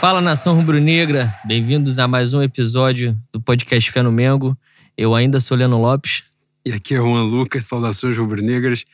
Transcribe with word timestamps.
Fala 0.00 0.20
nação 0.20 0.54
rubro-negra, 0.54 1.34
bem-vindos 1.44 1.98
a 1.98 2.06
mais 2.06 2.32
um 2.32 2.40
episódio 2.40 3.20
do 3.32 3.40
podcast 3.40 3.90
Fé 3.90 4.00
no 4.00 4.12
Mengo. 4.12 4.56
Eu 4.96 5.12
ainda 5.12 5.40
sou 5.40 5.56
Leno 5.56 5.76
Lopes. 5.76 6.22
E 6.64 6.70
aqui 6.70 6.94
é 6.94 6.98
Juan 6.98 7.24
Lucas, 7.24 7.64
saudações 7.64 8.16
rubro-negras. 8.16 8.84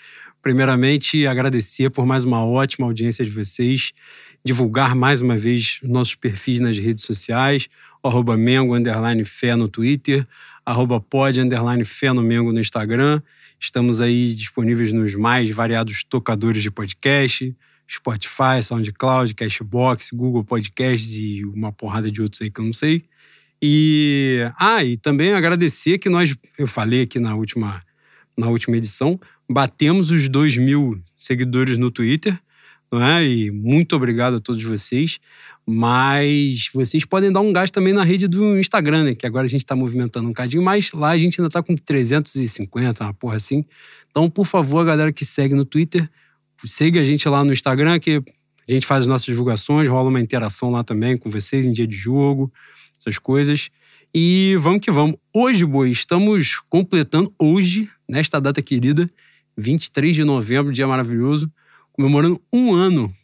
Primeiramente, 0.41 1.27
agradecer 1.27 1.91
por 1.91 2.07
mais 2.07 2.25
uma 2.25 2.43
ótima 2.43 2.87
audiência 2.87 3.23
de 3.23 3.31
vocês, 3.31 3.93
divulgar 4.43 4.95
mais 4.95 5.21
uma 5.21 5.37
vez 5.37 5.79
nossos 5.83 6.15
perfis 6.15 6.59
nas 6.59 6.79
redes 6.79 7.05
sociais, 7.05 7.69
arroba 8.03 8.35
Mengo, 8.35 8.75
underline 8.75 9.27
Fé 9.27 9.55
no 9.55 9.69
Twitter, 9.69 10.27
arroba 10.65 10.99
pod, 10.99 11.39
underline 11.39 11.85
Fé 11.85 12.15
no 12.15 12.23
Mengo 12.23 12.51
no 12.51 12.61
Instagram. 12.61 13.21
Estamos 13.61 14.01
aí 14.01 14.35
disponíveis 14.35 14.95
nos 14.95 15.15
mais 15.15 15.51
variados 15.51 16.03
tocadores 16.03 16.63
de 16.63 16.71
podcast, 16.71 17.55
Spotify, 17.91 18.63
SoundCloud, 18.63 19.35
Cashbox, 19.35 20.11
Google 20.13 20.45
Podcasts 20.45 21.17
e 21.17 21.45
uma 21.45 21.73
porrada 21.73 22.11
de 22.11 22.23
outros 22.23 22.43
aí 22.43 22.51
que 22.51 22.61
eu 22.61 22.65
não 22.65 22.73
sei. 22.73 23.05
E 23.63 24.41
ah, 24.59 24.85
e 24.85 24.97
também 24.97 25.33
agradecer 25.33 25.99
que 25.99 26.09
nós, 26.09 26.35
eu 26.59 26.67
falei 26.67 27.03
aqui 27.03 27.19
na 27.19 27.35
última, 27.35 27.83
na 28.37 28.49
última 28.49 28.77
edição, 28.77 29.19
batemos 29.49 30.11
os 30.11 30.29
2 30.29 30.57
mil 30.57 31.01
seguidores 31.17 31.79
no 31.79 31.91
Twitter, 31.91 32.39
não 32.93 33.03
é? 33.03 33.27
E 33.27 33.51
muito 33.51 33.97
obrigado 33.97 34.37
a 34.37 34.41
todos 34.41 34.63
vocês. 34.63 35.19
Mas 35.67 36.69
vocês 36.75 37.07
podem 37.07 37.33
dar 37.33 37.41
um 37.41 37.51
gás 37.51 37.71
também 37.71 37.95
na 37.95 38.05
rede 38.05 38.29
do 38.29 38.59
Instagram, 38.59 39.05
né? 39.05 39.15
Que 39.15 39.27
agora 39.27 39.47
a 39.47 39.49
gente 39.49 39.63
está 39.63 39.75
movimentando 39.75 40.29
um 40.29 40.33
cadinho 40.33 40.63
mais. 40.63 40.93
Lá 40.93 41.11
a 41.11 41.19
gente 41.19 41.41
ainda 41.41 41.49
está 41.49 41.63
com 41.63 41.75
350, 41.75 43.03
uma 43.03 43.15
porra 43.15 43.37
assim. 43.37 43.65
Então, 44.11 44.29
por 44.29 44.47
favor, 44.47 44.81
a 44.81 44.85
galera 44.85 45.13
que 45.13 45.25
segue 45.25 45.55
no 45.55 45.65
Twitter, 45.65 46.09
siga 46.65 47.01
a 47.01 47.05
gente 47.05 47.29
lá 47.29 47.45
no 47.45 47.53
Instagram, 47.53 47.99
que 47.99 48.23
a 48.69 48.73
gente 48.73 48.87
faz 48.87 49.03
as 49.03 49.07
nossas 49.07 49.27
divulgações, 49.27 49.89
rola 49.89 50.09
uma 50.09 50.21
interação 50.21 50.71
lá 50.71 50.83
também 50.83 51.17
com 51.17 51.31
vocês 51.31 51.67
em 51.67 51.73
dia 51.73 51.87
de 51.87 51.97
jogo, 51.97 52.53
essas 52.99 53.19
coisas. 53.19 53.71
E 54.15 54.57
vamos 54.61 54.81
que 54.81 54.91
vamos. 54.91 55.17
Hoje, 55.33 55.65
Boi, 55.65 55.91
estamos 55.91 56.61
completando, 56.69 57.33
hoje, 57.39 57.89
nesta 58.09 58.41
data 58.41 58.63
querida, 58.63 59.11
23 59.57 60.15
de 60.15 60.25
novembro, 60.25 60.73
dia 60.73 60.87
maravilhoso, 60.87 61.51
comemorando 61.93 62.41
um 62.53 62.75
ano 62.75 63.15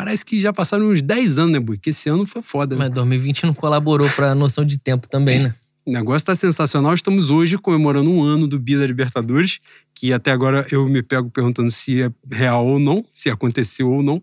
Parece 0.00 0.24
que 0.24 0.40
já 0.40 0.50
passaram 0.50 0.86
uns 0.86 1.02
10 1.02 1.36
anos, 1.36 1.52
né, 1.52 1.60
Bui? 1.60 1.76
Que 1.76 1.90
esse 1.90 2.08
ano 2.08 2.24
foi 2.24 2.40
foda. 2.40 2.74
Né? 2.74 2.84
Mas 2.84 2.94
2020 2.94 3.44
não 3.44 3.52
colaborou 3.52 4.08
pra 4.10 4.34
noção 4.34 4.64
de 4.64 4.78
tempo 4.78 5.06
também, 5.06 5.40
né? 5.40 5.54
O 5.84 5.90
negócio 5.90 6.26
tá 6.26 6.34
sensacional. 6.34 6.92
Estamos 6.92 7.30
hoje 7.30 7.56
comemorando 7.56 8.10
um 8.10 8.22
ano 8.22 8.46
do 8.46 8.58
Bida 8.58 8.86
Libertadores, 8.86 9.60
que 9.94 10.12
até 10.12 10.30
agora 10.30 10.66
eu 10.70 10.86
me 10.88 11.02
pego 11.02 11.30
perguntando 11.30 11.70
se 11.70 12.02
é 12.02 12.10
real 12.30 12.66
ou 12.66 12.78
não, 12.78 13.04
se 13.12 13.30
aconteceu 13.30 13.90
ou 13.90 14.02
não. 14.02 14.22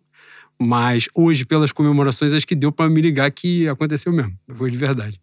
Mas 0.59 1.07
hoje, 1.15 1.45
pelas 1.45 1.71
comemorações, 1.71 2.33
acho 2.33 2.47
que 2.47 2.55
deu 2.55 2.71
para 2.71 2.89
me 2.89 3.01
ligar 3.01 3.29
que 3.31 3.67
aconteceu 3.67 4.11
mesmo. 4.11 4.37
Foi 4.55 4.71
de 4.71 4.77
verdade. 4.77 5.19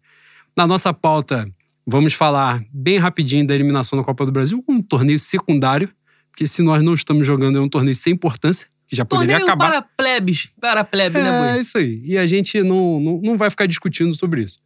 Na 0.55 0.65
nossa 0.65 0.93
pauta, 0.93 1.49
vamos 1.85 2.13
falar 2.13 2.63
bem 2.71 2.97
rapidinho 2.97 3.45
da 3.45 3.53
eliminação 3.53 3.97
da 3.97 4.05
Copa 4.05 4.25
do 4.25 4.31
Brasil, 4.31 4.63
um 4.67 4.81
torneio 4.81 5.19
secundário, 5.19 5.89
porque 6.31 6.47
se 6.47 6.61
nós 6.61 6.83
não 6.83 6.93
estamos 6.93 7.25
jogando 7.25 7.57
é 7.57 7.61
um 7.61 7.69
torneio 7.69 7.95
sem 7.95 8.13
importância 8.13 8.67
que 8.87 8.95
já 8.95 9.03
poderia 9.03 9.39
Torneio 9.39 9.53
acabar. 9.53 9.71
para 9.71 9.81
plebes, 9.81 10.49
para 10.59 10.83
plebe, 10.83 11.19
é, 11.19 11.23
né, 11.23 11.39
Bui? 11.39 11.57
É 11.57 11.61
isso 11.61 11.77
aí. 11.77 12.01
E 12.03 12.17
a 12.17 12.27
gente 12.27 12.61
não, 12.61 12.99
não, 12.99 13.21
não 13.21 13.37
vai 13.37 13.49
ficar 13.49 13.65
discutindo 13.65 14.13
sobre 14.13 14.43
isso. 14.43 14.59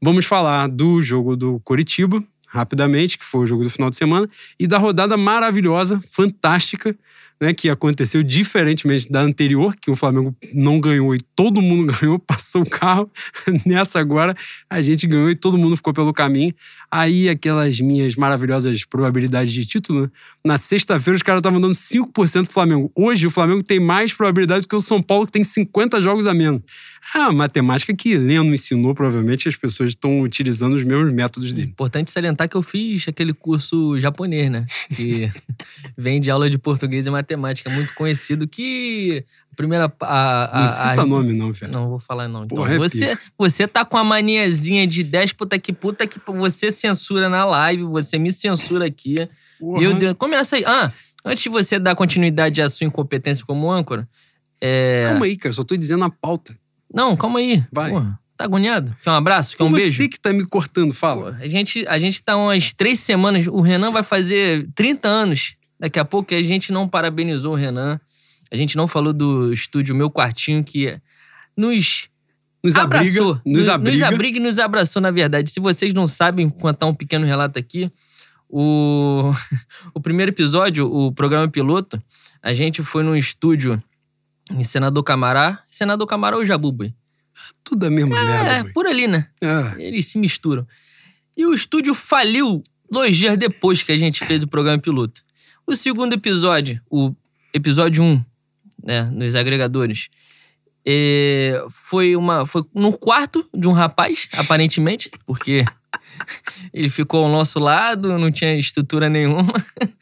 Vamos 0.00 0.26
falar 0.26 0.68
do 0.68 1.02
jogo 1.02 1.36
do 1.36 1.60
Coritiba, 1.60 2.22
rapidamente, 2.48 3.18
que 3.18 3.24
foi 3.24 3.42
o 3.42 3.46
jogo 3.46 3.64
do 3.64 3.70
final 3.70 3.90
de 3.90 3.96
semana, 3.96 4.28
e 4.58 4.66
da 4.66 4.78
rodada 4.78 5.16
maravilhosa, 5.16 6.00
fantástica, 6.10 6.96
né, 7.40 7.54
que 7.54 7.70
aconteceu 7.70 8.22
diferentemente 8.22 9.10
da 9.10 9.20
anterior, 9.20 9.74
que 9.76 9.90
o 9.90 9.96
Flamengo 9.96 10.34
não 10.52 10.80
ganhou 10.80 11.14
e 11.14 11.18
todo 11.36 11.62
mundo 11.62 11.92
ganhou, 12.00 12.18
passou 12.18 12.62
o 12.62 12.68
carro. 12.68 13.10
Nessa 13.64 14.00
agora, 14.00 14.34
a 14.68 14.82
gente 14.82 15.06
ganhou 15.06 15.30
e 15.30 15.34
todo 15.34 15.58
mundo 15.58 15.76
ficou 15.76 15.92
pelo 15.92 16.12
caminho. 16.12 16.54
Aí, 16.90 17.28
aquelas 17.28 17.80
minhas 17.80 18.14
maravilhosas 18.14 18.84
probabilidades 18.84 19.52
de 19.52 19.66
título, 19.66 20.02
né? 20.02 20.10
Na 20.44 20.56
sexta-feira, 20.56 21.16
os 21.16 21.22
caras 21.22 21.40
estavam 21.40 21.60
dando 21.60 21.74
5% 21.74 22.44
pro 22.44 22.52
Flamengo. 22.52 22.90
Hoje, 22.94 23.26
o 23.26 23.30
Flamengo 23.30 23.62
tem 23.62 23.78
mais 23.78 24.14
probabilidade 24.14 24.62
do 24.62 24.68
que 24.68 24.76
o 24.76 24.80
São 24.80 25.02
Paulo, 25.02 25.26
que 25.26 25.32
tem 25.32 25.44
50 25.44 26.00
jogos 26.00 26.26
a 26.26 26.32
menos. 26.32 26.62
É 27.14 27.18
a 27.18 27.32
matemática 27.32 27.94
que 27.94 28.16
Leno 28.16 28.54
ensinou, 28.54 28.94
provavelmente, 28.94 29.48
as 29.48 29.56
pessoas 29.56 29.90
estão 29.90 30.20
utilizando 30.20 30.74
os 30.74 30.84
mesmos 30.84 31.12
métodos 31.12 31.52
dele. 31.52 31.68
Importante 31.68 32.10
salientar 32.10 32.48
que 32.48 32.56
eu 32.56 32.62
fiz 32.62 33.06
aquele 33.06 33.34
curso 33.34 33.98
japonês, 33.98 34.50
né? 34.50 34.66
Que 34.94 35.30
vem 35.96 36.20
de 36.20 36.30
aula 36.30 36.48
de 36.48 36.58
português 36.58 37.06
e 37.06 37.10
matemática, 37.10 37.68
muito 37.70 37.94
conhecido, 37.94 38.48
que 38.48 39.24
primeira... 39.58 39.92
A, 40.00 40.58
a, 40.58 40.60
não 40.60 40.68
cita 40.68 41.02
a... 41.02 41.06
nome 41.06 41.34
não, 41.34 41.52
velho. 41.52 41.72
Não 41.72 41.88
vou 41.88 41.98
falar 41.98 42.28
não. 42.28 42.44
Então, 42.44 42.56
Porra, 42.56 42.74
é 42.74 42.78
você, 42.78 43.16
pica. 43.16 43.22
você 43.36 43.66
tá 43.66 43.84
com 43.84 43.98
a 43.98 44.04
maniazinha 44.04 44.86
de 44.86 45.02
10 45.02 45.32
puta 45.32 45.58
que 45.58 45.72
puta 45.72 46.06
que 46.06 46.20
você 46.26 46.70
censura 46.70 47.28
na 47.28 47.44
live, 47.44 47.82
você 47.82 48.18
me 48.18 48.30
censura 48.30 48.86
aqui. 48.86 49.28
Porra. 49.58 49.80
Meu 49.80 49.94
Deus, 49.94 50.14
começa 50.16 50.54
aí. 50.54 50.64
Ah, 50.64 50.92
antes 51.24 51.42
de 51.42 51.48
você 51.48 51.76
dar 51.78 51.96
continuidade 51.96 52.62
à 52.62 52.68
sua 52.70 52.86
incompetência 52.86 53.44
como 53.44 53.70
âncora, 53.70 54.08
é... 54.60 55.02
Calma 55.04 55.26
aí, 55.26 55.36
cara, 55.36 55.52
só 55.52 55.64
tô 55.64 55.76
dizendo 55.76 56.04
a 56.04 56.10
pauta. 56.10 56.56
Não, 56.92 57.16
calma 57.16 57.40
aí. 57.40 57.64
Vai. 57.72 57.90
Porra, 57.90 58.18
tá 58.36 58.44
agoniado? 58.44 58.96
Quer 59.02 59.10
um 59.10 59.14
abraço? 59.14 59.56
Quer 59.56 59.64
um 59.64 59.70
você 59.70 59.82
beijo? 59.82 60.08
que 60.08 60.20
tá 60.20 60.32
me 60.32 60.46
cortando, 60.46 60.94
fala. 60.94 61.32
Pô, 61.32 61.42
a, 61.42 61.48
gente, 61.48 61.84
a 61.88 61.98
gente 61.98 62.22
tá 62.22 62.36
umas 62.36 62.72
três 62.72 63.00
semanas. 63.00 63.46
O 63.48 63.60
Renan 63.60 63.90
vai 63.90 64.04
fazer 64.04 64.68
30 64.76 65.08
anos. 65.08 65.56
Daqui 65.80 65.98
a 65.98 66.04
pouco 66.04 66.32
a 66.32 66.42
gente 66.42 66.72
não 66.72 66.88
parabenizou 66.88 67.52
o 67.52 67.56
Renan. 67.56 68.00
A 68.50 68.56
gente 68.56 68.76
não 68.76 68.88
falou 68.88 69.12
do 69.12 69.52
estúdio 69.52 69.94
Meu 69.94 70.10
Quartinho, 70.10 70.62
que 70.64 70.98
nos 71.56 72.08
Nos 72.64 72.76
abriga, 72.76 73.20
abraçou. 73.20 73.40
nos 73.44 73.68
abriga. 73.68 73.92
Nos 73.96 74.02
abriga 74.02 74.38
e 74.38 74.42
nos 74.42 74.58
abraçou, 74.58 75.02
na 75.02 75.10
verdade. 75.10 75.50
Se 75.50 75.60
vocês 75.60 75.92
não 75.94 76.06
sabem, 76.06 76.48
contar 76.48 76.86
um 76.86 76.94
pequeno 76.94 77.26
relato 77.26 77.58
aqui. 77.58 77.90
O, 78.48 79.30
o 79.94 80.00
primeiro 80.00 80.30
episódio, 80.32 80.90
o 80.90 81.12
programa 81.12 81.48
piloto, 81.48 82.02
a 82.42 82.54
gente 82.54 82.82
foi 82.82 83.02
num 83.02 83.14
estúdio 83.16 83.82
em 84.52 84.62
Senador 84.62 85.02
Camará. 85.02 85.62
Senador 85.68 86.06
Camará 86.06 86.36
ou 86.36 86.44
Jabuba? 86.44 86.92
Tudo 87.62 87.86
a 87.86 87.90
mesma 87.90 88.18
É, 88.18 88.24
merda, 88.24 88.62
boy. 88.64 88.72
por 88.72 88.86
ali, 88.86 89.06
né? 89.06 89.28
É. 89.42 89.82
Eles 89.82 90.06
se 90.06 90.18
misturam. 90.18 90.66
E 91.36 91.44
o 91.46 91.52
estúdio 91.54 91.94
faliu 91.94 92.62
dois 92.90 93.16
dias 93.16 93.36
depois 93.36 93.82
que 93.82 93.92
a 93.92 93.96
gente 93.96 94.24
fez 94.24 94.42
o 94.42 94.48
programa 94.48 94.78
piloto. 94.78 95.22
O 95.66 95.76
segundo 95.76 96.14
episódio, 96.14 96.80
o 96.90 97.14
episódio 97.52 98.02
1, 98.02 98.24
né, 98.82 99.04
nos 99.12 99.34
agregadores, 99.34 100.08
é, 100.86 101.62
foi 101.70 102.16
uma 102.16 102.46
foi 102.46 102.64
no 102.74 102.96
quarto 102.96 103.46
de 103.54 103.68
um 103.68 103.72
rapaz, 103.72 104.28
aparentemente, 104.32 105.10
porque 105.26 105.64
ele 106.72 106.88
ficou 106.88 107.24
ao 107.24 107.30
nosso 107.30 107.58
lado, 107.58 108.18
não 108.18 108.30
tinha 108.30 108.56
estrutura 108.56 109.08
nenhuma. 109.08 109.52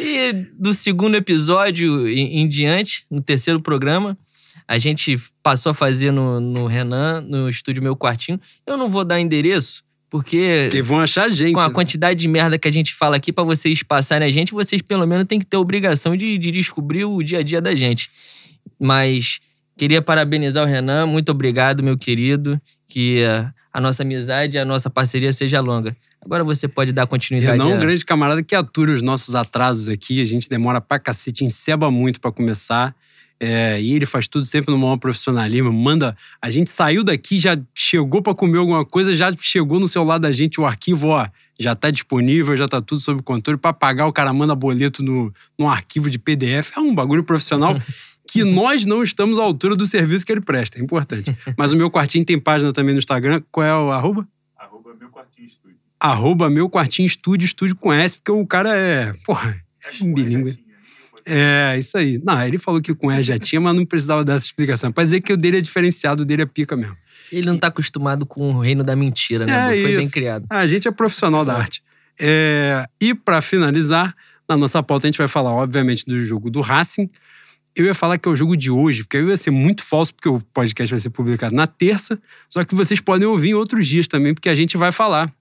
E 0.00 0.32
do 0.58 0.72
segundo 0.72 1.14
episódio 1.14 2.08
em, 2.08 2.40
em 2.40 2.48
diante, 2.48 3.04
no 3.10 3.20
terceiro 3.20 3.60
programa, 3.60 4.16
a 4.66 4.78
gente 4.78 5.16
passou 5.42 5.70
a 5.70 5.74
fazer 5.74 6.10
no, 6.10 6.40
no 6.40 6.66
Renan, 6.66 7.20
no 7.20 7.48
estúdio 7.48 7.82
Meu 7.82 7.96
Quartinho. 7.96 8.40
Eu 8.66 8.76
não 8.76 8.88
vou 8.88 9.04
dar 9.04 9.20
endereço, 9.20 9.83
porque 10.14 10.70
vão 10.84 11.00
achar 11.00 11.24
a 11.24 11.28
gente. 11.28 11.54
com 11.54 11.58
a 11.58 11.66
né? 11.66 11.74
quantidade 11.74 12.20
de 12.20 12.28
merda 12.28 12.56
que 12.56 12.68
a 12.68 12.70
gente 12.70 12.94
fala 12.94 13.16
aqui, 13.16 13.32
pra 13.32 13.42
vocês 13.42 13.82
passarem 13.82 14.28
a 14.28 14.30
gente, 14.30 14.52
vocês 14.52 14.80
pelo 14.80 15.04
menos 15.08 15.26
têm 15.26 15.40
que 15.40 15.44
ter 15.44 15.56
a 15.56 15.60
obrigação 15.60 16.16
de, 16.16 16.38
de 16.38 16.52
descobrir 16.52 17.04
o 17.04 17.20
dia 17.20 17.40
a 17.40 17.42
dia 17.42 17.60
da 17.60 17.74
gente. 17.74 18.08
Mas 18.78 19.40
queria 19.76 20.00
parabenizar 20.00 20.62
o 20.62 20.68
Renan, 20.68 21.04
muito 21.04 21.32
obrigado, 21.32 21.82
meu 21.82 21.98
querido, 21.98 22.62
que 22.86 23.24
a 23.72 23.80
nossa 23.80 24.04
amizade, 24.04 24.56
a 24.56 24.64
nossa 24.64 24.88
parceria 24.88 25.32
seja 25.32 25.60
longa. 25.60 25.96
Agora 26.24 26.44
você 26.44 26.68
pode 26.68 26.92
dar 26.92 27.08
continuidade. 27.08 27.58
Renan 27.58 27.72
é 27.72 27.76
um 27.76 27.80
grande 27.80 28.04
camarada 28.04 28.40
que 28.40 28.54
atura 28.54 28.92
os 28.92 29.02
nossos 29.02 29.34
atrasos 29.34 29.88
aqui. 29.88 30.20
A 30.20 30.24
gente 30.24 30.48
demora 30.48 30.80
pra 30.80 31.00
cacete, 31.00 31.44
enceba 31.44 31.90
muito 31.90 32.20
pra 32.20 32.30
começar. 32.30 32.94
É, 33.40 33.80
e 33.80 33.92
ele 33.92 34.06
faz 34.06 34.28
tudo 34.28 34.44
sempre 34.44 34.70
no 34.70 34.78
maior 34.78 34.96
profissionalismo. 34.96 35.72
Manda. 35.72 36.16
A 36.40 36.50
gente 36.50 36.70
saiu 36.70 37.02
daqui, 37.02 37.38
já 37.38 37.58
chegou 37.74 38.22
pra 38.22 38.34
comer 38.34 38.58
alguma 38.58 38.84
coisa, 38.84 39.12
já 39.12 39.32
chegou 39.38 39.80
no 39.80 39.88
celular 39.88 40.18
da 40.18 40.30
gente 40.30 40.60
o 40.60 40.64
arquivo, 40.64 41.08
ó. 41.08 41.26
Já 41.58 41.74
tá 41.74 41.90
disponível, 41.90 42.56
já 42.56 42.66
tá 42.66 42.80
tudo 42.80 43.00
sob 43.00 43.22
controle. 43.22 43.58
Pra 43.58 43.72
pagar, 43.72 44.06
o 44.06 44.12
cara 44.12 44.32
manda 44.32 44.54
boleto 44.54 45.02
no, 45.02 45.32
no 45.58 45.68
arquivo 45.68 46.10
de 46.10 46.18
PDF. 46.18 46.72
É 46.76 46.80
um 46.80 46.94
bagulho 46.94 47.22
profissional 47.22 47.80
que 48.26 48.42
nós 48.44 48.86
não 48.86 49.02
estamos 49.02 49.38
à 49.38 49.42
altura 49.42 49.76
do 49.76 49.86
serviço 49.86 50.24
que 50.24 50.32
ele 50.32 50.40
presta. 50.40 50.78
É 50.78 50.82
importante. 50.82 51.36
Mas 51.56 51.72
o 51.72 51.76
meu 51.76 51.90
quartinho 51.90 52.24
tem 52.24 52.38
página 52.38 52.72
também 52.72 52.94
no 52.94 52.98
Instagram. 52.98 53.42
Qual 53.52 53.66
é 53.66 53.76
o 53.76 53.92
arroba? 53.92 54.26
Arroba 54.58 54.94
meu 54.98 55.10
quartinho 55.10 55.46
estúdio. 55.46 55.76
arroba 56.00 56.50
meu 56.50 56.70
quartinho 56.70 57.06
estúdio, 57.06 57.44
estúdio 57.44 57.76
com 57.76 57.92
S, 57.92 58.16
porque 58.16 58.32
o 58.32 58.46
cara 58.46 58.74
é, 58.74 59.12
porra, 59.24 59.56
bilíngue. 60.00 60.63
É, 61.26 61.76
isso 61.78 61.96
aí. 61.96 62.20
Não, 62.24 62.42
ele 62.44 62.58
falou 62.58 62.80
que 62.80 62.94
com 62.94 63.10
E 63.10 63.22
já 63.22 63.38
tinha, 63.38 63.60
mas 63.60 63.74
não 63.74 63.84
precisava 63.86 64.24
dessa 64.24 64.44
explicação. 64.44 64.92
Pra 64.92 65.04
dizer 65.04 65.20
que 65.20 65.32
o 65.32 65.36
dele 65.36 65.58
é 65.58 65.60
diferenciado, 65.60 66.22
o 66.22 66.26
dele 66.26 66.42
é 66.42 66.46
pica 66.46 66.76
mesmo. 66.76 66.96
Ele 67.32 67.46
não 67.46 67.56
tá 67.56 67.68
acostumado 67.68 68.26
com 68.26 68.52
o 68.54 68.60
reino 68.60 68.84
da 68.84 68.94
mentira, 68.94 69.46
né? 69.46 69.76
É 69.76 69.80
Foi 69.82 69.96
bem 69.96 70.04
isso. 70.04 70.12
criado. 70.12 70.46
Ah, 70.50 70.58
a 70.58 70.66
gente 70.66 70.86
é 70.86 70.90
profissional 70.90 71.44
da 71.44 71.56
arte. 71.56 71.82
É, 72.20 72.84
e 73.00 73.14
pra 73.14 73.40
finalizar, 73.40 74.14
na 74.48 74.56
nossa 74.56 74.82
pauta 74.82 75.06
a 75.06 75.08
gente 75.10 75.18
vai 75.18 75.26
falar, 75.26 75.50
obviamente, 75.52 76.04
do 76.04 76.22
jogo 76.24 76.50
do 76.50 76.60
Racing, 76.60 77.10
Eu 77.76 77.86
ia 77.86 77.94
falar 77.94 78.18
que 78.18 78.28
é 78.28 78.30
o 78.30 78.36
jogo 78.36 78.56
de 78.56 78.70
hoje, 78.70 79.02
porque 79.02 79.16
aí 79.16 79.24
ia 79.24 79.36
ser 79.36 79.50
muito 79.50 79.82
falso, 79.82 80.14
porque 80.14 80.28
o 80.28 80.40
podcast 80.52 80.92
vai 80.94 81.00
ser 81.00 81.10
publicado 81.10 81.56
na 81.56 81.66
terça. 81.66 82.20
Só 82.48 82.64
que 82.64 82.72
vocês 82.74 83.00
podem 83.00 83.26
ouvir 83.26 83.50
em 83.50 83.54
outros 83.54 83.86
dias 83.88 84.06
também, 84.06 84.32
porque 84.32 84.48
a 84.48 84.54
gente 84.54 84.76
vai 84.76 84.92
falar 84.92 85.32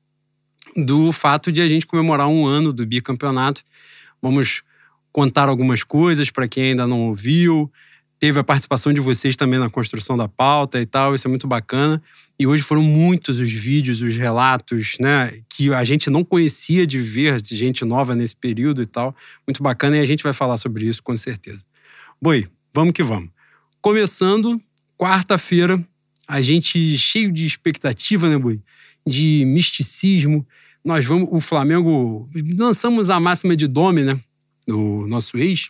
do 0.75 1.11
fato 1.11 1.51
de 1.51 1.61
a 1.61 1.67
gente 1.67 1.85
comemorar 1.85 2.27
um 2.27 2.47
ano 2.47 2.73
do 2.73 2.85
bicampeonato. 2.87 3.61
Vamos 4.19 4.63
contar 5.13 5.47
algumas 5.47 5.83
coisas 5.83 6.31
para 6.31 6.47
quem 6.47 6.71
ainda 6.71 6.87
não 6.87 7.01
ouviu. 7.01 7.71
Teve 8.19 8.39
a 8.39 8.43
participação 8.43 8.91
de 8.91 8.99
vocês 8.99 9.37
também 9.37 9.59
na 9.59 9.69
construção 9.69 10.17
da 10.17 10.27
pauta 10.27 10.81
e 10.81 10.85
tal, 10.85 11.13
isso 11.13 11.27
é 11.27 11.29
muito 11.29 11.47
bacana. 11.47 12.01
E 12.39 12.47
hoje 12.47 12.63
foram 12.63 12.81
muitos 12.81 13.37
os 13.37 13.51
vídeos, 13.51 14.01
os 14.01 14.15
relatos, 14.15 14.97
né, 14.99 15.31
que 15.47 15.71
a 15.71 15.83
gente 15.83 16.09
não 16.09 16.23
conhecia 16.23 16.87
de 16.87 16.97
ver 16.99 17.39
de 17.41 17.55
gente 17.55 17.85
nova 17.85 18.15
nesse 18.15 18.35
período 18.35 18.81
e 18.81 18.85
tal. 18.87 19.15
Muito 19.47 19.61
bacana 19.61 19.97
e 19.97 19.99
a 19.99 20.05
gente 20.05 20.23
vai 20.23 20.33
falar 20.33 20.57
sobre 20.57 20.87
isso 20.87 21.03
com 21.03 21.15
certeza. 21.15 21.63
Boi, 22.19 22.47
vamos 22.73 22.93
que 22.93 23.03
vamos. 23.03 23.29
Começando, 23.81 24.59
quarta-feira, 24.97 25.85
a 26.27 26.41
gente 26.41 26.97
cheio 26.97 27.31
de 27.31 27.45
expectativa, 27.45 28.27
né, 28.27 28.37
Boi? 28.37 28.59
De 29.05 29.43
misticismo. 29.45 30.47
Nós 30.83 31.05
vamos, 31.05 31.27
o 31.29 31.39
Flamengo, 31.39 32.27
lançamos 32.57 33.09
a 33.09 33.19
máxima 33.19 33.55
de 33.55 33.67
Domi, 33.67 34.01
né? 34.01 34.19
Do 34.67 35.05
nosso 35.07 35.37
ex. 35.37 35.69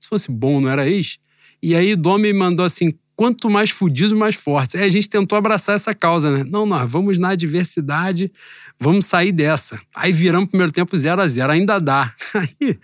Se 0.00 0.08
fosse 0.08 0.30
bom, 0.30 0.60
não 0.60 0.68
era 0.70 0.88
ex. 0.88 1.18
E 1.62 1.74
aí 1.74 1.96
Domi 1.96 2.32
mandou 2.32 2.64
assim: 2.64 2.94
quanto 3.16 3.50
mais 3.50 3.70
fudidos, 3.70 4.12
mais 4.12 4.36
fortes. 4.36 4.76
Aí 4.76 4.84
a 4.86 4.88
gente 4.88 5.08
tentou 5.08 5.36
abraçar 5.36 5.74
essa 5.74 5.94
causa, 5.94 6.30
né? 6.30 6.44
Não, 6.48 6.64
nós 6.64 6.88
vamos 6.90 7.18
na 7.18 7.30
adversidade, 7.30 8.30
vamos 8.78 9.06
sair 9.06 9.32
dessa. 9.32 9.80
Aí 9.94 10.12
viramos 10.12 10.46
o 10.46 10.50
primeiro 10.50 10.72
tempo 10.72 10.96
0 10.96 11.20
a 11.20 11.26
0 11.26 11.50
ainda 11.52 11.78
dá. 11.80 12.14
Aí, 12.34 12.48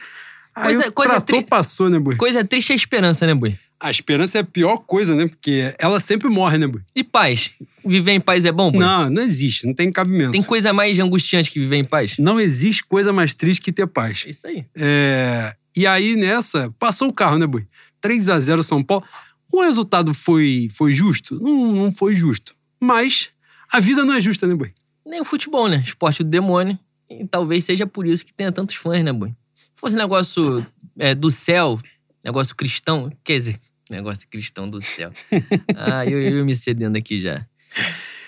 aí 0.57 0.65
Coisa- 0.75 0.89
o 0.89 0.93
coisa 0.93 1.13
trator 1.13 1.39
tri- 1.41 1.47
passou, 1.49 1.89
né, 1.89 1.99
Boi? 1.99 2.17
Coisa 2.17 2.45
triste 2.45 2.71
é 2.71 2.73
a 2.73 2.77
esperança, 2.77 3.27
né, 3.27 3.35
Boi? 3.35 3.57
A 3.85 3.91
esperança 3.91 4.39
é 4.39 4.41
a 4.41 4.45
pior 4.45 4.79
coisa, 4.79 5.15
né? 5.15 5.29
Porque 5.29 5.75
ela 5.79 6.01
sempre 6.01 6.31
morre, 6.31 6.57
né, 6.57 6.67
Boi? 6.67 6.81
E 6.97 7.05
paz? 7.05 7.53
Viver 7.85 8.13
em 8.13 8.21
paz 8.21 8.47
é 8.47 8.51
bom, 8.51 8.71
Boi? 8.71 8.81
Não, 8.81 9.11
não 9.11 9.21
existe, 9.21 9.67
não 9.67 9.75
tem 9.75 9.93
cabimento. 9.93 10.31
Tem 10.31 10.41
coisa 10.41 10.73
mais 10.73 10.99
angustiante 10.99 11.51
que 11.51 11.61
viver 11.61 11.77
em 11.77 11.85
paz? 11.85 12.17
Não 12.17 12.41
existe 12.41 12.83
coisa 12.83 13.13
mais 13.13 13.35
triste 13.35 13.61
que 13.61 13.71
ter 13.71 13.87
paz. 13.87 14.25
É 14.25 14.31
isso 14.31 14.47
aí. 14.47 14.65
É, 14.75 15.55
E 15.77 15.87
aí, 15.87 16.17
nessa, 16.17 16.73
passou 16.79 17.09
o 17.09 17.13
carro, 17.13 17.39
né, 17.39 17.47
Boi? 17.47 17.67
3 18.01 18.31
a 18.31 18.41
0 18.41 18.63
São 18.63 18.83
Paulo. 18.83 19.05
O 19.53 19.63
resultado 19.63 20.15
foi, 20.15 20.69
foi 20.75 20.95
justo? 20.95 21.39
Não, 21.39 21.73
não 21.73 21.93
foi 21.93 22.17
justo. 22.17 22.57
Mas 22.81 23.29
a 23.71 23.81
vida 23.81 24.03
não 24.03 24.15
é 24.15 24.21
justa, 24.21 24.47
né, 24.47 24.55
Boi? 24.55 24.73
Nem 25.05 25.21
o 25.21 25.27
futebol, 25.27 25.69
né? 25.69 25.83
Esporte 25.85 26.25
do 26.25 26.31
demônio. 26.31 26.79
E 27.11 27.27
talvez 27.27 27.65
seja 27.65 27.87
por 27.87 28.07
isso 28.07 28.25
que 28.25 28.33
tenha 28.33 28.51
tantos 28.51 28.77
fãs, 28.77 29.05
né, 29.05 29.13
Boi? 29.13 29.29
Se 29.55 29.69
fosse 29.77 29.95
negócio 29.95 30.67
é, 30.99 31.15
do 31.15 31.31
céu, 31.31 31.79
negócio 32.25 32.57
cristão, 32.57 33.13
quer 33.23 33.37
dizer, 33.37 33.61
negócio 33.91 34.29
cristão 34.29 34.67
do 34.67 34.81
céu. 34.81 35.13
Ah, 35.77 36.07
eu, 36.07 36.21
eu 36.21 36.45
me 36.45 36.55
cedendo 36.55 36.97
aqui 36.97 37.21
já. 37.21 37.47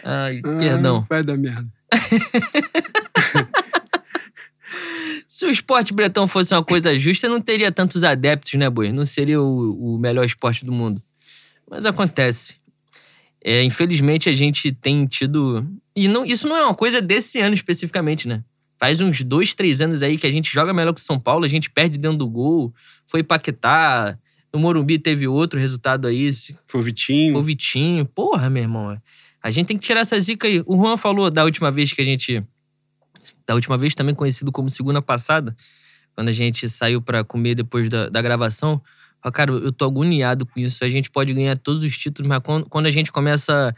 Ai, 0.02 0.40
perdão. 0.42 0.98
Ah, 1.04 1.06
vai 1.08 1.22
dar 1.22 1.36
merda. 1.36 1.66
Se 5.26 5.44
o 5.44 5.50
esporte 5.50 5.92
bretão 5.92 6.26
fosse 6.28 6.54
uma 6.54 6.64
coisa 6.64 6.94
justa, 6.94 7.28
não 7.28 7.40
teria 7.40 7.72
tantos 7.72 8.04
adeptos, 8.04 8.54
né, 8.54 8.70
Boi? 8.70 8.92
Não 8.92 9.04
seria 9.04 9.40
o, 9.40 9.96
o 9.96 9.98
melhor 9.98 10.24
esporte 10.24 10.64
do 10.64 10.72
mundo. 10.72 11.02
Mas 11.68 11.84
acontece. 11.84 12.54
É, 13.44 13.62
infelizmente, 13.62 14.28
a 14.28 14.32
gente 14.32 14.72
tem 14.72 15.06
tido. 15.06 15.66
E 15.94 16.08
não, 16.08 16.24
isso 16.24 16.48
não 16.48 16.56
é 16.56 16.64
uma 16.64 16.74
coisa 16.74 17.02
desse 17.02 17.40
ano 17.40 17.54
especificamente, 17.54 18.26
né? 18.28 18.42
Faz 18.78 19.00
uns 19.00 19.22
dois, 19.22 19.54
três 19.54 19.80
anos 19.80 20.02
aí 20.02 20.18
que 20.18 20.26
a 20.26 20.30
gente 20.30 20.52
joga 20.52 20.72
melhor 20.72 20.92
que 20.92 21.00
o 21.00 21.04
São 21.04 21.18
Paulo, 21.18 21.44
a 21.44 21.48
gente 21.48 21.70
perde 21.70 21.98
dentro 21.98 22.18
do 22.18 22.28
gol. 22.28 22.72
Foi 23.06 23.22
Paquetá. 23.22 24.18
No 24.52 24.60
Morumbi 24.60 24.98
teve 24.98 25.28
outro 25.28 25.58
resultado 25.58 26.06
aí. 26.06 26.30
Foi 26.66 26.80
o 26.80 26.82
Vitinho. 26.82 27.32
Foi 27.32 27.40
o 27.40 27.44
Vitinho. 27.44 28.06
Porra, 28.06 28.48
meu 28.48 28.62
irmão. 28.62 29.00
A 29.42 29.50
gente 29.50 29.66
tem 29.66 29.78
que 29.78 29.84
tirar 29.84 30.00
essa 30.00 30.18
zica 30.20 30.48
aí. 30.48 30.62
O 30.66 30.76
Juan 30.76 30.96
falou 30.96 31.30
da 31.30 31.44
última 31.44 31.70
vez 31.70 31.92
que 31.92 32.00
a 32.00 32.04
gente. 32.04 32.44
Da 33.46 33.54
última 33.54 33.78
vez, 33.78 33.94
também 33.94 34.14
conhecido 34.14 34.50
como 34.50 34.68
segunda 34.68 35.00
passada, 35.00 35.54
quando 36.14 36.28
a 36.28 36.32
gente 36.32 36.68
saiu 36.68 37.00
pra 37.00 37.22
comer 37.22 37.54
depois 37.54 37.88
da, 37.88 38.08
da 38.08 38.20
gravação. 38.20 38.82
Falou, 39.22 39.32
cara, 39.32 39.52
eu 39.52 39.72
tô 39.72 39.84
agoniado 39.84 40.46
com 40.46 40.58
isso. 40.58 40.84
A 40.84 40.88
gente 40.88 41.10
pode 41.10 41.32
ganhar 41.32 41.56
todos 41.56 41.84
os 41.84 41.96
títulos, 41.96 42.28
mas 42.28 42.40
quando, 42.42 42.66
quando 42.66 42.86
a 42.86 42.90
gente 42.90 43.12
começa 43.12 43.74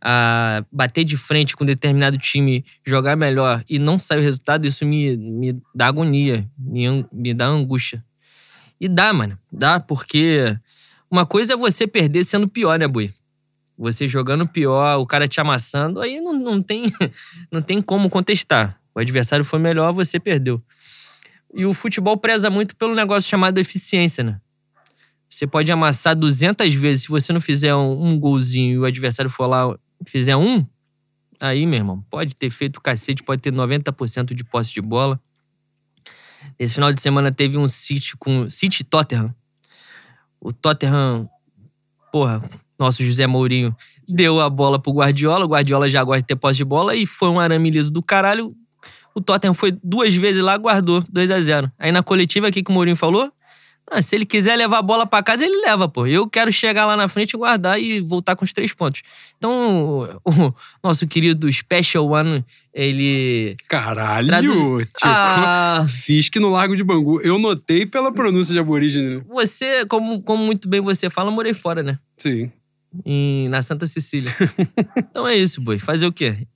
a 0.00 0.64
bater 0.70 1.04
de 1.04 1.16
frente 1.16 1.56
com 1.56 1.64
determinado 1.64 2.18
time, 2.18 2.64
jogar 2.84 3.16
melhor 3.16 3.64
e 3.68 3.78
não 3.78 3.98
sai 3.98 4.18
o 4.18 4.22
resultado, 4.22 4.66
isso 4.66 4.84
me, 4.84 5.16
me 5.16 5.60
dá 5.74 5.86
agonia, 5.86 6.48
me, 6.58 7.06
me 7.12 7.34
dá 7.34 7.46
angústia. 7.46 8.04
E 8.80 8.88
dá, 8.88 9.12
mano. 9.12 9.38
Dá, 9.50 9.80
porque 9.80 10.56
uma 11.10 11.24
coisa 11.24 11.54
é 11.54 11.56
você 11.56 11.86
perder 11.86 12.24
sendo 12.24 12.48
pior, 12.48 12.78
né, 12.78 12.86
Boi? 12.86 13.12
Você 13.78 14.08
jogando 14.08 14.48
pior, 14.48 14.98
o 14.98 15.06
cara 15.06 15.28
te 15.28 15.40
amassando, 15.40 16.00
aí 16.00 16.20
não, 16.20 16.32
não, 16.32 16.62
tem, 16.62 16.84
não 17.52 17.60
tem 17.60 17.82
como 17.82 18.08
contestar. 18.08 18.80
O 18.94 19.00
adversário 19.00 19.44
foi 19.44 19.58
melhor, 19.58 19.92
você 19.92 20.18
perdeu. 20.18 20.62
E 21.54 21.64
o 21.66 21.74
futebol 21.74 22.16
preza 22.16 22.48
muito 22.50 22.74
pelo 22.76 22.94
negócio 22.94 23.28
chamado 23.28 23.58
eficiência, 23.58 24.24
né? 24.24 24.40
Você 25.28 25.46
pode 25.46 25.70
amassar 25.70 26.16
200 26.16 26.72
vezes, 26.74 27.02
se 27.02 27.08
você 27.08 27.32
não 27.32 27.40
fizer 27.40 27.74
um, 27.74 28.08
um 28.08 28.18
golzinho 28.18 28.74
e 28.74 28.78
o 28.78 28.84
adversário 28.84 29.30
for 29.30 29.46
lá 29.46 29.76
fizer 30.06 30.36
um, 30.36 30.64
aí, 31.40 31.66
meu 31.66 31.78
irmão, 31.78 32.04
pode 32.10 32.34
ter 32.36 32.50
feito 32.50 32.80
cacete, 32.80 33.22
pode 33.22 33.42
ter 33.42 33.52
90% 33.52 34.34
de 34.34 34.44
posse 34.44 34.72
de 34.72 34.80
bola. 34.80 35.20
Esse 36.58 36.74
final 36.74 36.92
de 36.92 37.00
semana 37.00 37.32
teve 37.32 37.58
um 37.58 37.68
City 37.68 38.16
com 38.16 38.48
City 38.48 38.84
Tottenham. 38.84 39.34
O 40.40 40.52
Tottenham, 40.52 41.28
porra, 42.12 42.42
nosso 42.78 43.04
José 43.04 43.26
Mourinho 43.26 43.74
deu 44.08 44.40
a 44.40 44.48
bola 44.48 44.78
pro 44.78 44.92
Guardiola. 44.92 45.44
O 45.44 45.48
Guardiola 45.48 45.88
já 45.88 46.02
gosta 46.04 46.22
de 46.22 46.26
ter 46.26 46.36
posse 46.36 46.58
de 46.58 46.64
bola 46.64 46.94
e 46.94 47.06
foi 47.06 47.28
um 47.28 47.40
arame 47.40 47.70
liso 47.70 47.92
do 47.92 48.02
caralho. 48.02 48.54
O 49.14 49.20
Tottenham 49.20 49.54
foi 49.54 49.72
duas 49.82 50.14
vezes 50.14 50.42
lá, 50.42 50.56
guardou 50.58 51.02
2 51.10 51.30
a 51.30 51.40
0 51.40 51.72
Aí 51.78 51.90
na 51.90 52.02
coletiva, 52.02 52.48
o 52.48 52.52
que, 52.52 52.62
que 52.62 52.70
o 52.70 52.74
Mourinho 52.74 52.96
falou? 52.96 53.32
Ah, 53.88 54.02
se 54.02 54.16
ele 54.16 54.26
quiser 54.26 54.56
levar 54.56 54.78
a 54.78 54.82
bola 54.82 55.06
pra 55.06 55.22
casa, 55.22 55.44
ele 55.44 55.60
leva, 55.60 55.88
pô. 55.88 56.06
Eu 56.06 56.28
quero 56.28 56.52
chegar 56.52 56.86
lá 56.86 56.96
na 56.96 57.06
frente, 57.06 57.36
guardar 57.36 57.80
e 57.80 58.00
voltar 58.00 58.34
com 58.34 58.44
os 58.44 58.52
três 58.52 58.74
pontos. 58.74 59.02
Então, 59.38 60.20
o 60.24 60.54
nosso 60.82 61.06
querido 61.06 61.50
Special 61.52 62.04
One, 62.08 62.44
ele. 62.74 63.56
Caralho, 63.68 64.26
Traduzi- 64.26 64.58
tipo, 64.86 64.98
Ah, 65.04 65.86
fiz 65.88 66.28
que 66.28 66.40
no 66.40 66.50
Largo 66.50 66.76
de 66.76 66.82
Bangu. 66.82 67.20
Eu 67.20 67.38
notei 67.38 67.86
pela 67.86 68.10
pronúncia 68.12 68.52
de 68.52 68.58
aborígene. 68.58 69.16
né? 69.18 69.22
você, 69.28 69.86
como, 69.86 70.20
como 70.20 70.44
muito 70.44 70.68
bem 70.68 70.80
você 70.80 71.08
fala, 71.08 71.28
eu 71.30 71.34
morei 71.34 71.54
fora, 71.54 71.82
né? 71.82 71.98
Sim. 72.18 72.50
em- 73.04 73.48
na 73.50 73.60
Santa 73.62 73.86
Cecília. 73.86 74.34
então 74.96 75.28
é 75.28 75.36
isso, 75.36 75.60
boi. 75.60 75.78
Fazer 75.78 76.06
o 76.06 76.12
quê? 76.12 76.46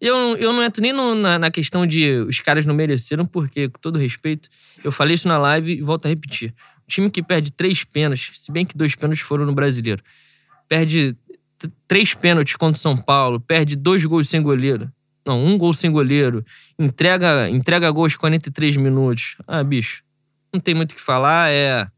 Eu, 0.00 0.36
eu 0.36 0.52
não 0.52 0.62
entro 0.62 0.82
nem 0.82 0.92
no- 0.92 1.14
na, 1.14 1.38
na 1.38 1.50
questão 1.50 1.86
de 1.86 2.06
os 2.28 2.38
caras 2.40 2.66
não 2.66 2.74
mereceram, 2.74 3.24
porque, 3.24 3.68
com 3.68 3.80
todo 3.80 3.98
respeito, 3.98 4.48
eu 4.84 4.92
falei 4.92 5.14
isso 5.14 5.26
na 5.26 5.38
live 5.38 5.72
e 5.72 5.80
volto 5.82 6.04
a 6.06 6.08
repetir. 6.10 6.54
Time 6.86 7.10
que 7.10 7.22
perde 7.22 7.50
três 7.50 7.84
pênaltis, 7.84 8.30
se 8.34 8.52
bem 8.52 8.64
que 8.64 8.76
dois 8.76 8.94
pênaltis 8.94 9.24
foram 9.24 9.44
no 9.44 9.52
brasileiro, 9.52 10.02
perde 10.68 11.16
três 11.88 12.14
pênaltis 12.14 12.54
contra 12.56 12.78
o 12.78 12.80
São 12.80 12.96
Paulo, 12.96 13.40
perde 13.40 13.76
dois 13.76 14.04
gols 14.04 14.28
sem 14.28 14.40
goleiro. 14.40 14.90
Não, 15.26 15.44
um 15.44 15.58
gol 15.58 15.72
sem 15.72 15.90
goleiro. 15.90 16.44
Entrega, 16.78 17.50
entrega 17.50 17.90
gols 17.90 18.14
43 18.14 18.76
minutos. 18.76 19.36
Ah, 19.46 19.64
bicho. 19.64 20.04
Não 20.52 20.60
tem 20.60 20.72
muito 20.72 20.92
o 20.92 20.94
que 20.94 21.02
falar. 21.02 21.50
É 21.50 21.88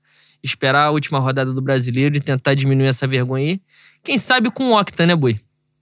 esperar 0.43 0.85
a 0.85 0.91
última 0.91 1.19
rodada 1.19 1.53
do 1.53 1.61
brasileiro 1.61 2.17
e 2.17 2.21
tentar 2.21 2.55
diminuir 2.55 2.87
essa 2.87 3.07
vergonha 3.07 3.53
aí. 3.53 3.61
Quem 4.03 4.17
sabe 4.17 4.51
com 4.51 4.71
o 4.71 4.81
Octa, 4.81 5.05
né, 5.05 5.15
Boi? 5.15 5.39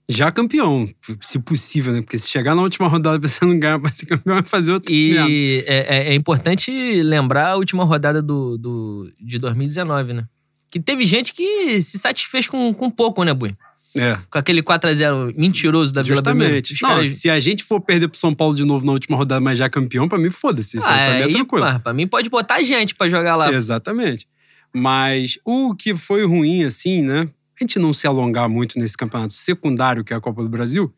Já 0.09 0.31
campeão, 0.31 0.89
se 1.21 1.39
possível, 1.39 1.93
né? 1.93 2.01
Porque 2.01 2.17
se 2.17 2.29
chegar 2.29 2.55
na 2.55 2.63
última 2.63 2.87
rodada 2.87 3.17
e 3.17 3.29
você 3.29 3.45
não 3.45 3.59
ganhar 3.59 3.79
pra 3.81 3.91
ser 3.91 4.07
campeão, 4.07 4.35
vai 4.37 4.45
fazer 4.45 4.73
outro. 4.73 4.93
E 4.93 5.65
é, 5.67 6.09
é- 6.09 6.13
é 6.13 6.15
importante 6.15 6.71
lembrar 7.03 7.51
a 7.51 7.57
última 7.57 7.85
rodada 7.85 8.23
do, 8.23 8.57
do, 8.57 9.13
de 9.21 9.39
2019, 9.39 10.13
né? 10.13 10.25
Que 10.71 10.79
teve 10.79 11.05
gente 11.07 11.33
que 11.35 11.81
se 11.83 11.99
satisfez 11.99 12.47
com, 12.47 12.73
com 12.73 12.89
pouco, 12.91 13.25
né, 13.25 13.35
Boi? 13.35 13.57
É. 13.97 14.19
Com 14.31 14.39
aquele 14.39 14.63
4x0 14.63 15.35
mentiroso 15.37 15.93
da 15.93 16.03
Vila 16.03 16.21
Belmiro. 16.21 16.51
Justamente. 16.51 16.83
Não, 16.83 16.89
caras- 16.91 17.09
se 17.09 17.31
a 17.31 17.41
gente 17.41 17.65
for 17.65 17.81
perder 17.81 18.09
pro 18.09 18.19
São 18.19 18.35
Paulo 18.35 18.55
de 18.55 18.65
novo 18.65 18.85
na 18.85 18.93
última 18.93 19.17
rodada, 19.17 19.41
mas 19.41 19.59
já 19.59 19.69
campeão, 19.69 20.09
pra 20.09 20.19
mim, 20.19 20.31
foda-se. 20.31 20.77
Isso 20.77 20.87
ah, 20.87 20.95
aí 20.95 21.09
pra 21.09 21.27
mim 21.27 21.31
é 21.33 21.35
tranquilo. 21.35 21.65
pá, 21.65 21.79
pra 21.79 21.93
mim 21.95 22.07
pode 22.07 22.29
botar 22.29 22.63
gente 22.63 22.95
pra 22.95 23.09
jogar 23.09 23.35
lá. 23.37 23.53
Exatamente. 23.53 24.29
Mas 24.75 25.39
o 25.45 25.75
que 25.75 25.97
foi 25.97 26.27
ruim, 26.27 26.63
assim, 26.63 27.03
né? 27.03 27.29
A 27.59 27.65
gente 27.65 27.79
não 27.79 27.95
se 27.95 28.07
alongar 28.07 28.49
muito 28.49 28.79
nesse 28.79 28.97
campeonato 28.97 29.33
secundário, 29.33 30.05
que 30.05 30.13
é 30.13 30.17
a 30.17 30.21
Copa 30.21 30.43
do 30.43 30.49
Brasil. 30.49 30.93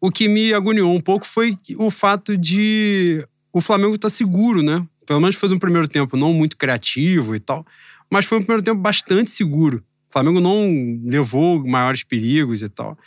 O 0.00 0.10
que 0.10 0.28
me 0.28 0.52
agoniou 0.52 0.92
um 0.92 1.00
pouco 1.00 1.26
foi 1.26 1.56
o 1.78 1.90
fato 1.90 2.36
de 2.36 3.24
o 3.52 3.60
Flamengo 3.60 3.94
estar 3.94 4.10
seguro, 4.10 4.62
né? 4.62 4.84
Pelo 5.06 5.20
menos 5.20 5.36
fez 5.36 5.52
um 5.52 5.58
primeiro 5.58 5.86
tempo 5.86 6.16
não 6.16 6.32
muito 6.32 6.56
criativo 6.56 7.34
e 7.34 7.38
tal, 7.38 7.64
mas 8.10 8.24
foi 8.24 8.38
um 8.38 8.42
primeiro 8.42 8.62
tempo 8.62 8.80
bastante 8.80 9.30
seguro. 9.30 9.82
O 10.08 10.12
Flamengo 10.12 10.40
não 10.40 10.66
levou 11.04 11.64
maiores 11.64 12.02
perigos 12.02 12.62
e 12.62 12.68
tal. 12.68 12.98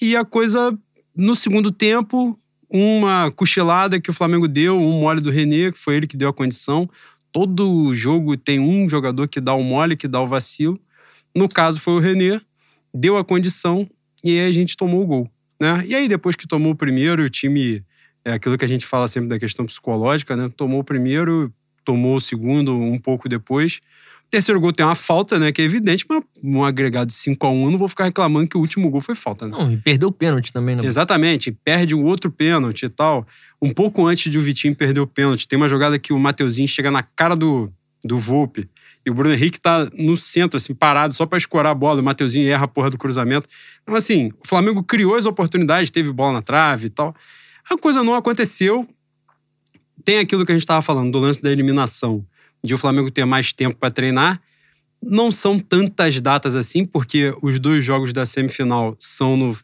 E 0.00 0.16
a 0.16 0.24
coisa, 0.24 0.76
no 1.14 1.36
segundo 1.36 1.70
tempo, 1.70 2.38
uma 2.70 3.30
cochilada 3.30 4.00
que 4.00 4.10
o 4.10 4.14
Flamengo 4.14 4.48
deu, 4.48 4.78
um 4.78 5.00
mole 5.00 5.20
do 5.20 5.30
René, 5.30 5.70
que 5.70 5.78
foi 5.78 5.96
ele 5.96 6.06
que 6.06 6.16
deu 6.16 6.30
a 6.30 6.32
condição, 6.32 6.88
todo 7.30 7.94
jogo 7.94 8.36
tem 8.36 8.58
um 8.58 8.88
jogador 8.88 9.28
que 9.28 9.40
dá 9.40 9.54
o 9.54 9.62
mole, 9.62 9.96
que 9.96 10.08
dá 10.08 10.20
o 10.20 10.26
vacilo. 10.26 10.80
No 11.34 11.48
caso 11.48 11.80
foi 11.80 11.94
o 11.94 11.98
René, 11.98 12.40
deu 12.92 13.16
a 13.16 13.24
condição 13.24 13.88
e 14.22 14.38
aí 14.38 14.48
a 14.48 14.52
gente 14.52 14.76
tomou 14.76 15.02
o 15.02 15.06
gol. 15.06 15.30
Né? 15.60 15.84
E 15.86 15.94
aí, 15.94 16.08
depois 16.08 16.34
que 16.34 16.46
tomou 16.46 16.72
o 16.72 16.76
primeiro, 16.76 17.22
o 17.22 17.30
time. 17.30 17.84
É 18.24 18.34
aquilo 18.34 18.56
que 18.56 18.64
a 18.64 18.68
gente 18.68 18.86
fala 18.86 19.08
sempre 19.08 19.28
da 19.28 19.38
questão 19.38 19.66
psicológica, 19.66 20.36
né? 20.36 20.48
Tomou 20.56 20.80
o 20.80 20.84
primeiro, 20.84 21.52
tomou 21.84 22.16
o 22.16 22.20
segundo 22.20 22.72
um 22.72 22.96
pouco 22.96 23.28
depois. 23.28 23.80
O 24.26 24.30
terceiro 24.30 24.60
gol 24.60 24.72
tem 24.72 24.86
uma 24.86 24.94
falta, 24.94 25.40
né? 25.40 25.50
Que 25.50 25.60
é 25.60 25.64
evidente, 25.64 26.04
mas 26.08 26.22
um 26.42 26.62
agregado 26.64 27.08
de 27.08 27.14
5 27.14 27.44
a 27.44 27.50
1 27.50 27.64
eu 27.64 27.70
não 27.72 27.78
vou 27.78 27.88
ficar 27.88 28.04
reclamando 28.04 28.48
que 28.48 28.56
o 28.56 28.60
último 28.60 28.88
gol 28.90 29.00
foi 29.00 29.16
falta, 29.16 29.46
né? 29.46 29.50
Não, 29.50 29.72
e 29.72 29.76
perdeu 29.76 30.08
o 30.08 30.12
pênalti 30.12 30.52
também, 30.52 30.76
né? 30.76 30.84
Exatamente, 30.84 31.50
perde 31.50 31.96
o 31.96 32.04
outro 32.04 32.30
pênalti 32.30 32.84
e 32.84 32.88
tal. 32.88 33.26
Um 33.60 33.70
pouco 33.70 34.06
antes 34.06 34.30
de 34.30 34.38
o 34.38 34.40
Vitinho 34.40 34.74
perder 34.74 35.00
o 35.00 35.06
pênalti, 35.06 35.48
tem 35.48 35.56
uma 35.56 35.68
jogada 35.68 35.98
que 35.98 36.12
o 36.12 36.18
Mateuzinho 36.18 36.68
chega 36.68 36.92
na 36.92 37.02
cara 37.02 37.34
do, 37.34 37.72
do 38.04 38.16
Volpe 38.16 38.68
e 39.04 39.10
o 39.10 39.14
Bruno 39.14 39.34
Henrique 39.34 39.60
tá 39.60 39.88
no 39.94 40.16
centro, 40.16 40.56
assim, 40.56 40.74
parado, 40.74 41.12
só 41.12 41.26
para 41.26 41.36
escorar 41.36 41.72
a 41.72 41.74
bola. 41.74 42.00
O 42.00 42.04
Mateuzinho 42.04 42.48
erra 42.48 42.64
a 42.64 42.68
porra 42.68 42.88
do 42.88 42.96
cruzamento. 42.96 43.48
Então, 43.82 43.94
assim, 43.94 44.30
o 44.42 44.46
Flamengo 44.46 44.82
criou 44.82 45.16
as 45.16 45.26
oportunidades, 45.26 45.90
teve 45.90 46.12
bola 46.12 46.34
na 46.34 46.42
trave 46.42 46.86
e 46.86 46.90
tal. 46.90 47.14
A 47.68 47.76
coisa 47.76 48.02
não 48.04 48.14
aconteceu. 48.14 48.88
Tem 50.04 50.18
aquilo 50.18 50.46
que 50.46 50.52
a 50.52 50.54
gente 50.54 50.62
estava 50.62 50.82
falando, 50.82 51.12
do 51.12 51.18
lance 51.18 51.42
da 51.42 51.50
eliminação, 51.50 52.24
de 52.64 52.74
o 52.74 52.78
Flamengo 52.78 53.10
ter 53.10 53.24
mais 53.24 53.52
tempo 53.52 53.76
para 53.76 53.90
treinar. 53.90 54.40
Não 55.02 55.32
são 55.32 55.58
tantas 55.58 56.20
datas 56.20 56.54
assim, 56.54 56.84
porque 56.84 57.34
os 57.42 57.58
dois 57.58 57.84
jogos 57.84 58.12
da 58.12 58.24
semifinal 58.24 58.94
são 58.98 59.36
no. 59.36 59.58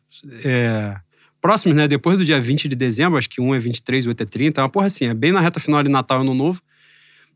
É, 0.45 0.97
próximos, 1.41 1.77
né? 1.77 1.87
Depois 1.87 2.19
do 2.19 2.25
dia 2.25 2.41
20 2.41 2.69
de 2.69 2.75
dezembro, 2.75 3.17
acho 3.17 3.31
que 3.31 3.41
um 3.41 3.55
é 3.55 3.59
23 3.59 4.05
e 4.05 4.09
o 4.09 4.11
outro 4.11 4.25
é 4.25 4.29
30. 4.29 4.61
É 4.61 4.65
uma 4.65 4.69
porra 4.69 4.87
assim, 4.87 5.07
é 5.07 5.15
bem 5.15 5.31
na 5.31 5.41
reta 5.41 5.61
final 5.61 5.81
de 5.81 5.89
Natal 5.89 6.19
e 6.19 6.21
Ano 6.23 6.35
Novo. 6.35 6.61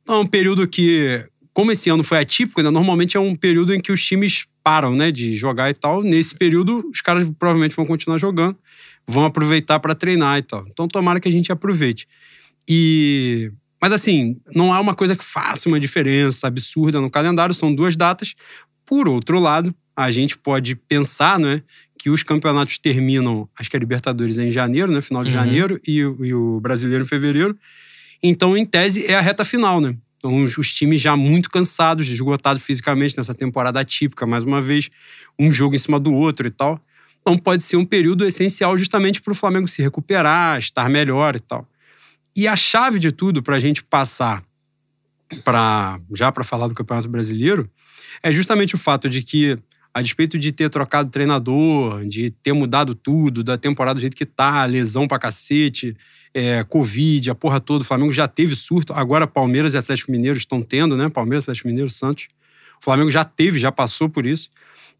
Então, 0.03 0.17
é 0.17 0.19
um 0.19 0.27
período 0.27 0.67
que 0.67 1.25
como 1.53 1.73
esse 1.73 1.91
ano 1.91 2.03
foi 2.03 2.19
atípico, 2.19 2.63
né, 2.63 2.71
normalmente 2.71 3.17
é 3.17 3.21
um 3.21 3.35
período 3.35 3.75
em 3.75 3.81
que 3.81 3.93
os 3.93 4.03
times 4.03 4.47
param 4.63 4.95
né, 4.95 5.11
de 5.11 5.35
jogar 5.35 5.71
e 5.71 5.75
tal. 5.75 6.03
Nesse 6.03 6.35
período, 6.35 6.89
os 6.93 7.01
caras 7.01 7.31
provavelmente 7.39 7.77
vão 7.77 7.85
continuar 7.85 8.19
jogando, 8.19 8.57
vão 9.07 9.25
aproveitar 9.25 9.81
para 9.81 9.95
treinar 9.95 10.39
e 10.39 10.43
tal. 10.43 10.65
Então, 10.69 10.89
tomara 10.89 11.21
que 11.21 11.29
a 11.29 11.33
gente 11.33 11.53
aproveite. 11.53 12.07
E. 12.69 13.51
Mas 13.81 13.93
assim, 13.93 14.41
não 14.55 14.73
é 14.73 14.79
uma 14.79 14.95
coisa 14.95 15.17
que 15.17 15.25
faça 15.25 15.69
uma 15.69 15.81
diferença 15.81 16.47
absurda 16.47 17.01
no 17.01 17.11
calendário, 17.11 17.53
são 17.53 17.75
duas 17.75 17.97
datas. 17.97 18.35
Por 18.87 19.09
outro 19.09 19.41
lado, 19.41 19.75
a 19.97 20.09
gente 20.13 20.39
pode 20.39 20.77
pensar 20.77 21.37
né, 21.37 21.63
que 21.99 22.09
os 22.09 22.23
campeonatos 22.23 22.79
terminam, 22.79 23.49
acho 23.59 23.69
que 23.69 23.77
a 23.77 23.81
Libertadores 23.81 24.39
é 24.39 24.45
em 24.45 24.53
janeiro, 24.53 24.93
né, 24.93 25.01
final 25.01 25.25
de 25.25 25.31
uhum. 25.31 25.35
janeiro, 25.35 25.81
e, 25.85 25.97
e 25.97 26.33
o 26.33 26.61
Brasileiro 26.61 27.05
em 27.05 27.07
fevereiro. 27.09 27.59
Então, 28.23 28.57
em 28.57 28.65
tese, 28.65 29.05
é 29.05 29.17
a 29.17 29.21
reta 29.21 29.45
final, 29.45 29.81
né? 29.81 29.97
Então, 30.23 30.45
os, 30.45 30.57
os, 30.57 30.73
times 30.73 31.01
já 31.01 31.17
muito 31.17 31.51
cansados, 31.51 32.07
esgotados 32.09 32.63
fisicamente 32.63 33.17
nessa 33.17 33.35
temporada 33.35 33.81
atípica, 33.81 34.25
mais 34.25 34.45
uma 34.45 34.63
vez, 34.63 34.89
um 35.37 35.51
jogo 35.51 35.75
em 35.75 35.79
cima 35.79 35.99
do 35.99 36.15
outro 36.15 36.47
e 36.47 36.51
tal. 36.51 36.81
Então, 37.21 37.37
pode 37.37 37.65
ser 37.65 37.77
um 37.77 37.85
período 37.85 38.25
essencial 38.25 38.79
justamente 38.79 39.21
para 39.21 39.33
o 39.33 39.35
Flamengo 39.35 39.67
se 39.67 39.83
recuperar, 39.83 40.61
estar 40.61 40.89
melhor 40.89 41.35
e 41.35 41.41
tal. 41.41 41.67
E 42.37 42.47
a 42.47 42.55
chave 42.55 43.01
de 43.01 43.11
tudo 43.11 43.43
para 43.43 43.57
a 43.57 43.61
gente 43.61 43.83
passar 43.83 44.45
para 45.45 45.99
já 46.15 46.31
para 46.31 46.45
falar 46.45 46.69
do 46.69 46.75
Campeonato 46.75 47.09
Brasileiro 47.09 47.69
é 48.23 48.31
justamente 48.31 48.77
o 48.77 48.79
fato 48.79 49.11
de 49.11 49.25
que 49.25 49.59
a 49.93 50.01
despeito 50.01 50.39
de 50.39 50.53
ter 50.53 50.71
trocado 50.71 51.11
treinador, 51.11 52.07
de 52.07 52.31
ter 52.31 52.53
mudado 52.53 52.95
tudo, 52.95 53.43
da 53.43 53.59
temporada 53.59 53.97
do 53.97 54.01
jeito 54.01 54.17
que 54.17 54.25
tá, 54.25 54.65
lesão 54.67 55.09
pra 55.09 55.19
cacete, 55.19 55.97
é, 56.35 56.65
Covid, 56.65 57.31
a 57.31 57.35
porra 57.35 57.61
toda, 57.61 57.83
o 57.83 57.87
Flamengo 57.87 58.13
já 58.13 58.27
teve 58.27 58.55
surto, 58.55 58.93
agora 58.93 59.27
Palmeiras 59.27 59.75
e 59.75 59.79
Atlético 59.79 60.11
Mineiro 60.11 60.39
estão 60.39 60.63
tendo, 60.63 60.97
né? 60.97 61.09
Palmeiras, 61.09 61.45
Atlético 61.45 61.69
Mineiro, 61.69 61.91
Santos. 61.91 62.29
O 62.81 62.85
Flamengo 62.85 63.11
já 63.11 63.25
teve, 63.25 63.59
já 63.59 63.71
passou 63.71 64.09
por 64.09 64.27
isso. 64.27 64.51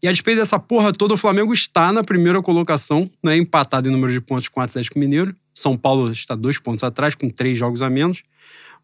E 0.01 0.07
a 0.07 0.11
despeito 0.11 0.39
dessa 0.39 0.59
porra 0.59 0.91
toda, 0.91 1.13
o 1.13 1.17
Flamengo 1.17 1.53
está 1.53 1.93
na 1.93 2.03
primeira 2.03 2.41
colocação, 2.41 3.09
né, 3.23 3.37
empatado 3.37 3.87
em 3.87 3.91
número 3.91 4.11
de 4.11 4.19
pontos 4.19 4.49
com 4.49 4.59
o 4.59 4.63
Atlético 4.63 4.99
Mineiro. 4.99 5.33
São 5.53 5.77
Paulo 5.77 6.11
está 6.11 6.35
dois 6.35 6.59
pontos 6.59 6.83
atrás, 6.83 7.15
com 7.15 7.29
três 7.29 7.57
jogos 7.57 7.81
a 7.81 7.89
menos. 7.89 8.21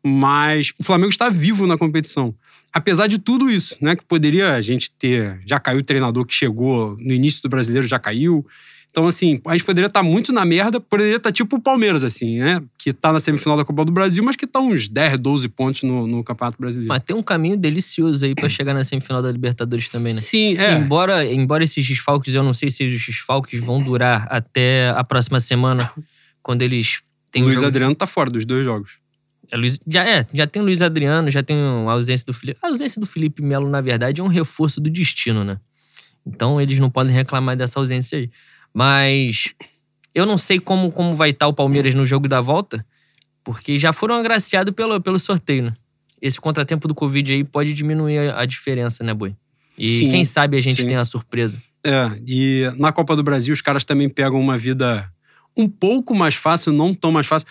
Mas 0.02 0.72
o 0.80 0.84
Flamengo 0.84 1.10
está 1.10 1.30
vivo 1.30 1.68
na 1.68 1.78
competição. 1.78 2.34
Apesar 2.72 3.08
de 3.08 3.18
tudo 3.18 3.50
isso, 3.50 3.76
né? 3.82 3.96
Que 3.96 4.06
poderia 4.06 4.54
a 4.54 4.62
gente 4.62 4.92
ter. 4.92 5.42
Já 5.46 5.60
caiu 5.60 5.80
o 5.80 5.84
treinador 5.84 6.26
que 6.26 6.34
chegou 6.34 6.96
no 7.00 7.12
início 7.12 7.42
do 7.42 7.50
brasileiro, 7.50 7.86
já 7.86 8.00
caiu. 8.00 8.46
Então, 8.92 9.08
assim, 9.08 9.40
a 9.46 9.52
gente 9.52 9.64
poderia 9.64 9.88
estar 9.88 10.02
tá 10.02 10.04
muito 10.04 10.34
na 10.34 10.44
merda, 10.44 10.80
poderia 10.80 11.18
estar 11.18 11.30
tá 11.30 11.34
tipo 11.34 11.58
o 11.58 11.62
Palmeiras, 11.62 12.04
assim, 12.04 12.40
né? 12.40 12.62
Que 12.78 12.92
tá 12.92 13.14
na 13.14 13.20
semifinal 13.20 13.56
da 13.56 13.64
Copa 13.64 13.86
do 13.86 13.92
Brasil, 13.92 14.24
mas 14.24 14.36
que 14.36 14.48
tá 14.48 14.60
uns 14.60 14.90
10, 14.90 15.20
12 15.20 15.48
pontos 15.50 15.84
no, 15.84 16.08
no 16.08 16.24
Campeonato 16.24 16.58
Brasileiro. 16.60 16.90
Mas 16.90 17.04
tem 17.04 17.16
um 17.16 17.22
caminho 17.22 17.56
delicioso 17.56 18.26
aí 18.26 18.34
para 18.34 18.50
chegar 18.50 18.74
na 18.74 18.84
semifinal 18.84 19.22
da 19.22 19.32
Libertadores 19.32 19.90
também, 19.90 20.14
né? 20.14 20.20
Sim, 20.20 20.58
é. 20.58 20.78
Embora, 20.78 21.24
embora 21.26 21.64
esses 21.64 21.88
desfalques, 21.88 22.34
eu 22.34 22.42
não 22.42 22.54
sei 22.54 22.72
se 22.72 22.86
os 22.86 23.06
desfalques 23.06 23.62
vão 23.62 23.82
durar 23.82 24.28
até 24.30 24.90
a 24.90 25.04
próxima 25.04 25.40
semana, 25.40 25.92
quando 26.42 26.64
eles 26.64 27.02
têm. 27.32 27.44
O 27.44 27.46
Luiz 27.46 27.56
jogo... 27.56 27.68
Adriano 27.68 27.94
tá 27.94 28.08
fora 28.08 28.32
dos 28.32 28.44
dois 28.44 28.66
jogos. 28.66 28.94
É, 29.52 29.58
Luiz, 29.58 29.80
já, 29.88 30.04
é, 30.04 30.26
já 30.34 30.48
tem 30.48 30.62
o 30.62 30.66
Luiz 30.66 30.82
Adriano, 30.82 31.30
já 31.30 31.44
tem 31.44 31.58
a 31.58 31.92
ausência 31.92 32.26
do 32.26 32.34
Felipe. 32.34 32.60
A 32.62 32.68
ausência 32.68 33.00
do 33.00 33.06
Felipe 33.06 33.42
Melo, 33.42 33.70
na 33.70 33.82
verdade, 33.82 34.20
é 34.20 34.24
um 34.24 34.28
reforço 34.28 34.82
do 34.82 34.90
destino, 34.90 35.44
né? 35.44 35.60
Então 36.26 36.60
eles 36.60 36.80
não 36.80 36.90
podem 36.90 37.14
reclamar 37.14 37.56
dessa 37.56 37.80
ausência 37.80 38.18
aí. 38.18 38.30
Mas 38.80 39.54
eu 40.16 40.26
não 40.26 40.38
sei 40.38 40.58
como, 40.58 40.90
como 40.90 41.14
vai 41.14 41.32
estar 41.32 41.50
o 41.50 41.54
Palmeiras 41.54 41.94
no 41.94 42.06
jogo 42.06 42.30
da 42.30 42.40
volta, 42.40 42.86
porque 43.44 43.78
já 43.78 43.92
foram 43.92 44.16
agraciados 44.16 44.74
pelo, 44.74 45.02
pelo 45.02 45.20
sorteio, 45.20 45.66
né? 45.66 45.74
Esse 46.22 46.40
contratempo 46.40 46.88
do 46.88 46.96
Covid 46.96 47.34
aí 47.34 47.44
pode 47.44 47.74
diminuir 47.74 48.20
a, 48.20 48.40
a 48.40 48.46
diferença, 48.46 49.04
né, 49.04 49.14
Boi? 49.14 49.36
E 49.78 49.86
sim, 49.86 50.10
quem 50.10 50.24
sabe 50.24 50.56
a 50.56 50.62
gente 50.62 50.82
sim. 50.82 50.88
tem 50.88 50.96
a 50.96 51.04
surpresa. 51.04 51.62
É, 51.86 52.10
e 52.26 52.72
na 52.78 52.94
Copa 52.94 53.18
do 53.18 53.24
Brasil 53.24 53.54
os 53.54 53.62
caras 53.62 53.84
também 53.84 54.08
pegam 54.08 54.40
uma 54.40 54.58
vida 54.58 55.12
um 55.58 55.68
pouco 55.68 56.16
mais 56.16 56.36
fácil, 56.36 56.72
não 56.72 56.96
tão 56.96 57.12
mais 57.12 57.28
fácil. 57.28 57.50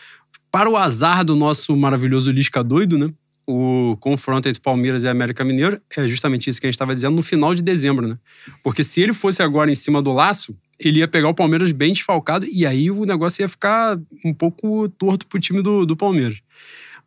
Para 0.51 0.71
o 0.71 0.79
azar 0.79 1.27
do 1.27 1.37
nosso 1.37 1.77
maravilhoso 1.77 2.33
Lisca 2.33 2.65
doido, 2.65 2.97
né? 2.97 3.13
O 3.47 3.99
confronto 4.01 4.49
entre 4.49 4.63
Palmeiras 4.63 5.05
e 5.05 5.09
América 5.09 5.45
Mineiro 5.45 5.79
é 5.95 6.09
justamente 6.09 6.49
isso 6.49 6.59
que 6.59 6.67
a 6.67 6.69
gente 6.69 6.77
estava 6.77 6.95
dizendo 6.95 7.17
no 7.17 7.23
final 7.23 7.55
de 7.55 7.61
dezembro, 7.61 8.09
né? 8.09 8.19
Porque 8.65 8.83
se 8.83 9.03
ele 9.03 9.13
fosse 9.13 9.43
agora 9.43 9.71
em 9.71 9.75
cima 9.75 10.01
do 10.01 10.11
laço, 10.13 10.57
ele 10.79 11.01
ia 11.01 11.09
pegar 11.09 11.29
o 11.29 11.35
Palmeiras 11.35 11.73
bem 11.73 11.93
desfalcado 11.93 12.47
e 12.51 12.65
aí 12.65 12.91
o 12.91 13.05
negócio 13.05 13.43
ia 13.43 13.49
ficar 13.49 13.99
um 14.25 14.33
pouco 14.33 14.89
torto 14.91 15.27
pro 15.27 15.41
time 15.41 15.61
do, 15.61 15.85
do 15.85 15.97
Palmeiras. 15.97 16.41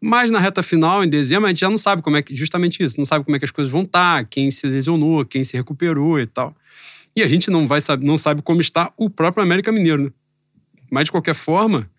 Mas 0.04 0.32
na 0.32 0.40
reta 0.40 0.64
final, 0.64 1.04
em 1.04 1.08
dezembro, 1.08 1.46
a 1.46 1.50
gente 1.50 1.60
já 1.60 1.70
não 1.70 1.78
sabe 1.78 2.02
como 2.02 2.18
é 2.18 2.24
que. 2.24 2.36
Justamente 2.36 2.84
isso, 2.84 2.98
não 2.98 3.06
sabe 3.06 3.24
como 3.24 3.36
é 3.36 3.40
que 3.40 3.46
as 3.46 3.52
coisas 3.52 3.72
vão 3.72 3.84
estar, 3.84 4.24
tá, 4.24 4.24
quem 4.24 4.50
se 4.50 4.66
lesionou, 4.66 5.24
quem 5.24 5.44
se 5.44 5.56
recuperou 5.56 6.20
e 6.20 6.26
tal. 6.26 6.56
E 7.16 7.22
a 7.22 7.28
gente 7.28 7.52
não 7.52 7.68
vai 7.68 7.80
saber, 7.80 8.06
não 8.06 8.18
sabe 8.18 8.42
como 8.42 8.62
está 8.62 8.92
o 8.98 9.10
próprio 9.10 9.44
América 9.44 9.72
Mineiro, 9.72 10.06
né? 10.06 10.12
Mas 10.90 11.06
de 11.06 11.12
qualquer 11.12 11.36
forma, 11.36 11.90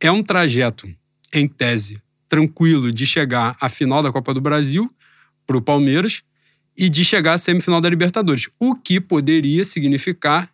é 0.00 0.10
um 0.10 0.22
trajeto, 0.22 0.88
em 1.32 1.46
tese, 1.46 2.00
tranquilo 2.28 2.90
de 2.90 3.04
chegar 3.04 3.54
à 3.60 3.68
final 3.68 4.02
da 4.02 4.10
Copa 4.10 4.32
do 4.32 4.40
Brasil 4.40 4.90
para 5.46 5.56
o 5.56 5.62
Palmeiras 5.62 6.22
e 6.76 6.88
de 6.88 7.04
chegar 7.04 7.34
à 7.34 7.38
semifinal 7.38 7.80
da 7.80 7.88
Libertadores. 7.88 8.48
O 8.58 8.74
que 8.74 8.98
poderia 8.98 9.62
significar 9.62 10.50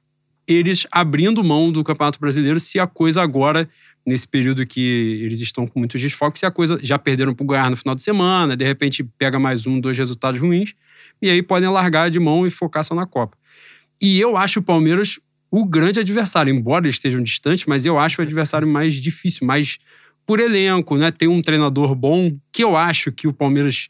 eles 0.49 0.87
abrindo 0.91 1.45
mão 1.45 1.71
do 1.71 1.85
Campeonato 1.85 2.19
Brasileiro 2.19 2.59
se 2.59 2.79
a 2.79 2.87
coisa 2.87 3.21
agora, 3.21 3.69
nesse 4.07 4.27
período 4.27 4.67
que 4.67 5.21
eles 5.23 5.41
estão 5.41 5.67
com 5.67 5.79
muitos 5.79 6.01
desfoques, 6.01 6.41
se 6.41 6.47
a 6.47 6.51
coisa 6.51 6.81
já 6.83 6.99
perderam 6.99 7.35
para 7.35 7.45
o 7.45 7.47
Goiás 7.47 7.71
no 7.71 7.77
final 7.77 7.95
de 7.95 8.03
semana, 8.03 8.57
de 8.57 8.65
repente 8.65 9.05
pega 9.05 9.39
mais 9.39 9.67
um, 9.67 9.79
dois 9.79 9.99
resultados 9.99 10.41
ruins, 10.41 10.73
e 11.21 11.29
aí 11.29 11.43
podem 11.43 11.69
largar 11.69 12.11
de 12.11 12.19
mão 12.19 12.47
e 12.47 12.51
focar 12.51 12.83
só 12.83 12.95
na 12.95 13.07
Copa. 13.07 13.37
E 14.01 14.19
eu 14.19 14.37
acho 14.37 14.61
o 14.61 14.63
Palmeiras 14.63 15.19
o 15.51 15.65
grande 15.65 16.01
adversário, 16.01 16.53
embora 16.53 16.87
eles 16.87 16.97
estejam 16.97 17.23
distantes, 17.23 17.65
mas 17.67 17.87
eu 17.87 17.99
acho 17.99 18.21
o 18.21 18.25
adversário 18.25 18.69
mais 18.69 18.95
difícil, 18.95 19.47
mais 19.47 19.79
por 20.27 20.41
elenco, 20.41 20.97
né? 20.97 21.11
Tem 21.11 21.27
um 21.27 21.41
treinador 21.41 21.95
bom, 21.95 22.37
que 22.53 22.63
eu 22.63 22.77
acho 22.77 23.11
que 23.11 23.27
o 23.27 23.33
Palmeiras 23.33 23.89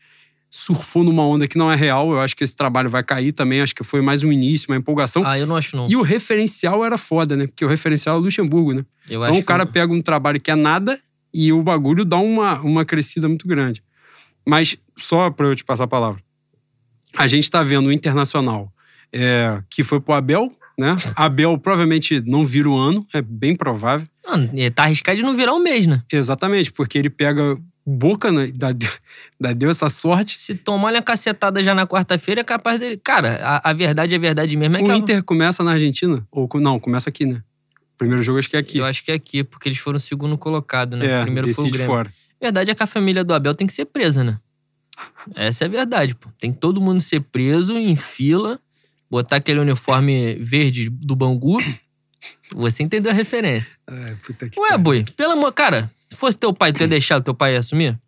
surfou 0.50 1.04
numa 1.04 1.22
onda 1.24 1.46
que 1.46 1.58
não 1.58 1.70
é 1.70 1.76
real. 1.76 2.10
Eu 2.12 2.20
acho 2.20 2.36
que 2.36 2.42
esse 2.42 2.56
trabalho 2.56 2.88
vai 2.88 3.02
cair 3.02 3.32
também. 3.32 3.60
Acho 3.60 3.74
que 3.74 3.84
foi 3.84 4.00
mais 4.00 4.22
um 4.22 4.32
início, 4.32 4.70
uma 4.70 4.76
empolgação. 4.76 5.22
Ah, 5.24 5.38
eu 5.38 5.46
não 5.46 5.56
acho 5.56 5.76
não. 5.76 5.84
E 5.88 5.96
o 5.96 6.02
referencial 6.02 6.84
era 6.84 6.96
foda, 6.96 7.36
né? 7.36 7.46
Porque 7.46 7.64
o 7.64 7.68
referencial 7.68 8.16
é 8.16 8.18
o 8.20 8.22
Luxemburgo, 8.22 8.72
né? 8.72 8.84
Eu 9.08 9.22
então 9.22 9.38
o 9.38 9.44
cara 9.44 9.66
que... 9.66 9.72
pega 9.72 9.92
um 9.92 10.00
trabalho 10.00 10.40
que 10.40 10.50
é 10.50 10.54
nada 10.54 10.98
e 11.32 11.52
o 11.52 11.62
bagulho 11.62 12.04
dá 12.04 12.18
uma, 12.18 12.60
uma 12.60 12.84
crescida 12.84 13.28
muito 13.28 13.46
grande. 13.46 13.82
Mas 14.46 14.76
só 14.96 15.30
para 15.30 15.46
eu 15.46 15.56
te 15.56 15.64
passar 15.64 15.84
a 15.84 15.88
palavra. 15.88 16.22
A 17.16 17.26
gente 17.26 17.50
tá 17.50 17.62
vendo 17.62 17.86
o 17.86 17.92
Internacional, 17.92 18.72
é, 19.12 19.62
que 19.68 19.82
foi 19.82 20.00
pro 20.00 20.14
Abel, 20.14 20.52
né? 20.78 20.96
Abel 21.16 21.58
provavelmente 21.58 22.22
não 22.24 22.46
vira 22.46 22.68
o 22.68 22.76
ano, 22.76 23.06
é 23.12 23.20
bem 23.20 23.54
provável. 23.54 24.06
Não, 24.26 24.70
tá 24.70 24.84
arriscado 24.84 25.16
de 25.16 25.22
não 25.22 25.36
virar 25.36 25.54
um 25.54 25.62
mês, 25.62 25.86
né? 25.86 26.02
Exatamente, 26.12 26.72
porque 26.72 26.98
ele 26.98 27.10
pega 27.10 27.58
boca, 27.88 28.30
né? 28.30 28.50
Dá, 28.54 28.68
dá, 29.40 29.52
deu 29.52 29.70
essa 29.70 29.88
sorte. 29.88 30.36
Se 30.36 30.54
tomar 30.54 30.92
uma 30.92 31.02
cacetada 31.02 31.62
já 31.62 31.74
na 31.74 31.86
quarta-feira, 31.86 32.42
é 32.42 32.44
capaz 32.44 32.78
dele. 32.78 33.00
Cara, 33.02 33.38
a, 33.42 33.70
a 33.70 33.72
verdade, 33.72 34.14
a 34.14 34.18
verdade 34.18 34.56
mesmo 34.56 34.76
é 34.76 34.80
o 34.80 34.84
que. 34.84 34.90
O 34.90 34.94
Inter 34.94 35.22
começa 35.22 35.64
na 35.64 35.72
Argentina? 35.72 36.26
Ou 36.30 36.48
não, 36.54 36.78
começa 36.78 37.08
aqui, 37.08 37.24
né? 37.24 37.42
primeiro 37.98 38.22
jogo 38.22 38.38
acho 38.38 38.48
que 38.48 38.56
é 38.56 38.60
aqui. 38.60 38.78
Eu 38.78 38.84
acho 38.84 39.04
que 39.04 39.10
é 39.10 39.14
aqui, 39.14 39.42
porque 39.42 39.68
eles 39.68 39.78
foram 39.78 39.96
o 39.96 40.00
segundo 40.00 40.38
colocado, 40.38 40.96
né? 40.96 41.06
É, 41.06 41.22
primeiro 41.22 41.52
foi 41.52 41.66
o 41.66 41.70
Grêmio. 41.70 41.86
fora. 41.86 42.08
A 42.40 42.44
verdade 42.44 42.70
é 42.70 42.74
que 42.74 42.82
a 42.82 42.86
família 42.86 43.24
do 43.24 43.34
Abel 43.34 43.54
tem 43.54 43.66
que 43.66 43.72
ser 43.72 43.86
presa, 43.86 44.22
né? 44.22 44.38
Essa 45.34 45.64
é 45.64 45.66
a 45.66 45.68
verdade, 45.68 46.14
pô. 46.14 46.30
Tem 46.38 46.52
que 46.52 46.58
todo 46.58 46.80
mundo 46.80 47.00
ser 47.00 47.20
preso 47.20 47.76
em 47.76 47.96
fila, 47.96 48.58
botar 49.10 49.36
aquele 49.36 49.58
uniforme 49.58 50.36
verde 50.36 50.88
do 50.88 51.16
Bangu. 51.16 51.60
Você 52.54 52.82
entendeu 52.82 53.10
a 53.10 53.14
referência. 53.14 53.78
É, 53.86 54.14
puta 54.24 54.48
que 54.48 54.58
Ué, 54.58 54.78
boi, 54.78 55.04
pelo 55.16 55.32
amor. 55.32 55.52
Cara, 55.52 55.90
se 56.08 56.16
fosse 56.16 56.38
teu 56.38 56.52
pai, 56.52 56.72
tu 56.72 56.80
ia 56.80 56.88
deixar 56.88 57.18
o 57.18 57.20
teu 57.20 57.34
pai 57.34 57.56
assumir? 57.56 57.98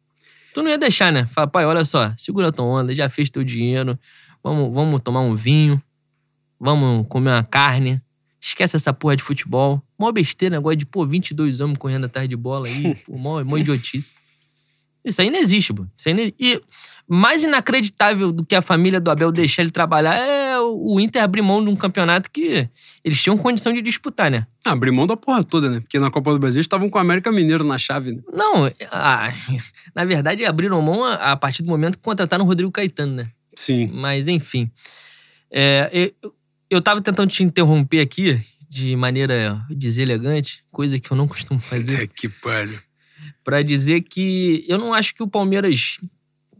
Tu 0.55 0.63
não 0.63 0.71
ia 0.71 0.79
deixar, 0.79 1.13
né? 1.13 1.29
Fala, 1.33 1.47
pai, 1.47 1.65
olha 1.65 1.85
só, 1.85 2.13
segura 2.17 2.51
tua 2.51 2.65
onda, 2.65 2.95
já 2.95 3.09
fez 3.09 3.31
teu 3.31 3.45
dinheiro. 3.45 3.99
Vamos, 4.43 4.73
vamos 4.73 5.01
tomar 5.01 5.21
um 5.21 5.35
vinho. 5.35 5.81
Vamos 6.59 7.07
comer 7.09 7.31
uma 7.31 7.43
carne. 7.43 8.01
Esquece 8.41 8.77
essa 8.77 8.93
porra 8.93 9.17
de 9.17 9.23
futebol. 9.23 9.83
Mó 9.99 10.11
besteira, 10.11 10.57
negócio 10.57 10.77
de, 10.77 10.87
pô, 10.87 11.07
22 11.07 11.61
homens 11.61 11.79
correndo 11.79 12.07
atrás 12.07 12.29
de 12.29 12.37
bola 12.37 12.67
aí. 12.67 12.95
Pô, 13.05 13.19
mó, 13.19 13.45
mó 13.45 13.59
idiotice. 13.59 14.15
Isso 15.05 15.21
aí 15.23 15.31
não 15.31 15.39
existe, 15.39 15.73
pô. 15.73 15.87
Isso 15.97 16.09
aí 16.09 16.15
não... 16.15 16.33
E 16.39 16.61
mais 17.09 17.43
inacreditável 17.43 18.31
do 18.33 18.47
que 18.47 18.55
a 18.55 18.63
família 18.63 19.01
do 19.01 19.11
Abel 19.11 19.33
deixar 19.33 19.63
ele 19.63 19.73
trabalhar 19.73 20.15
é 20.15 20.59
o 20.61 21.01
Inter 21.01 21.23
abrir 21.23 21.43
mão 21.43 21.65
de 21.65 21.69
um 21.69 21.75
campeonato 21.75 22.31
que 22.31 22.69
eles 23.03 23.21
tinham 23.21 23.37
condição 23.37 23.73
de 23.73 23.83
disputar, 23.83 24.31
né? 24.31 24.47
Ah, 24.65 24.73
abrir 24.73 24.93
mão 24.93 25.09
da 25.09 25.17
porra 25.17 25.43
toda, 25.43 25.69
né? 25.69 25.81
Porque 25.81 25.99
na 25.99 26.09
Copa 26.09 26.33
do 26.33 26.39
Brasil 26.39 26.59
eles 26.59 26.67
estavam 26.67 26.89
com 26.89 26.99
o 26.99 27.01
América 27.01 27.33
Mineiro 27.33 27.65
na 27.65 27.79
chave, 27.79 28.13
né? 28.13 28.23
Não, 28.33 28.71
ah, 28.93 29.33
na 29.93 30.05
verdade 30.05 30.45
abriram 30.45 30.81
mão 30.81 31.03
a, 31.03 31.33
a 31.33 31.37
partir 31.37 31.65
do 31.65 31.69
momento 31.69 31.97
que 31.97 32.05
contrataram 32.05 32.45
o 32.45 32.47
Rodrigo 32.47 32.71
Caetano, 32.71 33.15
né? 33.15 33.31
Sim. 33.57 33.91
Mas 33.93 34.29
enfim. 34.29 34.71
É, 35.51 35.91
eu, 36.23 36.33
eu 36.71 36.81
tava 36.81 37.01
tentando 37.01 37.29
te 37.29 37.43
interromper 37.43 38.01
aqui 38.01 38.41
de 38.69 38.95
maneira 38.95 39.61
deselegante, 39.69 40.63
coisa 40.71 41.01
que 41.01 41.11
eu 41.11 41.17
não 41.17 41.27
costumo 41.27 41.59
fazer, 41.61 42.07
Puta 42.07 42.15
que 42.15 42.29
pariu. 42.29 42.79
Pra 43.43 43.63
dizer 43.63 44.03
que 44.03 44.65
eu 44.69 44.79
não 44.79 44.93
acho 44.95 45.15
que 45.15 45.23
o 45.23 45.29
Palmeiras 45.29 45.99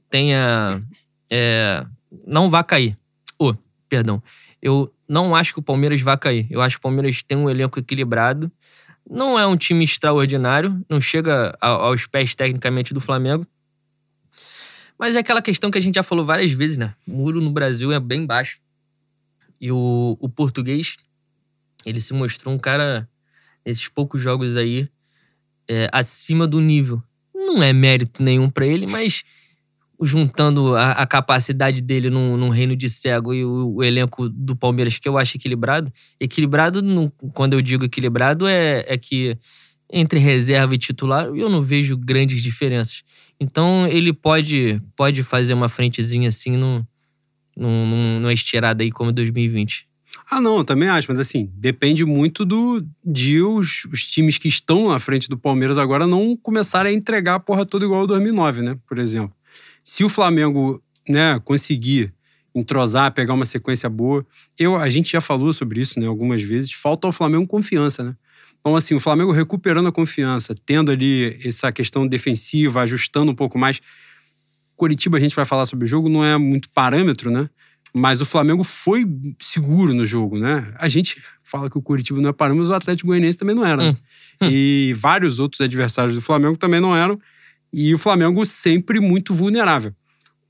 tenha. 0.09 0.83
é, 1.31 1.85
não 2.27 2.51
vá 2.51 2.63
cair. 2.63 2.97
Oh, 3.39 3.55
perdão. 3.89 4.23
Eu 4.61 4.93
não 5.09 5.35
acho 5.35 5.53
que 5.55 5.61
o 5.61 5.63
Palmeiras 5.63 6.03
vá 6.03 6.17
cair. 6.17 6.47
Eu 6.51 6.61
acho 6.61 6.77
que 6.77 6.81
o 6.81 6.83
Palmeiras 6.83 7.23
tem 7.23 7.39
um 7.39 7.49
elenco 7.49 7.79
equilibrado. 7.79 8.51
Não 9.09 9.39
é 9.39 9.47
um 9.47 9.57
time 9.57 9.85
extraordinário, 9.85 10.85
não 10.89 11.01
chega 11.01 11.57
aos 11.61 12.07
pés 12.07 12.35
tecnicamente 12.35 12.95
do 12.95 13.01
Flamengo. 13.01 13.47
Mas 14.99 15.17
é 15.17 15.21
aquela 15.21 15.41
questão 15.41 15.71
que 15.71 15.79
a 15.79 15.81
gente 15.81 15.95
já 15.95 16.03
falou 16.03 16.25
várias 16.25 16.53
vezes, 16.53 16.77
né? 16.77 16.95
O 17.09 17.13
muro 17.13 17.41
no 17.41 17.51
Brasil 17.51 17.91
é 17.91 17.99
bem 17.99 18.27
baixo. 18.27 18.59
E 19.61 19.73
o, 19.73 20.17
o 20.21 20.29
português, 20.29 20.97
ele 21.85 22.01
se 22.01 22.13
mostrou 22.13 22.55
um 22.55 22.59
cara, 22.59 23.09
nesses 23.65 23.89
poucos 23.89 24.23
jogos 24.23 24.57
aí, 24.57 24.89
é, 25.71 25.89
acima 25.93 26.47
do 26.49 26.61
nível. 26.61 27.03
Não 27.35 27.63
é 27.63 27.73
mérito 27.73 28.23
nenhum 28.23 28.51
pra 28.51 28.67
ele, 28.67 28.87
mas 28.87 29.23
juntando 30.03 30.75
a, 30.77 30.93
a 30.93 31.07
capacidade 31.07 31.83
dele 31.83 32.09
num, 32.09 32.37
num 32.37 32.49
reino 32.49 32.75
de 32.75 32.89
cego 32.89 33.35
e 33.35 33.45
o, 33.45 33.75
o 33.77 33.85
elenco 33.85 34.29
do 34.29 34.57
Palmeiras, 34.57 34.99
que 34.99 35.09
eu 35.09 35.19
acho 35.19 35.37
equilibrado. 35.37 35.93
Equilibrado, 36.19 36.83
no- 36.83 37.11
quando 37.35 37.53
eu 37.55 37.63
digo 37.63 37.85
equilibrado, 37.85 38.47
é, 38.49 38.85
é 38.89 38.97
que 38.97 39.37
entre 39.93 40.19
reserva 40.19 40.75
e 40.75 40.79
titular 40.79 41.27
eu 41.27 41.49
não 41.51 41.63
vejo 41.63 41.97
grandes 41.97 42.43
diferenças. 42.43 43.03
Então 43.39 43.87
ele 43.87 44.13
pode, 44.13 44.81
pode 44.97 45.23
fazer 45.23 45.53
uma 45.55 45.69
frentezinha 45.69 46.29
assim 46.31 46.57
num, 46.57 46.85
num- 47.57 48.21
numa 48.21 48.33
estirada 48.33 48.83
aí 48.83 48.91
como 48.91 49.13
2020. 49.13 49.87
Ah, 50.31 50.41
não, 50.41 50.59
eu 50.59 50.65
também 50.65 50.89
acho, 50.89 51.11
mas 51.11 51.19
assim, 51.19 51.51
depende 51.55 52.05
muito 52.05 52.45
do 52.45 52.87
de 53.05 53.43
os, 53.43 53.85
os 53.93 54.07
times 54.07 54.39
que 54.39 54.47
estão 54.47 54.89
na 54.89 55.01
frente 55.01 55.29
do 55.29 55.37
Palmeiras 55.37 55.77
agora 55.77 56.07
não 56.07 56.37
começarem 56.37 56.93
a 56.93 56.97
entregar 56.97 57.35
a 57.35 57.41
porra 57.41 57.67
toda 57.67 57.85
igual 57.85 58.03
ao 58.03 58.07
2009, 58.07 58.63
né? 58.63 58.79
Por 58.87 58.99
exemplo. 58.99 59.35
Se 59.83 60.05
o 60.05 60.09
Flamengo, 60.09 60.81
né, 61.09 61.41
conseguir 61.45 62.15
entrosar, 62.55 63.13
pegar 63.13 63.35
uma 63.35 63.45
sequência 63.45 63.91
boa, 63.91 64.25
eu, 64.57 64.77
a 64.77 64.89
gente 64.89 65.11
já 65.11 65.21
falou 65.21 65.53
sobre 65.53 65.81
isso, 65.81 65.99
né, 65.99 66.07
algumas 66.07 66.43
vezes, 66.43 66.73
falta 66.73 67.09
ao 67.09 67.13
Flamengo 67.13 67.47
confiança, 67.47 68.05
né? 68.05 68.15
Então, 68.61 68.77
assim, 68.77 68.95
o 68.95 69.01
Flamengo 69.01 69.33
recuperando 69.33 69.89
a 69.89 69.93
confiança, 69.93 70.55
tendo 70.65 70.93
ali 70.93 71.39
essa 71.45 71.73
questão 71.73 72.07
defensiva, 72.07 72.83
ajustando 72.83 73.33
um 73.33 73.35
pouco 73.35 73.59
mais. 73.59 73.81
Curitiba, 74.77 75.17
a 75.17 75.21
gente 75.21 75.35
vai 75.35 75.47
falar 75.47 75.67
sobre 75.67 75.87
o 75.87 75.89
jogo, 75.89 76.09
não 76.09 76.25
é 76.25 76.37
muito 76.37 76.69
parâmetro, 76.75 77.31
né? 77.31 77.49
Mas 77.95 78.21
o 78.21 78.25
Flamengo 78.25 78.63
foi 78.63 79.05
seguro 79.39 79.93
no 79.93 80.07
jogo, 80.07 80.39
né? 80.39 80.73
A 80.79 80.89
gente 80.89 81.21
fala 81.43 81.69
que 81.69 81.77
o 81.77 81.83
Curitiba 81.83 82.21
não 82.21 82.31
é 82.31 82.33
parâmetro, 82.33 82.69
mas 82.69 82.73
o 82.73 82.77
Atlético 82.77 83.09
Goianiense 83.09 83.39
também 83.39 83.55
não 83.55 83.65
era. 83.65 83.83
né? 83.83 83.97
Hum. 84.43 84.49
E 84.51 84.95
vários 84.97 85.41
outros 85.41 85.61
adversários 85.61 86.15
do 86.15 86.21
Flamengo 86.21 86.57
também 86.57 86.81
não 86.81 86.97
eram. 86.97 87.21
E 87.73 87.93
o 87.95 87.99
Flamengo 87.99 88.45
sempre 88.47 89.01
muito 89.01 89.35
vulnerável. 89.35 89.95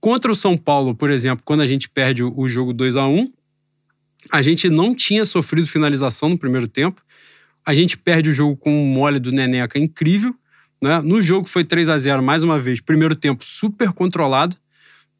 Contra 0.00 0.30
o 0.30 0.36
São 0.36 0.56
Paulo, 0.56 0.94
por 0.94 1.10
exemplo, 1.10 1.42
quando 1.44 1.60
a 1.60 1.66
gente 1.66 1.88
perde 1.88 2.22
o 2.22 2.32
o 2.36 2.48
jogo 2.48 2.72
2 2.72 2.96
a 2.96 3.06
1 3.06 3.30
a 4.30 4.42
gente 4.42 4.68
não 4.68 4.94
tinha 4.94 5.24
sofrido 5.24 5.66
finalização 5.66 6.28
no 6.28 6.38
primeiro 6.38 6.68
tempo. 6.68 7.00
A 7.64 7.74
gente 7.74 7.96
perde 7.96 8.30
o 8.30 8.32
jogo 8.32 8.56
com 8.56 8.70
um 8.70 8.86
mole 8.86 9.18
do 9.18 9.32
Neneca 9.32 9.78
incrível. 9.78 10.34
Né? 10.82 11.00
No 11.00 11.22
jogo 11.22 11.48
foi 11.48 11.64
3 11.64 11.88
a 11.88 11.98
0 11.98 12.22
mais 12.22 12.42
uma 12.42 12.58
vez. 12.58 12.80
Primeiro 12.80 13.14
tempo 13.14 13.44
super 13.44 13.92
controlado. 13.92 14.56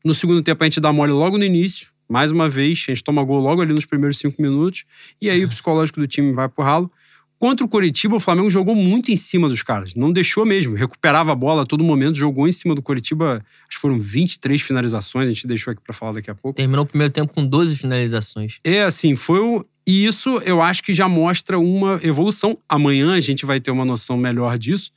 No 0.04 0.14
segundo 0.14 0.42
tempo 0.42 0.62
a 0.62 0.66
gente 0.66 0.80
dá 0.80 0.92
mole 0.92 1.12
logo 1.12 1.38
no 1.38 1.44
início. 1.44 1.88
Mais 2.10 2.32
uma 2.32 2.48
vez, 2.48 2.84
a 2.88 2.90
gente 2.90 3.04
toma 3.04 3.22
gol 3.22 3.38
logo 3.38 3.62
ali 3.62 3.72
nos 3.72 3.86
primeiros 3.86 4.18
cinco 4.18 4.42
minutos. 4.42 4.84
E 5.22 5.30
aí 5.30 5.44
o 5.44 5.48
psicológico 5.48 6.00
do 6.00 6.08
time 6.08 6.32
vai 6.32 6.48
pro 6.48 6.64
ralo. 6.64 6.90
Contra 7.38 7.64
o 7.64 7.68
Coritiba, 7.68 8.16
o 8.16 8.20
Flamengo 8.20 8.50
jogou 8.50 8.74
muito 8.74 9.10
em 9.10 9.16
cima 9.16 9.48
dos 9.48 9.62
caras. 9.62 9.94
Não 9.94 10.12
deixou 10.12 10.44
mesmo. 10.44 10.74
Recuperava 10.74 11.32
a 11.32 11.34
bola 11.34 11.62
a 11.62 11.64
todo 11.64 11.84
momento, 11.84 12.18
jogou 12.18 12.48
em 12.48 12.52
cima 12.52 12.74
do 12.74 12.82
Coritiba. 12.82 13.42
Acho 13.66 13.76
que 13.76 13.80
foram 13.80 13.98
23 13.98 14.60
finalizações, 14.60 15.26
a 15.26 15.30
gente 15.30 15.46
deixou 15.46 15.70
aqui 15.70 15.80
pra 15.82 15.94
falar 15.94 16.12
daqui 16.12 16.30
a 16.30 16.34
pouco. 16.34 16.56
Terminou 16.56 16.84
o 16.84 16.86
primeiro 16.86 17.12
tempo 17.12 17.32
com 17.32 17.46
12 17.46 17.76
finalizações. 17.76 18.58
É, 18.64 18.82
assim, 18.82 19.14
foi 19.14 19.38
o. 19.38 19.64
E 19.86 20.04
isso 20.04 20.42
eu 20.44 20.60
acho 20.60 20.82
que 20.82 20.92
já 20.92 21.08
mostra 21.08 21.58
uma 21.58 21.98
evolução. 22.02 22.58
Amanhã 22.68 23.14
a 23.14 23.20
gente 23.20 23.46
vai 23.46 23.60
ter 23.60 23.70
uma 23.70 23.84
noção 23.84 24.16
melhor 24.16 24.58
disso 24.58 24.90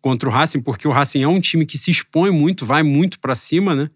contra 0.00 0.28
o 0.28 0.32
Racing, 0.32 0.60
porque 0.60 0.86
o 0.88 0.92
Racing 0.92 1.22
é 1.22 1.28
um 1.28 1.40
time 1.40 1.66
que 1.66 1.76
se 1.76 1.90
expõe 1.90 2.30
muito, 2.30 2.64
vai 2.64 2.82
muito 2.82 3.18
pra 3.18 3.34
cima, 3.34 3.74
né? 3.74 3.90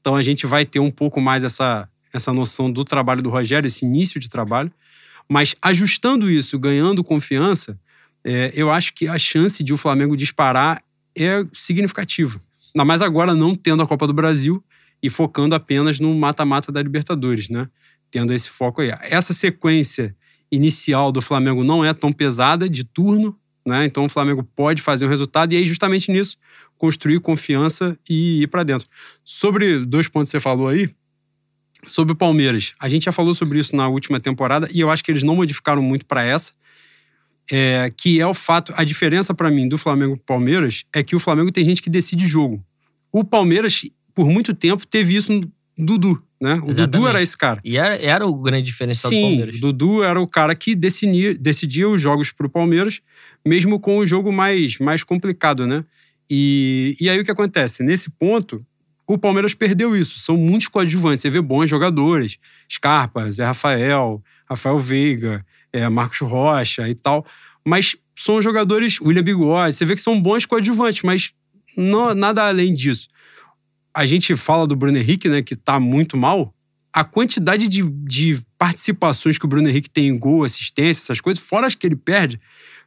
Então 0.00 0.16
a 0.16 0.22
gente 0.22 0.46
vai 0.46 0.64
ter 0.64 0.80
um 0.80 0.90
pouco 0.90 1.20
mais 1.20 1.44
essa, 1.44 1.89
essa 2.12 2.32
noção 2.32 2.70
do 2.70 2.84
trabalho 2.84 3.22
do 3.22 3.30
Rogério, 3.30 3.66
esse 3.66 3.84
início 3.84 4.18
de 4.20 4.28
trabalho. 4.28 4.72
Mas 5.28 5.54
ajustando 5.62 6.30
isso, 6.30 6.58
ganhando 6.58 7.04
confiança, 7.04 7.78
é, 8.24 8.52
eu 8.54 8.70
acho 8.70 8.92
que 8.94 9.08
a 9.08 9.18
chance 9.18 9.62
de 9.62 9.72
o 9.72 9.76
Flamengo 9.76 10.16
disparar 10.16 10.82
é 11.16 11.44
significativa. 11.52 12.40
Ainda 12.74 12.84
mais 12.84 13.02
agora 13.02 13.34
não 13.34 13.54
tendo 13.54 13.82
a 13.82 13.86
Copa 13.86 14.06
do 14.06 14.12
Brasil 14.12 14.62
e 15.02 15.08
focando 15.08 15.54
apenas 15.54 15.98
no 15.98 16.14
mata-mata 16.14 16.70
da 16.70 16.82
Libertadores, 16.82 17.48
né? 17.48 17.68
Tendo 18.10 18.32
esse 18.32 18.48
foco 18.48 18.80
aí. 18.80 18.92
Essa 19.02 19.32
sequência 19.32 20.14
inicial 20.50 21.12
do 21.12 21.22
Flamengo 21.22 21.64
não 21.64 21.84
é 21.84 21.94
tão 21.94 22.12
pesada 22.12 22.68
de 22.68 22.84
turno, 22.84 23.36
né? 23.66 23.86
Então 23.86 24.04
o 24.04 24.08
Flamengo 24.08 24.42
pode 24.42 24.82
fazer 24.82 25.06
um 25.06 25.08
resultado 25.08 25.52
e 25.52 25.56
aí 25.56 25.66
justamente 25.66 26.10
nisso 26.10 26.36
construir 26.80 27.20
confiança 27.20 27.96
e 28.08 28.42
ir 28.42 28.46
para 28.46 28.62
dentro. 28.62 28.88
Sobre 29.22 29.84
dois 29.84 30.08
pontos 30.08 30.30
que 30.30 30.38
você 30.38 30.40
falou 30.40 30.66
aí, 30.66 30.88
sobre 31.86 32.12
o 32.12 32.16
Palmeiras. 32.16 32.72
A 32.78 32.88
gente 32.88 33.04
já 33.04 33.12
falou 33.12 33.34
sobre 33.34 33.58
isso 33.58 33.74
na 33.74 33.88
última 33.88 34.20
temporada 34.20 34.68
e 34.72 34.80
eu 34.80 34.90
acho 34.90 35.04
que 35.04 35.10
eles 35.10 35.22
não 35.22 35.36
modificaram 35.36 35.82
muito 35.82 36.06
para 36.06 36.22
essa. 36.22 36.52
É, 37.52 37.92
que 37.96 38.20
é 38.20 38.26
o 38.26 38.32
fato, 38.32 38.72
a 38.76 38.84
diferença 38.84 39.34
para 39.34 39.50
mim 39.50 39.68
do 39.68 39.76
Flamengo 39.76 40.16
pro 40.16 40.24
Palmeiras 40.24 40.84
é 40.94 41.02
que 41.02 41.16
o 41.16 41.18
Flamengo 41.18 41.50
tem 41.50 41.64
gente 41.64 41.82
que 41.82 41.90
decide 41.90 42.26
jogo. 42.26 42.64
O 43.12 43.24
Palmeiras, 43.24 43.82
por 44.14 44.26
muito 44.28 44.54
tempo, 44.54 44.86
teve 44.86 45.16
isso 45.16 45.32
no 45.32 45.40
Dudu, 45.76 46.22
né? 46.40 46.54
O 46.54 46.60
Dudu 46.60 46.70
Exatamente. 46.70 47.08
era 47.08 47.22
esse 47.22 47.36
cara. 47.36 47.60
E 47.64 47.76
era, 47.76 47.96
era 47.96 48.26
o 48.26 48.34
grande 48.34 48.66
diferencial 48.66 49.10
do 49.10 49.16
Sim, 49.16 49.22
Palmeiras. 49.22 49.60
Dudu 49.60 50.02
era 50.04 50.20
o 50.20 50.28
cara 50.28 50.54
que 50.54 50.76
decidia, 50.76 51.34
decidia 51.34 51.88
os 51.88 52.00
jogos 52.00 52.30
pro 52.30 52.48
Palmeiras, 52.48 53.00
mesmo 53.44 53.80
com 53.80 53.98
o 53.98 54.06
jogo 54.06 54.32
mais, 54.32 54.78
mais 54.78 55.02
complicado, 55.02 55.66
né? 55.66 55.84
E, 56.30 56.96
e 57.00 57.10
aí 57.10 57.18
o 57.18 57.24
que 57.24 57.30
acontece? 57.32 57.82
Nesse 57.82 58.10
ponto, 58.10 58.64
o 59.14 59.18
Palmeiras 59.18 59.54
perdeu 59.54 59.96
isso. 59.96 60.18
São 60.18 60.36
muitos 60.36 60.68
coadjuvantes. 60.68 61.22
Você 61.22 61.30
vê 61.30 61.40
bons 61.40 61.68
jogadores. 61.68 62.38
Scarpa, 62.70 63.30
Zé 63.30 63.44
Rafael, 63.44 64.22
Rafael 64.48 64.78
Veiga, 64.78 65.44
é, 65.72 65.88
Marcos 65.88 66.20
Rocha 66.20 66.88
e 66.88 66.94
tal. 66.94 67.24
Mas 67.66 67.96
são 68.16 68.40
jogadores... 68.42 69.00
William 69.00 69.22
Bigode. 69.22 69.74
Você 69.74 69.84
vê 69.84 69.94
que 69.94 70.00
são 70.00 70.20
bons 70.20 70.46
coadjuvantes, 70.46 71.02
mas 71.02 71.32
não, 71.76 72.14
nada 72.14 72.46
além 72.46 72.74
disso. 72.74 73.08
A 73.94 74.06
gente 74.06 74.36
fala 74.36 74.66
do 74.66 74.76
Bruno 74.76 74.98
Henrique, 74.98 75.28
né? 75.28 75.42
Que 75.42 75.56
tá 75.56 75.80
muito 75.80 76.16
mal. 76.16 76.54
A 76.92 77.04
quantidade 77.04 77.68
de, 77.68 77.82
de 77.82 78.40
participações 78.58 79.38
que 79.38 79.44
o 79.44 79.48
Bruno 79.48 79.68
Henrique 79.68 79.88
tem 79.88 80.08
em 80.08 80.18
gol, 80.18 80.44
assistência, 80.44 81.02
essas 81.02 81.20
coisas, 81.20 81.42
fora 81.42 81.66
as 81.66 81.74
que 81.74 81.86
ele 81.86 81.96
perde, 81.96 82.40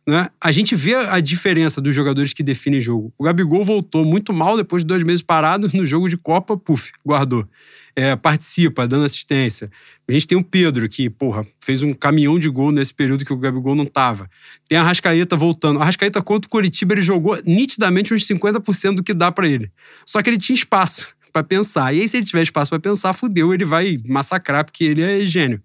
né? 0.06 0.30
A 0.40 0.52
gente 0.52 0.76
vê 0.76 0.96
a 0.96 1.20
diferença 1.20 1.80
dos 1.80 1.96
jogadores 1.96 2.34
que 2.34 2.44
definem 2.44 2.82
jogo. 2.82 3.14
O 3.18 3.24
Gabigol 3.24 3.64
voltou 3.64 4.04
muito 4.04 4.34
mal 4.34 4.58
depois 4.58 4.84
de 4.84 4.88
dois 4.88 5.04
meses 5.04 5.22
parado 5.22 5.70
no 5.74 5.86
jogo 5.86 6.10
de 6.10 6.18
Copa, 6.18 6.58
puf, 6.58 6.92
guardou. 7.06 7.48
É, 7.96 8.16
participa, 8.16 8.88
dando 8.88 9.06
assistência. 9.06 9.70
A 10.08 10.12
gente 10.12 10.28
tem 10.28 10.38
o 10.38 10.44
Pedro, 10.44 10.90
que, 10.90 11.10
porra, 11.10 11.46
fez 11.62 11.84
um 11.84 11.94
caminhão 11.94 12.40
de 12.40 12.50
gol 12.50 12.72
nesse 12.72 12.94
período 12.94 13.24
que 13.24 13.32
o 13.32 13.38
Gabigol 13.38 13.76
não 13.76 13.86
tava. 13.86 14.30
Tem 14.68 14.78
a 14.78 14.84
Rascaeta 14.84 15.38
voltando. 15.38 15.80
A 15.80 15.86
Rascaeta 15.86 16.22
contra 16.22 16.48
o 16.48 16.50
Curitiba, 16.50 16.96
ele 16.96 17.04
jogou 17.04 17.38
nitidamente 17.46 18.14
uns 18.14 18.28
50% 18.28 18.96
do 18.96 19.04
que 19.04 19.14
dá 19.14 19.32
pra 19.32 19.48
ele. 19.48 19.72
Só 20.06 20.22
que 20.22 20.30
ele 20.30 20.38
tinha 20.38 20.56
espaço, 20.56 21.16
pra 21.32 21.44
pensar. 21.44 21.94
E 21.94 22.02
aí, 22.02 22.10
se 22.10 22.18
ele 22.18 22.26
tiver 22.26 22.44
espaço 22.44 22.70
pra 22.70 22.80
pensar, 22.80 23.14
fudeu, 23.14 23.54
ele 23.54 23.64
vai 23.64 24.00
massacrar, 24.08 24.66
porque 24.66 24.84
ele 24.84 25.02
é 25.02 25.24
gênio. 25.24 25.62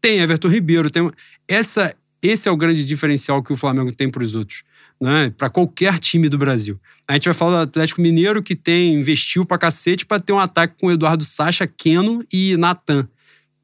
Tem 0.00 0.20
Everton 0.20 0.48
Ribeiro, 0.48 0.90
tem. 0.90 1.10
Essa, 1.48 1.94
esse 2.24 2.48
é 2.48 2.52
o 2.52 2.56
grande 2.56 2.84
diferencial 2.84 3.42
que 3.42 3.52
o 3.52 3.56
Flamengo 3.56 3.92
tem 3.92 4.08
pros 4.08 4.34
outros, 4.34 4.62
né? 4.98 5.30
Pra 5.36 5.50
qualquer 5.50 5.98
time 5.98 6.28
do 6.28 6.38
Brasil. 6.38 6.80
A 7.06 7.12
gente 7.12 7.26
vai 7.26 7.34
falar 7.34 7.64
do 7.64 7.68
Atlético 7.68 8.00
Mineiro, 8.00 8.42
que 8.42 8.56
tem 8.56 8.94
investiu 8.94 9.44
pra 9.44 9.58
cacete 9.58 10.06
pra 10.06 10.18
ter 10.18 10.32
um 10.32 10.38
ataque 10.38 10.74
com 10.80 10.90
Eduardo 10.90 11.22
Sacha, 11.22 11.66
Keno 11.66 12.24
e 12.32 12.56
Natan. 12.56 13.06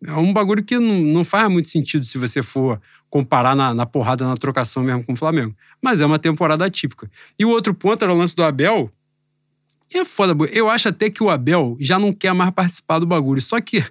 É 0.07 0.12
um 0.12 0.33
bagulho 0.33 0.62
que 0.62 0.79
não, 0.79 1.01
não 1.01 1.25
faz 1.25 1.51
muito 1.51 1.70
sentido 1.70 2.05
se 2.05 2.18
você 2.18 2.42
for 2.42 2.81
comparar 3.09 3.57
na, 3.57 3.73
na 3.73 3.87
porrada, 3.87 4.27
na 4.27 4.37
trocação 4.37 4.83
mesmo 4.83 5.05
com 5.05 5.14
o 5.14 5.16
Flamengo. 5.16 5.55
Mas 5.83 6.01
é 6.03 6.07
uma 6.07 6.18
temporada 6.18 6.64
atípica. 6.64 7.11
E 7.38 7.44
o 7.44 7.49
outro 7.49 7.73
ponto 7.73 8.03
era 8.03 8.12
o 8.12 8.16
lance 8.16 8.37
do 8.37 8.44
Abel. 8.44 8.90
E 9.92 9.99
é 9.99 10.05
foda, 10.05 10.37
eu 10.53 10.68
acho 10.68 10.88
até 10.88 11.11
que 11.11 11.23
o 11.23 11.31
Abel 11.31 11.77
já 11.81 11.99
não 11.99 12.12
quer 12.12 12.33
mais 12.33 12.51
participar 12.53 12.99
do 12.99 13.07
bagulho. 13.07 13.40
Só 13.40 13.61
que 13.61 13.83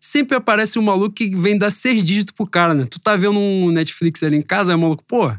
sempre 0.00 0.36
aparece 0.36 0.78
um 0.78 0.82
maluco 0.82 1.14
que 1.14 1.28
vem 1.36 1.58
dar 1.58 1.70
seis 1.70 2.02
dígitos 2.02 2.34
pro 2.34 2.46
cara, 2.46 2.72
né? 2.72 2.86
Tu 2.90 2.98
tá 2.98 3.14
vendo 3.14 3.38
um 3.38 3.70
Netflix 3.70 4.22
ali 4.22 4.36
em 4.36 4.42
casa, 4.42 4.72
aí 4.72 4.76
o 4.76 4.80
maluco, 4.80 5.04
pô, 5.06 5.30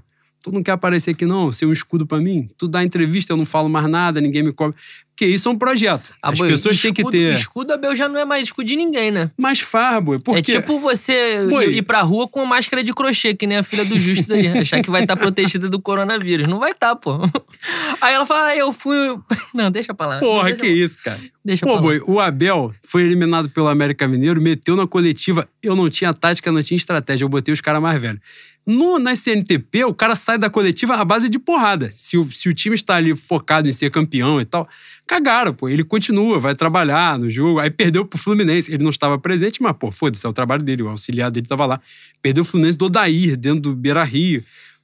tu 0.41 0.51
não 0.51 0.63
quer 0.63 0.71
aparecer 0.71 1.11
aqui 1.11 1.25
não, 1.25 1.51
ser 1.51 1.65
um 1.65 1.73
escudo 1.73 2.05
pra 2.05 2.19
mim? 2.19 2.49
Tu 2.57 2.67
dá 2.67 2.83
entrevista, 2.83 3.33
eu 3.33 3.37
não 3.37 3.45
falo 3.45 3.69
mais 3.69 3.87
nada, 3.87 4.19
ninguém 4.21 4.43
me 4.43 4.51
cobre. 4.51 4.75
Porque 5.15 5.25
isso 5.35 5.47
é 5.49 5.51
um 5.51 5.57
projeto. 5.57 6.15
Ah, 6.21 6.29
As 6.31 6.39
boi, 6.39 6.49
pessoas 6.49 6.81
têm 6.81 6.91
que 6.91 7.01
escudo- 7.01 7.15
ter. 7.15 7.33
Escudo 7.35 7.73
Abel 7.73 7.95
já 7.95 8.09
não 8.09 8.19
é 8.19 8.25
mais 8.25 8.47
escudo 8.47 8.67
de 8.67 8.75
ninguém, 8.75 9.11
né? 9.11 9.29
Mas 9.37 9.59
farra, 9.59 10.01
boi. 10.01 10.17
Porque... 10.17 10.51
É 10.53 10.59
tipo 10.59 10.79
você 10.79 11.45
Boi. 11.47 11.75
ir 11.75 11.81
pra 11.83 12.01
rua 12.01 12.27
com 12.27 12.43
máscara 12.43 12.83
de 12.83 12.91
crochê, 12.91 13.35
que 13.35 13.45
nem 13.45 13.57
a 13.57 13.63
filha 13.63 13.85
do 13.85 13.99
Justus 13.99 14.31
aí. 14.31 14.47
achar 14.57 14.81
que 14.81 14.89
vai 14.89 15.03
estar 15.03 15.15
protegida 15.15 15.69
do 15.69 15.79
coronavírus. 15.79 16.47
Não 16.47 16.57
vai 16.57 16.71
estar, 16.71 16.95
pô. 16.95 17.19
Aí 18.01 18.15
ela 18.15 18.25
fala, 18.25 18.47
ah, 18.47 18.55
eu 18.57 18.73
fui. 18.73 18.95
Não, 19.53 19.69
deixa 19.69 19.93
pra 19.93 20.07
lá. 20.07 20.17
Porra, 20.17 20.53
que 20.53 20.65
isso, 20.65 20.97
cara. 21.03 21.19
Deixa 21.45 21.63
Pô, 21.65 21.73
pra 21.73 21.81
boi, 21.81 22.01
o 22.07 22.19
Abel 22.19 22.73
foi 22.83 23.03
eliminado 23.03 23.47
pelo 23.49 23.67
América 23.67 24.07
Mineiro, 24.07 24.41
meteu 24.41 24.75
na 24.75 24.87
coletiva. 24.87 25.47
Eu 25.61 25.75
não 25.75 25.87
tinha 25.87 26.11
tática, 26.13 26.51
não 26.51 26.63
tinha 26.63 26.75
estratégia. 26.77 27.25
Eu 27.25 27.29
botei 27.29 27.53
os 27.53 27.61
caras 27.61 27.81
mais 27.81 28.01
velhos. 28.01 28.19
No, 28.65 28.99
na 28.99 29.15
CNTP, 29.15 29.85
o 29.85 29.93
cara 29.93 30.15
sai 30.15 30.37
da 30.37 30.49
coletiva 30.49 30.95
à 30.95 31.03
base 31.03 31.27
de 31.27 31.39
porrada. 31.39 31.91
Se 31.95 32.17
o, 32.17 32.31
se 32.31 32.47
o 32.47 32.53
time 32.53 32.75
está 32.75 32.95
ali 32.95 33.15
focado 33.15 33.67
em 33.67 33.71
ser 33.71 33.89
campeão 33.89 34.39
e 34.39 34.45
tal, 34.45 34.67
cagaram, 35.07 35.53
pô. 35.53 35.67
Ele 35.67 35.83
continua, 35.83 36.39
vai 36.39 36.53
trabalhar 36.53 37.17
no 37.17 37.29
jogo. 37.29 37.59
Aí 37.59 37.71
perdeu 37.71 38.05
pro 38.05 38.19
Fluminense. 38.19 38.71
Ele 38.71 38.83
não 38.83 38.91
estava 38.91 39.17
presente, 39.17 39.61
mas, 39.61 39.75
pô, 39.77 39.91
foda-se, 39.91 40.25
é 40.25 40.29
o 40.29 40.33
trabalho 40.33 40.61
dele. 40.61 40.83
O 40.83 40.89
auxiliar 40.89 41.31
dele 41.31 41.47
tava 41.47 41.65
lá. 41.65 41.81
Perdeu 42.21 42.43
o 42.43 42.45
Fluminense 42.45 42.77
do 42.77 42.85
Odair, 42.85 43.35
dentro 43.35 43.61
do 43.61 43.75
Beira 43.75 44.03
Rio. 44.03 44.43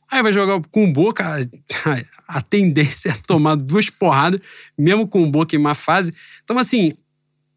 Aí 0.09 0.23
vai 0.23 0.31
jogar 0.31 0.59
com 0.71 0.85
o 0.85 0.93
Boca, 0.93 1.25
a 2.27 2.41
tendência 2.41 3.09
é 3.09 3.15
tomar 3.27 3.55
duas 3.55 3.89
porradas, 3.89 4.39
mesmo 4.77 5.07
com 5.07 5.23
o 5.23 5.29
Boca 5.29 5.55
em 5.55 5.59
má 5.59 5.73
fase. 5.73 6.13
Então, 6.43 6.57
assim, 6.57 6.93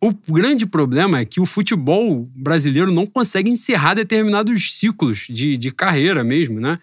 o 0.02 0.12
grande 0.32 0.64
problema 0.64 1.18
é 1.18 1.24
que 1.24 1.40
o 1.40 1.46
futebol 1.46 2.26
brasileiro 2.34 2.90
não 2.90 3.06
consegue 3.06 3.50
encerrar 3.50 3.94
determinados 3.94 4.78
ciclos 4.78 5.26
de, 5.28 5.58
de 5.58 5.70
carreira 5.70 6.24
mesmo, 6.24 6.58
né? 6.58 6.78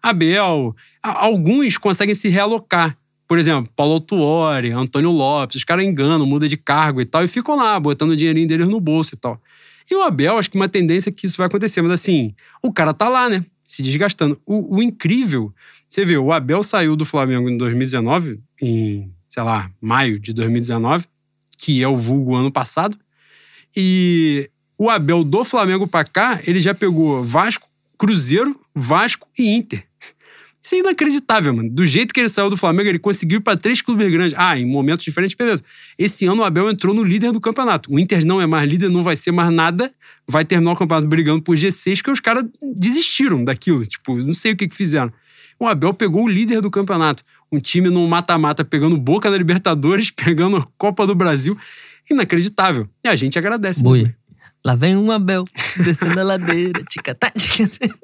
Abel, 0.00 0.74
alguns 1.02 1.76
conseguem 1.76 2.14
se 2.14 2.28
realocar. 2.28 2.96
Por 3.26 3.38
exemplo, 3.38 3.70
Paulo 3.76 3.94
Autuori, 3.94 4.70
Antônio 4.70 5.10
Lopes, 5.10 5.56
os 5.56 5.64
caras 5.64 5.84
enganam, 5.84 6.24
mudam 6.24 6.48
de 6.48 6.56
cargo 6.56 7.00
e 7.00 7.04
tal, 7.04 7.22
e 7.22 7.28
ficam 7.28 7.56
lá, 7.56 7.78
botando 7.78 8.10
o 8.10 8.16
dinheirinho 8.16 8.48
deles 8.48 8.68
no 8.68 8.80
bolso 8.80 9.14
e 9.14 9.18
tal. 9.18 9.40
E 9.90 9.94
o 9.94 10.02
Abel, 10.02 10.38
acho 10.38 10.50
que 10.50 10.56
uma 10.56 10.68
tendência 10.68 11.10
é 11.10 11.12
que 11.12 11.26
isso 11.26 11.36
vai 11.36 11.48
acontecer, 11.48 11.82
mas 11.82 11.90
assim, 11.90 12.34
o 12.62 12.72
cara 12.72 12.94
tá 12.94 13.08
lá, 13.08 13.28
né? 13.28 13.44
Se 13.64 13.82
desgastando. 13.82 14.40
O, 14.46 14.76
o 14.76 14.82
incrível, 14.82 15.52
você 15.88 16.04
vê, 16.04 16.16
o 16.16 16.32
Abel 16.32 16.62
saiu 16.62 16.96
do 16.96 17.04
Flamengo 17.04 17.48
em 17.48 17.56
2019, 17.56 18.40
em, 18.62 19.12
sei 19.28 19.42
lá, 19.42 19.70
maio 19.80 20.18
de 20.18 20.32
2019, 20.32 21.06
que 21.60 21.82
é 21.82 21.88
o 21.88 21.94
vulgo 21.94 22.34
ano 22.34 22.50
passado. 22.50 22.96
E 23.76 24.50
o 24.78 24.88
Abel 24.88 25.22
do 25.22 25.44
Flamengo 25.44 25.86
pra 25.86 26.04
cá, 26.04 26.40
ele 26.46 26.60
já 26.60 26.74
pegou 26.74 27.22
Vasco, 27.22 27.68
Cruzeiro, 27.98 28.58
Vasco 28.74 29.28
e 29.38 29.54
Inter. 29.54 29.84
Isso 30.62 30.74
é 30.74 30.78
inacreditável, 30.78 31.54
mano. 31.54 31.70
Do 31.70 31.84
jeito 31.86 32.12
que 32.12 32.20
ele 32.20 32.28
saiu 32.28 32.48
do 32.50 32.56
Flamengo, 32.56 32.88
ele 32.88 32.98
conseguiu 32.98 33.38
ir 33.38 33.42
pra 33.42 33.56
três 33.56 33.80
clubes 33.80 34.10
grandes. 34.10 34.34
Ah, 34.38 34.58
em 34.58 34.64
momentos 34.64 35.04
diferentes, 35.04 35.34
beleza. 35.34 35.62
Esse 35.98 36.26
ano 36.26 36.42
o 36.42 36.44
Abel 36.44 36.70
entrou 36.70 36.94
no 36.94 37.02
líder 37.02 37.30
do 37.30 37.40
campeonato. 37.40 37.92
O 37.92 37.98
Inter 37.98 38.24
não 38.24 38.40
é 38.40 38.46
mais 38.46 38.68
líder, 38.68 38.88
não 38.88 39.02
vai 39.02 39.16
ser 39.16 39.32
mais 39.32 39.50
nada. 39.50 39.92
Vai 40.26 40.44
terminar 40.44 40.72
o 40.72 40.76
campeonato 40.76 41.08
brigando 41.08 41.42
por 41.42 41.56
G6, 41.56 41.96
porque 41.96 42.10
os 42.10 42.20
caras 42.20 42.44
desistiram 42.74 43.44
daquilo. 43.44 43.84
Tipo, 43.84 44.16
não 44.16 44.34
sei 44.34 44.52
o 44.52 44.56
que, 44.56 44.68
que 44.68 44.76
fizeram. 44.76 45.12
O 45.58 45.66
Abel 45.66 45.92
pegou 45.92 46.24
o 46.24 46.28
líder 46.28 46.62
do 46.62 46.70
campeonato. 46.70 47.22
Um 47.52 47.58
time 47.58 47.88
no 47.90 48.06
mata-mata 48.06 48.64
pegando 48.64 48.96
boca 48.96 49.30
da 49.30 49.36
Libertadores, 49.36 50.10
pegando 50.14 50.56
a 50.56 50.66
Copa 50.78 51.06
do 51.06 51.14
Brasil. 51.14 51.58
Inacreditável. 52.10 52.88
E 53.04 53.08
a 53.08 53.16
gente 53.16 53.38
agradece. 53.38 53.80
né, 53.80 53.84
Boi. 53.84 54.14
Lá 54.64 54.74
vem 54.74 54.94
um 54.96 55.10
Abel, 55.10 55.46
descendo 55.82 56.20
a 56.20 56.22
ladeira, 56.22 56.82
ticatá, 56.84 57.30
ticatá. 57.30 57.94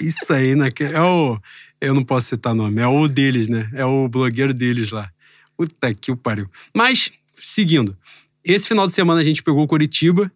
Isso 0.00 0.32
aí, 0.32 0.54
né? 0.54 0.68
É 0.92 1.00
o. 1.00 1.38
Eu 1.80 1.94
não 1.94 2.04
posso 2.04 2.26
citar 2.26 2.54
nome, 2.54 2.80
é 2.80 2.86
o 2.86 3.08
deles, 3.08 3.48
né? 3.48 3.68
É 3.74 3.84
o 3.84 4.08
blogueiro 4.08 4.54
deles 4.54 4.90
lá. 4.90 5.10
Puta 5.56 5.92
que 5.94 6.12
o 6.12 6.16
pariu. 6.16 6.48
Mas, 6.74 7.10
seguindo. 7.36 7.96
Esse 8.44 8.68
final 8.68 8.86
de 8.86 8.92
semana 8.92 9.20
a 9.20 9.24
gente 9.24 9.42
pegou 9.42 9.62
o 9.62 9.66
Coritiba. 9.66 10.30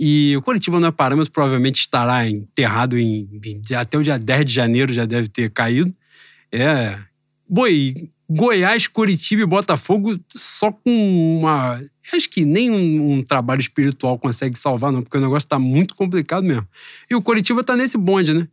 E 0.00 0.36
o 0.36 0.42
Coritiba 0.42 0.78
não 0.78 0.88
é 0.88 0.92
parâmetro, 0.92 1.32
provavelmente 1.32 1.80
estará 1.80 2.28
enterrado 2.28 2.96
em. 2.96 3.28
Até 3.76 3.98
o 3.98 4.02
dia 4.02 4.16
10 4.16 4.46
de 4.46 4.52
janeiro 4.52 4.92
já 4.92 5.04
deve 5.04 5.28
ter 5.28 5.50
caído. 5.50 5.92
É. 6.52 6.96
Boi, 7.48 8.10
Goiás, 8.28 8.86
Coritiba 8.86 9.42
e 9.42 9.46
Botafogo 9.46 10.18
só 10.28 10.70
com 10.70 11.38
uma. 11.38 11.82
Acho 12.12 12.28
que 12.28 12.44
nem 12.44 12.70
um, 12.70 13.12
um 13.12 13.22
trabalho 13.22 13.60
espiritual 13.60 14.18
consegue 14.18 14.58
salvar, 14.58 14.92
não, 14.92 15.02
porque 15.02 15.16
o 15.16 15.20
negócio 15.20 15.48
tá 15.48 15.58
muito 15.58 15.94
complicado 15.94 16.44
mesmo. 16.44 16.66
E 17.10 17.14
o 17.14 17.22
Coritiba 17.22 17.64
tá 17.64 17.76
nesse 17.76 17.96
bonde, 17.96 18.34
né? 18.34 18.48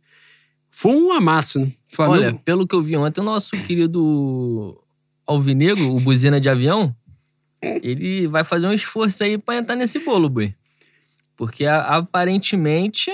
Foi 0.70 0.94
um 0.94 1.12
amasso, 1.12 1.60
né? 1.60 1.72
Flamengo. 1.88 2.24
Olha, 2.24 2.34
pelo 2.44 2.66
que 2.66 2.74
eu 2.74 2.82
vi 2.82 2.96
ontem, 2.96 3.20
o 3.20 3.24
nosso 3.24 3.50
querido 3.62 4.78
Alvinegro, 5.26 5.94
o 5.94 6.00
buzina 6.00 6.40
de 6.40 6.48
avião, 6.48 6.94
ele 7.62 8.26
vai 8.26 8.44
fazer 8.44 8.66
um 8.66 8.72
esforço 8.72 9.24
aí 9.24 9.38
pra 9.38 9.56
entrar 9.56 9.76
nesse 9.76 9.98
bolo, 9.98 10.28
boi. 10.28 10.54
Porque 11.36 11.66
aparentemente 11.66 13.10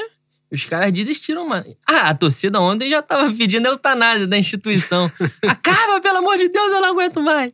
os 0.53 0.67
caras 0.67 0.93
desistiram, 0.93 1.49
mano. 1.49 1.65
Ah, 1.87 2.11
a 2.11 2.15
torcida 2.15 2.61
ontem 2.61 2.88
já 2.91 3.01
tava 3.01 3.33
pedindo 3.33 3.67
a 3.67 3.71
eutanásia 3.71 4.27
da 4.27 4.37
instituição. 4.37 5.11
Acaba, 5.49 6.01
pelo 6.01 6.19
amor 6.19 6.37
de 6.37 6.49
Deus, 6.49 6.73
eu 6.73 6.81
não 6.83 6.91
aguento 6.91 7.23
mais. 7.23 7.53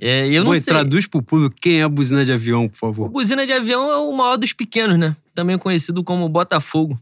É, 0.00 0.26
eu 0.28 0.42
não 0.42 0.54
sei. 0.54 0.62
traduz 0.72 1.06
pro 1.06 1.22
público 1.22 1.54
quem 1.60 1.80
é 1.80 1.82
a 1.84 1.88
buzina 1.88 2.24
de 2.24 2.32
avião, 2.32 2.68
por 2.68 2.78
favor. 2.78 3.08
buzina 3.08 3.46
de 3.46 3.52
avião 3.52 3.92
é 3.92 3.96
o 3.98 4.10
maior 4.10 4.36
dos 4.36 4.52
pequenos, 4.52 4.98
né? 4.98 5.14
Também 5.34 5.58
conhecido 5.58 6.02
como 6.02 6.28
Botafogo. 6.28 6.98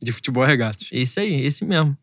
De 0.00 0.12
futebol 0.12 0.44
regatos. 0.44 0.88
Esse 0.92 1.20
aí, 1.20 1.46
esse 1.46 1.64
mesmo. 1.64 1.96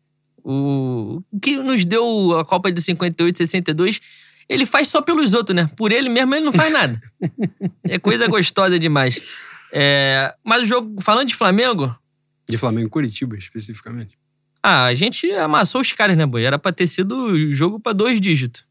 O 0.44 1.22
o 1.30 1.40
que 1.40 1.56
nos 1.56 1.84
deu 1.84 2.38
a 2.38 2.44
Copa 2.44 2.70
de 2.70 2.80
58 2.82 3.38
62, 3.38 4.00
ele 4.48 4.66
faz 4.66 4.88
só 4.88 5.00
pelos 5.00 5.34
outros, 5.34 5.54
né? 5.54 5.70
Por 5.76 5.92
ele 5.92 6.08
mesmo, 6.08 6.34
ele 6.34 6.44
não 6.44 6.52
faz 6.52 6.72
nada. 6.72 7.00
é 7.84 7.98
coisa 7.98 8.26
gostosa 8.26 8.78
demais. 8.78 9.20
É, 9.72 10.34
mas 10.44 10.62
o 10.62 10.66
jogo, 10.66 11.00
falando 11.00 11.28
de 11.28 11.34
Flamengo, 11.34 11.96
De 12.48 12.56
Flamengo 12.58 12.86
e 12.88 12.90
Curitiba, 12.90 13.36
especificamente. 13.36 14.16
ah, 14.62 14.84
a 14.86 14.94
gente 14.94 15.30
amassou 15.32 15.80
os 15.80 15.92
caras, 15.92 16.16
né, 16.16 16.26
boi? 16.26 16.42
Era 16.44 16.58
pra 16.58 16.72
ter 16.72 16.86
sido 16.86 17.50
jogo 17.52 17.78
pra 17.80 17.92
dois 17.92 18.20
dígitos. 18.20 18.64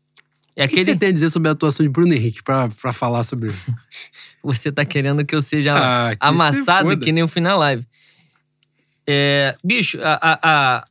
É 0.56 0.66
O 0.66 0.68
que 0.68 0.74
aquele. 0.76 0.86
você 0.86 0.96
tem 0.98 1.10
a 1.10 1.12
dizer 1.14 1.30
sobre 1.30 1.48
a 1.50 1.54
atuação 1.54 1.84
de 1.86 1.90
Bruno 1.90 2.14
Henrique 2.14 2.44
pra, 2.44 2.68
pra 2.68 2.92
falar 2.92 3.24
sobre? 3.24 3.52
Você 4.44 4.72
tá 4.72 4.84
querendo 4.84 5.24
que 5.24 5.34
eu 5.34 5.42
seja 5.42 5.72
Ah, 5.74 6.12
que 6.12 6.18
amassado 6.20 6.98
que 7.00 7.12
nem 7.12 7.22
eu 7.22 7.28
fui 7.28 7.42
na 7.42 7.56
live. 7.56 7.86
É, 9.08 9.56
bicho, 9.64 9.98
a, 10.02 10.40
a, 10.42 10.86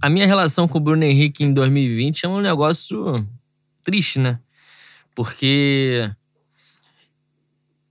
a, 0.00 0.08
minha 0.08 0.26
relação 0.26 0.66
com 0.66 0.78
o 0.78 0.80
Bruno 0.80 1.02
Henrique 1.04 1.44
em 1.44 1.52
2020 1.52 2.24
é 2.24 2.28
um 2.28 2.40
negócio 2.40 3.14
triste, 3.82 4.18
né? 4.18 4.38
Porque 5.14 6.08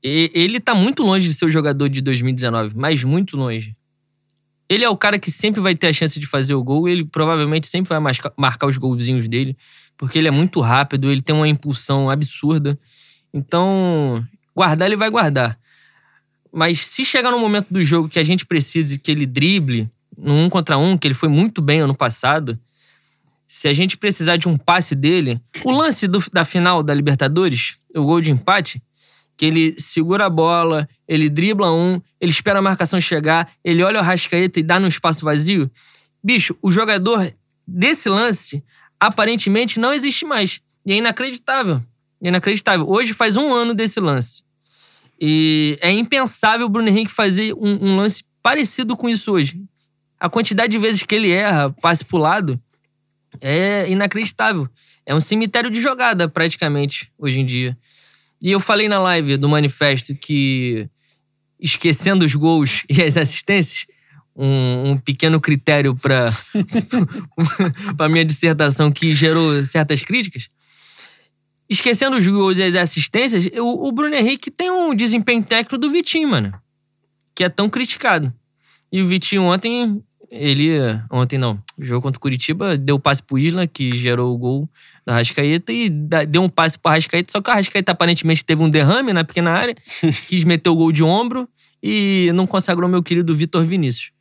e- 0.04 0.32
ele 0.34 0.60
tá 0.60 0.74
muito 0.74 1.04
longe 1.04 1.28
de 1.28 1.34
ser 1.34 1.46
o 1.46 1.50
jogador 1.50 1.88
de 1.90 2.02
2019, 2.02 2.74
mas 2.76 3.04
muito 3.04 3.38
longe. 3.38 3.76
Ele 4.70 4.84
é 4.84 4.90
o 4.90 4.98
cara 4.98 5.20
que 5.20 5.30
sempre 5.30 5.62
vai 5.62 5.76
ter 5.76 5.88
a 5.88 5.94
chance 5.94 6.20
de 6.20 6.26
fazer 6.26 6.54
o 6.54 6.64
gol, 6.64 6.88
ele 6.88 7.04
provavelmente 7.06 7.68
sempre 7.68 7.90
vai 7.90 8.00
marcar 8.38 8.68
os 8.68 8.78
golzinhos 8.78 9.28
dele, 9.28 9.58
porque 9.98 10.18
ele 10.18 10.28
é 10.28 10.32
muito 10.32 10.60
rápido, 10.62 11.12
ele 11.12 11.22
tem 11.22 11.36
uma 11.36 11.48
impulsão 11.48 12.10
absurda. 12.10 12.78
Então, 13.34 14.26
guardar 14.56 14.88
ele 14.88 14.96
vai 14.96 15.10
guardar. 15.10 15.58
Mas 16.52 16.80
se 16.86 17.04
chegar 17.04 17.32
no 17.32 17.40
momento 17.40 17.68
do 17.72 17.84
jogo 17.84 18.08
que 18.08 18.20
a 18.20 18.24
gente 18.24 18.46
precise 18.46 19.00
que 19.00 19.12
ele 19.12 19.26
drible 19.26 19.90
no 20.18 20.36
um 20.36 20.50
contra 20.50 20.78
um, 20.78 20.98
que 20.98 21.08
ele 21.08 21.16
foi 21.16 21.28
muito 21.30 21.62
bem 21.62 21.80
ano 21.80 21.96
passado, 21.96 22.58
se 23.48 23.68
a 23.68 23.74
gente 23.74 23.98
precisar 23.98 24.38
de 24.38 24.48
um 24.48 24.56
passe 24.58 24.96
dele, 24.96 25.42
o 25.64 25.72
lance 25.72 26.08
do- 26.08 26.24
da 26.32 26.44
final 26.46 26.82
da 26.84 26.94
Libertadores, 26.94 27.78
o 27.96 28.04
gol 28.04 28.22
de 28.22 28.32
empate, 28.32 28.82
que 29.36 29.46
ele 29.46 29.76
segura 29.80 30.26
a 30.26 30.30
bola, 30.30 30.88
ele 31.08 31.30
dribla 31.30 31.72
um, 31.72 32.02
ele 32.20 32.32
espera 32.32 32.60
a 32.60 32.62
marcação 32.62 33.00
chegar, 33.02 33.52
ele 33.64 33.84
olha 33.84 34.00
o 34.00 34.04
Rascaeta 34.04 34.60
e 34.60 34.64
dá 34.64 34.80
no 34.80 34.88
espaço 34.88 35.26
vazio. 35.26 35.70
Bicho, 36.24 36.56
o 36.62 36.72
jogador 36.72 37.34
desse 37.68 38.10
lance 38.10 38.64
aparentemente 39.00 39.80
não 39.80 39.94
existe 39.94 40.26
mais. 40.26 40.62
E 40.86 40.94
é 40.94 40.96
inacreditável. 40.96 41.82
Inacreditável. 42.22 42.88
Hoje 42.88 43.14
faz 43.14 43.36
um 43.36 43.54
ano 43.54 43.74
desse 43.74 44.00
lance. 44.00 44.44
E 45.20 45.78
é 45.82 45.92
impensável 45.92 46.66
o 46.66 46.70
Bruno 46.70 46.88
Henrique 46.88 47.12
fazer 47.12 47.54
um, 47.54 47.80
um 47.82 47.98
lance 47.98 48.24
parecido 48.42 48.96
com 48.96 49.10
isso 49.10 49.32
hoje. 49.32 49.62
A 50.20 50.30
quantidade 50.30 50.72
de 50.72 50.78
vezes 50.78 51.04
que 51.04 51.16
ele 51.16 51.32
erra, 51.32 51.70
passe 51.82 52.06
pro 52.06 52.18
lado, 52.18 52.60
é 53.42 53.90
inacreditável. 53.90 54.70
É 55.06 55.14
um 55.14 55.20
cemitério 55.20 55.70
de 55.70 55.82
jogada, 55.82 56.30
praticamente, 56.30 57.12
hoje 57.18 57.40
em 57.40 57.46
dia. 57.46 57.78
E 58.44 58.52
eu 58.52 58.60
falei 58.60 58.90
na 58.90 59.00
live 59.00 59.38
do 59.38 59.48
manifesto 59.48 60.14
que, 60.14 60.90
esquecendo 61.58 62.26
os 62.26 62.36
gols 62.36 62.84
e 62.92 63.02
as 63.02 63.16
assistências, 63.16 63.86
um, 64.36 64.92
um 64.92 64.98
pequeno 64.98 65.40
critério 65.40 65.96
para 65.96 66.30
para 67.96 68.10
minha 68.10 68.26
dissertação 68.26 68.92
que 68.92 69.14
gerou 69.14 69.64
certas 69.64 70.04
críticas. 70.04 70.50
Esquecendo 71.70 72.18
os 72.18 72.28
gols 72.28 72.58
e 72.58 72.64
as 72.64 72.76
assistências, 72.76 73.48
o, 73.58 73.88
o 73.88 73.92
Bruno 73.94 74.14
Henrique 74.14 74.52
tem 74.52 74.70
um 74.70 74.94
desempenho 74.94 75.42
técnico 75.42 75.78
do 75.78 75.90
Vitinho, 75.90 76.28
mano. 76.28 76.52
Que 77.34 77.46
é 77.46 77.50
tão 77.50 77.70
criticado. 77.70 78.34
E 78.92 79.02
o 79.02 79.08
Vitinho 79.08 79.44
ontem, 79.44 80.04
ele. 80.34 80.70
Ontem 81.12 81.38
não. 81.38 81.62
Jogou 81.80 82.02
contra 82.02 82.18
o 82.18 82.20
Curitiba, 82.20 82.78
deu 82.78 83.00
passe 83.00 83.22
pro 83.22 83.38
Isla, 83.38 83.68
que 83.68 83.96
gerou 83.98 84.34
o 84.34 84.38
gol 84.38 84.70
da 85.06 85.14
Rascaeta, 85.14 85.72
e 85.72 85.90
deu 85.90 86.42
um 86.42 86.50
passe 86.50 86.78
pro 86.78 86.92
Rascaeta. 86.92 87.32
Só 87.32 87.42
que 87.42 87.50
o 87.50 87.54
Rascaeta 87.54 87.92
aparentemente 87.92 88.44
teve 88.44 88.62
um 88.62 88.70
derrame 88.70 89.14
na 89.14 89.24
pequena 89.24 89.52
área, 89.52 89.76
quis 90.28 90.44
meter 90.44 90.70
o 90.70 90.76
gol 90.76 90.92
de 90.92 91.04
ombro 91.04 91.48
e 91.82 92.32
não 92.34 92.48
consagrou 92.48 92.90
meu 92.90 93.04
querido 93.04 93.36
Vitor 93.36 93.64
Vinícius. 93.66 94.12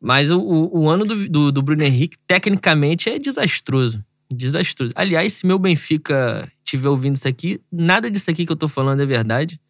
Mas 0.00 0.30
o, 0.30 0.40
o, 0.40 0.80
o 0.80 0.90
ano 0.90 1.04
do, 1.04 1.28
do, 1.28 1.52
do, 1.52 1.62
Bruno 1.62 1.84
Henrique, 1.84 2.16
tecnicamente, 2.26 3.08
é 3.08 3.18
desastroso. 3.18 4.04
Desastroso. 4.32 4.92
Aliás, 4.96 5.34
se 5.34 5.46
meu 5.46 5.58
Benfica 5.58 6.50
estiver 6.64 6.88
ouvindo 6.88 7.14
isso 7.14 7.28
aqui, 7.28 7.60
nada 7.70 8.10
disso 8.10 8.28
aqui 8.28 8.44
que 8.44 8.50
eu 8.50 8.56
tô 8.56 8.66
falando 8.66 9.00
é 9.00 9.06
verdade. 9.06 9.60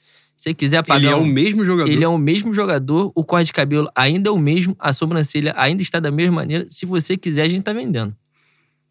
Se 0.42 0.48
você 0.48 0.54
quiser 0.54 0.78
apagar. 0.78 1.00
Ele 1.00 1.12
é 1.12 1.14
o 1.14 1.24
mesmo 1.24 1.64
jogador. 1.64 1.88
Ele 1.88 2.02
é 2.02 2.08
o 2.08 2.18
mesmo 2.18 2.52
jogador, 2.52 3.12
o 3.14 3.22
corte 3.22 3.46
de 3.46 3.52
cabelo 3.52 3.88
ainda 3.94 4.28
é 4.28 4.32
o 4.32 4.38
mesmo, 4.38 4.74
a 4.76 4.92
sobrancelha 4.92 5.54
ainda 5.56 5.82
está 5.82 6.00
da 6.00 6.10
mesma 6.10 6.34
maneira. 6.34 6.66
Se 6.68 6.84
você 6.84 7.16
quiser, 7.16 7.42
a 7.42 7.48
gente 7.48 7.62
tá 7.62 7.72
vendendo. 7.72 8.12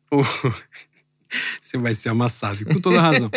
você 1.62 1.78
vai 1.78 1.94
ser 1.94 2.08
amassado, 2.08 2.64
com 2.64 2.80
toda 2.80 3.02
razão. 3.02 3.30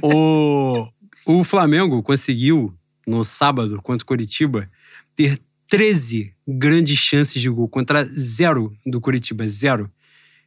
o, 0.00 0.88
o 1.26 1.44
Flamengo 1.44 2.02
conseguiu, 2.02 2.74
no 3.06 3.22
sábado, 3.22 3.82
contra 3.82 4.02
o 4.02 4.06
Curitiba, 4.06 4.70
ter 5.14 5.38
13 5.68 6.32
grandes 6.46 6.98
chances 6.98 7.38
de 7.38 7.50
gol 7.50 7.68
contra 7.68 8.02
zero 8.04 8.74
do 8.86 8.98
Curitiba, 8.98 9.46
zero. 9.46 9.90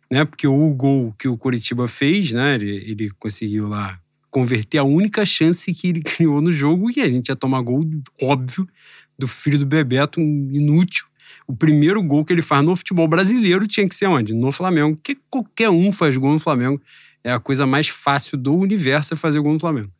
Né? 0.09 0.25
Porque 0.25 0.47
o 0.47 0.69
gol 0.73 1.13
que 1.19 1.27
o 1.27 1.37
Curitiba 1.37 1.87
fez, 1.87 2.33
né? 2.33 2.55
Ele, 2.55 2.77
ele 2.89 3.11
conseguiu 3.11 3.67
lá 3.67 4.00
converter 4.31 4.79
a 4.79 4.83
única 4.83 5.25
chance 5.25 5.71
que 5.73 5.89
ele 5.89 6.01
criou 6.01 6.41
no 6.41 6.51
jogo 6.51 6.89
e 6.89 7.01
a 7.01 7.09
gente 7.09 7.29
ia 7.29 7.35
tomar 7.35 7.61
gol, 7.61 7.85
óbvio, 8.19 8.67
do 9.19 9.27
filho 9.27 9.59
do 9.59 9.65
Bebeto, 9.65 10.19
um 10.19 10.49
inútil. 10.51 11.05
O 11.47 11.55
primeiro 11.55 12.01
gol 12.01 12.25
que 12.25 12.33
ele 12.33 12.41
faz 12.41 12.63
no 12.63 12.75
futebol 12.75 13.07
brasileiro 13.07 13.67
tinha 13.67 13.87
que 13.87 13.93
ser 13.93 14.07
onde? 14.07 14.33
No 14.33 14.51
Flamengo. 14.51 14.97
Que 15.03 15.15
qualquer 15.29 15.69
um 15.69 15.91
faz 15.91 16.15
gol 16.17 16.33
no 16.33 16.39
Flamengo. 16.39 16.81
É 17.23 17.31
a 17.31 17.39
coisa 17.39 17.67
mais 17.67 17.87
fácil 17.87 18.37
do 18.37 18.55
universo 18.55 19.13
é 19.13 19.17
fazer 19.17 19.39
gol 19.39 19.53
no 19.53 19.59
Flamengo. 19.59 19.91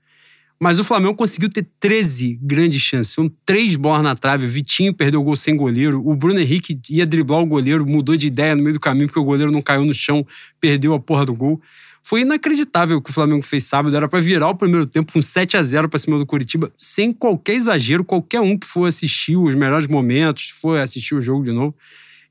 Mas 0.59 0.77
o 0.77 0.83
Flamengo 0.83 1.15
conseguiu 1.15 1.49
ter 1.49 1.67
13 1.79 2.39
grandes 2.41 2.81
chances. 2.81 3.13
São 3.13 3.29
três 3.45 3.75
bolas 3.75 4.03
na 4.03 4.15
trave. 4.15 4.45
O 4.45 4.49
Vitinho 4.49 4.93
perdeu 4.93 5.19
o 5.19 5.23
gol 5.23 5.35
sem 5.35 5.55
goleiro. 5.55 6.07
O 6.07 6.15
Bruno 6.15 6.39
Henrique 6.39 6.79
ia 6.89 7.05
driblar 7.05 7.41
o 7.41 7.45
goleiro, 7.45 7.85
mudou 7.85 8.15
de 8.15 8.27
ideia 8.27 8.55
no 8.55 8.61
meio 8.61 8.75
do 8.75 8.79
caminho 8.79 9.07
porque 9.07 9.19
o 9.19 9.23
goleiro 9.23 9.51
não 9.51 9.61
caiu 9.61 9.83
no 9.83 9.93
chão, 9.93 10.25
perdeu 10.59 10.93
a 10.93 10.99
porra 10.99 11.25
do 11.25 11.33
gol. 11.33 11.59
Foi 12.03 12.21
inacreditável 12.21 12.97
o 12.97 13.01
que 13.01 13.09
o 13.09 13.13
Flamengo 13.13 13.43
fez 13.43 13.63
sábado. 13.65 13.95
Era 13.95 14.07
para 14.07 14.19
virar 14.19 14.49
o 14.49 14.55
primeiro 14.55 14.85
tempo 14.85 15.17
um 15.17 15.21
7 15.21 15.57
a 15.57 15.63
0 15.63 15.87
para 15.87 15.99
cima 15.99 16.17
do 16.17 16.25
Curitiba, 16.25 16.71
sem 16.75 17.13
qualquer 17.13 17.53
exagero. 17.53 18.03
Qualquer 18.03 18.41
um 18.41 18.57
que 18.57 18.67
for 18.67 18.85
assistir 18.85 19.35
os 19.35 19.55
melhores 19.55 19.87
momentos, 19.87 20.49
for 20.49 20.79
assistir 20.79 21.15
o 21.15 21.21
jogo 21.21 21.43
de 21.43 21.51
novo. 21.51 21.75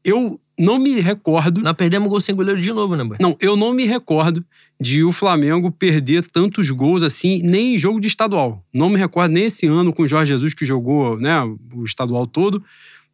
Eu 0.04 0.40
não 0.58 0.78
me 0.78 1.00
recordo. 1.00 1.62
Nós 1.62 1.72
perdemos 1.72 2.08
gol 2.08 2.20
sem 2.20 2.34
goleiro 2.34 2.60
de 2.60 2.72
novo, 2.72 2.94
né, 2.94 3.02
boy? 3.02 3.16
Não, 3.20 3.36
eu 3.40 3.56
não 3.56 3.72
me 3.72 3.84
recordo 3.84 4.44
de 4.78 5.02
o 5.02 5.12
Flamengo 5.12 5.70
perder 5.70 6.22
tantos 6.24 6.70
gols 6.70 7.02
assim, 7.02 7.42
nem 7.42 7.74
em 7.74 7.78
jogo 7.78 7.98
de 7.98 8.06
estadual. 8.06 8.62
Não 8.72 8.90
me 8.90 8.96
recordo 8.96 9.32
nem 9.32 9.44
esse 9.44 9.66
ano 9.66 9.92
com 9.92 10.02
o 10.02 10.08
Jorge 10.08 10.32
Jesus 10.32 10.52
que 10.52 10.64
jogou 10.64 11.18
né, 11.18 11.42
o 11.72 11.84
estadual 11.84 12.26
todo. 12.26 12.62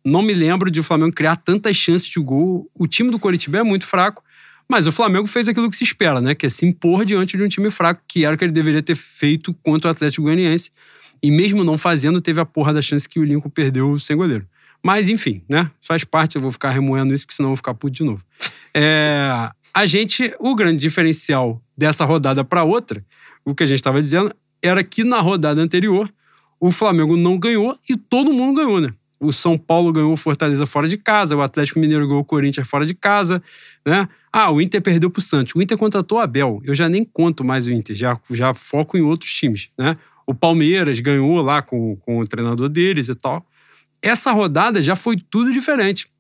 Não 0.05 0.23
me 0.23 0.35
lembro 0.35 0.71
de 0.71 0.81
o 0.81 0.85
Flamengo 0.85 1.13
criar 1.13 1.37
tantas 1.37 1.77
chances 1.77 2.09
de 2.09 2.21
gol. 2.21 2.71
O 2.75 2.87
time 2.87 3.11
do 3.11 3.19
Coritiba 3.19 3.59
é 3.59 3.63
muito 3.63 3.87
fraco, 3.87 4.23
mas 4.69 4.87
o 4.87 4.93
Flamengo 4.93 5.27
fez 5.27 5.49
aquilo 5.49 5.71
que 5.71 5.77
se 5.77 5.85
espera, 5.85 6.21
né? 6.21 6.35
Que 6.35 6.47
é 6.47 6.49
se 6.49 6.67
impor 6.67 7.05
diante 7.05 7.37
de 7.37 7.43
um 7.43 7.49
time 7.49 7.71
fraco, 7.71 8.03
que 8.07 8.25
era 8.25 8.35
o 8.35 8.39
que 8.39 8.45
ele 8.45 8.53
deveria 8.53 8.83
ter 8.83 8.95
feito 8.95 9.55
contra 9.63 9.89
o 9.89 9.91
Atlético 9.93 10.23
Goianiense. 10.23 10.71
E 11.23 11.31
mesmo 11.31 11.65
não 11.65 11.79
fazendo, 11.79 12.21
teve 12.21 12.41
a 12.41 12.45
porra 12.45 12.73
da 12.73 12.83
chance 12.83 13.09
que 13.09 13.19
o 13.19 13.25
Lincoln 13.25 13.49
perdeu 13.49 13.99
sem 13.99 14.17
goleiro. 14.17 14.47
Mas, 14.85 15.09
enfim, 15.09 15.43
né? 15.49 15.71
Faz 15.81 16.05
parte, 16.05 16.37
eu 16.37 16.43
vou 16.43 16.53
ficar 16.53 16.71
remoendo 16.71 17.15
isso, 17.15 17.25
porque 17.25 17.37
senão 17.37 17.49
eu 17.49 17.51
vou 17.51 17.57
ficar 17.57 17.75
puto 17.75 17.95
de 17.95 18.05
novo. 18.05 18.23
É, 18.75 19.51
a 19.75 19.87
gente, 19.87 20.35
o 20.39 20.55
grande 20.55 20.81
diferencial 20.81 21.63
dessa 21.77 22.05
rodada 22.05 22.45
para 22.45 22.63
outra, 22.65 23.05
o 23.45 23.55
que 23.55 23.63
a 23.63 23.67
gente 23.67 23.79
estava 23.79 24.01
dizendo, 24.01 24.35
era 24.63 24.83
que 24.83 25.05
na 25.05 25.21
rodada 25.21 25.61
anterior, 25.61 26.13
o 26.61 26.73
Flamengo 26.73 27.17
não 27.17 27.39
ganhou 27.39 27.79
e 27.89 27.97
todo 27.97 28.33
mundo 28.33 28.57
ganhou, 28.57 28.81
né? 28.81 28.93
O 29.19 29.33
São 29.33 29.57
Paulo 29.57 29.93
ganhou 29.93 30.13
o 30.13 30.17
Fortaleza 30.17 30.67
fora 30.67 30.89
de 30.89 30.99
casa, 30.99 31.37
o 31.37 31.41
Atlético 31.41 31.79
Mineiro 31.79 32.07
ganhou 32.07 32.21
o 32.21 32.25
Corinthians 32.25 32.67
fora 32.69 32.85
de 32.85 32.95
casa, 32.95 33.43
né? 33.85 34.09
Ah, 34.39 34.51
o 34.51 34.61
Inter 34.61 34.83
perdeu 34.83 35.09
pro 35.09 35.23
Santos. 35.23 35.55
O 35.55 35.63
Inter 35.63 35.79
contratou 35.79 36.19
o 36.19 36.21
Abel. 36.21 36.61
Eu 36.63 36.75
já 36.75 36.91
nem 36.91 37.03
conto 37.07 37.43
mais 37.43 37.67
o 37.67 37.71
Inter, 37.71 37.97
já, 37.97 38.21
já 38.33 38.53
foco 38.53 38.99
em 38.99 39.01
outros 39.01 39.33
times, 39.33 39.71
né? 39.79 39.97
O 40.27 40.35
Palmeiras 40.35 41.01
ganhou 41.01 41.41
lá 41.41 41.63
com, 41.63 41.97
com 41.97 42.19
o 42.19 42.25
treinador 42.27 42.69
deles 42.69 43.09
e 43.09 43.15
tal. 43.15 43.47
Essa 44.03 44.33
rodada 44.33 44.83
já 44.83 44.95
foi 44.95 45.17
tudo 45.17 45.51
diferente. 45.51 46.11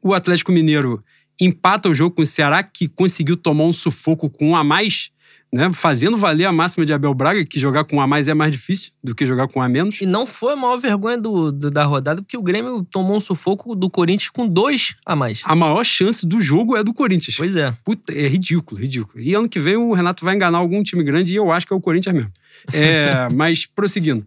O 0.00 0.14
Atlético 0.14 0.52
Mineiro 0.52 1.02
empata 1.40 1.88
o 1.88 1.94
jogo 1.94 2.14
com 2.14 2.22
o 2.22 2.26
Ceará, 2.26 2.62
que 2.62 2.86
conseguiu 2.86 3.36
tomar 3.36 3.64
um 3.64 3.72
sufoco 3.72 4.30
com 4.30 4.50
um 4.50 4.56
a 4.56 4.62
mais, 4.62 5.10
né? 5.54 5.72
Fazendo 5.72 6.16
valer 6.16 6.46
a 6.46 6.52
máxima 6.52 6.84
de 6.84 6.92
Abel 6.92 7.14
Braga, 7.14 7.44
que 7.44 7.60
jogar 7.60 7.84
com 7.84 7.96
um 7.96 8.00
a 8.00 8.08
mais 8.08 8.26
é 8.26 8.34
mais 8.34 8.50
difícil 8.50 8.90
do 9.02 9.14
que 9.14 9.24
jogar 9.24 9.46
com 9.46 9.60
um 9.60 9.62
a 9.62 9.68
menos. 9.68 10.00
E 10.00 10.06
não 10.06 10.26
foi 10.26 10.54
a 10.54 10.56
maior 10.56 10.76
vergonha 10.76 11.16
do, 11.16 11.52
do, 11.52 11.70
da 11.70 11.84
rodada, 11.84 12.20
porque 12.20 12.36
o 12.36 12.42
Grêmio 12.42 12.84
tomou 12.90 13.16
um 13.16 13.20
sufoco 13.20 13.76
do 13.76 13.88
Corinthians 13.88 14.30
com 14.30 14.48
dois 14.48 14.96
a 15.06 15.14
mais. 15.14 15.42
A 15.44 15.54
maior 15.54 15.84
chance 15.84 16.26
do 16.26 16.40
jogo 16.40 16.76
é 16.76 16.82
do 16.82 16.92
Corinthians. 16.92 17.36
Pois 17.36 17.54
é. 17.54 17.72
Puta, 17.84 18.12
é 18.12 18.26
ridículo, 18.26 18.80
ridículo. 18.80 19.22
E 19.22 19.32
ano 19.32 19.48
que 19.48 19.60
vem 19.60 19.76
o 19.76 19.92
Renato 19.92 20.24
vai 20.24 20.34
enganar 20.34 20.58
algum 20.58 20.82
time 20.82 21.04
grande 21.04 21.32
e 21.32 21.36
eu 21.36 21.52
acho 21.52 21.68
que 21.68 21.72
é 21.72 21.76
o 21.76 21.80
Corinthians 21.80 22.16
mesmo. 22.16 22.32
É, 22.72 23.28
mas 23.32 23.64
prosseguindo. 23.64 24.26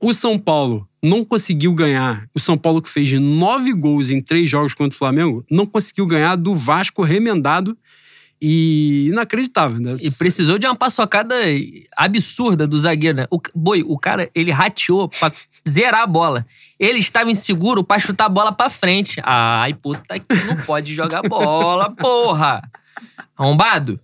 O 0.00 0.14
São 0.14 0.38
Paulo 0.38 0.88
não 1.02 1.24
conseguiu 1.24 1.74
ganhar. 1.74 2.28
O 2.32 2.38
São 2.38 2.56
Paulo, 2.56 2.80
que 2.80 2.88
fez 2.88 3.12
nove 3.18 3.72
gols 3.72 4.10
em 4.10 4.22
três 4.22 4.48
jogos 4.48 4.74
contra 4.74 4.94
o 4.94 4.98
Flamengo, 4.98 5.44
não 5.50 5.66
conseguiu 5.66 6.06
ganhar 6.06 6.36
do 6.36 6.54
Vasco 6.54 7.02
remendado 7.02 7.76
e 8.44 9.06
inacreditável, 9.06 9.78
né? 9.78 9.94
E 10.02 10.10
precisou 10.10 10.58
de 10.58 10.66
uma 10.66 10.74
paçocada 10.74 11.36
absurda 11.96 12.66
do 12.66 12.76
zagueiro, 12.76 13.18
né? 13.18 13.26
O, 13.30 13.40
boi, 13.54 13.84
o 13.86 13.96
cara, 13.96 14.28
ele 14.34 14.50
rateou 14.50 15.08
pra 15.08 15.32
zerar 15.66 16.02
a 16.02 16.06
bola. 16.08 16.44
Ele 16.76 16.98
estava 16.98 17.30
inseguro 17.30 17.84
pra 17.84 18.00
chutar 18.00 18.24
a 18.24 18.28
bola 18.28 18.52
pra 18.52 18.68
frente. 18.68 19.20
Ai, 19.22 19.74
puta 19.74 20.18
que 20.18 20.34
não 20.46 20.56
pode 20.56 20.92
jogar 20.92 21.22
bola, 21.22 21.88
porra! 21.94 22.68
Arrombado? 23.38 24.00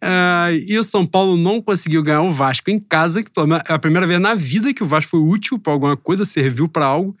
É, 0.00 0.60
e 0.66 0.76
o 0.76 0.82
São 0.82 1.06
Paulo 1.06 1.36
não 1.36 1.62
conseguiu 1.62 2.02
ganhar 2.02 2.22
o 2.22 2.32
Vasco 2.32 2.70
em 2.72 2.80
casa, 2.80 3.22
que 3.22 3.30
é 3.68 3.72
a 3.72 3.78
primeira 3.78 4.04
vez 4.04 4.18
na 4.18 4.34
vida 4.34 4.74
que 4.74 4.82
o 4.82 4.86
Vasco 4.86 5.12
foi 5.12 5.20
útil 5.20 5.60
para 5.60 5.72
alguma 5.72 5.96
coisa, 5.96 6.24
serviu 6.24 6.68
para 6.68 6.86
algo. 6.86 7.16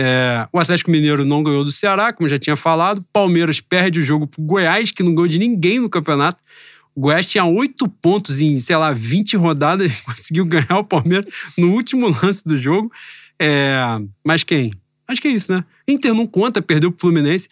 É, 0.00 0.46
o 0.52 0.60
Atlético 0.60 0.92
Mineiro 0.92 1.24
não 1.24 1.42
ganhou 1.42 1.64
do 1.64 1.72
Ceará, 1.72 2.12
como 2.12 2.28
já 2.28 2.38
tinha 2.38 2.54
falado. 2.54 3.04
Palmeiras 3.12 3.60
perde 3.60 3.98
o 3.98 4.02
jogo 4.02 4.28
pro 4.28 4.40
Goiás, 4.40 4.92
que 4.92 5.02
não 5.02 5.12
ganhou 5.12 5.26
de 5.26 5.40
ninguém 5.40 5.80
no 5.80 5.90
campeonato. 5.90 6.40
O 6.94 7.00
Goiás 7.00 7.26
tinha 7.26 7.44
oito 7.44 7.88
pontos 7.88 8.40
em, 8.40 8.56
sei 8.58 8.76
lá, 8.76 8.92
20 8.92 9.36
rodadas, 9.36 9.92
conseguiu 10.06 10.44
ganhar 10.44 10.78
o 10.78 10.84
Palmeiras 10.84 11.26
no 11.56 11.72
último 11.72 12.08
lance 12.22 12.44
do 12.44 12.56
jogo. 12.56 12.92
É, 13.40 13.76
mas 14.24 14.44
quem? 14.44 14.70
Acho 15.08 15.20
que 15.20 15.26
é 15.26 15.32
isso, 15.32 15.50
né? 15.50 15.64
Inter 15.88 16.14
não 16.14 16.28
conta, 16.28 16.62
perdeu 16.62 16.92
pro 16.92 17.00
Fluminense. 17.00 17.48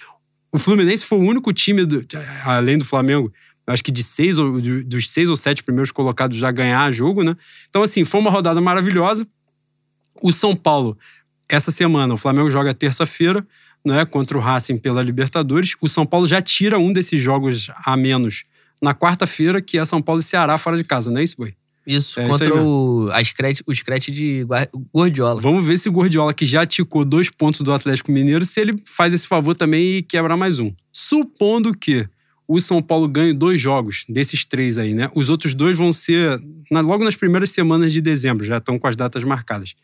O 0.52 0.58
Fluminense 0.58 1.04
foi 1.04 1.18
o 1.18 1.22
único 1.22 1.52
time, 1.52 1.84
do, 1.84 2.06
além 2.44 2.78
do 2.78 2.84
Flamengo, 2.84 3.32
acho 3.66 3.82
que 3.82 3.90
de 3.90 4.04
seis 4.04 4.38
ou 4.38 4.60
dos 4.60 5.10
seis 5.10 5.28
ou 5.28 5.36
sete 5.36 5.64
primeiros 5.64 5.90
colocados 5.90 6.36
já 6.36 6.52
ganhar 6.52 6.92
jogo, 6.92 7.24
né? 7.24 7.36
Então, 7.68 7.82
assim, 7.82 8.04
foi 8.04 8.20
uma 8.20 8.30
rodada 8.30 8.60
maravilhosa. 8.60 9.26
O 10.22 10.30
São 10.30 10.54
Paulo, 10.54 10.96
essa 11.48 11.70
semana, 11.70 12.14
o 12.14 12.18
Flamengo 12.18 12.50
joga 12.50 12.74
terça-feira, 12.74 13.46
né, 13.84 14.04
contra 14.04 14.36
o 14.36 14.40
Racing 14.40 14.78
pela 14.78 15.02
Libertadores. 15.02 15.74
O 15.80 15.88
São 15.88 16.04
Paulo 16.04 16.26
já 16.26 16.42
tira 16.42 16.78
um 16.78 16.92
desses 16.92 17.20
jogos 17.22 17.68
a 17.84 17.96
menos 17.96 18.44
na 18.82 18.92
quarta-feira, 18.94 19.62
que 19.62 19.78
é 19.78 19.84
São 19.84 20.02
Paulo 20.02 20.20
e 20.20 20.24
Ceará 20.24 20.58
fora 20.58 20.76
de 20.76 20.84
casa, 20.84 21.10
não 21.10 21.20
é 21.20 21.24
isso, 21.24 21.36
Boi? 21.38 21.54
Isso, 21.86 22.18
é 22.18 22.26
contra 22.26 22.46
isso 22.48 22.58
o, 22.58 23.10
a 23.12 23.22
scratch, 23.22 23.60
o 23.64 23.72
scratch 23.72 24.08
de 24.08 24.44
Gordiola. 24.92 25.40
Vamos 25.40 25.64
ver 25.64 25.78
se 25.78 25.88
o 25.88 25.92
Gordiola, 25.92 26.34
que 26.34 26.44
já 26.44 26.66
ticou 26.66 27.04
dois 27.04 27.30
pontos 27.30 27.60
do 27.60 27.72
Atlético 27.72 28.10
Mineiro, 28.10 28.44
se 28.44 28.60
ele 28.60 28.74
faz 28.84 29.14
esse 29.14 29.26
favor 29.26 29.54
também 29.54 29.98
e 29.98 30.02
quebra 30.02 30.36
mais 30.36 30.58
um. 30.58 30.72
Supondo 30.92 31.72
que 31.76 32.08
o 32.48 32.60
São 32.60 32.82
Paulo 32.82 33.06
ganhe 33.06 33.32
dois 33.32 33.60
jogos 33.60 34.04
desses 34.08 34.44
três 34.44 34.78
aí, 34.78 34.94
né? 34.94 35.08
Os 35.14 35.28
outros 35.28 35.54
dois 35.54 35.76
vão 35.76 35.92
ser 35.92 36.40
na- 36.72 36.80
logo 36.80 37.04
nas 37.04 37.14
primeiras 37.14 37.50
semanas 37.50 37.92
de 37.92 38.00
dezembro, 38.00 38.44
já 38.44 38.58
estão 38.58 38.78
com 38.80 38.86
as 38.88 38.96
datas 38.96 39.22
marcadas. 39.22 39.74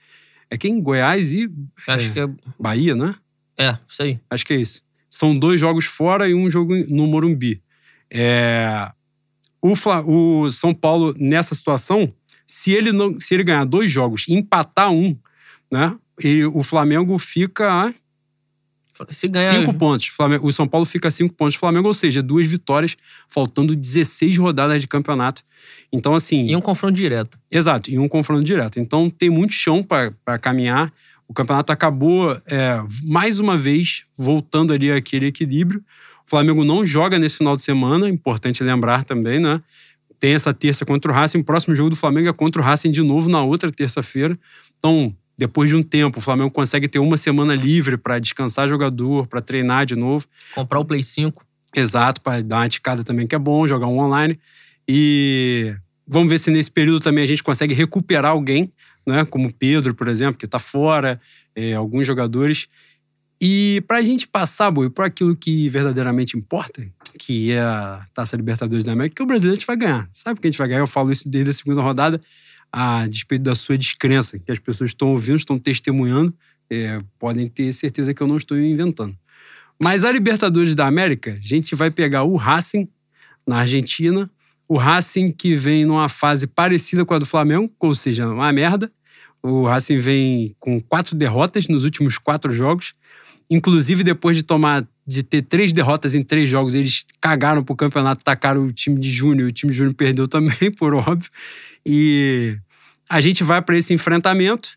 É 0.51 0.57
quem? 0.59 0.81
Goiás 0.81 1.33
e 1.33 1.51
Acho 1.87 2.13
que 2.13 2.21
é. 2.21 2.29
Bahia, 2.59 2.95
né? 2.95 3.15
É, 3.59 3.77
isso 3.89 4.03
aí. 4.03 4.21
Acho 4.31 4.45
que 4.45 4.53
é 4.53 4.57
isso. 4.57 4.83
São 5.09 5.39
dois 5.39 5.61
jogos 5.61 5.85
fora 5.85 6.29
e 6.29 6.35
um 6.35 6.51
jogo 6.51 6.75
no 6.89 7.07
Morumbi. 7.07 7.63
É, 8.11 8.91
O, 9.61 9.77
Fla- 9.77 10.03
o 10.05 10.51
São 10.51 10.75
Paulo, 10.75 11.15
nessa 11.19 11.55
situação, 11.55 12.13
se 12.47 12.73
ele, 12.73 12.93
não, 12.93 13.19
se 13.21 13.33
ele 13.35 13.45
ganhar 13.45 13.65
dois 13.65 13.91
jogos 13.91 14.25
e 14.29 14.35
empatar 14.35 14.91
um, 14.91 15.17
né? 15.71 15.97
ele- 16.23 16.45
o 16.47 16.63
Flamengo 16.63 17.17
fica 17.19 17.71
a 17.87 17.95
Se 19.09 19.29
ganhar. 19.29 19.55
cinco 19.61 19.73
pontos. 19.75 20.07
Flamengo- 20.09 20.47
o 20.47 20.53
São 20.53 20.67
Paulo 20.69 20.85
fica 20.87 21.09
a 21.09 21.11
cinco 21.11 21.35
pontos 21.35 21.55
do 21.55 21.61
Flamengo, 21.61 21.89
ou 21.89 21.95
seja, 21.95 22.23
duas 22.23 22.47
vitórias, 22.47 22.97
faltando 23.29 23.75
16 23.75 24.37
rodadas 24.37 24.81
de 24.81 24.87
campeonato. 24.89 25.43
Então, 25.93 26.15
assim. 26.15 26.47
E 26.47 26.57
um 26.57 26.61
confronto 26.61 26.95
direto. 26.95 27.39
Exato, 27.51 27.91
e 27.91 27.99
um 27.99 28.09
confronto 28.09 28.43
direto. 28.43 28.81
Então 28.81 29.11
tem 29.11 29.29
muito 29.29 29.53
chão 29.53 29.83
para 29.83 30.39
caminhar. 30.39 30.93
O 31.29 31.35
campeonato 31.35 31.73
acabou, 31.73 32.33
é, 32.47 32.83
mais 33.05 33.39
uma 33.39 33.57
vez, 33.57 34.05
voltando 34.17 34.73
ali 34.73 34.91
àquele 34.91 35.27
equilíbrio. 35.27 35.83
O 36.27 36.31
Flamengo 36.31 36.65
não 36.65 36.85
joga 36.87 37.19
nesse 37.19 37.39
final 37.39 37.57
de 37.57 37.63
semana, 37.63 38.09
importante 38.09 38.63
lembrar 38.63 39.05
também, 39.05 39.39
né? 39.39 39.61
Tem 40.19 40.35
essa 40.35 40.55
terça 40.55 40.85
contra 40.85 41.11
o 41.11 41.15
Racing. 41.15 41.39
O 41.39 41.45
próximo 41.45 41.75
jogo 41.75 41.91
do 41.91 41.97
Flamengo 41.97 42.29
é 42.29 42.33
contra 42.33 42.63
o 42.63 42.65
Racing 42.65 42.91
de 42.91 43.03
novo 43.03 43.29
na 43.29 43.43
outra 43.43 43.71
terça-feira. 43.73 44.39
Então, 44.79 45.15
depois 45.37 45.69
de 45.69 45.77
um 45.77 45.83
tempo, 45.83 46.19
o 46.19 46.23
Flamengo 46.23 46.51
consegue 46.51 46.87
ter 46.87 47.01
uma 47.01 47.17
semana 47.17 47.55
livre 47.55 47.97
para 47.97 48.19
descansar 48.19 48.69
jogador, 48.69 49.27
para 49.27 49.41
treinar 49.41 49.85
de 49.85 49.97
novo. 49.97 50.27
Comprar 50.55 50.79
o 50.79 50.85
Play 50.85 51.03
5. 51.03 51.45
Exato, 51.75 52.21
para 52.21 52.43
dar 52.43 52.59
uma 52.59 52.69
ticada 52.69 53.03
também 53.03 53.27
que 53.27 53.35
é 53.35 53.39
bom, 53.39 53.67
jogar 53.67 53.87
um 53.87 53.99
online. 53.99 54.39
E 54.89 55.75
vamos 56.07 56.29
ver 56.29 56.39
se 56.39 56.51
nesse 56.51 56.71
período 56.71 57.01
também 57.01 57.25
a 57.25 57.27
gente 57.27 57.43
consegue 57.43 57.75
recuperar 57.75 58.33
alguém, 58.33 58.73
né? 59.07 59.25
Como 59.25 59.53
Pedro, 59.53 59.95
por 59.95 60.09
exemplo, 60.09 60.39
que 60.39 60.45
está 60.45 60.59
fora, 60.59 61.21
é, 61.55 61.75
alguns 61.75 62.07
jogadores. 62.07 62.69
E 63.41 63.83
para 63.89 63.99
a 63.99 64.03
gente 64.03 64.29
passar, 64.29 64.71
Boi, 64.71 64.89
por 64.89 65.05
aquilo 65.05 65.35
que 65.35 65.69
verdadeiramente 65.69 66.37
importa, 66.37 66.87
que 67.19 67.51
é 67.51 67.61
a 67.61 68.07
Taça 68.15 68.37
Libertadores 68.37 68.85
da 68.85 68.93
América, 68.93 69.17
que 69.17 69.23
o 69.23 69.27
brasileiro 69.27 69.55
a 69.55 69.59
gente 69.59 69.67
vai 69.67 69.77
ganhar. 69.77 70.09
Sabe 70.13 70.41
que 70.41 70.47
a 70.47 70.51
gente 70.51 70.59
vai 70.59 70.69
ganhar? 70.69 70.81
Eu 70.81 70.87
falo 70.87 71.11
isso 71.11 71.29
desde 71.29 71.51
a 71.51 71.53
segunda 71.53 71.83
rodada, 71.83 72.21
a 72.73 73.07
despeito 73.09 73.43
da 73.43 73.55
sua 73.55 73.77
descrença, 73.77 74.39
que 74.39 74.51
as 74.51 74.59
pessoas 74.59 74.91
estão 74.91 75.09
ouvindo, 75.09 75.39
estão 75.39 75.59
testemunhando, 75.59 76.33
é, 76.71 77.01
podem 77.19 77.49
ter 77.49 77.73
certeza 77.73 78.15
que 78.15 78.23
eu 78.23 78.27
não 78.27 78.39
estou 78.39 78.57
inventando. 78.59 79.17
Mas 79.77 80.05
a 80.05 80.13
Libertadores 80.13 80.77
da 80.77 80.87
América, 80.87 81.33
a 81.33 81.41
gente 81.41 81.75
vai 81.75 81.91
pegar 81.91 82.23
o 82.23 82.37
Racing 82.37 82.89
na 83.45 83.59
Argentina, 83.59 84.31
o 84.73 84.79
Racing 84.79 85.31
que 85.31 85.55
vem 85.55 85.85
numa 85.85 86.09
fase 86.09 86.47
parecida 86.47 87.05
com 87.05 87.13
a 87.13 87.19
do 87.19 87.27
Flamengo, 87.27 87.71
ou 87.79 87.95
seja, 87.95 88.27
uma 88.27 88.51
merda. 88.51 88.91
O 89.43 89.67
Racing 89.67 89.99
vem 89.99 90.57
com 90.59 90.81
quatro 90.81 91.15
derrotas 91.15 91.69
nos 91.69 91.85
últimos 91.85 92.17
quatro 92.17 92.55
jogos. 92.55 92.95
Inclusive, 93.51 94.03
depois 94.03 94.35
de 94.35 94.43
tomar 94.43 94.89
de 95.07 95.23
ter 95.23 95.43
três 95.43 95.75
derrotas 95.75 96.15
em 96.15 96.23
três 96.23 96.49
jogos, 96.49 96.73
eles 96.73 97.05
cagaram 97.21 97.63
pro 97.63 97.77
campeonato, 97.77 98.25
tacaram 98.25 98.65
o 98.65 98.73
time 98.73 98.99
de 98.99 99.11
Júnior, 99.11 99.51
o 99.51 99.53
time 99.53 99.73
de 99.73 99.77
Júnior 99.77 99.93
perdeu 99.95 100.27
também, 100.27 100.71
por 100.71 100.95
óbvio. 100.95 101.31
E 101.85 102.57
a 103.07 103.21
gente 103.21 103.45
vai 103.45 103.61
para 103.61 103.77
esse 103.77 103.93
enfrentamento. 103.93 104.71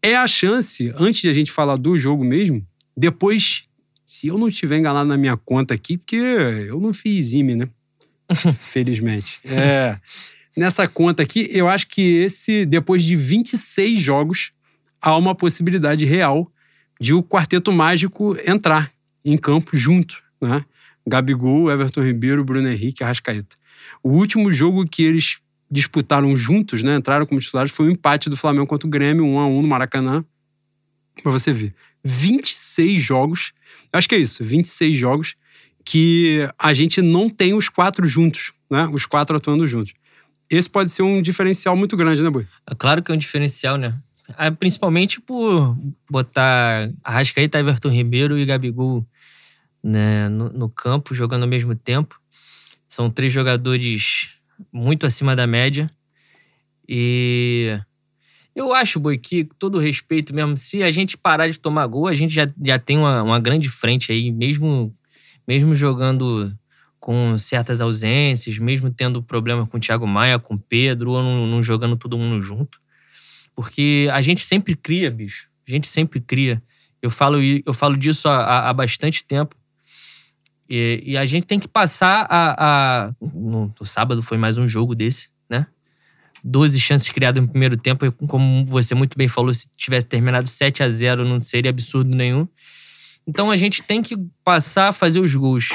É 0.00 0.14
a 0.14 0.28
chance, 0.28 0.92
antes 0.96 1.22
de 1.22 1.28
a 1.28 1.32
gente 1.32 1.50
falar 1.50 1.74
do 1.74 1.98
jogo 1.98 2.22
mesmo, 2.22 2.64
depois, 2.96 3.64
se 4.04 4.28
eu 4.28 4.38
não 4.38 4.46
estiver 4.46 4.78
enganado 4.78 5.08
na 5.08 5.16
minha 5.16 5.36
conta 5.36 5.74
aqui, 5.74 5.98
porque 5.98 6.14
eu 6.14 6.78
não 6.78 6.94
fiz 6.94 7.32
IME, 7.32 7.56
né? 7.56 7.68
Felizmente. 8.60 9.40
É, 9.44 9.98
nessa 10.56 10.86
conta 10.88 11.22
aqui, 11.22 11.48
eu 11.52 11.68
acho 11.68 11.86
que 11.88 12.16
esse, 12.18 12.66
depois 12.66 13.04
de 13.04 13.14
26 13.14 14.00
jogos, 14.00 14.52
há 15.00 15.16
uma 15.16 15.34
possibilidade 15.34 16.04
real 16.04 16.50
de 17.00 17.12
o 17.12 17.22
Quarteto 17.22 17.72
Mágico 17.72 18.36
entrar 18.46 18.90
em 19.24 19.36
campo 19.36 19.76
junto, 19.76 20.22
né? 20.40 20.64
Gabigol, 21.06 21.70
Everton 21.70 22.02
Ribeiro, 22.02 22.44
Bruno 22.44 22.68
Henrique 22.68 23.04
Arrascaeta. 23.04 23.56
O 24.02 24.10
último 24.10 24.52
jogo 24.52 24.84
que 24.86 25.02
eles 25.02 25.38
disputaram 25.70 26.36
juntos, 26.36 26.82
né? 26.82 26.96
Entraram 26.96 27.26
como 27.26 27.40
titulares, 27.40 27.72
foi 27.72 27.86
o 27.86 27.90
empate 27.90 28.28
do 28.28 28.36
Flamengo 28.36 28.66
contra 28.66 28.86
o 28.86 28.90
Grêmio, 28.90 29.24
1 29.24 29.38
a 29.38 29.46
1 29.46 29.62
no 29.62 29.68
Maracanã. 29.68 30.24
Pra 31.22 31.30
você 31.30 31.52
ver. 31.52 31.74
26 32.04 33.02
jogos. 33.02 33.52
Acho 33.92 34.08
que 34.08 34.14
é 34.14 34.18
isso, 34.18 34.42
26 34.42 34.98
jogos 34.98 35.34
que 35.86 36.50
a 36.58 36.74
gente 36.74 37.00
não 37.00 37.30
tem 37.30 37.54
os 37.54 37.68
quatro 37.68 38.08
juntos, 38.08 38.52
né? 38.68 38.88
Os 38.92 39.06
quatro 39.06 39.36
atuando 39.36 39.68
juntos. 39.68 39.94
Esse 40.50 40.68
pode 40.68 40.90
ser 40.90 41.02
um 41.02 41.22
diferencial 41.22 41.76
muito 41.76 41.96
grande, 41.96 42.22
né, 42.22 42.28
Boi? 42.28 42.46
É 42.68 42.74
claro 42.74 43.00
que 43.02 43.12
é 43.12 43.14
um 43.14 43.18
diferencial, 43.18 43.78
né? 43.78 43.96
Ah, 44.36 44.50
Principalmente 44.50 45.20
por 45.20 45.78
botar 46.10 46.90
Arrascaeta, 47.04 47.60
Everton 47.60 47.90
Ribeiro 47.90 48.36
e 48.36 48.44
Gabigol 48.44 49.06
né, 49.82 50.28
no, 50.28 50.50
no 50.50 50.68
campo, 50.68 51.14
jogando 51.14 51.44
ao 51.44 51.48
mesmo 51.48 51.72
tempo. 51.76 52.20
São 52.88 53.08
três 53.08 53.32
jogadores 53.32 54.30
muito 54.72 55.06
acima 55.06 55.36
da 55.36 55.46
média. 55.46 55.88
E 56.88 57.78
eu 58.56 58.72
acho, 58.72 58.98
Boi, 58.98 59.18
que 59.18 59.44
todo 59.56 59.78
respeito 59.78 60.34
mesmo, 60.34 60.56
se 60.56 60.82
a 60.82 60.90
gente 60.90 61.16
parar 61.16 61.46
de 61.46 61.60
tomar 61.60 61.86
gol, 61.86 62.08
a 62.08 62.14
gente 62.14 62.34
já, 62.34 62.48
já 62.64 62.76
tem 62.76 62.98
uma, 62.98 63.22
uma 63.22 63.38
grande 63.38 63.68
frente 63.68 64.10
aí, 64.10 64.32
mesmo, 64.32 64.95
mesmo 65.46 65.74
jogando 65.74 66.56
com 66.98 67.36
certas 67.38 67.80
ausências, 67.80 68.58
mesmo 68.58 68.90
tendo 68.90 69.22
problema 69.22 69.66
com 69.66 69.76
o 69.76 69.80
Thiago 69.80 70.06
Maia, 70.06 70.38
com 70.38 70.54
o 70.54 70.58
Pedro, 70.58 71.12
ou 71.12 71.22
não, 71.22 71.46
não 71.46 71.62
jogando 71.62 71.96
todo 71.96 72.18
mundo 72.18 72.42
junto. 72.42 72.80
Porque 73.54 74.08
a 74.12 74.20
gente 74.20 74.44
sempre 74.44 74.74
cria, 74.74 75.10
bicho. 75.10 75.48
A 75.66 75.70
gente 75.70 75.86
sempre 75.86 76.20
cria. 76.20 76.62
Eu 77.00 77.10
falo, 77.10 77.38
eu 77.42 77.72
falo 77.74 77.96
disso 77.96 78.28
há, 78.28 78.68
há- 78.68 78.72
bastante 78.72 79.24
tempo. 79.24 79.54
E, 80.68 81.02
e 81.06 81.16
a 81.16 81.24
gente 81.24 81.46
tem 81.46 81.58
que 81.58 81.68
passar 81.68 82.26
a. 82.28 83.06
a- 83.08 83.14
no, 83.20 83.72
no 83.78 83.86
sábado 83.86 84.22
foi 84.22 84.36
mais 84.36 84.58
um 84.58 84.66
jogo 84.66 84.94
desse, 84.94 85.28
né? 85.48 85.66
12 86.44 86.78
chances 86.80 87.08
criadas 87.10 87.40
no 87.42 87.48
primeiro 87.48 87.76
tempo. 87.76 88.10
Como 88.26 88.64
você 88.66 88.94
muito 88.94 89.16
bem 89.16 89.28
falou, 89.28 89.54
se 89.54 89.68
tivesse 89.76 90.06
terminado 90.06 90.48
7 90.48 90.82
a 90.82 90.88
0 90.90 91.24
não 91.24 91.40
seria 91.40 91.70
absurdo 91.70 92.14
nenhum. 92.16 92.48
Então 93.26 93.50
a 93.50 93.56
gente 93.56 93.82
tem 93.82 94.02
que 94.02 94.16
passar 94.44 94.88
a 94.88 94.92
fazer 94.92 95.20
os 95.20 95.34
gols. 95.34 95.68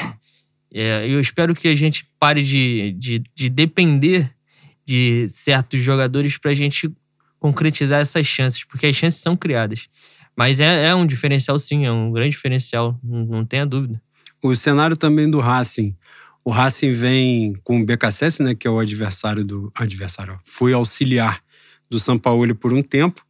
É, 0.72 1.06
eu 1.06 1.20
espero 1.20 1.54
que 1.54 1.68
a 1.68 1.74
gente 1.74 2.06
pare 2.18 2.42
de, 2.42 2.92
de, 2.98 3.22
de 3.34 3.48
depender 3.50 4.34
de 4.86 5.28
certos 5.30 5.82
jogadores 5.82 6.38
para 6.38 6.50
a 6.50 6.54
gente 6.54 6.90
concretizar 7.38 8.00
essas 8.00 8.26
chances, 8.26 8.64
porque 8.64 8.86
as 8.86 8.96
chances 8.96 9.20
são 9.20 9.36
criadas. 9.36 9.88
Mas 10.36 10.60
é, 10.60 10.86
é 10.86 10.94
um 10.94 11.06
diferencial, 11.06 11.58
sim, 11.58 11.84
é 11.84 11.92
um 11.92 12.10
grande 12.10 12.30
diferencial, 12.30 12.98
não, 13.02 13.26
não 13.26 13.44
tenha 13.44 13.66
dúvida. 13.66 14.00
O 14.42 14.54
cenário 14.54 14.96
também 14.96 15.30
do 15.30 15.40
Racing. 15.40 15.94
O 16.44 16.50
Racing 16.50 16.92
vem 16.92 17.54
com 17.62 17.80
o 17.80 17.84
BKSS, 17.84 18.42
né, 18.42 18.54
que 18.54 18.66
é 18.66 18.70
o 18.70 18.78
adversário 18.78 19.44
do. 19.44 19.70
Adversário, 19.74 20.40
foi 20.44 20.72
auxiliar 20.72 21.40
do 21.88 21.98
São 21.98 22.18
Paulo 22.18 22.54
por 22.54 22.72
um 22.72 22.82
tempo. 22.82 23.24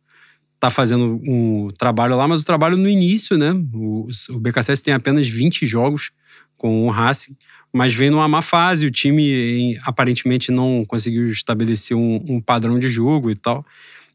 Tá 0.62 0.70
fazendo 0.70 1.20
um 1.26 1.72
trabalho 1.76 2.14
lá, 2.16 2.28
mas 2.28 2.40
o 2.42 2.44
trabalho 2.44 2.76
no 2.76 2.88
início, 2.88 3.36
né? 3.36 3.50
O, 3.74 4.06
o 4.30 4.38
BKSS 4.38 4.80
tem 4.80 4.94
apenas 4.94 5.28
20 5.28 5.66
jogos 5.66 6.12
com 6.56 6.86
o 6.86 6.90
Racing, 6.90 7.36
mas 7.74 7.92
vem 7.92 8.10
numa 8.10 8.28
má 8.28 8.40
fase. 8.40 8.86
O 8.86 8.90
time 8.92 9.24
em- 9.24 9.78
aparentemente 9.84 10.52
não 10.52 10.84
conseguiu 10.86 11.28
estabelecer 11.32 11.96
um, 11.96 12.24
um 12.28 12.40
padrão 12.40 12.78
de 12.78 12.88
jogo 12.88 13.28
e 13.28 13.34
tal. 13.34 13.66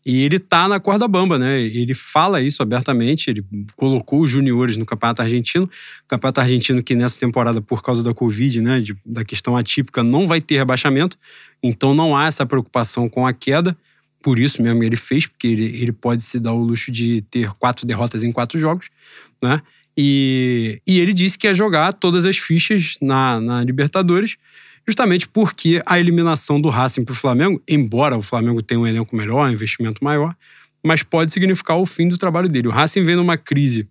E 0.05 0.21
ele 0.23 0.39
tá 0.39 0.69
na 0.69 0.79
corda 0.79 1.05
bamba, 1.05 1.37
né? 1.37 1.59
Ele 1.59 1.93
fala 1.93 2.41
isso 2.41 2.63
abertamente. 2.63 3.29
Ele 3.29 3.43
colocou 3.75 4.21
os 4.21 4.29
juniores 4.31 4.77
no 4.77 4.85
Campeonato 4.85 5.21
Argentino. 5.21 5.69
Campeonato 6.07 6.39
Argentino 6.39 6.81
que 6.81 6.95
nessa 6.95 7.19
temporada, 7.19 7.59
por 7.61 7.83
causa 7.83 8.01
da 8.01 8.13
Covid, 8.13 8.61
né? 8.61 8.79
de- 8.79 8.95
da 9.05 9.25
questão 9.25 9.57
atípica, 9.57 10.01
não 10.01 10.25
vai 10.25 10.39
ter 10.39 10.55
rebaixamento. 10.55 11.17
Então 11.61 11.93
não 11.93 12.15
há 12.15 12.27
essa 12.27 12.45
preocupação 12.45 13.09
com 13.09 13.27
a 13.27 13.33
queda. 13.33 13.77
Por 14.21 14.39
isso 14.39 14.61
mesmo 14.61 14.83
ele 14.83 14.95
fez, 14.95 15.25
porque 15.27 15.47
ele, 15.47 15.65
ele 15.81 15.91
pode 15.91 16.23
se 16.23 16.39
dar 16.39 16.53
o 16.53 16.63
luxo 16.63 16.91
de 16.91 17.21
ter 17.21 17.49
quatro 17.59 17.85
derrotas 17.85 18.23
em 18.23 18.31
quatro 18.31 18.59
jogos, 18.59 18.89
né? 19.41 19.61
E, 19.97 20.79
e 20.85 20.99
ele 20.99 21.11
disse 21.11 21.37
que 21.37 21.47
ia 21.47 21.53
jogar 21.53 21.91
todas 21.91 22.25
as 22.25 22.37
fichas 22.37 22.97
na, 23.01 23.41
na 23.41 23.63
Libertadores, 23.63 24.37
justamente 24.87 25.27
porque 25.27 25.81
a 25.85 25.99
eliminação 25.99 26.61
do 26.61 26.69
Racing 26.69 27.03
para 27.03 27.13
o 27.13 27.15
Flamengo, 27.15 27.61
embora 27.67 28.15
o 28.15 28.21
Flamengo 28.21 28.61
tenha 28.61 28.79
um 28.79 28.85
elenco 28.85 29.15
melhor, 29.15 29.49
um 29.49 29.51
investimento 29.51 30.03
maior, 30.03 30.35
mas 30.85 31.01
pode 31.01 31.33
significar 31.33 31.77
o 31.77 31.85
fim 31.85 32.07
do 32.07 32.17
trabalho 32.17 32.47
dele. 32.47 32.67
O 32.67 32.71
Racing 32.71 33.03
vem 33.03 33.15
numa 33.15 33.37
crise. 33.37 33.87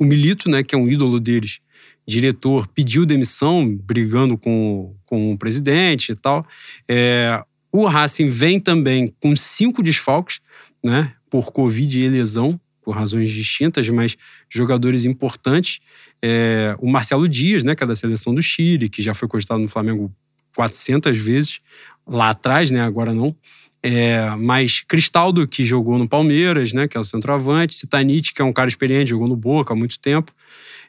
O 0.00 0.04
Milito, 0.04 0.50
né, 0.50 0.62
que 0.62 0.74
é 0.74 0.78
um 0.78 0.88
ídolo 0.88 1.20
deles, 1.20 1.60
diretor, 2.06 2.66
pediu 2.68 3.06
demissão, 3.06 3.66
brigando 3.66 4.36
com, 4.36 4.94
com 5.06 5.32
o 5.32 5.38
presidente 5.38 6.12
e 6.12 6.14
tal. 6.14 6.46
É, 6.88 7.42
o 7.72 7.86
Racing 7.86 8.30
vem 8.30 8.58
também 8.60 9.12
com 9.20 9.34
cinco 9.36 9.82
desfalques, 9.82 10.40
né, 10.82 11.12
por 11.30 11.52
Covid 11.52 11.98
e 11.98 12.08
lesão. 12.08 12.60
por 12.82 12.94
razões 12.94 13.32
distintas, 13.32 13.88
mas 13.88 14.16
jogadores 14.48 15.04
importantes. 15.06 15.80
É, 16.22 16.76
o 16.78 16.88
Marcelo 16.88 17.28
Dias, 17.28 17.64
né, 17.64 17.74
que 17.74 17.82
é 17.82 17.86
da 17.86 17.96
seleção 17.96 18.32
do 18.32 18.40
Chile, 18.40 18.88
que 18.88 19.02
já 19.02 19.12
foi 19.12 19.26
cogitado 19.26 19.60
no 19.60 19.68
Flamengo 19.68 20.14
400 20.54 21.18
vezes 21.18 21.58
lá 22.06 22.30
atrás, 22.30 22.70
né, 22.70 22.80
agora 22.80 23.12
não. 23.12 23.34
É, 23.82 24.30
mas 24.36 24.82
Cristaldo, 24.86 25.46
que 25.48 25.64
jogou 25.64 25.98
no 25.98 26.08
Palmeiras, 26.08 26.72
né, 26.72 26.86
que 26.86 26.96
é 26.96 27.00
o 27.00 27.04
centroavante, 27.04 27.74
Citanite, 27.74 28.32
que 28.32 28.40
é 28.40 28.44
um 28.44 28.52
cara 28.52 28.68
experiente, 28.68 29.10
jogou 29.10 29.26
no 29.26 29.36
Boca 29.36 29.72
há 29.72 29.76
muito 29.76 29.98
tempo. 29.98 30.32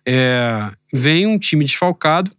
É, 0.05 0.71
vem 0.93 1.25
um 1.25 1.39
time 1.39 1.65
desfalcado 1.65 2.29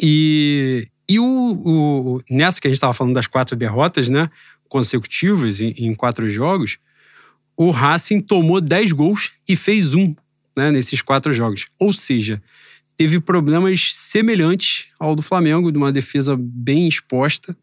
e, 0.00 0.88
e 1.08 1.20
o, 1.20 1.24
o, 1.24 2.22
nessa 2.28 2.60
que 2.60 2.66
a 2.66 2.70
gente 2.70 2.76
estava 2.76 2.92
falando 2.92 3.14
das 3.14 3.26
quatro 3.26 3.56
derrotas, 3.56 4.08
né, 4.08 4.28
consecutivas 4.68 5.60
em, 5.60 5.72
em, 5.78 5.94
quatro 5.94 6.28
jogos, 6.28 6.78
o 7.56 7.70
Racing 7.70 8.20
tomou 8.20 8.60
dez 8.60 8.92
gols 8.92 9.32
e 9.48 9.54
fez 9.54 9.94
um 9.94 10.14
né, 10.56 10.70
nesses 10.70 11.00
quatro 11.00 11.32
jogos. 11.32 11.66
Ou 11.78 11.92
seja, 11.92 12.42
teve 12.96 13.20
problemas 13.20 13.90
semelhantes 13.92 14.88
ao 14.98 15.14
do 15.14 15.22
Flamengo, 15.22 15.70
de 15.70 15.78
uma 15.78 15.92
defesa 15.92 16.36
bem 16.38 16.88
exposta. 16.88 17.56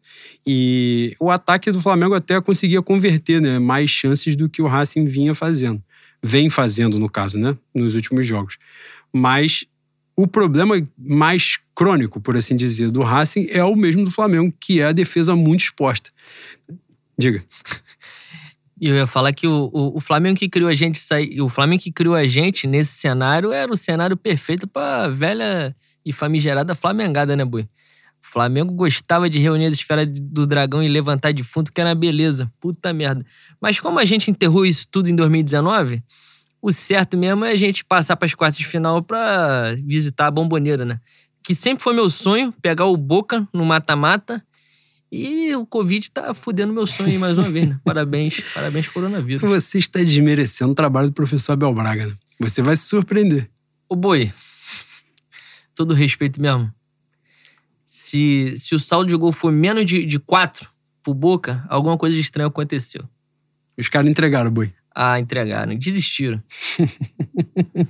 E 0.46 1.14
o 1.20 1.30
ataque 1.30 1.70
do 1.70 1.82
Flamengo 1.82 2.14
até 2.14 2.40
conseguia 2.40 2.80
converter 2.80 3.42
né, 3.42 3.58
mais 3.58 3.90
chances 3.90 4.34
do 4.36 4.48
que 4.48 4.62
o 4.62 4.66
Racing 4.66 5.04
vinha 5.04 5.34
fazendo. 5.34 5.82
Vem 6.22 6.48
fazendo, 6.48 6.98
no 6.98 7.10
caso, 7.10 7.38
né, 7.38 7.56
nos 7.74 7.94
últimos 7.94 8.26
jogos. 8.26 8.56
Mas 9.12 9.66
o 10.16 10.26
problema 10.26 10.76
mais 10.96 11.58
crônico, 11.74 12.20
por 12.20 12.36
assim 12.36 12.56
dizer, 12.56 12.90
do 12.90 13.02
Racing 13.02 13.46
é 13.50 13.64
o 13.64 13.74
mesmo 13.74 14.04
do 14.04 14.10
Flamengo, 14.10 14.52
que 14.60 14.80
é 14.80 14.86
a 14.86 14.92
defesa 14.92 15.34
muito 15.34 15.62
exposta. 15.62 16.10
Diga. 17.18 17.42
Eu 18.80 18.96
ia 18.96 19.06
falar 19.06 19.32
que 19.32 19.46
o, 19.46 19.70
o, 19.72 19.96
o, 19.96 20.00
Flamengo 20.00 20.38
que 20.38 20.48
criou 20.48 20.68
a 20.68 20.74
gente 20.74 21.00
o 21.40 21.48
Flamengo 21.48 21.80
que 21.80 21.92
criou 21.92 22.14
a 22.14 22.26
gente 22.26 22.66
nesse 22.66 22.92
cenário 22.92 23.52
era 23.52 23.72
o 23.72 23.76
cenário 23.76 24.16
perfeito 24.16 24.66
para 24.66 25.08
velha 25.08 25.74
e 26.04 26.12
famigerada 26.12 26.74
Flamengada, 26.74 27.36
né, 27.36 27.44
Boi? 27.44 27.62
O 27.62 27.66
Flamengo 28.26 28.74
gostava 28.74 29.30
de 29.30 29.38
reunir 29.38 29.66
as 29.66 29.74
esferas 29.74 30.08
do 30.08 30.46
dragão 30.46 30.82
e 30.82 30.88
levantar 30.88 31.32
de 31.32 31.44
fundo, 31.44 31.70
que 31.70 31.80
era 31.80 31.94
beleza. 31.94 32.50
Puta 32.58 32.92
merda. 32.92 33.24
Mas 33.60 33.78
como 33.78 33.98
a 33.98 34.04
gente 34.04 34.30
enterrou 34.30 34.66
isso 34.66 34.86
tudo 34.90 35.08
em 35.08 35.14
2019, 35.14 36.02
o 36.64 36.72
certo 36.72 37.14
mesmo 37.14 37.44
é 37.44 37.50
a 37.50 37.56
gente 37.56 37.84
passar 37.84 38.16
para 38.16 38.24
as 38.24 38.34
quartas 38.34 38.56
de 38.56 38.64
final 38.64 39.02
para 39.02 39.76
visitar 39.84 40.28
a 40.28 40.30
Bomboneira, 40.30 40.82
né? 40.82 40.98
Que 41.42 41.54
sempre 41.54 41.84
foi 41.84 41.92
meu 41.92 42.08
sonho, 42.08 42.54
pegar 42.62 42.86
o 42.86 42.96
Boca 42.96 43.46
no 43.52 43.66
mata-mata 43.66 44.42
e 45.12 45.54
o 45.54 45.66
Covid 45.66 46.10
tá 46.10 46.32
fudendo 46.32 46.72
meu 46.72 46.86
sonho 46.86 47.10
aí 47.10 47.18
mais 47.18 47.36
uma 47.36 47.50
vez, 47.50 47.68
né? 47.68 47.78
Parabéns, 47.84 48.40
parabéns, 48.54 48.88
coronavírus. 48.88 49.42
Você 49.42 49.76
está 49.76 49.98
desmerecendo 49.98 50.72
o 50.72 50.74
trabalho 50.74 51.08
do 51.08 51.12
professor 51.12 51.52
Abel 51.52 51.74
Braga, 51.74 52.06
né? 52.06 52.14
Você 52.40 52.62
vai 52.62 52.74
se 52.74 52.84
surpreender. 52.84 53.50
Ô 53.86 53.94
boi, 53.94 54.32
todo 55.74 55.92
respeito 55.92 56.40
mesmo. 56.40 56.72
Se, 57.84 58.54
se 58.56 58.74
o 58.74 58.78
saldo 58.78 59.10
de 59.10 59.16
gol 59.16 59.32
for 59.32 59.52
menos 59.52 59.84
de, 59.84 60.06
de 60.06 60.18
quatro 60.18 60.70
pro 61.02 61.12
Boca, 61.12 61.62
alguma 61.68 61.98
coisa 61.98 62.16
de 62.16 62.22
estranho 62.22 62.48
aconteceu. 62.48 63.06
Os 63.76 63.90
caras 63.90 64.10
entregaram, 64.10 64.50
boi. 64.50 64.72
Ah, 64.94 65.18
entregaram. 65.18 65.74
Desistiram. 65.74 66.42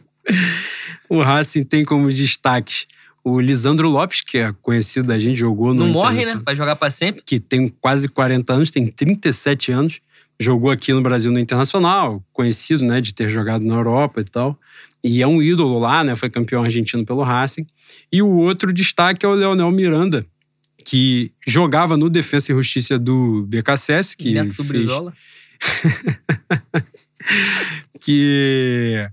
o 1.09 1.21
Racing 1.21 1.65
tem 1.65 1.85
como 1.85 2.09
destaques 2.09 2.87
o 3.25 3.41
Lisandro 3.41 3.89
Lopes, 3.89 4.21
que 4.21 4.37
é 4.37 4.53
conhecido 4.61 5.09
da 5.09 5.19
gente, 5.19 5.39
jogou 5.39 5.73
no. 5.73 5.87
Não 5.87 5.93
morre, 5.93 6.27
né? 6.27 6.39
Vai 6.45 6.55
jogar 6.55 6.77
para 6.77 6.91
sempre. 6.91 7.23
Que 7.25 7.41
tem 7.41 7.69
quase 7.81 8.07
40 8.07 8.53
anos, 8.53 8.71
tem 8.71 8.87
37 8.87 9.73
anos. 9.73 10.01
Jogou 10.39 10.71
aqui 10.71 10.93
no 10.93 11.01
Brasil 11.01 11.33
no 11.33 11.39
Internacional, 11.39 12.23
conhecido, 12.33 12.85
né, 12.85 13.01
de 13.01 13.15
ter 13.15 13.31
jogado 13.31 13.65
na 13.65 13.75
Europa 13.75 14.21
e 14.21 14.25
tal. 14.25 14.59
E 15.03 15.23
é 15.23 15.27
um 15.27 15.41
ídolo 15.41 15.79
lá, 15.79 16.05
né? 16.05 16.15
Foi 16.17 16.29
campeão 16.29 16.63
argentino 16.63 17.05
pelo 17.07 17.23
Racing. 17.23 17.67
E 18.13 18.21
o 18.21 18.29
outro 18.29 18.73
destaque 18.73 19.25
é 19.25 19.29
o 19.29 19.33
Leonel 19.33 19.71
Miranda, 19.71 20.27
que 20.85 21.33
jogava 21.47 21.97
no 21.97 22.11
Defensa 22.11 22.53
e 22.53 22.55
Justiça 22.55 22.99
do 22.99 23.47
BKSS. 23.47 24.17
Que 24.17 24.35
Neto 24.35 24.49
do 24.49 24.65
fez... 24.65 24.69
Brizola. 24.69 25.15
que, 28.01 29.09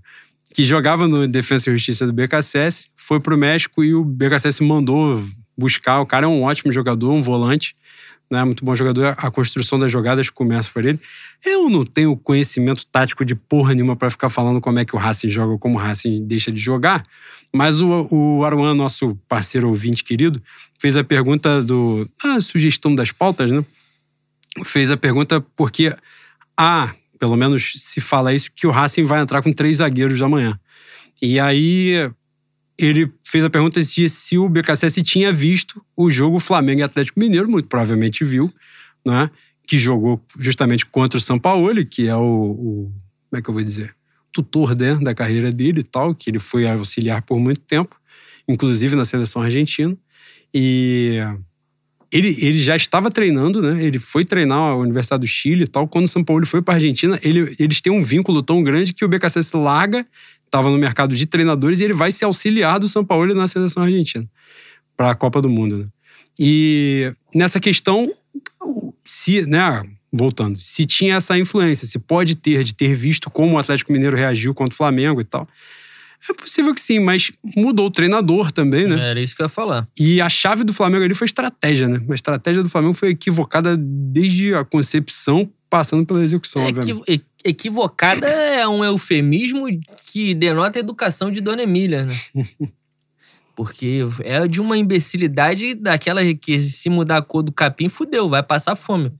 que 0.54 0.64
jogava 0.64 1.08
no 1.08 1.26
Defesa 1.26 1.70
e 1.70 1.72
Justiça 1.72 2.06
do 2.06 2.12
BKSS, 2.12 2.90
foi 2.96 3.20
pro 3.20 3.36
México 3.36 3.82
e 3.82 3.94
o 3.94 4.04
BKSS 4.04 4.62
mandou 4.62 5.22
buscar. 5.56 6.00
O 6.00 6.06
cara 6.06 6.26
é 6.26 6.28
um 6.28 6.42
ótimo 6.42 6.72
jogador, 6.72 7.12
um 7.12 7.22
volante, 7.22 7.74
né? 8.30 8.42
Muito 8.44 8.64
bom 8.64 8.74
jogador. 8.74 9.14
A 9.18 9.30
construção 9.30 9.78
das 9.78 9.92
jogadas 9.92 10.30
começa 10.30 10.70
por 10.70 10.84
ele. 10.84 10.98
Eu 11.44 11.68
não 11.68 11.84
tenho 11.84 12.16
conhecimento 12.16 12.86
tático 12.86 13.24
de 13.24 13.34
porra 13.34 13.74
nenhuma 13.74 13.94
para 13.94 14.10
ficar 14.10 14.30
falando 14.30 14.60
como 14.60 14.78
é 14.78 14.84
que 14.84 14.96
o 14.96 14.98
Racing 14.98 15.28
joga 15.28 15.52
ou 15.52 15.58
como 15.58 15.78
o 15.78 15.80
Racing 15.80 16.26
deixa 16.26 16.50
de 16.50 16.60
jogar, 16.60 17.04
mas 17.52 17.80
o, 17.80 18.08
o 18.10 18.44
Aruan, 18.44 18.74
nosso 18.74 19.14
parceiro 19.28 19.68
ouvinte 19.68 20.02
querido, 20.02 20.42
fez 20.78 20.96
a 20.96 21.04
pergunta 21.04 21.62
do. 21.62 22.08
a 22.24 22.40
sugestão 22.40 22.94
das 22.94 23.12
pautas, 23.12 23.50
né? 23.50 23.64
Fez 24.64 24.90
a 24.90 24.96
pergunta 24.96 25.40
porque 25.54 25.94
há 26.62 26.94
pelo 27.22 27.36
menos 27.36 27.74
se 27.76 28.00
fala 28.00 28.34
isso, 28.34 28.50
que 28.52 28.66
o 28.66 28.72
Racing 28.72 29.04
vai 29.04 29.20
entrar 29.20 29.40
com 29.42 29.52
três 29.52 29.76
zagueiros 29.76 30.20
amanhã. 30.20 30.58
E 31.22 31.38
aí 31.38 32.10
ele 32.76 33.12
fez 33.24 33.44
a 33.44 33.48
pergunta 33.48 33.80
de 33.80 34.08
se 34.08 34.36
o 34.36 34.48
BKSS 34.48 35.00
tinha 35.02 35.32
visto 35.32 35.80
o 35.96 36.10
jogo 36.10 36.40
Flamengo 36.40 36.80
e 36.80 36.82
Atlético 36.82 37.20
Mineiro, 37.20 37.48
muito 37.48 37.68
provavelmente 37.68 38.24
viu, 38.24 38.52
né? 39.06 39.30
Que 39.68 39.78
jogou 39.78 40.20
justamente 40.36 40.84
contra 40.84 41.16
o 41.16 41.20
São 41.20 41.38
Paulo, 41.38 41.86
que 41.86 42.08
é 42.08 42.16
o, 42.16 42.20
o 42.20 42.92
como 43.30 43.38
é 43.38 43.40
que 43.40 43.48
eu 43.48 43.54
vou 43.54 43.62
dizer? 43.62 43.94
Tutor 44.32 44.74
né, 44.74 44.96
da 44.96 45.14
carreira 45.14 45.52
dele 45.52 45.78
e 45.78 45.84
tal, 45.84 46.16
que 46.16 46.28
ele 46.28 46.40
foi 46.40 46.68
auxiliar 46.68 47.22
por 47.22 47.38
muito 47.38 47.60
tempo, 47.60 47.94
inclusive 48.48 48.96
na 48.96 49.04
seleção 49.04 49.42
argentina. 49.42 49.96
E 50.52 51.20
ele, 52.12 52.36
ele 52.40 52.62
já 52.62 52.76
estava 52.76 53.10
treinando, 53.10 53.62
né? 53.62 53.82
Ele 53.82 53.98
foi 53.98 54.24
treinar 54.24 54.58
a 54.58 54.76
Universidade 54.76 55.22
do 55.22 55.26
Chile 55.26 55.64
e 55.64 55.66
tal. 55.66 55.88
Quando 55.88 56.04
o 56.04 56.08
São 56.08 56.22
Paulo 56.22 56.44
foi 56.46 56.60
para 56.60 56.74
a 56.74 56.76
Argentina, 56.76 57.18
ele, 57.22 57.56
eles 57.58 57.80
têm 57.80 57.90
um 57.90 58.02
vínculo 58.02 58.42
tão 58.42 58.62
grande 58.62 58.92
que 58.92 59.04
o 59.04 59.08
BKSS 59.08 59.56
larga, 59.56 60.06
estava 60.44 60.70
no 60.70 60.76
mercado 60.76 61.16
de 61.16 61.26
treinadores 61.26 61.80
e 61.80 61.84
ele 61.84 61.94
vai 61.94 62.12
se 62.12 62.22
auxiliar 62.24 62.78
do 62.78 62.86
São 62.86 63.02
Paulo 63.02 63.34
na 63.34 63.48
seleção 63.48 63.82
argentina 63.82 64.28
para 64.94 65.10
a 65.10 65.14
Copa 65.14 65.40
do 65.40 65.48
Mundo, 65.48 65.78
né? 65.78 65.84
E 66.38 67.12
nessa 67.34 67.58
questão, 67.58 68.12
se, 69.04 69.46
né, 69.46 69.82
voltando, 70.12 70.60
se 70.60 70.84
tinha 70.84 71.16
essa 71.16 71.38
influência, 71.38 71.86
se 71.86 71.98
pode 71.98 72.36
ter 72.36 72.62
de 72.62 72.74
ter 72.74 72.94
visto 72.94 73.30
como 73.30 73.54
o 73.54 73.58
Atlético 73.58 73.92
Mineiro 73.92 74.16
reagiu 74.16 74.54
contra 74.54 74.74
o 74.74 74.76
Flamengo 74.76 75.20
e 75.20 75.24
tal. 75.24 75.48
É 76.28 76.32
possível 76.34 76.72
que 76.72 76.80
sim, 76.80 77.00
mas 77.00 77.32
mudou 77.56 77.86
o 77.86 77.90
treinador 77.90 78.52
também, 78.52 78.86
né? 78.86 79.10
Era 79.10 79.20
isso 79.20 79.34
que 79.34 79.42
eu 79.42 79.46
ia 79.46 79.50
falar. 79.50 79.88
E 79.98 80.20
a 80.20 80.28
chave 80.28 80.62
do 80.62 80.72
Flamengo 80.72 81.04
ali 81.04 81.14
foi 81.14 81.24
estratégia, 81.24 81.88
né? 81.88 82.00
A 82.08 82.14
estratégia 82.14 82.62
do 82.62 82.68
Flamengo 82.68 82.94
foi 82.94 83.10
equivocada 83.10 83.76
desde 83.76 84.54
a 84.54 84.64
concepção, 84.64 85.50
passando 85.68 86.06
pela 86.06 86.22
execução, 86.22 86.62
é, 86.62 87.20
Equivocada 87.44 88.28
é 88.28 88.68
um 88.68 88.84
eufemismo 88.84 89.66
que 90.04 90.32
denota 90.32 90.78
a 90.78 90.80
educação 90.80 91.28
de 91.30 91.40
Dona 91.40 91.64
Emília, 91.64 92.04
né? 92.04 92.14
Porque 93.56 94.00
é 94.20 94.46
de 94.46 94.60
uma 94.60 94.78
imbecilidade 94.78 95.74
daquela 95.74 96.22
que 96.34 96.58
se 96.60 96.88
mudar 96.88 97.18
a 97.18 97.22
cor 97.22 97.42
do 97.42 97.52
capim, 97.52 97.88
fudeu, 97.88 98.28
vai 98.28 98.42
passar 98.42 98.76
fome. 98.76 99.12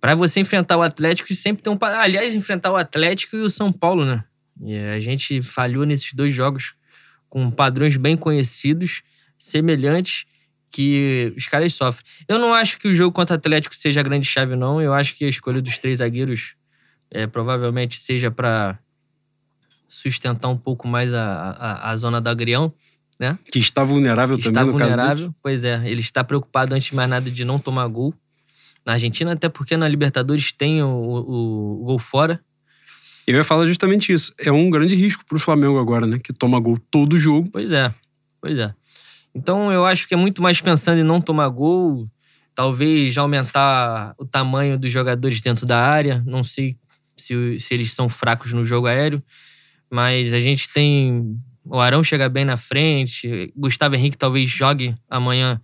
Para 0.00 0.14
você 0.14 0.38
enfrentar 0.40 0.76
o 0.76 0.82
Atlético, 0.82 1.34
sempre 1.34 1.62
tem 1.62 1.72
um. 1.72 1.78
Aliás, 1.82 2.34
enfrentar 2.34 2.70
o 2.70 2.76
Atlético 2.76 3.36
e 3.36 3.40
o 3.40 3.50
São 3.50 3.72
Paulo, 3.72 4.04
né? 4.04 4.24
E 4.62 4.76
a 4.76 5.00
gente 5.00 5.42
falhou 5.42 5.84
nesses 5.84 6.12
dois 6.14 6.34
jogos 6.34 6.74
com 7.28 7.50
padrões 7.50 7.96
bem 7.96 8.16
conhecidos, 8.16 9.02
semelhantes, 9.38 10.24
que 10.70 11.32
os 11.36 11.46
caras 11.46 11.72
sofrem. 11.74 12.04
Eu 12.28 12.38
não 12.38 12.52
acho 12.52 12.78
que 12.78 12.88
o 12.88 12.94
jogo 12.94 13.12
contra 13.12 13.34
o 13.34 13.38
Atlético 13.38 13.74
seja 13.74 14.00
a 14.00 14.02
grande 14.02 14.26
chave, 14.26 14.56
não. 14.56 14.80
Eu 14.80 14.92
acho 14.92 15.14
que 15.14 15.24
a 15.24 15.28
escolha 15.28 15.62
dos 15.62 15.78
três 15.78 15.98
zagueiros 15.98 16.54
é, 17.10 17.26
provavelmente 17.26 17.98
seja 17.98 18.30
para 18.30 18.78
sustentar 19.86 20.48
um 20.48 20.56
pouco 20.56 20.86
mais 20.86 21.14
a, 21.14 21.22
a, 21.22 21.90
a, 21.90 21.96
zona 21.96 22.20
do 22.20 22.28
agrião, 22.28 22.72
né? 23.18 23.38
Que 23.50 23.58
está 23.58 23.82
vulnerável 23.82 24.36
que 24.36 24.44
também 24.44 24.62
está 24.62 24.64
no 24.66 24.72
vulnerável, 24.72 25.26
caso 25.26 25.34
Pois 25.42 25.64
é, 25.64 25.82
ele 25.88 26.00
está 26.00 26.22
preocupado 26.22 26.74
antes 26.74 26.90
de 26.90 26.94
mais 26.94 27.08
nada 27.08 27.30
de 27.30 27.44
não 27.44 27.58
tomar 27.58 27.86
gol. 27.88 28.14
Na 28.84 28.94
Argentina, 28.94 29.32
até 29.32 29.48
porque 29.48 29.76
na 29.76 29.88
Libertadores 29.88 30.52
tem 30.52 30.82
o, 30.82 30.88
o, 30.88 31.82
o 31.82 31.84
gol 31.84 31.98
fora. 31.98 32.40
Eu 33.28 33.36
ia 33.36 33.44
falar 33.44 33.66
justamente 33.66 34.10
isso. 34.10 34.32
É 34.38 34.50
um 34.50 34.70
grande 34.70 34.96
risco 34.96 35.22
pro 35.26 35.38
Flamengo 35.38 35.78
agora, 35.78 36.06
né? 36.06 36.18
Que 36.18 36.32
toma 36.32 36.58
gol 36.58 36.78
todo 36.90 37.18
jogo. 37.18 37.46
Pois 37.52 37.74
é, 37.74 37.94
pois 38.40 38.58
é. 38.58 38.74
Então 39.34 39.70
eu 39.70 39.84
acho 39.84 40.08
que 40.08 40.14
é 40.14 40.16
muito 40.16 40.40
mais 40.40 40.62
pensando 40.62 40.98
em 40.98 41.04
não 41.04 41.20
tomar 41.20 41.46
gol, 41.50 42.08
talvez 42.54 43.18
aumentar 43.18 44.14
o 44.16 44.24
tamanho 44.24 44.78
dos 44.78 44.90
jogadores 44.90 45.42
dentro 45.42 45.66
da 45.66 45.78
área. 45.78 46.24
Não 46.26 46.42
sei 46.42 46.74
se, 47.18 47.58
se 47.58 47.74
eles 47.74 47.92
são 47.92 48.08
fracos 48.08 48.54
no 48.54 48.64
jogo 48.64 48.86
aéreo, 48.86 49.22
mas 49.90 50.32
a 50.32 50.40
gente 50.40 50.70
tem. 50.70 51.38
O 51.66 51.78
Arão 51.78 52.02
chega 52.02 52.30
bem 52.30 52.46
na 52.46 52.56
frente, 52.56 53.52
Gustavo 53.54 53.94
Henrique 53.94 54.16
talvez 54.16 54.48
jogue 54.48 54.94
amanhã 55.06 55.60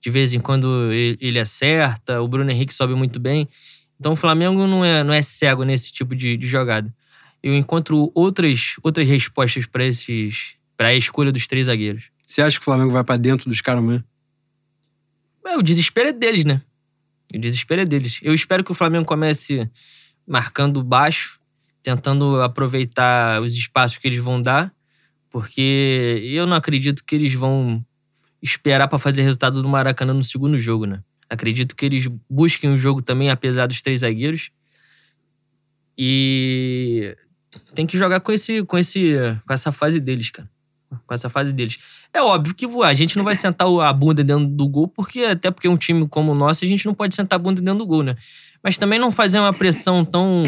de 0.00 0.08
vez 0.08 0.32
em 0.32 0.38
quando 0.38 0.92
ele 0.92 1.40
acerta, 1.40 2.22
o 2.22 2.28
Bruno 2.28 2.48
Henrique 2.48 2.72
sobe 2.72 2.94
muito 2.94 3.18
bem. 3.18 3.48
Então 3.98 4.12
o 4.12 4.16
Flamengo 4.16 4.68
não 4.68 4.84
é, 4.84 5.02
não 5.02 5.12
é 5.12 5.20
cego 5.20 5.64
nesse 5.64 5.90
tipo 5.90 6.14
de, 6.14 6.36
de 6.36 6.46
jogada. 6.46 6.94
Eu 7.42 7.54
encontro 7.54 8.10
outras, 8.14 8.74
outras 8.82 9.06
respostas 9.06 9.66
para 9.66 9.84
esses 9.84 10.58
para 10.76 10.88
a 10.88 10.94
escolha 10.94 11.32
dos 11.32 11.46
três 11.48 11.66
zagueiros. 11.66 12.10
Você 12.24 12.40
acha 12.40 12.56
que 12.56 12.62
o 12.62 12.64
Flamengo 12.64 12.92
vai 12.92 13.02
para 13.02 13.16
dentro 13.16 13.50
dos 13.50 13.60
caras 13.60 13.82
amanhã? 13.82 14.04
É, 15.44 15.56
o 15.56 15.62
desespero 15.62 16.10
é 16.10 16.12
deles, 16.12 16.44
né? 16.44 16.62
O 17.34 17.38
desespero 17.38 17.82
é 17.82 17.84
deles. 17.84 18.20
Eu 18.22 18.32
espero 18.32 18.62
que 18.62 18.70
o 18.70 18.74
Flamengo 18.74 19.04
comece 19.04 19.68
marcando 20.26 20.82
baixo, 20.84 21.40
tentando 21.82 22.40
aproveitar 22.40 23.42
os 23.42 23.56
espaços 23.56 23.98
que 23.98 24.06
eles 24.06 24.20
vão 24.20 24.40
dar, 24.40 24.72
porque 25.30 26.22
eu 26.24 26.46
não 26.46 26.56
acredito 26.56 27.02
que 27.04 27.16
eles 27.16 27.34
vão 27.34 27.84
esperar 28.40 28.86
para 28.86 28.98
fazer 28.98 29.22
resultado 29.22 29.60
do 29.60 29.68
Maracanã 29.68 30.14
no 30.14 30.22
segundo 30.22 30.58
jogo, 30.58 30.86
né? 30.86 31.02
Acredito 31.28 31.74
que 31.74 31.84
eles 31.84 32.08
busquem 32.30 32.72
o 32.72 32.78
jogo 32.78 33.02
também, 33.02 33.30
apesar 33.30 33.66
dos 33.66 33.82
três 33.82 34.02
zagueiros. 34.02 34.50
E 35.96 37.16
tem 37.74 37.86
que 37.86 37.98
jogar 37.98 38.20
com 38.20 38.32
esse, 38.32 38.62
com 38.64 38.78
esse, 38.78 39.14
com 39.46 39.52
essa 39.52 39.72
fase 39.72 40.00
deles, 40.00 40.30
cara. 40.30 40.48
Com 41.06 41.14
essa 41.14 41.28
fase 41.28 41.52
deles. 41.52 41.78
É 42.12 42.22
óbvio 42.22 42.54
que 42.54 42.66
a 42.82 42.94
gente 42.94 43.16
não 43.16 43.24
vai 43.24 43.34
sentar 43.36 43.68
a 43.68 43.92
bunda 43.92 44.24
dentro 44.24 44.46
do 44.46 44.68
gol, 44.68 44.88
porque 44.88 45.20
até 45.20 45.50
porque 45.50 45.68
um 45.68 45.76
time 45.76 46.06
como 46.08 46.32
o 46.32 46.34
nosso, 46.34 46.64
a 46.64 46.68
gente 46.68 46.86
não 46.86 46.94
pode 46.94 47.14
sentar 47.14 47.38
a 47.38 47.42
bunda 47.42 47.60
dentro 47.60 47.78
do 47.78 47.86
gol, 47.86 48.02
né? 48.02 48.16
Mas 48.62 48.78
também 48.78 48.98
não 48.98 49.10
fazer 49.10 49.38
uma 49.38 49.52
pressão 49.52 50.04
tão 50.04 50.44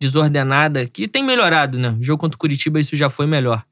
desordenada, 0.00 0.86
que 0.86 1.06
tem 1.06 1.22
melhorado, 1.22 1.78
né? 1.78 1.96
O 1.98 2.02
jogo 2.02 2.20
contra 2.20 2.34
o 2.34 2.38
Curitiba 2.38 2.80
isso 2.80 2.96
já 2.96 3.08
foi 3.08 3.26
melhor. 3.26 3.64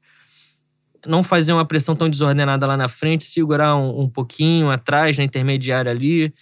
Não 1.05 1.23
fazer 1.23 1.51
uma 1.51 1.65
pressão 1.65 1.95
tão 1.95 2.09
desordenada 2.09 2.67
lá 2.67 2.77
na 2.77 2.87
frente, 2.87 3.23
segurar 3.23 3.75
um, 3.75 4.01
um 4.01 4.09
pouquinho 4.09 4.69
atrás, 4.69 5.17
na 5.17 5.23
intermediária 5.23 5.91
ali. 5.91 6.33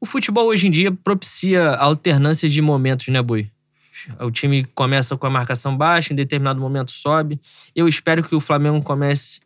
O 0.00 0.06
futebol 0.06 0.46
hoje 0.46 0.66
em 0.66 0.70
dia 0.70 0.90
propicia 0.90 1.70
alternâncias 1.76 2.52
de 2.52 2.62
momentos, 2.62 3.08
né, 3.08 3.20
Boi? 3.22 3.50
O 4.20 4.30
time 4.30 4.64
começa 4.74 5.16
com 5.16 5.26
a 5.26 5.30
marcação 5.30 5.76
baixa, 5.76 6.12
em 6.12 6.16
determinado 6.16 6.60
momento 6.60 6.90
sobe. 6.90 7.40
Eu 7.74 7.88
espero 7.88 8.22
que 8.22 8.34
o 8.34 8.40
Flamengo 8.40 8.82
comece 8.82 9.40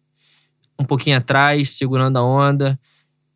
um 0.78 0.84
pouquinho 0.84 1.16
atrás, 1.16 1.70
segurando 1.70 2.18
a 2.18 2.22
onda, 2.22 2.78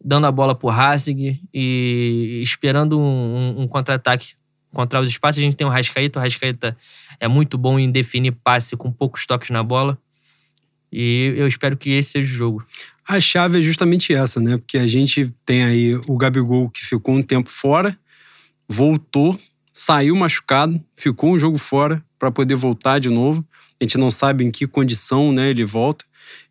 dando 0.02 0.26
a 0.26 0.32
bola 0.32 0.54
pro 0.54 0.68
Hassig 0.68 1.40
e 1.52 2.40
esperando 2.42 2.98
um, 2.98 3.02
um, 3.02 3.62
um 3.62 3.68
contra-ataque 3.68 4.34
contra 4.72 5.00
os 5.00 5.08
espaços. 5.08 5.38
A 5.38 5.42
gente 5.42 5.56
tem 5.56 5.66
o 5.66 5.70
Rascaeta, 5.70 6.18
o 6.18 6.22
Rascaeta 6.22 6.76
é 7.18 7.28
muito 7.28 7.56
bom 7.56 7.78
em 7.78 7.90
definir 7.90 8.32
passe 8.32 8.76
com 8.76 8.90
poucos 8.90 9.26
toques 9.26 9.50
na 9.50 9.62
bola. 9.62 9.98
E 10.92 11.34
eu 11.36 11.46
espero 11.48 11.76
que 11.76 11.90
esse 11.90 12.12
seja 12.12 12.32
o 12.32 12.36
jogo. 12.36 12.66
A 13.08 13.20
chave 13.20 13.58
é 13.58 13.62
justamente 13.62 14.14
essa, 14.14 14.40
né? 14.40 14.56
Porque 14.56 14.78
a 14.78 14.86
gente 14.86 15.34
tem 15.44 15.64
aí 15.64 15.94
o 16.06 16.16
Gabigol 16.16 16.70
que 16.70 16.84
ficou 16.84 17.14
um 17.14 17.22
tempo 17.22 17.48
fora, 17.48 17.98
voltou, 18.68 19.38
saiu 19.77 20.14
machucado, 20.14 20.81
ficou 20.95 21.33
um 21.33 21.39
jogo 21.39 21.59
fora 21.59 22.01
para 22.16 22.31
poder 22.31 22.55
voltar 22.55 23.01
de 23.01 23.11
novo. 23.11 23.45
A 23.81 23.83
gente 23.83 23.99
não 23.99 24.09
sabe 24.09 24.45
em 24.45 24.51
que 24.51 24.68
condição 24.68 25.33
né, 25.33 25.51
ele 25.51 25.64
volta. 25.64 26.05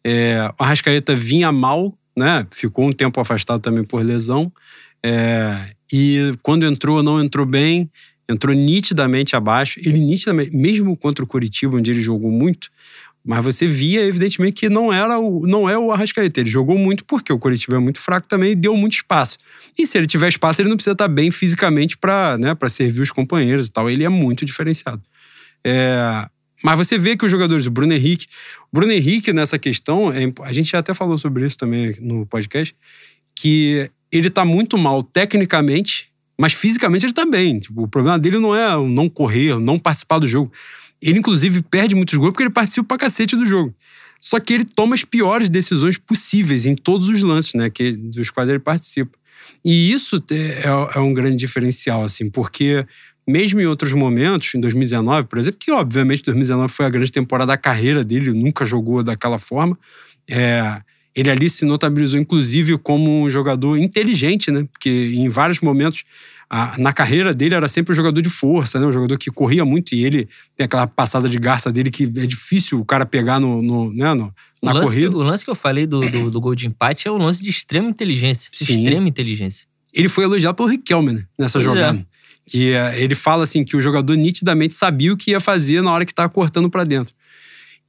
É, 0.04 0.52
o 0.60 0.64
Arrascaeta 0.64 1.16
vinha 1.16 1.50
mal, 1.50 1.98
né? 2.18 2.46
Ficou 2.52 2.86
um 2.86 2.92
tempo 2.92 3.22
afastado 3.22 3.62
também 3.62 3.86
por 3.86 4.04
lesão. 4.04 4.52
É, 5.02 5.56
e 5.92 6.34
quando 6.44 6.66
entrou, 6.66 7.02
não 7.02 7.24
entrou 7.24 7.46
bem, 7.46 7.90
entrou 8.30 8.54
nitidamente 8.54 9.38
abaixo. 9.38 9.80
Ele 9.80 10.00
nitidamente, 10.00 10.56
mesmo 10.56 10.96
contra 10.98 11.24
o 11.24 11.28
Curitiba, 11.28 11.78
onde 11.78 11.90
ele 11.90 12.02
jogou 12.02 12.30
muito, 12.30 12.70
mas 13.26 13.44
você 13.44 13.66
via, 13.66 14.06
evidentemente, 14.06 14.62
que 14.62 14.70
não 14.70 14.92
era 14.92 15.18
o, 15.18 15.48
não 15.48 15.70
é 15.70 15.78
o 15.78 15.92
Arrascaeta. 15.92 16.42
Ele 16.42 16.50
jogou 16.50 16.78
muito 16.78 17.06
porque 17.06 17.32
o 17.32 17.40
Curitiba 17.40 17.78
é 17.78 17.80
muito 17.80 18.00
fraco 18.00 18.28
também 18.28 18.52
e 18.52 18.56
deu 18.56 18.76
muito 18.76 18.94
espaço. 18.94 19.38
E 19.78 19.88
se 19.88 19.98
ele 19.98 20.08
tiver 20.08 20.28
espaço, 20.28 20.62
ele 20.62 20.70
não 20.70 20.76
precisa 20.76 20.92
estar 20.92 21.08
bem 21.08 21.32
fisicamente 21.32 21.98
para 21.98 22.38
né, 22.38 22.54
servir 22.68 23.02
os 23.02 23.12
companheiros 23.12 23.68
e 23.68 23.72
tal. 23.72 23.90
Ele 23.90 24.04
é 24.04 24.10
muito 24.10 24.44
diferenciado. 24.44 25.02
É, 25.66 26.28
mas 26.62 26.78
você 26.78 26.98
vê 26.98 27.16
que 27.16 27.26
os 27.26 27.32
jogadores, 27.32 27.66
o 27.66 27.72
Bruno 27.72 27.94
Henrique, 27.94 28.28
o 28.72 28.78
Bruno 28.78 28.92
Henrique 28.92 29.32
nessa 29.32 29.58
questão, 29.58 30.12
é, 30.12 30.32
a 30.42 30.52
gente 30.52 30.76
até 30.76 30.94
falou 30.94 31.18
sobre 31.18 31.46
isso 31.46 31.58
também 31.58 31.96
no 32.02 32.26
podcast, 32.26 32.76
que 33.34 33.90
ele 34.12 34.30
tá 34.30 34.44
muito 34.44 34.78
mal 34.78 35.02
tecnicamente, 35.02 36.12
mas 36.40 36.52
fisicamente 36.52 37.06
ele 37.06 37.14
tá 37.14 37.26
bem. 37.26 37.60
Tipo, 37.60 37.84
o 37.84 37.88
problema 37.88 38.20
dele 38.20 38.38
não 38.38 38.54
é 38.54 38.76
não 38.90 39.08
correr, 39.08 39.58
não 39.60 39.80
participar 39.80 40.20
do 40.20 40.28
jogo. 40.28 40.52
Ele, 41.04 41.20
inclusive, 41.20 41.62
perde 41.62 41.96
muitos 41.96 42.18
gols 42.18 42.32
porque 42.32 42.44
ele 42.44 42.50
participa 42.50 42.88
pra 42.88 42.98
cacete 42.98 43.36
do 43.36 43.46
jogo. 43.46 43.76
Só 44.22 44.40
que 44.40 44.54
ele 44.54 44.64
toma 44.64 44.96
as 44.96 45.04
piores 45.04 45.50
decisões 45.50 45.98
possíveis 45.98 46.66
em 46.66 46.76
todos 46.76 47.10
os 47.10 47.22
lances, 47.22 47.54
né? 47.56 47.70
Que, 47.70 47.92
dos 47.92 48.30
quais 48.30 48.48
ele 48.48 48.60
participa. 48.60 49.12
E 49.66 49.92
isso 49.92 50.24
é, 50.32 50.96
é 50.96 51.00
um 51.00 51.14
grande 51.14 51.36
diferencial, 51.36 52.06
assim, 52.06 52.30
porque 52.30 52.86
mesmo 53.28 53.60
em 53.60 53.66
outros 53.66 53.92
momentos, 53.92 54.54
em 54.56 54.62
2019, 54.62 55.28
por 55.28 55.40
exemplo, 55.40 55.60
que 55.60 55.72
obviamente 55.72 56.24
2019 56.24 56.72
foi 56.72 56.86
a 56.86 56.90
grande 56.90 57.12
temporada 57.12 57.52
da 57.52 57.58
carreira 57.58 58.04
dele, 58.04 58.32
nunca 58.32 58.64
jogou 58.64 59.04
daquela 59.04 59.40
forma. 59.40 59.78
É, 60.30 60.82
ele 61.14 61.30
ali 61.30 61.50
se 61.50 61.66
notabilizou, 61.66 62.20
inclusive, 62.20 62.78
como 62.78 63.24
um 63.24 63.30
jogador 63.30 63.78
inteligente, 63.78 64.52
né? 64.52 64.66
Porque 64.72 65.12
em 65.16 65.28
vários 65.28 65.60
momentos 65.60 66.04
a, 66.56 66.78
na 66.78 66.94
carreira 66.94 67.34
dele 67.34 67.56
era 67.56 67.68
sempre 67.68 67.94
um 67.94 67.96
jogador 67.96 68.22
de 68.22 68.30
força, 68.30 68.80
né? 68.80 68.86
Um 68.86 68.92
jogador 68.92 69.18
que 69.18 69.32
corria 69.32 69.66
muito 69.66 69.96
e 69.96 70.06
ele 70.06 70.30
tem 70.56 70.66
aquela 70.66 70.86
passada 70.86 71.28
de 71.28 71.40
garça 71.40 71.72
dele 71.72 71.90
que 71.90 72.04
é 72.04 72.28
difícil 72.28 72.80
o 72.80 72.86
cara 72.86 73.08
pegar 73.08 73.40
no, 73.40 73.60
no, 73.60 73.92
né? 73.92 74.14
no 74.14 74.32
na 74.62 74.72
o 74.72 74.82
corrida. 74.84 75.10
Que, 75.10 75.16
o 75.16 75.24
lance 75.24 75.44
que 75.44 75.50
eu 75.50 75.56
falei 75.56 75.88
do, 75.88 76.02
do, 76.02 76.30
do, 76.30 76.40
gol 76.40 76.54
de 76.54 76.68
empate 76.68 77.08
é 77.08 77.12
um 77.12 77.18
lance 77.18 77.42
de 77.42 77.50
extrema 77.50 77.90
inteligência. 77.90 78.52
Sim. 78.54 78.74
Extrema 78.74 79.10
inteligência. 79.10 79.66
Ele 79.92 80.08
foi 80.08 80.26
elogiado 80.26 80.54
pelo 80.54 80.70
Riquelme 80.70 81.14
né? 81.14 81.26
nessa 81.40 81.58
pois 81.58 81.66
é. 81.66 81.70
jogada. 81.72 81.98
É. 81.98 82.06
Que 82.46 82.74
uh, 82.74 83.02
ele 83.02 83.16
fala 83.16 83.42
assim 83.42 83.64
que 83.64 83.76
o 83.76 83.82
jogador 83.82 84.16
nitidamente 84.16 84.76
sabia 84.76 85.12
o 85.12 85.18
que 85.18 85.32
ia 85.32 85.40
fazer 85.40 85.82
na 85.82 85.92
hora 85.92 86.06
que 86.06 86.12
estava 86.12 86.30
cortando 86.30 86.70
para 86.70 86.84
dentro. 86.84 87.16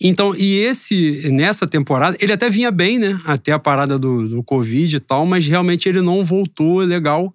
Então, 0.01 0.35
e 0.35 0.55
esse, 0.61 1.31
nessa 1.31 1.67
temporada, 1.67 2.17
ele 2.19 2.33
até 2.33 2.49
vinha 2.49 2.71
bem, 2.71 2.99
né? 2.99 3.21
Até 3.27 3.53
a 3.53 3.59
parada 3.59 3.99
do, 3.99 4.27
do 4.27 4.43
Covid 4.43 4.97
e 4.97 5.01
tal, 5.01 5.27
mas 5.27 5.47
realmente 5.47 5.87
ele 5.87 6.01
não 6.01 6.25
voltou 6.25 6.79
legal 6.79 7.33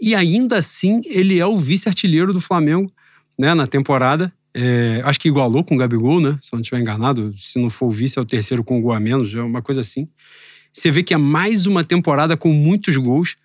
e 0.00 0.14
ainda 0.14 0.58
assim, 0.58 1.02
ele 1.06 1.38
é 1.38 1.46
o 1.46 1.56
vice-artilheiro 1.56 2.32
do 2.32 2.40
Flamengo 2.40 2.90
né, 3.38 3.54
na 3.54 3.66
temporada. 3.66 4.32
É, 4.54 5.00
acho 5.04 5.20
que 5.20 5.28
igualou 5.28 5.62
com 5.62 5.74
o 5.74 5.78
Gabigol, 5.78 6.20
né? 6.20 6.38
Se 6.40 6.52
não 6.52 6.60
estiver 6.60 6.80
enganado. 6.80 7.32
Se 7.36 7.58
não 7.58 7.70
for 7.70 7.86
o 7.86 7.90
vice, 7.90 8.18
é 8.18 8.22
o 8.22 8.26
terceiro 8.26 8.64
com 8.64 8.78
um 8.78 8.82
gol 8.82 8.92
a 8.92 9.00
menos, 9.00 9.34
é 9.34 9.42
uma 9.42 9.62
coisa 9.62 9.80
assim. 9.80 10.08
Você 10.72 10.90
vê 10.90 11.02
que 11.02 11.14
é 11.14 11.16
mais 11.16 11.66
uma 11.66 11.84
temporada 11.84 12.36
com 12.36 12.52
muitos 12.52 12.96
gols, 12.96 13.36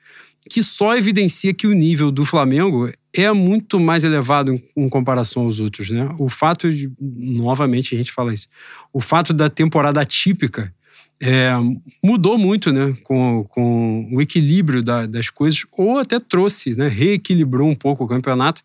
que 0.49 0.61
só 0.61 0.95
evidencia 0.95 1.53
que 1.53 1.67
o 1.67 1.73
nível 1.73 2.11
do 2.11 2.25
Flamengo 2.25 2.91
é 3.13 3.31
muito 3.31 3.79
mais 3.79 4.03
elevado 4.03 4.53
em, 4.53 4.63
em 4.75 4.89
comparação 4.89 5.43
aos 5.43 5.59
outros, 5.59 5.89
né? 5.89 6.13
O 6.17 6.29
fato 6.29 6.71
de, 6.71 6.91
novamente 6.99 7.95
a 7.95 7.97
gente 7.97 8.11
fala 8.11 8.33
isso, 8.33 8.47
o 8.91 8.99
fato 8.99 9.33
da 9.33 9.49
temporada 9.49 10.01
atípica 10.01 10.73
é, 11.25 11.53
mudou 12.03 12.37
muito 12.37 12.73
né, 12.73 12.93
com, 13.01 13.45
com 13.45 14.09
o 14.11 14.21
equilíbrio 14.21 14.83
da, 14.83 15.05
das 15.05 15.29
coisas, 15.29 15.65
ou 15.71 15.97
até 15.97 16.19
trouxe, 16.19 16.75
né, 16.75 16.89
reequilibrou 16.89 17.69
um 17.69 17.75
pouco 17.75 18.03
o 18.03 18.07
campeonato, 18.07 18.61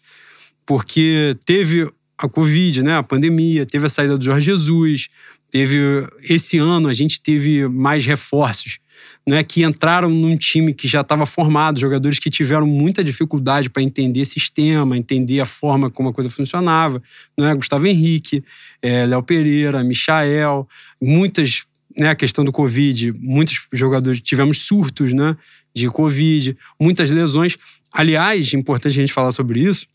porque 0.66 1.36
teve 1.44 1.88
a 2.18 2.28
Covid, 2.28 2.82
né, 2.82 2.96
a 2.96 3.02
pandemia, 3.02 3.64
teve 3.64 3.86
a 3.86 3.88
saída 3.88 4.18
do 4.18 4.24
Jorge 4.24 4.46
Jesus, 4.46 5.09
teve 5.52 5.78
esse 6.20 6.59
ano 6.59 6.88
a 6.88 6.92
gente 6.92 7.20
teve 7.20 7.68
mais 7.68 8.04
reforços, 8.04 8.80
né, 9.24 9.44
que 9.44 9.62
entraram 9.62 10.11
num 10.11 10.36
time 10.36 10.74
que 10.74 10.88
já 10.88 11.02
estava 11.02 11.24
formado, 11.26 11.78
jogadores 11.78 12.18
que 12.18 12.28
tiveram 12.28 12.66
muita 12.66 13.04
dificuldade 13.04 13.70
para 13.70 13.84
entender 13.84 14.24
sistema, 14.24 14.98
entender 14.98 15.38
a 15.38 15.46
forma 15.46 15.88
como 15.90 16.09
a 16.09 16.12
coisa 16.12 16.28
funcionava, 16.28 17.00
né, 17.38 17.54
Gustavo 17.54 17.86
Henrique, 17.86 18.42
é, 18.82 19.06
Léo 19.06 19.22
Pereira, 19.22 19.84
Michael, 19.84 20.66
muitas 21.00 21.67
né, 21.99 22.11
a 22.11 22.14
questão 22.14 22.44
do 22.44 22.53
Covid, 22.53 23.12
muitos 23.18 23.66
jogadores 23.72 24.20
tivemos 24.20 24.62
surtos 24.62 25.12
né, 25.12 25.36
de 25.74 25.88
Covid, 25.88 26.57
muitas 26.80 27.11
lesões. 27.11 27.59
Aliás, 27.92 28.55
importante 28.55 28.92
a 28.92 29.01
gente 29.01 29.12
falar 29.12 29.32
sobre 29.32 29.61
isso, 29.61 29.86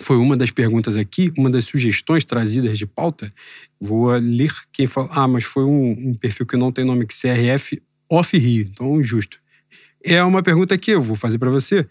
foi 0.00 0.16
uma 0.16 0.36
das 0.36 0.50
perguntas 0.50 0.96
aqui, 0.96 1.32
uma 1.36 1.50
das 1.50 1.64
sugestões 1.64 2.24
trazidas 2.24 2.78
de 2.78 2.86
pauta. 2.86 3.32
Vou 3.80 4.10
ler 4.10 4.52
quem 4.72 4.86
falou. 4.86 5.10
Ah, 5.12 5.26
mas 5.26 5.44
foi 5.44 5.64
um, 5.64 6.10
um 6.10 6.14
perfil 6.14 6.46
que 6.46 6.56
não 6.56 6.70
tem 6.70 6.84
nome, 6.84 7.06
que 7.06 7.14
CRF 7.14 7.80
Off 8.08 8.36
Rio, 8.36 8.68
então 8.70 9.02
justo. 9.02 9.38
É 10.04 10.22
uma 10.22 10.42
pergunta 10.42 10.78
que 10.78 10.92
eu 10.92 11.02
vou 11.02 11.16
fazer 11.16 11.38
para 11.38 11.50
você. 11.50 11.86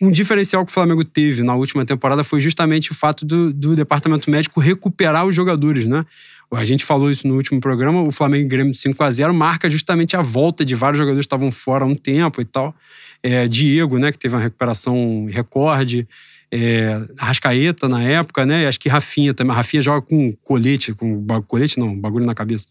Um 0.00 0.10
diferencial 0.10 0.64
que 0.66 0.72
o 0.72 0.74
Flamengo 0.74 1.04
teve 1.04 1.42
na 1.42 1.54
última 1.54 1.84
temporada 1.84 2.24
foi 2.24 2.40
justamente 2.40 2.90
o 2.90 2.94
fato 2.94 3.24
do, 3.24 3.52
do 3.52 3.76
departamento 3.76 4.30
médico 4.30 4.58
recuperar 4.58 5.24
os 5.24 5.34
jogadores, 5.34 5.86
né? 5.86 6.04
A 6.52 6.64
gente 6.64 6.84
falou 6.84 7.10
isso 7.10 7.26
no 7.26 7.34
último 7.34 7.60
programa, 7.60 8.02
o 8.02 8.12
Flamengo 8.12 8.48
Grêmio 8.48 8.72
de 8.72 8.78
5 8.78 9.02
a 9.02 9.10
0 9.10 9.32
marca 9.32 9.70
justamente 9.70 10.16
a 10.16 10.22
volta 10.22 10.64
de 10.64 10.74
vários 10.74 10.98
jogadores 10.98 11.24
que 11.24 11.26
estavam 11.26 11.50
fora 11.50 11.84
há 11.84 11.86
um 11.86 11.94
tempo 11.94 12.40
e 12.40 12.44
tal. 12.44 12.74
É, 13.22 13.48
Diego, 13.48 13.98
né, 13.98 14.12
que 14.12 14.18
teve 14.18 14.34
uma 14.34 14.40
recuperação 14.40 15.26
recorde. 15.30 16.06
É, 16.54 17.00
Rascaeta 17.18 17.88
na 17.88 18.02
época, 18.02 18.44
né? 18.44 18.66
Acho 18.66 18.78
que 18.78 18.86
Rafinha 18.86 19.32
também. 19.32 19.56
Rafinha 19.56 19.80
joga 19.80 20.02
com 20.02 20.32
colete, 20.44 20.92
com 20.92 21.24
colete 21.46 21.80
não, 21.80 21.98
bagulho 21.98 22.26
na 22.26 22.34
cabeça. 22.34 22.66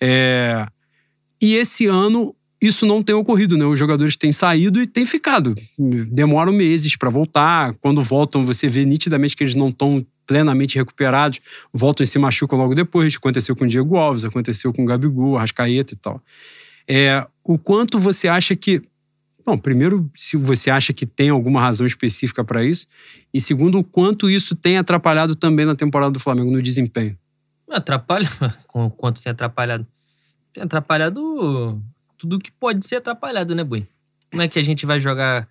É, 0.00 0.66
e 1.40 1.54
esse 1.54 1.86
ano 1.86 2.34
isso 2.60 2.84
não 2.84 3.02
tem 3.02 3.14
ocorrido, 3.14 3.56
né? 3.56 3.64
Os 3.64 3.78
jogadores 3.78 4.16
têm 4.16 4.32
saído 4.32 4.82
e 4.82 4.86
têm 4.86 5.06
ficado. 5.06 5.54
Demoram 5.78 6.52
meses 6.52 6.94
para 6.96 7.08
voltar. 7.08 7.74
Quando 7.80 8.02
voltam, 8.02 8.44
você 8.44 8.68
vê 8.68 8.84
nitidamente 8.84 9.34
que 9.34 9.42
eles 9.42 9.54
não 9.54 9.68
estão 9.68 10.04
plenamente 10.30 10.76
recuperados, 10.78 11.40
voltam 11.72 12.04
e 12.04 12.06
se 12.06 12.16
machucam 12.16 12.56
logo 12.56 12.72
depois. 12.72 13.16
Aconteceu 13.16 13.56
com 13.56 13.64
o 13.64 13.66
Diego 13.66 13.96
Alves, 13.96 14.24
aconteceu 14.24 14.72
com 14.72 14.84
o 14.84 14.86
Gabigol, 14.86 15.36
Arrascaeta 15.36 15.92
e 15.92 15.96
tal. 15.96 16.22
É, 16.86 17.26
o 17.42 17.58
quanto 17.58 17.98
você 17.98 18.28
acha 18.28 18.54
que. 18.54 18.80
Bom, 19.44 19.58
primeiro, 19.58 20.08
se 20.14 20.36
você 20.36 20.70
acha 20.70 20.92
que 20.92 21.04
tem 21.04 21.30
alguma 21.30 21.60
razão 21.60 21.84
específica 21.84 22.44
para 22.44 22.62
isso, 22.62 22.86
e 23.34 23.40
segundo, 23.40 23.80
o 23.80 23.82
quanto 23.82 24.30
isso 24.30 24.54
tem 24.54 24.78
atrapalhado 24.78 25.34
também 25.34 25.66
na 25.66 25.74
temporada 25.74 26.12
do 26.12 26.20
Flamengo 26.20 26.52
no 26.52 26.62
desempenho. 26.62 27.18
Atrapalha. 27.68 28.28
Com 28.68 28.88
quanto 28.88 29.20
tem 29.20 29.32
atrapalhado? 29.32 29.84
Tem 30.52 30.62
atrapalhado 30.62 31.82
tudo 32.16 32.38
que 32.38 32.52
pode 32.52 32.86
ser 32.86 32.96
atrapalhado, 32.96 33.52
né, 33.52 33.64
Bui? 33.64 33.84
Como 34.30 34.42
é 34.42 34.46
que 34.46 34.60
a 34.60 34.62
gente 34.62 34.86
vai 34.86 35.00
jogar 35.00 35.48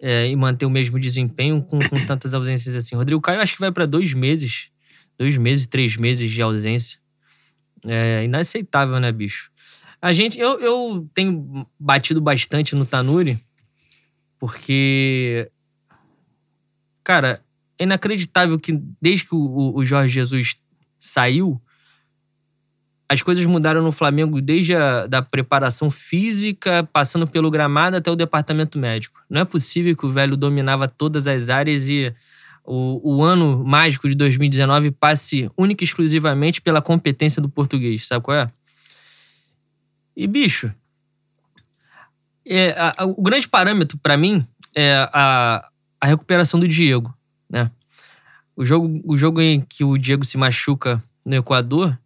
é, 0.00 0.28
e 0.28 0.34
manter 0.34 0.66
o 0.66 0.70
mesmo 0.70 0.98
desempenho 0.98 1.62
com, 1.62 1.78
com 1.78 2.06
tantas 2.06 2.34
ausências 2.34 2.74
assim? 2.74 2.96
Rodrigo 2.96 3.20
Caio 3.20 3.40
acho 3.40 3.54
que 3.54 3.60
vai 3.60 3.70
para 3.70 3.86
dois 3.86 4.14
meses. 4.14 4.70
Dois 5.18 5.36
meses, 5.36 5.66
três 5.66 5.96
meses 5.96 6.30
de 6.30 6.40
ausência. 6.40 6.98
É 7.86 8.24
inaceitável, 8.24 8.98
né, 8.98 9.12
bicho? 9.12 9.50
A 10.00 10.12
gente, 10.12 10.38
eu, 10.38 10.58
eu 10.60 11.10
tenho 11.12 11.66
batido 11.78 12.20
bastante 12.22 12.74
no 12.74 12.86
Tanuri, 12.86 13.44
porque, 14.38 15.50
cara, 17.04 17.44
é 17.78 17.84
inacreditável 17.84 18.58
que 18.58 18.72
desde 19.00 19.26
que 19.26 19.34
o, 19.34 19.74
o 19.76 19.84
Jorge 19.84 20.14
Jesus 20.14 20.56
saiu, 20.98 21.60
as 23.10 23.22
coisas 23.22 23.44
mudaram 23.44 23.82
no 23.82 23.90
Flamengo 23.90 24.40
desde 24.40 24.72
a 24.72 25.04
da 25.04 25.20
preparação 25.20 25.90
física, 25.90 26.88
passando 26.92 27.26
pelo 27.26 27.50
gramado 27.50 27.96
até 27.96 28.08
o 28.08 28.14
departamento 28.14 28.78
médico. 28.78 29.20
Não 29.28 29.40
é 29.40 29.44
possível 29.44 29.96
que 29.96 30.06
o 30.06 30.12
velho 30.12 30.36
dominava 30.36 30.86
todas 30.86 31.26
as 31.26 31.48
áreas 31.48 31.88
e 31.88 32.14
o, 32.64 33.16
o 33.16 33.24
ano 33.24 33.64
mágico 33.64 34.08
de 34.08 34.14
2019 34.14 34.92
passe 34.92 35.50
única 35.56 35.82
e 35.82 35.86
exclusivamente 35.86 36.62
pela 36.62 36.80
competência 36.80 37.42
do 37.42 37.48
português. 37.48 38.06
Sabe 38.06 38.24
qual 38.24 38.36
é? 38.36 38.52
E, 40.16 40.28
bicho, 40.28 40.72
é, 42.46 42.70
a, 42.78 43.02
a, 43.02 43.06
o 43.06 43.20
grande 43.20 43.48
parâmetro 43.48 43.98
para 43.98 44.16
mim 44.16 44.46
é 44.72 45.04
a, 45.12 45.68
a 46.00 46.06
recuperação 46.06 46.60
do 46.60 46.68
Diego, 46.68 47.12
né? 47.50 47.72
O 48.54 48.64
jogo, 48.64 49.02
o 49.04 49.16
jogo 49.16 49.40
em 49.40 49.60
que 49.60 49.82
o 49.82 49.98
Diego 49.98 50.24
se 50.24 50.38
machuca 50.38 51.02
no 51.26 51.34
Equador 51.34 51.98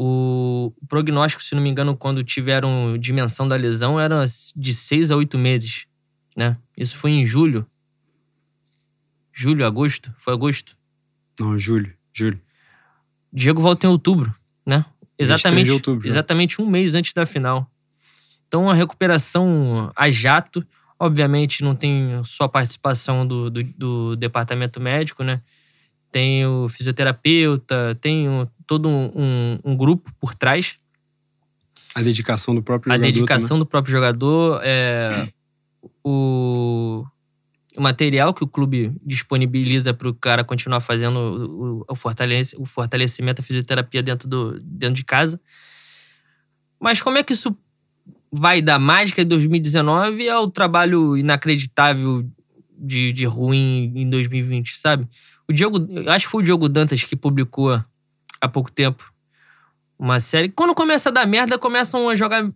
o 0.00 0.72
prognóstico, 0.88 1.42
se 1.42 1.56
não 1.56 1.60
me 1.60 1.68
engano, 1.68 1.96
quando 1.96 2.22
tiveram 2.22 2.96
dimensão 2.96 3.48
da 3.48 3.56
lesão, 3.56 3.98
era 3.98 4.24
de 4.54 4.72
seis 4.72 5.10
a 5.10 5.16
oito 5.16 5.36
meses, 5.36 5.86
né? 6.36 6.56
Isso 6.76 6.96
foi 6.96 7.10
em 7.10 7.26
julho. 7.26 7.66
Julho, 9.32 9.66
agosto? 9.66 10.14
Foi 10.16 10.32
agosto? 10.32 10.76
Não, 11.40 11.58
julho, 11.58 11.92
julho. 12.12 12.40
Diego 13.32 13.60
volta 13.60 13.88
em 13.88 13.90
outubro, 13.90 14.32
né? 14.64 14.84
Exatamente, 15.18 15.72
outubro, 15.72 16.06
né? 16.06 16.14
exatamente 16.14 16.62
um 16.62 16.66
mês 16.66 16.94
antes 16.94 17.12
da 17.12 17.26
final. 17.26 17.68
Então, 18.46 18.70
a 18.70 18.74
recuperação 18.74 19.90
a 19.96 20.08
jato, 20.08 20.64
obviamente 20.96 21.64
não 21.64 21.74
tem 21.74 22.22
só 22.24 22.46
participação 22.46 23.26
do, 23.26 23.50
do, 23.50 23.64
do 23.64 24.16
departamento 24.16 24.78
médico, 24.78 25.24
né? 25.24 25.42
tem 26.10 26.46
o 26.46 26.68
fisioterapeuta, 26.68 27.96
tem 28.00 28.28
o, 28.28 28.48
todo 28.68 28.86
um, 28.86 29.10
um, 29.16 29.58
um, 29.64 29.76
grupo 29.76 30.12
por 30.20 30.34
trás. 30.34 30.78
A 31.94 32.02
dedicação 32.02 32.54
do 32.54 32.62
próprio 32.62 32.92
a 32.92 32.94
jogador. 32.94 33.08
A 33.08 33.10
dedicação 33.10 33.48
também. 33.48 33.58
do 33.60 33.66
próprio 33.66 33.90
jogador. 33.90 34.60
É, 34.62 35.26
o, 36.04 37.02
o, 37.76 37.80
material 37.80 38.34
que 38.34 38.44
o 38.44 38.46
clube 38.46 38.92
disponibiliza 39.04 39.94
para 39.94 40.08
o 40.08 40.14
cara 40.14 40.44
continuar 40.44 40.80
fazendo 40.80 41.18
o, 41.18 41.92
o, 41.92 41.96
fortalece, 41.96 42.54
o 42.58 42.66
fortalecimento, 42.66 43.40
a 43.40 43.44
fisioterapia 43.44 44.02
dentro, 44.02 44.28
do, 44.28 44.60
dentro 44.60 44.94
de 44.94 45.04
casa. 45.04 45.40
Mas 46.78 47.00
como 47.00 47.16
é 47.16 47.22
que 47.22 47.32
isso 47.32 47.56
vai 48.30 48.60
da 48.60 48.78
mágica 48.78 49.24
de 49.24 49.28
2019 49.30 50.28
ao 50.28 50.50
trabalho 50.50 51.16
inacreditável 51.16 52.28
de, 52.78 53.12
de 53.14 53.24
ruim 53.24 53.90
em 53.96 54.10
2020, 54.10 54.76
sabe? 54.76 55.08
O 55.48 55.52
Diogo, 55.54 55.78
acho 56.08 56.26
que 56.26 56.30
foi 56.30 56.42
o 56.42 56.44
Diogo 56.44 56.68
Dantas 56.68 57.02
que 57.02 57.16
publicou 57.16 57.82
há 58.40 58.48
pouco 58.48 58.70
tempo 58.70 59.12
uma 59.98 60.20
série. 60.20 60.48
Quando 60.48 60.74
começa 60.74 61.08
a 61.08 61.12
dar 61.12 61.26
merda, 61.26 61.58
começam 61.58 62.08
a 62.08 62.14
jogar 62.14 62.48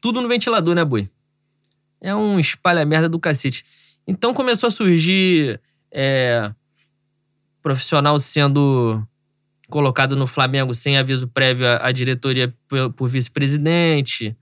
tudo 0.00 0.20
no 0.20 0.28
ventilador, 0.28 0.74
né, 0.74 0.84
boi? 0.84 1.10
É 2.00 2.14
um 2.14 2.38
espalha-merda 2.38 3.08
do 3.08 3.18
cacete. 3.18 3.64
Então 4.06 4.32
começou 4.32 4.68
a 4.68 4.70
surgir 4.70 5.60
é, 5.90 6.50
profissional 7.62 8.18
sendo 8.18 9.02
colocado 9.68 10.14
no 10.14 10.26
Flamengo 10.26 10.72
sem 10.72 10.96
aviso 10.96 11.26
prévio 11.28 11.66
à, 11.66 11.90
diretoria 11.90 12.54
por, 12.68 12.92
por 12.92 13.08
vice-presidente, 13.08 14.36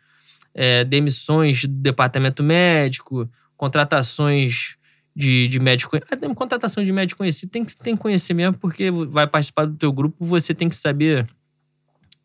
é, 0.55 0.85
demissões 0.85 1.65
do 1.65 1.75
departamento 1.75 2.43
médico, 2.43 3.29
contratações 3.57 4.77
de, 5.15 5.47
de 5.49 5.61
médico. 5.61 5.97
Até 5.97 6.27
ah, 6.27 6.35
contratação 6.35 6.85
de 6.85 6.93
médico 6.93 7.19
conhecido 7.19 7.51
tem 7.51 7.65
que, 7.65 7.77
tem 7.77 7.95
que 7.95 8.03
conhecer 8.03 8.35
mesmo, 8.35 8.59
porque 8.59 8.91
vai 8.91 9.27
participar 9.27 9.67
do 9.67 9.77
teu 9.77 9.93
grupo, 9.93 10.25
você 10.25 10.55
tem 10.55 10.69
que 10.69 10.77
saber 10.77 11.29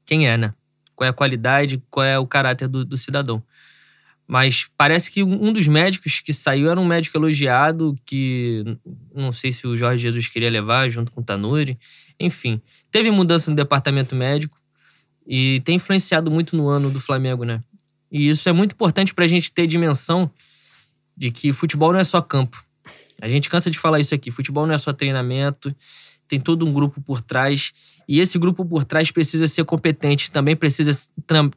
quem 0.06 0.28
é, 0.28 0.38
né? 0.38 0.54
Qual 0.96 1.06
é 1.06 1.10
a 1.10 1.14
qualidade, 1.14 1.82
qual 1.90 2.06
é 2.06 2.18
o 2.18 2.26
caráter 2.26 2.68
do, 2.68 2.84
do 2.84 2.98
cidadão. 2.98 3.44
Mas 4.28 4.68
parece 4.78 5.10
que 5.10 5.24
um 5.24 5.52
dos 5.52 5.68
médicos 5.68 6.22
que 6.22 6.32
saiu 6.34 6.70
era 6.70 6.80
um 6.80 6.86
médico 6.86 7.18
elogiado, 7.18 7.96
que 8.06 8.64
não 9.14 9.32
sei 9.32 9.52
se 9.52 9.66
o 9.66 9.76
Jorge 9.76 10.04
Jesus 10.04 10.28
queria 10.28 10.52
levar 10.52 10.88
junto 10.88 11.12
com 11.12 11.22
o 11.22 11.24
Tanuri. 11.24 11.80
Enfim, 12.20 12.62
teve 12.92 13.10
mudança 13.10 13.50
no 13.50 13.56
departamento 13.56 14.16
médico 14.16 14.56
e 15.26 15.62
tem 15.66 15.78
influenciado 15.78 16.30
muito 16.30 16.56
no 16.56 16.68
ano 16.68 16.92
do 16.92 17.00
Flamengo, 17.00 17.44
né? 17.44 17.64
E 18.12 18.30
isso 18.30 18.48
é 18.48 18.52
muito 18.52 18.74
importante 18.74 19.16
para 19.16 19.26
a 19.26 19.28
gente 19.28 19.52
ter 19.52 19.66
dimensão 19.66 20.32
de 21.18 21.32
que 21.32 21.52
futebol 21.52 21.92
não 21.92 22.00
é 22.00 22.04
só 22.04 22.22
campo. 22.22 22.64
A 23.22 23.28
gente 23.28 23.50
cansa 23.50 23.70
de 23.70 23.78
falar 23.78 24.00
isso 24.00 24.16
aqui. 24.16 24.32
Futebol 24.32 24.66
não 24.66 24.74
é 24.74 24.78
só 24.78 24.94
treinamento, 24.94 25.76
tem 26.28 26.40
todo 26.40 26.66
um 26.66 26.72
grupo 26.72 27.02
por 27.02 27.22
trás. 27.22 27.74
E 28.08 28.20
esse 28.20 28.38
grupo 28.38 28.66
por 28.66 28.84
trás 28.84 29.12
precisa 29.12 29.48
ser 29.48 29.66
competente, 29.66 30.32
também 30.32 30.56
precisa, 30.56 30.92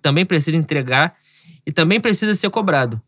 também 0.01 0.27
precisa 0.27 0.57
entregar 0.57 1.15
e 1.67 1.73
também 1.73 2.01
precisa 2.01 2.35
ser 2.35 2.51
cobrado. 2.51 3.01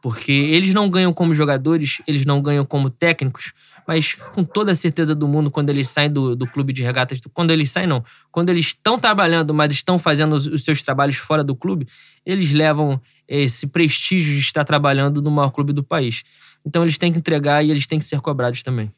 Porque 0.00 0.32
eles 0.32 0.72
não 0.72 0.88
ganham 0.88 1.12
como 1.12 1.34
jogadores, 1.34 2.00
eles 2.06 2.24
não 2.24 2.40
ganham 2.40 2.64
como 2.64 2.88
técnicos, 2.88 3.52
mas 3.86 4.14
com 4.14 4.44
toda 4.44 4.72
a 4.72 4.74
certeza 4.74 5.14
do 5.14 5.26
mundo, 5.26 5.50
quando 5.50 5.70
eles 5.70 5.88
saem 5.88 6.10
do, 6.10 6.36
do 6.36 6.46
clube 6.46 6.72
de 6.72 6.82
regatas, 6.82 7.20
quando 7.32 7.50
eles 7.50 7.70
saem, 7.70 7.86
não, 7.86 8.04
quando 8.30 8.50
eles 8.50 8.66
estão 8.66 8.98
trabalhando, 8.98 9.52
mas 9.52 9.72
estão 9.72 9.98
fazendo 9.98 10.34
os, 10.34 10.46
os 10.46 10.62
seus 10.62 10.82
trabalhos 10.82 11.16
fora 11.16 11.42
do 11.42 11.56
clube, 11.56 11.88
eles 12.24 12.52
levam 12.52 13.00
esse 13.26 13.66
prestígio 13.66 14.34
de 14.34 14.40
estar 14.40 14.64
trabalhando 14.64 15.20
no 15.20 15.30
maior 15.30 15.50
clube 15.50 15.72
do 15.72 15.82
país. 15.82 16.22
Então 16.64 16.82
eles 16.82 16.98
têm 16.98 17.12
que 17.12 17.18
entregar 17.18 17.64
e 17.64 17.70
eles 17.70 17.86
têm 17.86 17.98
que 17.98 18.04
ser 18.04 18.20
cobrados 18.20 18.62
também. 18.62 18.92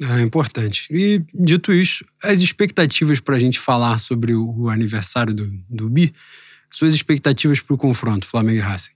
É 0.00 0.20
importante. 0.20 0.88
E, 0.90 1.22
dito 1.32 1.72
isso, 1.72 2.04
as 2.22 2.40
expectativas 2.40 3.20
para 3.20 3.36
a 3.36 3.40
gente 3.40 3.58
falar 3.58 3.98
sobre 3.98 4.34
o 4.34 4.68
aniversário 4.68 5.32
do, 5.32 5.50
do 5.68 5.88
Bi, 5.88 6.12
suas 6.70 6.94
expectativas 6.94 7.60
para 7.60 7.74
o 7.74 7.78
confronto 7.78 8.26
Flamengo 8.26 8.58
e 8.58 8.60
Racing? 8.60 8.92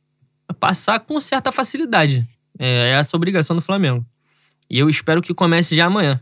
Passar 0.58 1.00
com 1.00 1.20
certa 1.20 1.52
facilidade. 1.52 2.26
É 2.58 2.90
essa 2.90 3.16
a 3.16 3.18
obrigação 3.18 3.54
do 3.54 3.62
Flamengo. 3.62 4.04
E 4.68 4.78
eu 4.78 4.88
espero 4.88 5.22
que 5.22 5.32
comece 5.34 5.76
já 5.76 5.86
amanhã. 5.86 6.20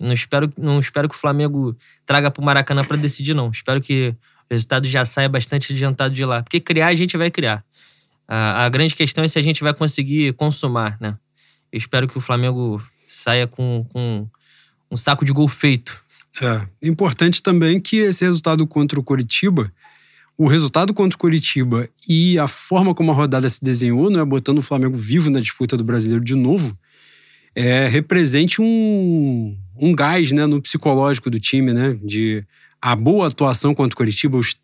Não 0.00 0.12
espero, 0.12 0.52
não 0.56 0.80
espero 0.80 1.08
que 1.08 1.14
o 1.14 1.18
Flamengo 1.18 1.76
traga 2.04 2.30
para 2.30 2.42
o 2.42 2.44
Maracanã 2.44 2.84
para 2.84 2.96
decidir, 2.96 3.34
não. 3.34 3.50
Espero 3.50 3.80
que 3.80 4.14
o 4.50 4.54
resultado 4.54 4.86
já 4.88 5.04
saia 5.04 5.28
bastante 5.28 5.72
adiantado 5.72 6.14
de 6.14 6.24
lá. 6.24 6.42
Porque 6.42 6.60
criar 6.60 6.88
a 6.88 6.94
gente 6.94 7.16
vai 7.16 7.30
criar. 7.30 7.64
A, 8.26 8.64
a 8.64 8.68
grande 8.68 8.94
questão 8.94 9.22
é 9.22 9.28
se 9.28 9.38
a 9.38 9.42
gente 9.42 9.62
vai 9.62 9.72
conseguir 9.72 10.32
consumar, 10.34 10.96
né? 11.00 11.16
Eu 11.72 11.78
espero 11.78 12.08
que 12.08 12.18
o 12.18 12.20
Flamengo 12.20 12.82
saia 13.06 13.46
com, 13.46 13.86
com 13.92 14.28
um 14.90 14.96
saco 14.96 15.24
de 15.24 15.32
gol 15.32 15.48
feito. 15.48 16.04
É. 16.42 16.88
Importante 16.88 17.42
também 17.42 17.80
que 17.80 17.96
esse 17.96 18.24
resultado 18.24 18.66
contra 18.66 18.98
o 19.00 19.02
Coritiba, 19.02 19.72
o 20.36 20.46
resultado 20.46 20.92
contra 20.92 21.16
o 21.16 21.18
Coritiba 21.18 21.88
e 22.08 22.38
a 22.38 22.46
forma 22.46 22.94
como 22.94 23.10
a 23.10 23.14
rodada 23.14 23.48
se 23.48 23.62
desenhou, 23.62 24.10
não 24.10 24.20
é 24.20 24.24
botando 24.24 24.58
o 24.58 24.62
Flamengo 24.62 24.96
vivo 24.96 25.30
na 25.30 25.40
disputa 25.40 25.76
do 25.76 25.84
brasileiro 25.84 26.22
de 26.22 26.34
novo, 26.34 26.78
é, 27.54 27.88
represente 27.88 28.60
um, 28.60 29.56
um 29.80 29.94
gás 29.94 30.30
né, 30.32 30.44
no 30.44 30.60
psicológico 30.60 31.30
do 31.30 31.40
time, 31.40 31.72
né? 31.72 31.98
De 32.04 32.44
a 32.82 32.94
boa 32.94 33.28
atuação 33.28 33.74
contra 33.74 33.94
o 33.94 33.96
Coritiba, 33.96 34.36
os 34.36 34.56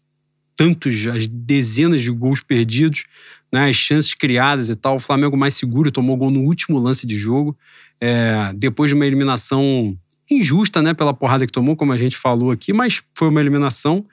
tantos, 0.54 1.08
as 1.08 1.26
dezenas 1.26 2.02
de 2.02 2.10
gols 2.10 2.42
perdidos, 2.42 3.04
né, 3.52 3.68
as 3.68 3.76
chances 3.76 4.14
criadas 4.14 4.68
e 4.68 4.76
tal. 4.76 4.96
O 4.96 5.00
Flamengo 5.00 5.36
mais 5.36 5.54
seguro 5.54 5.90
tomou 5.90 6.16
gol 6.16 6.30
no 6.30 6.40
último 6.40 6.78
lance 6.78 7.06
de 7.06 7.16
jogo, 7.16 7.56
é, 8.00 8.52
depois 8.54 8.90
de 8.90 8.94
uma 8.94 9.06
eliminação 9.06 9.96
injusta, 10.30 10.80
né, 10.80 10.94
pela 10.94 11.12
porrada 11.12 11.46
que 11.46 11.52
tomou, 11.52 11.76
como 11.76 11.92
a 11.92 11.96
gente 11.96 12.16
falou 12.16 12.50
aqui, 12.50 12.72
mas 12.72 13.02
foi 13.14 13.28
uma 13.28 13.40
eliminação. 13.40 14.06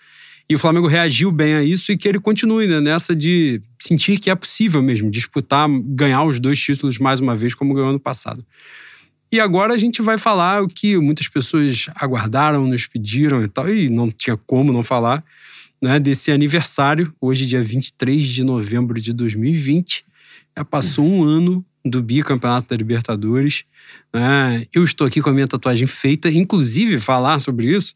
E 0.49 0.55
o 0.55 0.59
Flamengo 0.59 0.87
reagiu 0.87 1.31
bem 1.31 1.53
a 1.53 1.63
isso 1.63 1.91
e 1.91 1.97
que 1.97 2.07
ele 2.07 2.19
continue 2.19 2.65
né, 2.65 2.79
nessa 2.79 3.15
de 3.15 3.61
sentir 3.79 4.19
que 4.19 4.31
é 4.31 4.35
possível 4.35 4.81
mesmo 4.81 5.09
disputar, 5.09 5.69
ganhar 5.69 6.23
os 6.23 6.39
dois 6.39 6.59
títulos 6.59 6.97
mais 6.97 7.19
uma 7.19 7.35
vez, 7.35 7.53
como 7.53 7.73
ganhou 7.73 7.89
ano 7.89 7.99
passado. 7.99 8.43
E 9.31 9.39
agora 9.39 9.75
a 9.75 9.77
gente 9.77 10.01
vai 10.01 10.17
falar 10.17 10.63
o 10.63 10.67
que 10.67 10.97
muitas 10.97 11.27
pessoas 11.27 11.85
aguardaram, 11.95 12.65
nos 12.65 12.87
pediram 12.87 13.43
e 13.43 13.47
tal, 13.47 13.69
e 13.69 13.87
não 13.87 14.09
tinha 14.09 14.35
como 14.35 14.73
não 14.73 14.81
falar, 14.81 15.23
né, 15.81 15.99
desse 15.99 16.31
aniversário, 16.31 17.13
hoje, 17.19 17.45
dia 17.45 17.61
23 17.61 18.27
de 18.27 18.43
novembro 18.43 18.99
de 18.99 19.13
2020. 19.13 20.05
Já 20.57 20.65
passou 20.65 21.05
um 21.05 21.23
ano 21.23 21.65
do 21.85 22.01
bicampeonato 22.01 22.69
da 22.69 22.75
Libertadores. 22.75 23.63
Né? 24.13 24.65
Eu 24.73 24.83
estou 24.83 25.07
aqui 25.07 25.21
com 25.21 25.29
a 25.29 25.33
minha 25.33 25.47
tatuagem 25.47 25.87
feita, 25.87 26.29
inclusive 26.29 26.99
falar 26.99 27.39
sobre 27.39 27.73
isso, 27.73 27.95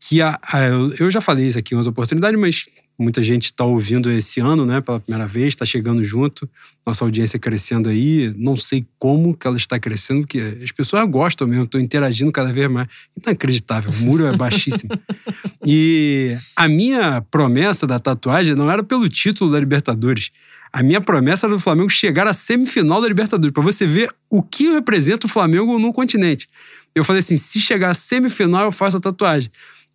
que 0.00 0.20
a, 0.20 0.38
a, 0.42 0.60
eu 0.98 1.10
já 1.10 1.20
falei 1.20 1.48
isso 1.48 1.58
aqui 1.58 1.74
em 1.74 1.76
outra 1.76 1.90
oportunidade, 1.90 2.36
mas 2.36 2.66
muita 2.98 3.22
gente 3.22 3.46
está 3.46 3.64
ouvindo 3.64 4.10
esse 4.10 4.40
ano, 4.40 4.64
né, 4.64 4.80
pela 4.80 5.00
primeira 5.00 5.26
vez, 5.26 5.48
está 5.48 5.64
chegando 5.64 6.02
junto, 6.04 6.48
nossa 6.86 7.04
audiência 7.04 7.38
crescendo 7.38 7.88
aí, 7.88 8.32
não 8.36 8.56
sei 8.56 8.84
como 8.98 9.34
que 9.36 9.46
ela 9.46 9.56
está 9.56 9.78
crescendo, 9.78 10.20
porque 10.22 10.58
as 10.62 10.72
pessoas 10.72 11.08
gostam 11.08 11.46
mesmo, 11.46 11.64
estou 11.64 11.80
interagindo 11.80 12.32
cada 12.32 12.52
vez 12.52 12.70
mais, 12.70 12.88
inacreditável, 13.16 13.90
o 13.90 14.04
muro 14.04 14.26
é 14.26 14.36
baixíssimo. 14.36 14.90
e 15.64 16.36
a 16.56 16.68
minha 16.68 17.22
promessa 17.30 17.86
da 17.86 17.98
tatuagem 17.98 18.54
não 18.54 18.70
era 18.70 18.82
pelo 18.82 19.08
título 19.08 19.52
da 19.52 19.60
Libertadores, 19.60 20.30
a 20.72 20.82
minha 20.82 21.00
promessa 21.00 21.46
era 21.46 21.54
do 21.54 21.60
Flamengo 21.60 21.90
chegar 21.90 22.26
à 22.26 22.32
semifinal 22.32 23.00
da 23.00 23.06
Libertadores, 23.06 23.52
para 23.52 23.62
você 23.62 23.86
ver 23.86 24.12
o 24.30 24.42
que 24.42 24.70
representa 24.70 25.26
o 25.26 25.30
Flamengo 25.30 25.78
no 25.78 25.92
continente. 25.92 26.48
Eu 26.94 27.04
falei 27.04 27.20
assim: 27.20 27.36
se 27.36 27.60
chegar 27.60 27.90
à 27.90 27.94
semifinal, 27.94 28.64
eu 28.64 28.72
faço 28.72 28.96
a 28.96 29.00
tatuagem. 29.00 29.50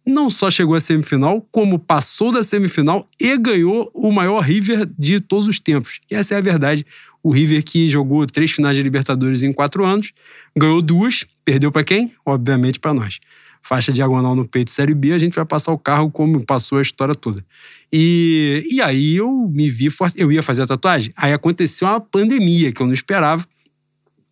Não 0.05 0.29
só 0.29 0.49
chegou 0.49 0.75
à 0.75 0.79
semifinal, 0.79 1.43
como 1.51 1.77
passou 1.77 2.31
da 2.31 2.43
semifinal 2.43 3.09
e 3.19 3.35
ganhou 3.37 3.91
o 3.93 4.11
maior 4.11 4.39
River 4.39 4.87
de 4.97 5.19
todos 5.19 5.47
os 5.47 5.59
tempos. 5.59 5.99
E 6.09 6.15
essa 6.15 6.35
é 6.35 6.37
a 6.37 6.41
verdade. 6.41 6.85
O 7.21 7.31
River 7.31 7.61
que 7.63 7.89
jogou 7.89 8.25
três 8.25 8.51
finais 8.51 8.77
de 8.77 8.83
Libertadores 8.83 9.43
em 9.43 9.51
quatro 9.51 9.83
anos, 9.83 10.13
ganhou 10.55 10.81
duas, 10.81 11.25
perdeu 11.43 11.71
para 11.71 11.83
quem? 11.83 12.13
Obviamente 12.25 12.79
para 12.79 12.93
nós 12.93 13.19
faixa 13.67 13.91
diagonal 13.91 14.33
no 14.33 14.47
peito 14.47 14.71
Série 14.71 14.93
B, 14.93 15.11
a 15.11 15.19
gente 15.19 15.35
vai 15.35 15.45
passar 15.45 15.73
o 15.73 15.77
carro 15.77 16.09
como 16.09 16.43
passou 16.45 16.77
a 16.77 16.81
história 16.81 17.13
toda. 17.13 17.43
E, 17.91 18.65
e 18.69 18.81
aí 18.81 19.17
eu 19.17 19.51
me 19.53 19.69
vi, 19.69 19.89
eu 20.15 20.31
ia 20.31 20.41
fazer 20.41 20.61
a 20.61 20.67
tatuagem. 20.67 21.11
Aí 21.17 21.33
aconteceu 21.33 21.87
uma 21.87 21.99
pandemia 21.99 22.71
que 22.71 22.81
eu 22.81 22.87
não 22.87 22.93
esperava, 22.93 23.45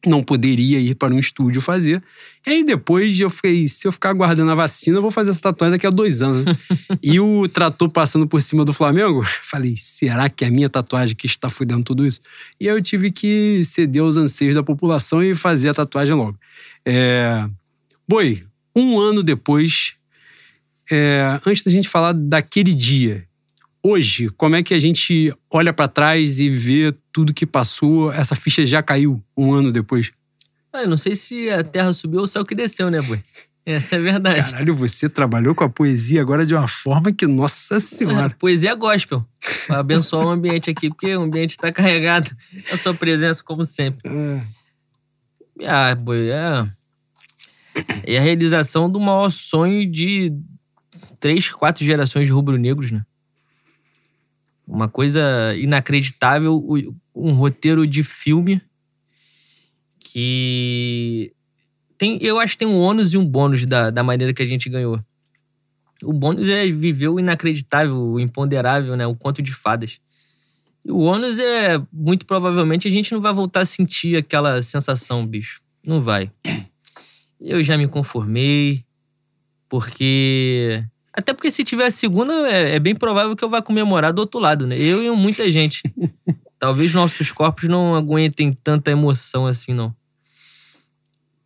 não 0.06 0.24
poderia 0.24 0.80
ir 0.80 0.96
para 0.96 1.14
um 1.14 1.20
estúdio 1.20 1.60
fazer. 1.60 2.02
E 2.48 2.52
aí 2.52 2.64
depois 2.64 3.20
eu 3.20 3.30
fiquei, 3.30 3.68
se 3.68 3.86
eu 3.86 3.92
ficar 3.92 4.12
aguardando 4.12 4.52
a 4.52 4.56
vacina, 4.56 4.98
eu 4.98 5.02
vou 5.02 5.12
fazer 5.12 5.32
essa 5.32 5.42
tatuagem 5.42 5.74
daqui 5.74 5.88
a 5.88 5.90
dois 5.90 6.22
anos. 6.22 6.46
e 7.04 7.20
o 7.20 7.46
trator 7.50 7.90
passando 7.90 8.26
por 8.26 8.42
cima 8.42 8.64
do 8.64 8.72
Flamengo, 8.72 9.22
falei, 9.42 9.76
será 9.76 10.30
que 10.30 10.46
é 10.46 10.48
a 10.48 10.52
minha 10.52 10.70
tatuagem 10.70 11.14
que 11.14 11.26
está 11.26 11.50
fudendo 11.50 11.84
tudo 11.84 12.06
isso? 12.06 12.22
E 12.60 12.70
aí 12.70 12.76
eu 12.76 12.82
tive 12.82 13.12
que 13.12 13.64
ceder 13.66 14.02
aos 14.02 14.16
anseios 14.16 14.56
da 14.56 14.64
população 14.64 15.22
e 15.22 15.36
fazer 15.36 15.70
a 15.70 15.74
tatuagem 15.74 16.16
logo. 16.16 16.38
É... 16.86 17.46
Boi, 18.08 18.46
um 18.76 19.00
ano 19.00 19.24
depois, 19.24 19.94
é, 20.92 21.40
antes 21.46 21.64
da 21.64 21.72
gente 21.72 21.88
falar 21.88 22.14
daquele 22.14 22.74
dia, 22.74 23.26
hoje, 23.82 24.30
como 24.38 24.56
é 24.56 24.64
que 24.64 24.74
a 24.74 24.80
gente 24.80 25.34
olha 25.52 25.72
para 25.72 25.88
trás 25.88 26.40
e 26.40 26.50
vê 26.50 26.94
tudo 27.12 27.34
que 27.34 27.46
passou? 27.46 28.12
Essa 28.12 28.36
ficha 28.36 28.66
já 28.66 28.84
caiu 28.84 29.24
um 29.38 29.54
ano 29.54 29.72
depois? 29.72 30.12
Ah, 30.74 30.84
eu 30.84 30.90
não 30.90 30.98
sei 30.98 31.16
se 31.16 31.50
a 31.50 31.64
terra 31.64 31.94
subiu 31.94 32.20
ou 32.20 32.26
o 32.26 32.28
céu 32.28 32.44
que 32.44 32.54
desceu, 32.54 32.92
né, 32.92 33.02
boi? 33.02 33.22
Essa 33.66 33.96
é 33.96 34.00
a 34.00 34.02
verdade. 34.02 34.52
Caralho, 34.52 34.76
você 34.76 35.10
trabalhou 35.10 35.56
com 35.56 35.64
a 35.64 35.70
poesia 35.70 36.22
agora 36.22 36.46
de 36.46 36.54
uma 36.54 36.68
forma 36.68 37.12
que, 37.12 37.26
nossa 37.26 37.80
senhora. 37.80 38.28
É, 38.28 38.38
poesia 38.38 38.76
gospel. 38.76 39.26
Pra 39.66 39.80
abençoar 39.80 40.28
o 40.28 40.30
ambiente 40.30 40.70
aqui, 40.70 40.90
porque 40.90 41.16
o 41.16 41.24
ambiente 41.24 41.52
está 41.52 41.72
carregado. 41.72 42.30
A 42.72 42.78
sua 42.78 42.94
presença, 42.94 43.44
como 43.44 43.66
sempre. 43.66 44.12
É. 44.12 45.68
Ah, 45.68 45.96
boi, 45.96 46.30
é 46.30 46.70
é 48.04 48.18
a 48.18 48.22
realização 48.22 48.90
do 48.90 49.00
maior 49.00 49.30
sonho 49.30 49.90
de 49.90 50.32
três, 51.20 51.50
quatro 51.50 51.84
gerações 51.84 52.28
de 52.28 52.34
rubro-negros, 52.34 52.92
né? 52.92 53.06
Uma 54.68 54.88
coisa 54.88 55.22
inacreditável, 55.58 56.64
um 57.14 57.32
roteiro 57.34 57.86
de 57.86 58.04
filme 58.04 58.62
que 60.00 61.32
tem, 61.98 62.18
eu 62.22 62.40
acho 62.40 62.54
que 62.54 62.60
tem 62.60 62.68
um 62.68 62.80
ônus 62.80 63.14
e 63.14 63.18
um 63.18 63.26
bônus 63.26 63.66
da, 63.66 63.90
da 63.90 64.04
maneira 64.04 64.34
que 64.34 64.42
a 64.42 64.46
gente 64.46 64.70
ganhou. 64.70 65.00
O 66.04 66.12
bônus 66.12 66.50
é 66.50 66.66
viver 66.68 67.10
o 67.10 67.20
inacreditável, 67.20 67.96
o 67.96 68.20
imponderável, 68.20 68.96
né? 68.96 69.06
O 69.06 69.16
conto 69.16 69.42
de 69.42 69.54
fadas. 69.54 70.00
E 70.84 70.92
o 70.92 70.98
ônus 70.98 71.40
é, 71.40 71.82
muito 71.92 72.26
provavelmente, 72.26 72.88
a 72.88 72.92
gente 72.92 73.12
não 73.14 73.22
vai 73.22 73.34
voltar 73.34 73.62
a 73.62 73.66
sentir 73.66 74.16
aquela 74.18 74.62
sensação, 74.62 75.26
bicho. 75.26 75.62
Não 75.84 76.02
vai 76.02 76.32
eu 77.46 77.64
já 77.64 77.78
me 77.78 77.88
conformei, 77.88 78.84
porque. 79.70 80.84
Até 81.14 81.34
porque 81.34 81.52
se 81.52 81.64
tiver 81.64 81.86
a 81.86 81.92
segunda, 81.92 82.34
é, 82.50 82.76
é, 82.76 82.80
bem 82.80 82.96
provável 82.96 83.36
que 83.36 83.44
eu 83.44 83.50
vá 83.50 83.62
comemorar 83.62 84.12
do 84.12 84.20
outro 84.20 84.40
lado, 84.40 84.68
né? 84.68 84.78
Eu 84.78 85.04
e 85.04 85.10
muita 85.12 85.50
gente. 85.52 85.82
Talvez 86.60 86.94
nossos 86.94 87.32
corpos 87.32 87.70
não 87.70 87.96
aguentem 87.96 88.52
tanta 88.52 88.92
emoção 88.92 89.46
assim, 89.46 89.74
não. 89.74 89.96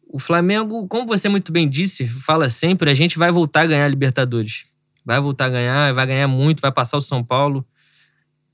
O 0.08 0.18
Flamengo, 0.18 0.88
como 0.88 1.06
você 1.06 1.30
muito 1.30 1.52
bem 1.52 1.70
disse, 1.70 2.08
fala 2.08 2.50
sempre, 2.50 2.90
a 2.90 2.94
gente 2.96 3.20
vai 3.20 3.30
voltar 3.30 3.62
a 3.62 3.68
ganhar 3.68 3.86
a 3.86 3.88
Libertadores. 3.88 4.66
Vai 5.06 5.20
voltar 5.20 5.46
a 5.46 5.50
ganhar, 5.50 5.94
vai 5.94 6.08
ganhar 6.08 6.28
muito, 6.28 6.62
vai 6.62 6.72
passar 6.72 6.98
o 6.98 7.02
São 7.02 7.24
Paulo. 7.24 7.66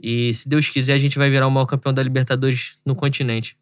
E 0.01 0.33
se 0.33 0.49
Deus 0.49 0.69
quiser, 0.69 0.93
a 0.93 0.97
gente 0.97 1.17
vai 1.17 1.29
virar 1.29 1.47
o 1.47 1.51
maior 1.51 1.65
campeão 1.65 1.93
da 1.93 2.03
Libertadores 2.03 2.77
no 2.85 2.95
continente. 2.95 3.55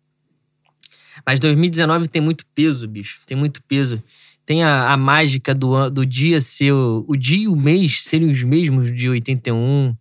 Mas 1.25 1.39
2019 1.39 2.07
tem 2.07 2.21
muito 2.21 2.45
peso, 2.53 2.87
bicho. 2.87 3.21
Tem 3.25 3.37
muito 3.37 3.61
peso. 3.63 4.01
Tem 4.45 4.63
a, 4.63 4.91
a 4.91 4.97
mágica 4.97 5.55
do, 5.55 5.89
do 5.89 6.05
dia 6.05 6.41
ser. 6.41 6.73
O 6.73 7.15
dia 7.15 7.43
e 7.43 7.47
o 7.47 7.55
mês 7.55 8.03
serem 8.03 8.29
os 8.29 8.43
mesmos 8.43 8.93
de 8.93 9.09
81. 9.09 9.95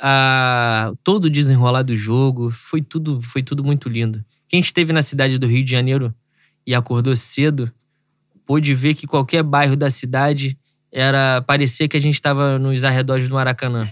A, 0.00 0.92
todo 1.04 1.26
o 1.26 1.30
desenrolar 1.30 1.82
do 1.82 1.94
jogo. 1.94 2.50
Foi 2.50 2.80
tudo, 2.80 3.20
foi 3.20 3.42
tudo 3.42 3.62
muito 3.62 3.88
lindo. 3.88 4.24
Quem 4.48 4.60
esteve 4.60 4.92
na 4.92 5.02
cidade 5.02 5.38
do 5.38 5.46
Rio 5.46 5.64
de 5.64 5.70
Janeiro 5.70 6.14
e 6.66 6.74
acordou 6.74 7.14
cedo 7.14 7.70
pôde 8.46 8.74
ver 8.74 8.94
que 8.94 9.06
qualquer 9.06 9.42
bairro 9.42 9.76
da 9.76 9.90
cidade 9.90 10.58
era 10.90 11.42
parecia 11.42 11.86
que 11.86 11.98
a 11.98 12.00
gente 12.00 12.14
estava 12.14 12.58
nos 12.58 12.82
arredores 12.82 13.28
do 13.28 13.34
Maracanã. 13.34 13.86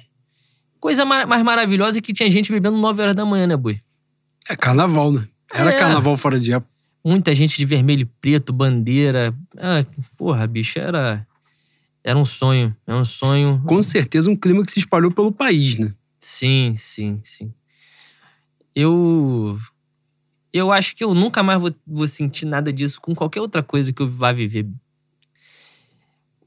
Coisa 0.80 1.04
mais 1.04 1.42
maravilhosa 1.42 1.98
é 1.98 2.00
que 2.00 2.12
tinha 2.12 2.30
gente 2.30 2.50
bebendo 2.50 2.78
9 2.78 3.02
horas 3.02 3.14
da 3.14 3.24
manhã, 3.24 3.46
né, 3.46 3.56
Boi? 3.56 3.78
É 4.48 4.56
carnaval, 4.56 5.12
né? 5.12 5.26
Era 5.52 5.72
é. 5.72 5.78
carnaval 5.78 6.16
fora 6.16 6.38
de 6.38 6.52
época. 6.52 6.70
Muita 7.04 7.34
gente 7.34 7.56
de 7.56 7.64
vermelho 7.64 8.02
e 8.02 8.04
preto, 8.04 8.52
bandeira. 8.52 9.34
Ah, 9.56 9.84
porra, 10.16 10.46
bicho, 10.46 10.78
era. 10.78 11.26
Era 12.02 12.18
um 12.18 12.24
sonho. 12.24 12.76
Era 12.86 12.96
um 12.96 13.04
sonho. 13.04 13.62
Com 13.64 13.82
certeza 13.82 14.30
um 14.30 14.36
clima 14.36 14.64
que 14.64 14.72
se 14.72 14.80
espalhou 14.80 15.10
pelo 15.10 15.30
país, 15.30 15.78
né? 15.78 15.94
Sim, 16.20 16.74
sim, 16.76 17.20
sim. 17.22 17.52
Eu. 18.74 19.58
Eu 20.52 20.72
acho 20.72 20.96
que 20.96 21.04
eu 21.04 21.14
nunca 21.14 21.42
mais 21.42 21.60
vou, 21.60 21.74
vou 21.86 22.08
sentir 22.08 22.46
nada 22.46 22.72
disso 22.72 23.00
com 23.00 23.14
qualquer 23.14 23.40
outra 23.40 23.62
coisa 23.62 23.92
que 23.92 24.02
eu 24.02 24.10
vá 24.10 24.32
viver. 24.32 24.66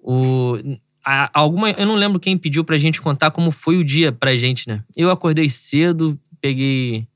O, 0.02 0.58
a, 1.06 1.30
alguma, 1.34 1.72
eu 1.72 1.86
não 1.86 1.96
lembro 1.96 2.20
quem 2.20 2.38
pediu 2.38 2.64
pra 2.64 2.78
gente 2.78 3.02
contar 3.02 3.32
como 3.32 3.52
foi 3.52 3.78
o 3.78 3.84
dia 3.84 4.12
pra 4.12 4.36
gente, 4.36 4.68
né? 4.68 4.84
Eu 4.96 5.12
acordei 5.12 5.50
cedo, 5.50 6.20
peguei 6.42 7.08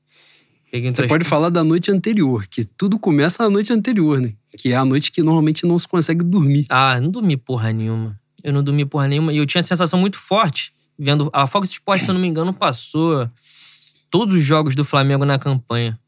você 0.82 1.06
pode 1.06 1.24
falar 1.24 1.50
da 1.50 1.62
noite 1.62 1.90
anterior, 1.90 2.46
que 2.48 2.64
tudo 2.64 2.98
começa 2.98 3.42
na 3.44 3.50
noite 3.50 3.72
anterior, 3.72 4.20
né? 4.20 4.34
Que 4.58 4.72
é 4.72 4.76
a 4.76 4.84
noite 4.84 5.12
que 5.12 5.22
normalmente 5.22 5.64
não 5.66 5.78
se 5.78 5.86
consegue 5.86 6.24
dormir. 6.24 6.66
Ah, 6.68 7.00
não 7.00 7.10
dormi 7.10 7.36
porra 7.36 7.72
nenhuma. 7.72 8.18
Eu 8.42 8.52
não 8.52 8.62
dormi 8.62 8.84
porra 8.84 9.06
nenhuma. 9.06 9.32
E 9.32 9.36
eu 9.36 9.46
tinha 9.46 9.60
a 9.60 9.64
sensação 9.64 9.98
muito 10.00 10.18
forte, 10.18 10.74
vendo. 10.98 11.30
A 11.32 11.46
Fox 11.46 11.70
Sports, 11.70 12.04
se 12.04 12.10
eu 12.10 12.14
não 12.14 12.20
me 12.20 12.26
engano, 12.26 12.52
passou 12.52 13.30
todos 14.10 14.34
os 14.34 14.42
jogos 14.42 14.74
do 14.74 14.84
Flamengo 14.84 15.24
na 15.24 15.38
campanha. 15.38 15.98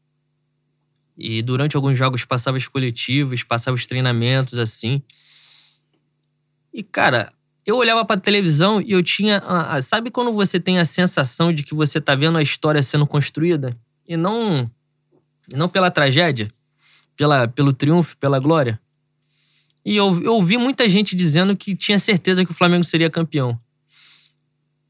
E 1.17 1.41
durante 1.41 1.75
alguns 1.75 1.97
jogos 1.97 2.25
passava 2.25 2.57
as 2.57 2.67
coletivas, 2.67 3.43
passava 3.43 3.75
os 3.75 3.85
treinamentos, 3.85 4.59
assim. 4.59 5.01
E, 6.73 6.83
cara, 6.83 7.31
eu 7.65 7.75
olhava 7.75 8.05
pra 8.05 8.17
televisão 8.17 8.81
e 8.81 8.91
eu 8.91 9.01
tinha. 9.01 9.41
sabe 9.81 10.11
quando 10.11 10.31
você 10.31 10.59
tem 10.59 10.77
a 10.77 10.85
sensação 10.85 11.51
de 11.51 11.63
que 11.63 11.73
você 11.73 11.99
tá 11.99 12.15
vendo 12.15 12.37
a 12.37 12.41
história 12.41 12.83
sendo 12.83 13.07
construída? 13.07 13.77
E 14.07 14.15
não 14.17 14.69
não 15.53 15.69
pela 15.69 15.89
tragédia, 15.89 16.51
pela, 17.15 17.47
pelo 17.47 17.71
triunfo, 17.71 18.17
pela 18.17 18.39
glória. 18.39 18.79
E 19.85 19.95
eu, 19.95 20.21
eu 20.21 20.33
ouvi 20.33 20.57
muita 20.57 20.89
gente 20.89 21.15
dizendo 21.15 21.55
que 21.55 21.73
tinha 21.75 21.97
certeza 21.97 22.43
que 22.43 22.51
o 22.51 22.53
Flamengo 22.53 22.83
seria 22.83 23.09
campeão. 23.09 23.57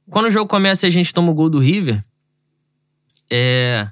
Quando 0.09 0.25
o 0.25 0.31
jogo 0.31 0.49
começa 0.49 0.85
e 0.85 0.89
a 0.89 0.91
gente 0.91 1.13
toma 1.13 1.31
o 1.31 1.35
gol 1.35 1.49
do 1.49 1.59
River, 1.59 2.03
é, 3.31 3.87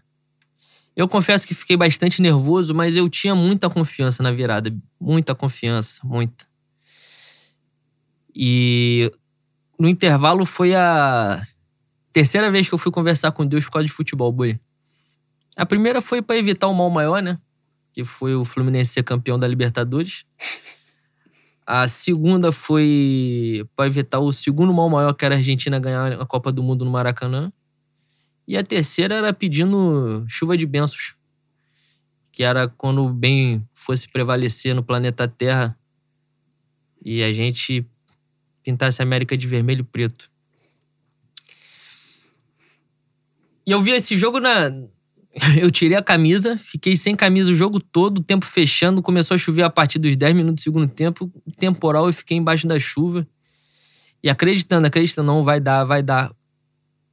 eu 0.95 1.07
confesso 1.07 1.45
que 1.45 1.53
fiquei 1.53 1.78
bastante 1.78 2.21
nervoso, 2.21 2.73
mas 2.73 2.95
eu 2.95 3.07
tinha 3.09 3.36
muita 3.36 3.69
confiança 3.69 4.23
na 4.23 4.32
virada. 4.32 4.76
Muita 4.99 5.36
confiança, 5.36 5.99
muita. 6.03 6.47
E 8.34 9.11
no 9.78 9.88
intervalo 9.88 10.45
foi 10.45 10.73
a 10.73 11.45
terceira 12.11 12.49
vez 12.49 12.67
que 12.67 12.73
eu 12.73 12.80
fui 12.80 12.91
conversar 12.91 13.32
com 13.32 13.45
Deus 13.45 13.65
por 13.65 13.71
causa 13.71 13.86
de 13.86 13.91
futebol, 13.91 14.32
boi. 14.32 14.59
A 15.56 15.66
primeira 15.66 16.01
foi 16.01 16.22
para 16.22 16.38
evitar 16.38 16.68
o 16.68 16.74
mal 16.74 16.89
maior, 16.89 17.22
né? 17.22 17.39
que 17.95 18.03
foi 18.03 18.36
o 18.36 18.43
Fluminense 18.43 18.91
ser 18.91 19.03
campeão 19.03 19.39
da 19.39 19.47
Libertadores. 19.47 20.26
A 21.66 21.88
segunda 21.88 22.51
foi 22.51 23.66
para 23.74 23.88
evitar 23.88 24.20
o 24.20 24.34
segundo 24.34 24.74
mal 24.74 24.89
maior, 24.89 25.14
que 25.14 25.24
era 25.24 25.34
a 25.34 25.38
Argentina 25.38 25.80
ganhar 25.80 26.12
a 26.12 26.26
Copa 26.26 26.51
do 26.51 26.62
Mundo 26.62 26.84
no 26.84 26.91
Maracanã. 26.91 27.53
E 28.45 28.58
a 28.58 28.64
terceira 28.64 29.16
era 29.16 29.34
pedindo 29.34 30.26
chuva 30.28 30.58
de 30.58 30.66
bênçãos, 30.66 31.16
que 32.34 32.43
era 32.43 32.68
quando 32.68 33.01
o 33.01 33.10
bem 33.10 33.66
fosse 33.74 34.10
prevalecer 34.10 34.76
no 34.76 34.84
planeta 34.84 35.26
Terra 35.26 35.80
e 37.03 37.24
a 37.24 37.32
gente 37.32 37.88
pintasse 38.62 39.01
a 39.01 39.06
América 39.06 39.38
de 39.38 39.47
vermelho 39.47 39.82
e 39.82 39.84
preto. 39.84 40.30
E 43.66 43.72
eu 43.72 43.82
vi 43.82 43.91
esse 43.91 44.18
jogo 44.18 44.41
na. 44.41 44.70
Eu 45.59 45.69
tirei 45.69 45.97
a 45.97 46.01
camisa, 46.01 46.57
fiquei 46.57 46.95
sem 46.95 47.15
camisa 47.15 47.51
o 47.51 47.55
jogo 47.55 47.79
todo, 47.79 48.19
o 48.19 48.23
tempo 48.23 48.45
fechando, 48.45 49.01
começou 49.01 49.36
a 49.36 49.38
chover 49.38 49.63
a 49.63 49.69
partir 49.69 49.99
dos 49.99 50.15
10 50.15 50.36
minutos 50.36 50.61
do 50.61 50.63
segundo 50.63 50.88
tempo, 50.88 51.31
temporal, 51.57 52.07
eu 52.07 52.13
fiquei 52.13 52.38
embaixo 52.38 52.67
da 52.67 52.79
chuva. 52.79 53.27
E 54.23 54.29
acreditando, 54.29 54.88
acreditando, 54.88 55.27
não, 55.27 55.43
vai 55.43 55.59
dar, 55.59 55.83
vai 55.83 56.01
dar. 56.01 56.31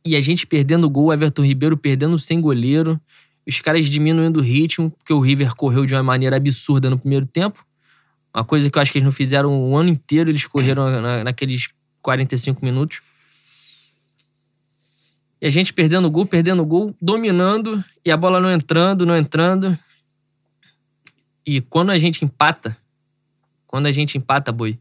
E 0.06 0.16
a 0.16 0.20
gente 0.20 0.46
perdendo 0.46 0.84
o 0.84 0.90
gol, 0.90 1.12
Everton 1.12 1.44
Ribeiro 1.44 1.76
perdendo 1.76 2.18
sem 2.18 2.40
goleiro, 2.40 3.00
os 3.46 3.60
caras 3.60 3.86
diminuindo 3.86 4.38
o 4.38 4.42
ritmo, 4.42 4.90
porque 4.90 5.12
o 5.12 5.20
River 5.20 5.54
correu 5.54 5.84
de 5.84 5.94
uma 5.94 6.02
maneira 6.02 6.36
absurda 6.36 6.88
no 6.88 6.98
primeiro 6.98 7.26
tempo. 7.26 7.64
Uma 8.34 8.44
coisa 8.44 8.70
que 8.70 8.78
eu 8.78 8.82
acho 8.82 8.90
que 8.90 8.98
eles 8.98 9.04
não 9.04 9.12
fizeram 9.12 9.52
o 9.62 9.76
ano 9.76 9.90
inteiro, 9.90 10.30
eles 10.30 10.46
correram 10.46 10.88
na, 11.02 11.24
naqueles 11.24 11.68
45 12.00 12.64
minutos. 12.64 13.02
E 15.43 15.47
a 15.47 15.51
gente 15.51 15.74
perdendo 15.74 16.07
o 16.07 16.11
gol, 16.11 16.24
perdendo 16.24 16.62
o 16.62 16.64
gol, 16.66 16.95
dominando, 17.03 17.84
e 18.05 18.12
a 18.12 18.16
bola 18.16 18.38
não 18.38 18.49
entrando, 18.49 19.05
não 19.05 19.16
entrando. 19.16 19.76
E 21.45 21.61
quando 21.61 21.90
a 21.90 21.99
gente 21.99 22.24
empata, 22.24 22.76
quando 23.66 23.86
a 23.86 23.90
gente 23.90 24.16
empata, 24.16 24.53
boi. 24.53 24.78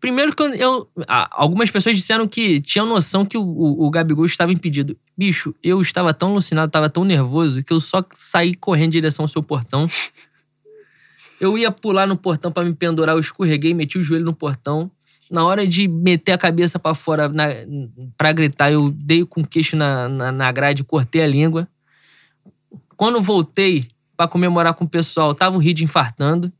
Primeiro 0.00 0.34
que 0.34 0.42
eu. 0.42 0.54
eu 0.54 0.90
algumas 1.30 1.70
pessoas 1.70 1.94
disseram 1.94 2.26
que 2.26 2.58
tinham 2.62 2.86
noção 2.86 3.26
que 3.26 3.36
o, 3.36 3.42
o, 3.42 3.86
o 3.86 3.90
Gabigol 3.90 4.24
estava 4.24 4.50
impedido. 4.50 4.96
Bicho, 5.14 5.54
eu 5.62 5.82
estava 5.82 6.14
tão 6.14 6.30
alucinado, 6.30 6.70
estava 6.70 6.88
tão 6.88 7.04
nervoso, 7.04 7.62
que 7.62 7.72
eu 7.74 7.80
só 7.80 8.02
saí 8.14 8.54
correndo 8.54 8.88
em 8.88 8.92
direção 8.92 9.24
ao 9.24 9.28
seu 9.28 9.42
portão. 9.42 9.90
Eu 11.38 11.58
ia 11.58 11.70
pular 11.70 12.06
no 12.06 12.16
portão 12.16 12.50
para 12.50 12.64
me 12.64 12.72
pendurar, 12.72 13.14
eu 13.14 13.20
escorreguei, 13.20 13.74
meti 13.74 13.98
o 13.98 14.02
joelho 14.02 14.24
no 14.24 14.32
portão. 14.32 14.90
Na 15.32 15.46
hora 15.46 15.66
de 15.66 15.88
meter 15.88 16.32
a 16.32 16.38
cabeça 16.38 16.78
para 16.78 16.94
fora 16.94 17.26
na, 17.26 17.46
pra 18.18 18.32
gritar, 18.32 18.70
eu 18.70 18.90
dei 18.90 19.24
com 19.24 19.40
o 19.40 19.48
queixo 19.48 19.74
na, 19.74 20.06
na, 20.06 20.30
na 20.30 20.52
grade, 20.52 20.84
cortei 20.84 21.22
a 21.22 21.26
língua. 21.26 21.66
Quando 22.98 23.22
voltei 23.22 23.88
para 24.14 24.28
comemorar 24.28 24.74
com 24.74 24.84
o 24.84 24.88
pessoal, 24.88 25.34
tava 25.34 25.56
o 25.56 25.58
Reed 25.58 25.80
infartando, 25.80 26.52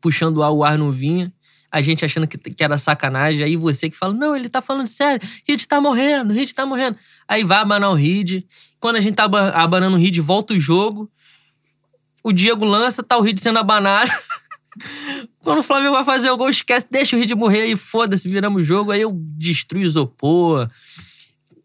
puxando 0.00 0.42
ar, 0.42 0.50
o 0.50 0.64
ar 0.64 0.76
não 0.76 0.90
vinha. 0.90 1.32
A 1.70 1.80
gente 1.80 2.04
achando 2.04 2.26
que, 2.26 2.36
que 2.36 2.64
era 2.64 2.76
sacanagem. 2.76 3.44
Aí 3.44 3.54
você 3.54 3.88
que 3.88 3.96
fala, 3.96 4.12
não, 4.12 4.34
ele 4.34 4.48
tá 4.48 4.60
falando 4.60 4.88
sério, 4.88 5.24
Reed 5.46 5.64
tá 5.66 5.80
morrendo, 5.80 6.34
Reed 6.34 6.50
tá 6.50 6.66
morrendo. 6.66 6.98
Aí 7.28 7.44
vai 7.44 7.58
abanar 7.58 7.90
o 7.90 7.94
Reed. 7.94 8.42
Quando 8.80 8.96
a 8.96 9.00
gente 9.00 9.14
tá 9.14 9.26
abanando 9.54 9.96
o 9.96 10.00
Reed, 10.00 10.18
volta 10.18 10.54
o 10.54 10.58
jogo. 10.58 11.08
O 12.20 12.32
Diego 12.32 12.64
lança, 12.64 13.00
tá 13.00 13.16
o 13.16 13.20
Reed 13.20 13.38
sendo 13.38 13.60
abanado. 13.60 14.10
Quando 15.42 15.58
o 15.58 15.62
Flamengo 15.62 15.94
vai 15.94 16.04
fazer 16.04 16.30
o 16.30 16.36
gol, 16.36 16.50
esquece, 16.50 16.86
deixa 16.90 17.16
o 17.16 17.18
Reed 17.18 17.32
morrer 17.32 17.62
aí, 17.62 17.76
foda-se, 17.76 18.28
viramos 18.28 18.62
o 18.62 18.64
jogo. 18.64 18.90
Aí 18.90 19.00
eu 19.00 19.12
destruo 19.14 19.80
o 19.80 19.84
isopor. 19.84 20.68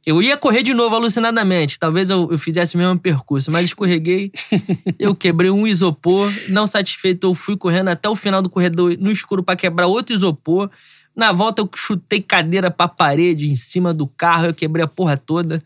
Eu 0.06 0.22
ia 0.22 0.38
correr 0.38 0.62
de 0.62 0.74
novo 0.74 0.96
alucinadamente. 0.96 1.80
Talvez 1.80 2.12
eu, 2.12 2.30
eu 2.32 2.38
fizesse 2.38 2.76
o 2.76 2.78
mesmo 2.78 3.00
percurso, 3.00 3.52
mas 3.52 3.66
escorreguei. 3.66 4.32
eu 5.00 5.16
quebrei 5.16 5.50
um 5.50 5.66
isopor. 5.66 6.32
Não 6.48 6.68
satisfeito, 6.68 7.26
eu 7.26 7.34
fui 7.34 7.58
correndo 7.58 7.90
até 7.90 8.08
o 8.08 8.16
final 8.16 8.42
do 8.42 8.50
corredor 8.50 8.96
no 9.00 9.12
escuro 9.12 9.42
para 9.42 9.56
quebrar 9.56 9.88
outro 9.88 10.16
isopor. 10.16 10.70
Na 11.16 11.32
volta, 11.32 11.62
eu 11.62 11.70
chutei 11.74 12.22
cadeira 12.22 12.70
pra 12.70 12.88
parede 12.88 13.50
em 13.50 13.56
cima 13.56 13.94
do 13.94 14.06
carro. 14.06 14.48
Eu 14.48 14.54
quebrei 14.54 14.84
a 14.84 14.88
porra 14.88 15.18
toda. 15.18 15.64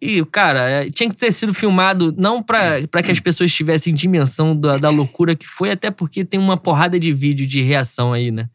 E, 0.00 0.24
cara, 0.26 0.68
é, 0.68 0.90
tinha 0.90 1.08
que 1.08 1.16
ter 1.16 1.32
sido 1.32 1.54
filmado 1.54 2.14
não 2.16 2.42
para 2.42 3.02
que 3.02 3.10
as 3.10 3.20
pessoas 3.20 3.52
tivessem 3.52 3.94
dimensão 3.94 4.54
da, 4.54 4.76
da 4.76 4.90
loucura 4.90 5.34
que 5.34 5.46
foi, 5.46 5.70
até 5.70 5.90
porque 5.90 6.24
tem 6.24 6.38
uma 6.38 6.56
porrada 6.56 6.98
de 6.98 7.12
vídeo 7.12 7.46
de 7.46 7.62
reação 7.62 8.12
aí, 8.12 8.30
né? 8.30 8.48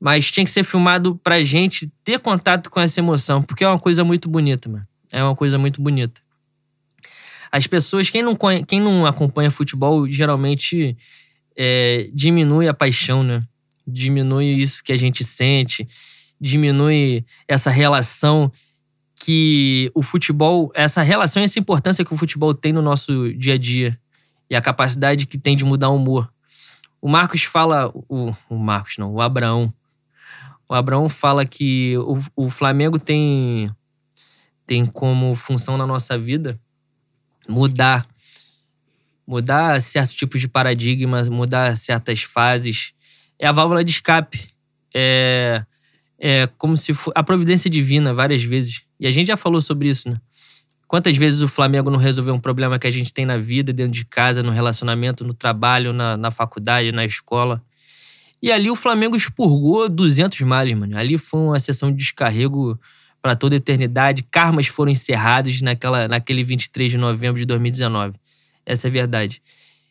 Mas 0.00 0.30
tinha 0.30 0.44
que 0.44 0.50
ser 0.50 0.62
filmado 0.62 1.16
pra 1.22 1.42
gente 1.42 1.90
ter 2.04 2.18
contato 2.18 2.70
com 2.70 2.80
essa 2.80 3.00
emoção, 3.00 3.42
porque 3.42 3.64
é 3.64 3.68
uma 3.68 3.78
coisa 3.78 4.04
muito 4.04 4.28
bonita, 4.28 4.68
mano. 4.68 4.86
É 5.10 5.22
uma 5.22 5.34
coisa 5.34 5.58
muito 5.58 5.80
bonita. 5.80 6.20
As 7.50 7.66
pessoas, 7.66 8.10
quem 8.10 8.22
não, 8.22 8.36
quem 8.66 8.80
não 8.80 9.06
acompanha 9.06 9.50
futebol, 9.50 10.10
geralmente 10.10 10.96
é, 11.56 12.10
diminui 12.12 12.68
a 12.68 12.74
paixão, 12.74 13.22
né? 13.22 13.42
Diminui 13.86 14.46
isso 14.46 14.82
que 14.84 14.92
a 14.92 14.96
gente 14.96 15.24
sente, 15.24 15.86
diminui 16.40 17.24
essa 17.48 17.70
relação 17.70 18.52
que 19.16 19.90
o 19.94 20.02
futebol, 20.02 20.70
essa 20.74 21.02
relação, 21.02 21.42
essa 21.42 21.58
importância 21.58 22.04
que 22.04 22.12
o 22.12 22.16
futebol 22.16 22.54
tem 22.54 22.72
no 22.72 22.82
nosso 22.82 23.32
dia 23.34 23.54
a 23.54 23.58
dia 23.58 23.98
e 24.48 24.54
a 24.54 24.60
capacidade 24.60 25.26
que 25.26 25.38
tem 25.38 25.56
de 25.56 25.64
mudar 25.64 25.88
o 25.88 25.96
humor. 25.96 26.30
O 27.00 27.08
Marcos 27.08 27.42
fala, 27.42 27.90
o, 27.94 28.34
o 28.48 28.56
Marcos 28.56 28.98
não, 28.98 29.12
o 29.12 29.20
Abraão. 29.20 29.72
O 30.68 30.74
Abraão 30.74 31.08
fala 31.08 31.44
que 31.46 31.96
o, 31.98 32.44
o 32.46 32.50
Flamengo 32.50 32.98
tem, 32.98 33.70
tem 34.66 34.84
como 34.84 35.34
função 35.34 35.76
na 35.76 35.86
nossa 35.86 36.18
vida 36.18 36.60
mudar 37.48 38.06
mudar 39.26 39.80
certos 39.80 40.14
tipos 40.14 40.40
de 40.40 40.46
paradigmas, 40.46 41.28
mudar 41.28 41.76
certas 41.76 42.22
fases. 42.22 42.92
É 43.38 43.46
a 43.46 43.52
válvula 43.52 43.82
de 43.82 43.90
escape. 43.90 44.48
É, 44.94 45.64
é 46.18 46.46
como 46.56 46.76
se 46.76 46.94
fosse 46.94 47.12
a 47.14 47.24
providência 47.24 47.68
divina 47.68 48.14
várias 48.14 48.44
vezes. 48.44 48.85
E 48.98 49.06
a 49.06 49.10
gente 49.10 49.28
já 49.28 49.36
falou 49.36 49.60
sobre 49.60 49.88
isso, 49.88 50.08
né? 50.08 50.20
Quantas 50.88 51.16
vezes 51.16 51.42
o 51.42 51.48
Flamengo 51.48 51.90
não 51.90 51.98
resolveu 51.98 52.32
um 52.32 52.38
problema 52.38 52.78
que 52.78 52.86
a 52.86 52.90
gente 52.90 53.12
tem 53.12 53.26
na 53.26 53.36
vida, 53.36 53.72
dentro 53.72 53.92
de 53.92 54.04
casa, 54.04 54.42
no 54.42 54.52
relacionamento, 54.52 55.24
no 55.24 55.34
trabalho, 55.34 55.92
na, 55.92 56.16
na 56.16 56.30
faculdade, 56.30 56.92
na 56.92 57.04
escola. 57.04 57.60
E 58.40 58.52
ali 58.52 58.70
o 58.70 58.76
Flamengo 58.76 59.16
expurgou 59.16 59.88
200 59.88 60.40
males, 60.42 60.78
mano. 60.78 60.96
Ali 60.96 61.18
foi 61.18 61.40
uma 61.40 61.58
sessão 61.58 61.90
de 61.90 61.96
descarrego 61.96 62.78
para 63.20 63.34
toda 63.34 63.56
a 63.56 63.58
eternidade. 63.58 64.22
Karmas 64.30 64.68
foram 64.68 64.92
encerrados 64.92 65.60
naquela, 65.60 66.06
naquele 66.06 66.44
23 66.44 66.92
de 66.92 66.98
novembro 66.98 67.40
de 67.40 67.46
2019. 67.46 68.14
Essa 68.64 68.86
é 68.86 68.88
a 68.88 68.92
verdade. 68.92 69.42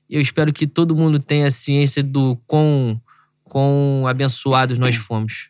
Eu 0.09 0.21
espero 0.21 0.53
que 0.53 0.65
todo 0.65 0.95
mundo 0.95 1.19
tenha 1.19 1.51
ciência 1.51 2.01
do 2.01 2.37
quão, 2.47 3.01
quão 3.43 4.07
abençoados 4.07 4.77
nós 4.77 4.95
fomos. 4.95 5.49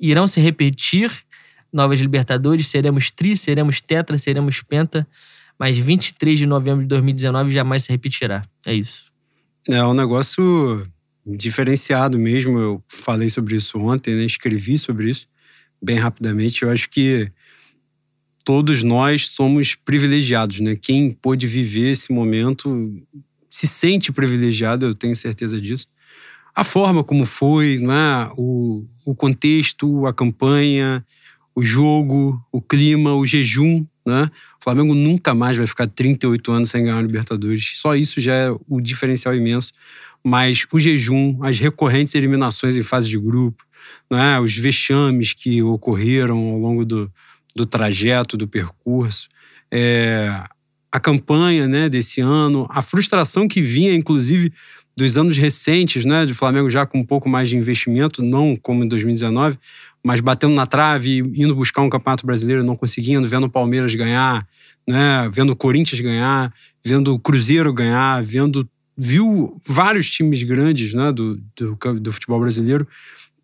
Irão 0.00 0.26
se 0.26 0.40
repetir 0.40 1.12
novas 1.74 2.00
Libertadores, 2.00 2.68
seremos 2.68 3.10
tri, 3.10 3.36
seremos 3.36 3.80
tetra, 3.80 4.16
seremos 4.16 4.62
penta, 4.62 5.06
mas 5.58 5.76
23 5.76 6.38
de 6.38 6.46
novembro 6.46 6.82
de 6.82 6.88
2019 6.88 7.50
jamais 7.50 7.82
se 7.84 7.90
repetirá. 7.90 8.42
É 8.66 8.72
isso. 8.72 9.12
É 9.68 9.84
um 9.84 9.94
negócio 9.94 10.86
diferenciado 11.26 12.18
mesmo. 12.18 12.58
Eu 12.58 12.82
falei 12.88 13.28
sobre 13.28 13.56
isso 13.56 13.78
ontem, 13.78 14.14
né? 14.14 14.24
escrevi 14.24 14.78
sobre 14.78 15.10
isso 15.10 15.26
bem 15.82 15.98
rapidamente. 15.98 16.62
Eu 16.62 16.70
acho 16.70 16.88
que 16.88 17.30
todos 18.44 18.82
nós 18.82 19.28
somos 19.28 19.74
privilegiados, 19.74 20.60
né? 20.60 20.76
Quem 20.76 21.12
pôde 21.12 21.46
viver 21.46 21.90
esse 21.90 22.12
momento 22.12 23.02
se 23.50 23.66
sente 23.66 24.10
privilegiado, 24.10 24.86
eu 24.86 24.94
tenho 24.94 25.14
certeza 25.14 25.60
disso. 25.60 25.86
A 26.54 26.64
forma 26.64 27.04
como 27.04 27.26
foi, 27.26 27.78
né? 27.78 28.30
o, 28.36 28.84
o 29.04 29.14
contexto, 29.14 30.06
a 30.06 30.12
campanha, 30.12 31.04
o 31.54 31.64
jogo, 31.64 32.42
o 32.50 32.60
clima, 32.60 33.14
o 33.14 33.26
jejum, 33.26 33.86
né? 34.04 34.30
O 34.60 34.64
Flamengo 34.64 34.94
nunca 34.94 35.34
mais 35.34 35.56
vai 35.56 35.66
ficar 35.66 35.86
38 35.86 36.52
anos 36.52 36.70
sem 36.70 36.84
ganhar 36.84 36.98
a 36.98 37.02
Libertadores. 37.02 37.74
Só 37.76 37.94
isso 37.94 38.20
já 38.20 38.34
é 38.34 38.50
o 38.68 38.80
diferencial 38.80 39.34
imenso. 39.34 39.72
Mas 40.22 40.66
o 40.72 40.78
jejum, 40.78 41.38
as 41.42 41.58
recorrentes 41.58 42.14
eliminações 42.14 42.76
em 42.76 42.82
fase 42.82 43.08
de 43.08 43.18
grupo, 43.18 43.64
né? 44.10 44.40
os 44.40 44.56
vexames 44.56 45.32
que 45.34 45.62
ocorreram 45.62 46.38
ao 46.38 46.58
longo 46.58 46.84
do, 46.84 47.12
do 47.54 47.66
trajeto, 47.66 48.36
do 48.36 48.48
percurso, 48.48 49.28
é, 49.70 50.42
a 50.90 51.00
campanha 51.00 51.66
né, 51.66 51.88
desse 51.88 52.20
ano, 52.20 52.66
a 52.70 52.80
frustração 52.80 53.48
que 53.48 53.60
vinha, 53.60 53.92
inclusive, 53.94 54.52
dos 54.96 55.18
anos 55.18 55.36
recentes, 55.36 56.04
né, 56.04 56.24
do 56.24 56.34
Flamengo 56.34 56.70
já 56.70 56.86
com 56.86 56.98
um 56.98 57.04
pouco 57.04 57.28
mais 57.28 57.48
de 57.48 57.56
investimento, 57.56 58.22
não 58.22 58.56
como 58.56 58.84
em 58.84 58.88
2019, 58.88 59.58
mas 60.04 60.20
batendo 60.20 60.54
na 60.54 60.66
trave, 60.66 61.18
indo 61.34 61.54
buscar 61.54 61.82
um 61.82 61.90
campeonato 61.90 62.26
brasileiro, 62.26 62.62
não 62.62 62.76
conseguindo, 62.76 63.26
vendo 63.26 63.46
o 63.46 63.50
Palmeiras 63.50 63.94
ganhar, 63.94 64.46
né, 64.86 65.30
vendo 65.32 65.50
o 65.50 65.56
Corinthians 65.56 66.00
ganhar, 66.00 66.52
vendo 66.84 67.14
o 67.14 67.18
Cruzeiro 67.18 67.72
ganhar, 67.72 68.22
vendo 68.22 68.68
viu 68.96 69.60
vários 69.66 70.08
times 70.10 70.42
grandes, 70.42 70.94
né, 70.94 71.10
do, 71.10 71.40
do, 71.56 72.00
do 72.00 72.12
futebol 72.12 72.38
brasileiro 72.38 72.86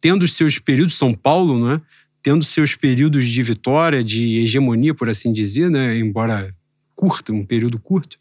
tendo 0.00 0.26
seus 0.26 0.58
períodos, 0.58 0.96
São 0.96 1.12
Paulo, 1.12 1.68
né, 1.68 1.80
tendo 2.22 2.44
seus 2.44 2.74
períodos 2.74 3.26
de 3.26 3.42
vitória, 3.42 4.02
de 4.02 4.38
hegemonia, 4.38 4.94
por 4.94 5.08
assim 5.08 5.32
dizer, 5.32 5.70
né, 5.70 5.98
embora 5.98 6.54
curta, 6.96 7.32
um 7.32 7.44
período 7.44 7.78
curto. 7.78 8.18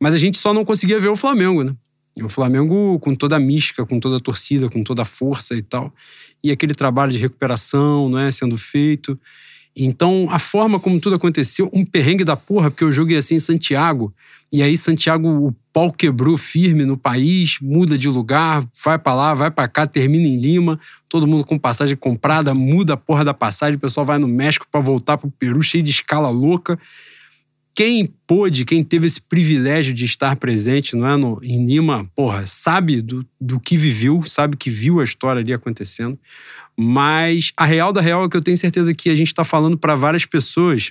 Mas 0.00 0.14
a 0.14 0.18
gente 0.18 0.38
só 0.38 0.52
não 0.54 0.64
conseguia 0.64 0.98
ver 0.98 1.08
o 1.08 1.16
Flamengo, 1.16 1.62
né? 1.62 1.74
O 2.22 2.28
Flamengo 2.28 2.98
com 3.00 3.14
toda 3.14 3.36
a 3.36 3.38
mística, 3.38 3.84
com 3.86 4.00
toda 4.00 4.16
a 4.16 4.20
torcida, 4.20 4.68
com 4.68 4.82
toda 4.82 5.02
a 5.02 5.04
força 5.04 5.54
e 5.54 5.62
tal. 5.62 5.92
E 6.42 6.50
aquele 6.50 6.74
trabalho 6.74 7.12
de 7.12 7.18
recuperação, 7.18 8.08
não 8.08 8.18
é, 8.18 8.30
sendo 8.30 8.56
feito. 8.56 9.18
Então, 9.80 10.26
a 10.30 10.40
forma 10.40 10.80
como 10.80 10.98
tudo 10.98 11.14
aconteceu, 11.14 11.70
um 11.72 11.84
perrengue 11.84 12.24
da 12.24 12.36
porra, 12.36 12.68
porque 12.68 12.82
eu 12.82 12.90
joguei 12.90 13.16
assim 13.16 13.36
em 13.36 13.38
Santiago, 13.38 14.12
e 14.52 14.60
aí 14.60 14.76
Santiago, 14.76 15.28
o 15.28 15.54
pau 15.72 15.92
quebrou 15.92 16.36
firme 16.36 16.84
no 16.84 16.96
país, 16.96 17.58
muda 17.60 17.96
de 17.96 18.08
lugar, 18.08 18.64
vai 18.84 18.98
para 18.98 19.14
lá, 19.14 19.34
vai 19.34 19.50
para 19.50 19.68
cá, 19.68 19.86
termina 19.86 20.26
em 20.26 20.40
Lima, 20.40 20.80
todo 21.08 21.28
mundo 21.28 21.44
com 21.44 21.56
passagem 21.56 21.94
comprada, 21.96 22.52
muda 22.54 22.94
a 22.94 22.96
porra 22.96 23.24
da 23.24 23.32
passagem, 23.32 23.76
o 23.76 23.78
pessoal 23.78 24.04
vai 24.04 24.18
no 24.18 24.26
México 24.26 24.66
para 24.68 24.80
voltar 24.80 25.16
pro 25.16 25.30
Peru, 25.30 25.62
cheio 25.62 25.84
de 25.84 25.90
escala 25.90 26.28
louca. 26.28 26.76
Quem 27.78 28.12
pôde, 28.26 28.64
quem 28.64 28.82
teve 28.82 29.06
esse 29.06 29.20
privilégio 29.20 29.94
de 29.94 30.04
estar 30.04 30.34
presente 30.34 30.96
não 30.96 31.06
é, 31.06 31.16
no, 31.16 31.38
em 31.44 31.64
Lima, 31.64 32.10
porra, 32.12 32.44
sabe 32.44 33.00
do, 33.00 33.24
do 33.40 33.60
que 33.60 33.76
viveu, 33.76 34.20
sabe 34.24 34.56
que 34.56 34.68
viu 34.68 34.98
a 34.98 35.04
história 35.04 35.40
ali 35.40 35.52
acontecendo. 35.52 36.18
Mas 36.76 37.52
a 37.56 37.64
real 37.64 37.92
da 37.92 38.00
real 38.00 38.24
é 38.24 38.28
que 38.28 38.36
eu 38.36 38.42
tenho 38.42 38.56
certeza 38.56 38.92
que 38.92 39.08
a 39.08 39.14
gente 39.14 39.28
está 39.28 39.44
falando 39.44 39.78
para 39.78 39.94
várias 39.94 40.26
pessoas, 40.26 40.90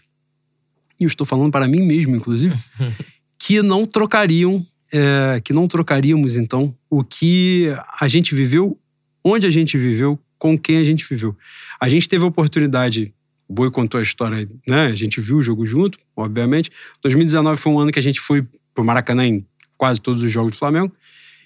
e 0.97 1.03
eu 1.03 1.09
estou 1.09 1.27
falando 1.27 1.51
para 1.51 1.67
mim 1.67 1.81
mesmo, 1.81 2.15
inclusive, 2.15 2.55
que 3.37 3.61
não 3.61 3.85
trocariam, 3.85 4.65
é, 4.89 5.41
que 5.43 5.51
não 5.51 5.67
trocaríamos, 5.67 6.37
então, 6.37 6.73
o 6.89 7.03
que 7.03 7.67
a 7.99 8.07
gente 8.07 8.33
viveu, 8.33 8.79
onde 9.25 9.45
a 9.45 9.51
gente 9.51 9.77
viveu, 9.77 10.17
com 10.39 10.57
quem 10.57 10.77
a 10.77 10.85
gente 10.85 11.05
viveu. 11.05 11.35
A 11.81 11.89
gente 11.89 12.07
teve 12.07 12.23
a 12.23 12.27
oportunidade 12.27 13.13
o 13.47 13.53
Boi 13.53 13.71
contou 13.71 13.99
a 13.99 14.01
história, 14.03 14.47
né? 14.67 14.87
A 14.87 14.95
gente 14.95 15.21
viu 15.21 15.37
o 15.37 15.41
jogo 15.41 15.65
junto, 15.65 15.97
obviamente. 16.15 16.69
2019 17.01 17.59
foi 17.59 17.71
um 17.71 17.79
ano 17.79 17.91
que 17.91 17.99
a 17.99 18.03
gente 18.03 18.19
foi 18.19 18.45
pro 18.73 18.83
Maracanã 18.83 19.25
em 19.25 19.45
quase 19.77 20.01
todos 20.01 20.21
os 20.21 20.31
jogos 20.31 20.51
do 20.51 20.57
Flamengo. 20.57 20.93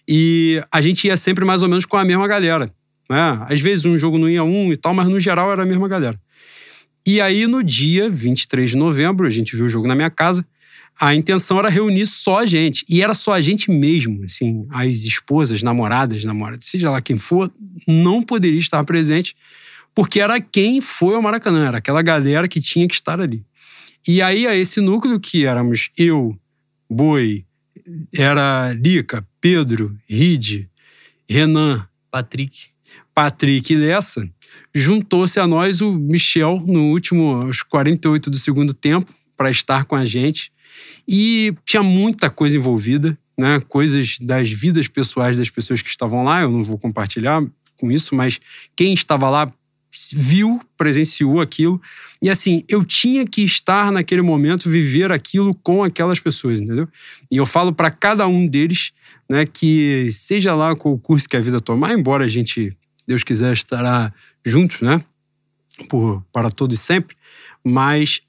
E 0.08 0.62
a 0.72 0.82
gente 0.82 1.08
ia 1.08 1.16
sempre 1.16 1.46
mais 1.46 1.62
ou 1.62 1.70
menos 1.70 1.86
com 1.86 1.98
a 1.98 2.04
mesma 2.04 2.28
galera. 2.28 2.74
Né? 3.10 3.46
Às 3.48 3.62
vezes 3.62 3.86
um 3.86 3.98
jogo 3.98 4.18
não 4.18 4.30
ia 4.30 4.44
um 4.44 4.72
e 4.72 4.76
tal, 4.76 4.94
mas 4.94 5.08
no 5.08 5.20
geral 5.20 5.52
era 5.52 5.62
a 5.64 5.66
mesma 5.66 5.88
galera. 5.88 6.20
E 7.06 7.20
aí, 7.20 7.48
no 7.48 7.64
dia 7.64 8.10
23 8.10 8.72
de 8.72 8.78
novembro, 8.78 9.26
a 9.26 9.30
gente 9.30 9.56
viu 9.56 9.66
o 9.66 9.70
jogo 9.70 9.88
na 9.88 9.96
minha 9.96 10.10
casa. 10.10 10.46
A 11.00 11.16
intenção 11.16 11.58
era 11.58 11.70
reunir 11.70 12.06
só 12.06 12.40
a 12.40 12.46
gente. 12.46 12.86
E 12.88 13.02
era 13.02 13.14
só 13.14 13.34
a 13.34 13.42
gente 13.42 13.72
mesmo. 13.72 14.24
Assim, 14.24 14.68
as 14.70 14.98
esposas, 14.98 15.64
namoradas, 15.64 16.24
namoradas, 16.24 16.66
seja 16.66 16.92
lá 16.92 17.02
quem 17.02 17.18
for, 17.18 17.52
não 17.88 18.22
poderia 18.22 18.60
estar 18.60 18.84
presente 18.84 19.36
porque 19.94 20.20
era 20.20 20.40
quem 20.40 20.82
foi 20.82 21.16
ao 21.16 21.22
Maracanã, 21.22 21.68
era 21.68 21.78
aquela 21.78 22.02
galera 22.02 22.48
que 22.48 22.62
tinha 22.62 22.88
que 22.88 22.96
estar 22.96 23.20
ali. 23.20 23.46
E 24.08 24.22
aí, 24.22 24.48
a 24.48 24.56
esse 24.56 24.82
núcleo 24.82 25.20
que 25.20 25.46
éramos 25.46 25.92
eu, 25.98 26.36
Boi, 26.90 27.46
era 28.14 28.74
Lica, 28.74 29.26
Pedro, 29.40 29.98
Ride, 30.10 30.70
Renan, 31.30 31.88
Patrick. 32.10 32.72
Patrick 33.14 33.74
e 33.74 33.76
Lessa, 33.76 34.28
juntou-se 34.74 35.40
a 35.40 35.46
nós 35.46 35.82
o 35.82 35.92
Michel 35.92 36.62
no 36.66 36.92
último, 36.92 37.42
aos 37.42 37.62
48 37.62 38.30
do 38.30 38.38
segundo 38.38 38.74
tempo, 38.74 39.14
para 39.36 39.52
estar 39.52 39.86
com 39.86 39.96
a 39.96 40.06
gente. 40.06 40.52
E 41.08 41.54
tinha 41.66 41.84
muita 41.84 42.30
coisa 42.30 42.58
envolvida, 42.58 43.18
né? 43.38 43.60
Coisas 43.68 44.18
das 44.20 44.50
vidas 44.50 44.88
pessoais 44.88 45.38
das 45.38 45.50
pessoas 45.50 45.82
que 45.82 45.90
estavam 45.90 46.24
lá. 46.24 46.42
Eu 46.42 46.52
não 46.52 46.64
vou 46.64 46.78
compartilhar 46.78 47.44
com 47.78 47.92
isso, 47.92 48.16
mas 48.16 48.40
quem 48.76 48.94
estava 48.94 49.30
lá 49.30 49.52
viu, 50.14 50.62
presenciou 50.78 51.42
aquilo. 51.42 51.82
E 52.22 52.30
assim, 52.30 52.64
eu 52.70 52.84
tinha 52.86 53.26
que 53.26 53.44
estar 53.44 53.92
naquele 53.92 54.22
momento, 54.22 54.70
viver 54.70 55.12
aquilo 55.12 55.54
com 55.56 55.84
aquelas 55.84 56.20
pessoas, 56.20 56.62
entendeu? 56.62 56.88
E 57.30 57.38
eu 57.38 57.46
falo 57.46 57.74
para 57.74 57.92
cada 57.92 58.28
um 58.28 58.48
deles, 58.48 58.94
né, 59.30 59.46
que 59.46 60.10
seja 60.12 60.56
lá 60.56 60.76
qual 60.76 60.94
o 60.94 61.00
curso 61.00 61.28
que 61.28 61.36
a 61.36 61.42
vida 61.42 61.60
tomar, 61.60 61.94
embora 61.94 62.26
a 62.26 62.30
gente, 62.30 62.76
Deus 63.08 63.24
quiser, 63.24 63.54
estará 63.54 64.14
juntos, 64.46 64.82
né? 64.82 65.04
Por, 65.90 66.24
para 66.32 66.52
todo 66.52 66.74
e 66.74 66.78
sempre, 66.78 67.16
mas 67.64 68.22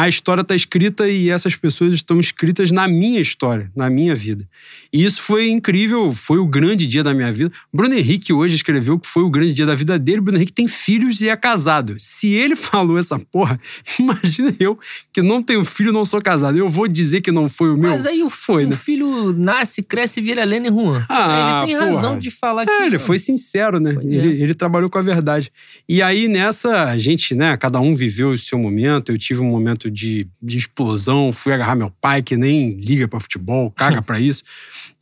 a 0.00 0.08
história 0.08 0.40
está 0.40 0.54
escrita 0.54 1.08
e 1.08 1.28
essas 1.28 1.54
pessoas 1.54 1.92
estão 1.92 2.18
escritas 2.18 2.70
na 2.70 2.88
minha 2.88 3.20
história, 3.20 3.70
na 3.76 3.90
minha 3.90 4.14
vida. 4.14 4.48
E 4.90 5.04
isso 5.04 5.20
foi 5.20 5.50
incrível, 5.50 6.12
foi 6.14 6.38
o 6.38 6.46
grande 6.46 6.86
dia 6.86 7.04
da 7.04 7.12
minha 7.12 7.30
vida. 7.30 7.52
Bruno 7.72 7.94
Henrique 7.94 8.32
hoje 8.32 8.56
escreveu 8.56 8.98
que 8.98 9.06
foi 9.06 9.22
o 9.22 9.30
grande 9.30 9.52
dia 9.52 9.66
da 9.66 9.74
vida 9.74 9.98
dele. 9.98 10.22
Bruno 10.22 10.38
Henrique 10.38 10.54
tem 10.54 10.66
filhos 10.66 11.20
e 11.20 11.28
é 11.28 11.36
casado. 11.36 11.94
Se 11.98 12.28
ele 12.28 12.56
falou 12.56 12.96
essa 12.96 13.18
porra, 13.18 13.60
imagina 13.98 14.54
eu 14.58 14.78
que 15.12 15.20
não 15.20 15.42
tenho 15.42 15.64
filho, 15.66 15.92
não 15.92 16.06
sou 16.06 16.20
casado. 16.22 16.56
Eu 16.56 16.70
vou 16.70 16.88
dizer 16.88 17.20
que 17.20 17.30
não 17.30 17.46
foi 17.46 17.70
o 17.70 17.76
meu. 17.76 17.90
Mas 17.90 18.06
aí 18.06 18.22
o, 18.22 18.30
foi, 18.30 18.64
o 18.64 18.70
né? 18.70 18.76
filho 18.76 19.34
nasce, 19.34 19.82
cresce 19.82 20.18
vira 20.20 20.40
Helena 20.40 20.68
e 20.68 20.70
Juan. 20.70 21.04
Ah, 21.10 21.60
ele 21.60 21.66
tem 21.66 21.78
porra. 21.78 21.92
razão 21.92 22.18
de 22.18 22.30
falar 22.30 22.64
que. 22.64 22.72
É, 22.72 22.86
ele 22.86 22.98
foi 22.98 23.18
sincero, 23.18 23.78
né? 23.78 23.94
É. 24.00 24.14
Ele, 24.14 24.42
ele 24.42 24.54
trabalhou 24.54 24.88
com 24.88 24.98
a 24.98 25.02
verdade. 25.02 25.52
E 25.86 26.00
aí, 26.00 26.26
nessa, 26.26 26.84
a 26.84 26.96
gente, 26.96 27.34
né, 27.34 27.54
cada 27.58 27.80
um 27.80 27.94
viveu 27.94 28.30
o 28.30 28.38
seu 28.38 28.58
momento. 28.58 29.12
Eu 29.12 29.18
tive 29.18 29.40
um 29.40 29.50
momento 29.50 29.89
de, 29.90 30.26
de 30.42 30.58
explosão, 30.58 31.32
fui 31.32 31.52
agarrar 31.52 31.74
meu 31.74 31.90
pai, 31.90 32.22
que 32.22 32.36
nem 32.36 32.72
liga 32.80 33.08
pra 33.08 33.20
futebol, 33.20 33.70
caga 33.70 34.00
pra 34.02 34.20
isso. 34.20 34.42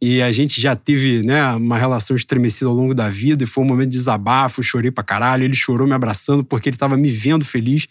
E 0.01 0.23
a 0.23 0.31
gente 0.31 0.61
já 0.61 0.77
teve, 0.77 1.23
né, 1.23 1.45
uma 1.55 1.77
relação 1.77 2.15
estremecida 2.15 2.71
ao 2.71 2.75
longo 2.75 2.95
da 2.95 3.09
vida, 3.11 3.43
e 3.45 3.47
foi 3.47 3.65
um 3.65 3.67
momento 3.67 3.91
de 3.91 3.97
desabafo, 3.97 4.63
chorei 4.63 4.91
pra 4.91 5.03
caralho. 5.03 5.45
Ele 5.45 5.57
chorou 5.57 5.87
me 5.87 5.95
abraçando 5.95 6.45
porque 6.45 6.69
ele 6.69 6.77
tava 6.77 6.97
me 6.97 7.09
vendo 7.09 7.45
feliz. 7.45 7.87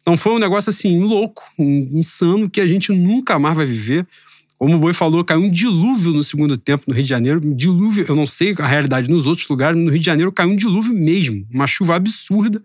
Então 0.00 0.16
foi 0.16 0.32
um 0.32 0.38
negócio 0.38 0.70
assim, 0.70 0.98
louco, 1.00 1.42
insano, 1.58 2.48
que 2.48 2.60
a 2.60 2.66
gente 2.66 2.92
nunca 2.92 3.38
mais 3.38 3.56
vai 3.56 3.66
viver. 3.66 4.06
Como 4.58 4.76
o 4.76 4.78
Boi 4.78 4.92
falou, 4.92 5.24
caiu 5.24 5.40
um 5.40 5.50
dilúvio 5.50 6.12
no 6.12 6.22
segundo 6.22 6.56
tempo 6.56 6.84
no 6.86 6.94
Rio 6.94 7.02
de 7.02 7.08
Janeiro. 7.08 7.40
Um 7.42 7.54
dilúvio, 7.54 8.04
eu 8.06 8.14
não 8.14 8.26
sei 8.26 8.54
a 8.58 8.66
realidade 8.66 9.08
nos 9.08 9.26
outros 9.26 9.48
lugares, 9.48 9.78
no 9.78 9.90
Rio 9.90 9.98
de 9.98 10.04
Janeiro 10.04 10.30
caiu 10.30 10.50
um 10.50 10.56
dilúvio 10.56 10.94
mesmo. 10.94 11.46
Uma 11.50 11.66
chuva 11.66 11.96
absurda 11.96 12.62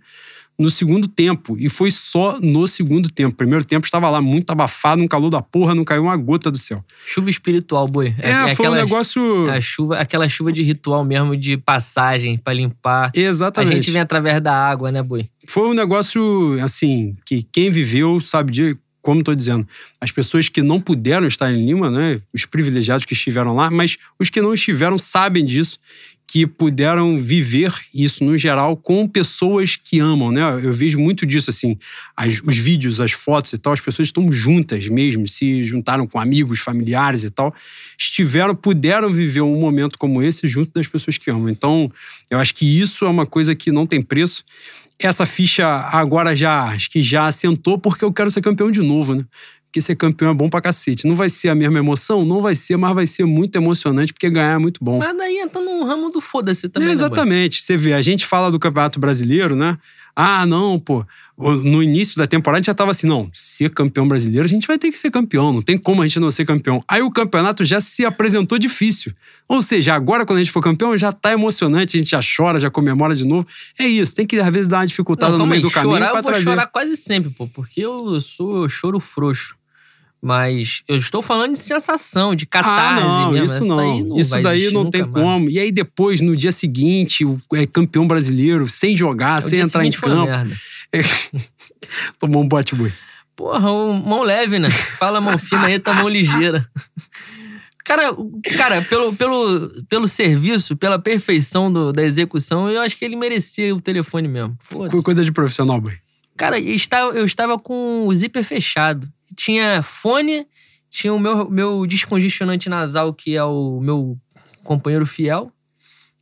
no 0.58 0.70
segundo 0.70 1.08
tempo. 1.08 1.58
E 1.60 1.70
foi 1.70 1.92
só 1.92 2.40
no 2.40 2.68
segundo 2.68 3.10
tempo. 3.10 3.36
Primeiro 3.36 3.64
tempo 3.66 3.86
estava 3.86 4.10
lá 4.10 4.22
muito 4.22 4.52
abafado, 4.52 5.04
um 5.04 5.08
calor 5.08 5.30
da 5.30 5.42
porra, 5.42 5.76
não 5.76 5.84
caiu 5.84 6.04
uma 6.04 6.16
gota 6.16 6.50
do 6.50 6.58
céu. 6.58 6.84
Chuva 7.06 7.30
espiritual, 7.30 7.88
boi. 7.88 8.16
É, 8.20 8.56
foi 8.56 8.68
um 8.68 8.74
negócio. 8.74 9.50
A 9.50 9.60
chuva, 9.60 9.98
aquela 9.98 10.28
chuva 10.30 10.52
de 10.52 10.64
ritual 10.64 11.04
mesmo, 11.04 11.36
de 11.36 11.58
passagem 11.58 12.38
pra 12.38 12.54
limpar. 12.54 13.12
A 13.16 13.20
Exatamente. 13.20 13.74
gente 13.74 13.92
vem 13.92 14.02
através 14.02 14.42
da 14.42 14.54
água, 14.54 14.92
né, 14.92 15.04
boi? 15.04 15.30
Foi 15.48 15.68
um 15.68 15.74
negócio, 15.74 16.58
assim, 16.64 17.16
que 17.26 17.44
quem 17.52 17.70
viveu 17.70 18.20
sabe 18.20 18.52
de. 18.52 18.78
Como 19.02 19.20
estou 19.20 19.36
dizendo, 19.36 19.68
as 20.02 20.12
pessoas 20.12 20.50
que 20.50 20.64
não 20.64 20.80
puderam 20.80 21.28
estar 21.28 21.52
em 21.54 21.64
Lima, 21.64 21.92
né? 21.92 22.20
Os 22.34 22.44
privilegiados 22.48 23.06
que 23.06 23.14
estiveram 23.14 23.54
lá, 23.54 23.70
mas 23.70 23.98
os 24.20 24.32
que 24.32 24.42
não 24.42 24.52
estiveram 24.52 24.98
sabem 24.98 25.46
disso, 25.46 25.78
que 26.28 26.46
puderam 26.48 27.20
viver 27.20 27.74
isso 27.94 28.24
no 28.24 28.38
geral 28.38 28.76
com 28.76 29.08
pessoas 29.08 29.76
que 29.76 30.00
amam, 30.00 30.32
né? 30.32 30.42
Eu 30.64 30.74
vejo 30.74 30.98
muito 31.00 31.26
disso, 31.26 31.50
assim, 31.50 31.78
as- 32.16 32.42
os 32.44 32.58
vídeos, 32.58 33.00
as 33.00 33.12
fotos 33.12 33.54
e 33.54 33.58
tal, 33.58 33.74
as 33.74 33.80
pessoas 33.82 34.08
estão 34.08 34.32
juntas 34.32 34.88
mesmo, 34.88 35.28
se 35.28 35.64
juntaram 35.64 36.06
com 36.08 36.20
amigos, 36.20 36.60
familiares 36.60 37.24
e 37.24 37.30
tal, 37.30 37.54
estiveram, 37.98 38.56
puderam 38.56 39.10
viver 39.10 39.42
um 39.42 39.60
momento 39.60 39.98
como 39.98 40.22
esse 40.22 40.48
junto 40.48 40.72
das 40.74 40.88
pessoas 40.88 41.18
que 41.18 41.30
amam. 41.30 41.50
Então, 41.50 41.92
eu 42.30 42.40
acho 42.40 42.54
que 42.56 42.66
isso 42.66 43.06
é 43.06 43.10
uma 43.10 43.26
coisa 43.26 43.56
que 43.56 43.72
não 43.72 43.86
tem 43.88 44.02
preço 44.02 44.44
essa 44.98 45.26
ficha 45.26 45.68
agora 45.92 46.36
já 46.36 46.64
acho 46.70 46.90
que 46.90 47.02
já 47.02 47.28
assentou 47.28 47.78
porque 47.78 48.06
eu 48.06 48.14
quero 48.14 48.32
ser 48.32 48.42
campeão 48.42 48.72
de 48.72 48.82
novo, 48.82 49.14
né? 49.14 49.26
Porque 49.76 49.82
ser 49.82 49.96
campeão 49.98 50.32
é 50.32 50.34
bom 50.34 50.50
pra 50.50 50.62
cacete. 50.62 51.06
Não 51.06 51.18
vai 51.18 51.28
ser 51.28 51.50
a 51.50 51.56
mesma 51.56 51.78
emoção? 51.78 52.24
Não 52.24 52.42
vai 52.42 52.56
ser, 52.56 52.78
mas 52.78 52.96
vai 52.96 53.06
ser 53.06 53.26
muito 53.26 53.58
emocionante 53.58 54.14
porque 54.14 54.30
ganhar 54.30 54.54
é 54.54 54.58
muito 54.58 54.82
bom. 54.82 55.00
Mas 55.00 55.18
daí 55.18 55.38
entra 55.40 55.62
no 55.62 55.84
ramo 55.84 56.10
do 56.10 56.22
foda-se 56.22 56.70
também, 56.70 56.88
É, 56.88 56.92
né, 56.92 56.94
exatamente. 56.94 57.62
Você 57.62 57.76
vê, 57.76 57.92
a 57.92 58.02
gente 58.02 58.26
fala 58.26 58.50
do 58.50 58.58
Campeonato 58.58 59.02
Brasileiro, 59.02 59.54
né? 59.54 59.78
Ah, 60.16 60.46
não, 60.46 60.80
pô. 60.80 61.06
No 61.38 61.84
início 61.84 62.18
da 62.18 62.26
temporada 62.26 62.60
a 62.60 62.62
gente 62.62 62.68
já 62.68 62.74
tava 62.74 62.92
assim, 62.92 63.06
não, 63.06 63.30
ser 63.34 63.70
campeão 63.70 64.08
brasileiro, 64.08 64.46
a 64.46 64.48
gente 64.48 64.66
vai 64.66 64.78
ter 64.78 64.90
que 64.90 64.98
ser 64.98 65.12
campeão, 65.12 65.52
não 65.52 65.62
tem 65.62 65.78
como 65.78 66.02
a 66.02 66.08
gente 66.08 66.22
não 66.22 66.32
ser 66.32 66.46
campeão. 66.46 66.82
Aí 66.88 67.02
o 67.02 67.12
campeonato 67.12 67.66
já 67.66 67.82
se 67.82 68.06
apresentou 68.06 68.58
difícil. 68.58 69.12
Ou 69.46 69.62
seja, 69.62 69.94
agora 69.94 70.26
quando 70.26 70.38
a 70.38 70.42
gente 70.42 70.54
for 70.54 70.64
campeão, 70.64 70.98
já 70.98 71.12
tá 71.12 71.34
emocionante, 71.34 71.98
a 71.98 72.00
gente 72.00 72.12
já 72.12 72.22
chora, 72.22 72.62
já 72.62 72.70
comemora 72.70 73.14
de 73.14 73.26
novo. 73.26 73.46
É 73.78 73.86
isso, 73.86 74.16
tem 74.16 74.26
que 74.26 74.38
às 74.40 74.50
vezes 74.54 74.70
dar 74.70 74.78
uma 74.78 74.88
dificultada 74.88 75.34
Não, 75.34 75.40
no 75.40 75.48
meio 75.48 75.58
aí, 75.58 75.62
do 75.62 75.70
caminho 75.70 75.96
chorar, 75.96 76.08
eu 76.08 76.14
vou 76.14 76.24
trazer. 76.24 76.44
chorar 76.46 76.68
quase 76.68 76.96
sempre, 76.96 77.30
pô, 77.32 77.46
porque 77.50 77.82
eu 77.82 78.22
sou 78.22 78.70
choro 78.70 79.02
frouxo. 79.02 79.58
Mas 80.22 80.82
eu 80.88 80.96
estou 80.96 81.22
falando 81.22 81.54
de 81.54 81.60
sensação, 81.60 82.34
de 82.34 82.46
catarse 82.48 83.04
ah, 83.04 83.06
não, 83.06 83.32
mesmo. 83.32 83.46
isso 83.46 83.56
Essa 83.56 83.66
não. 83.66 84.00
não 84.00 84.18
isso 84.18 84.42
daí 84.42 84.72
não 84.72 84.90
tem 84.90 85.02
mais. 85.04 85.14
como. 85.14 85.50
E 85.50 85.60
aí 85.60 85.72
depois, 85.72 86.20
no 86.22 86.36
dia 86.36 86.52
seguinte, 86.52 87.24
o 87.24 87.40
é 87.54 87.68
campeão 87.68 88.08
brasileiro, 88.08 88.68
sem 88.68 88.98
jogar, 88.98 89.40
O 89.40 89.42
sem 89.42 89.60
entrar 89.60 89.86
em 89.86 89.92
campo. 89.92 90.32
Tomou 92.20 92.44
um 92.44 92.48
bote 92.48 92.74
boi. 92.76 92.92
Porra, 93.36 93.60
mão 93.60 94.24
leve, 94.24 94.58
né? 94.60 94.70
Fala 94.70 95.20
mão 95.20 95.38
fina 95.38 95.68
aí, 95.68 95.78
tá 95.78 95.94
mão 95.94 96.08
ligeira. 96.08 96.68
Cara, 97.84 98.16
cara 98.58 98.82
pelo, 98.82 99.14
pelo, 99.16 99.84
pelo 99.88 100.08
serviço, 100.08 100.76
pela 100.76 100.98
perfeição 100.98 101.72
do- 101.72 101.94
da 101.94 102.02
execução, 102.02 102.68
eu 102.68 102.82
acho 102.82 102.98
que 102.98 103.06
ele 103.06 103.16
merecia 103.16 103.76
o 103.76 103.80
telefone 103.82 104.28
mesmo. 104.28 104.58
Coisa 105.04 105.24
de 105.24 105.32
profissional, 105.32 105.80
boi. 105.80 105.94
Cara, 106.36 106.60
eu 106.60 106.74
estava, 106.74 107.12
eu 107.12 107.26
estava 107.26 107.60
com 107.60 108.08
o 108.08 108.16
zíper 108.16 108.44
fechado. 108.44 109.08
Tinha 109.36 109.82
fone, 109.84 110.48
Tinha 110.90 111.14
o 111.14 111.20
meu, 111.20 111.50
meu 111.50 111.86
descongestionante 111.86 112.70
nasal, 112.70 113.14
que 113.14 113.36
é 113.36 113.44
o 113.44 113.80
meu 113.82 114.18
companheiro 114.64 115.06
fiel. 115.06 115.52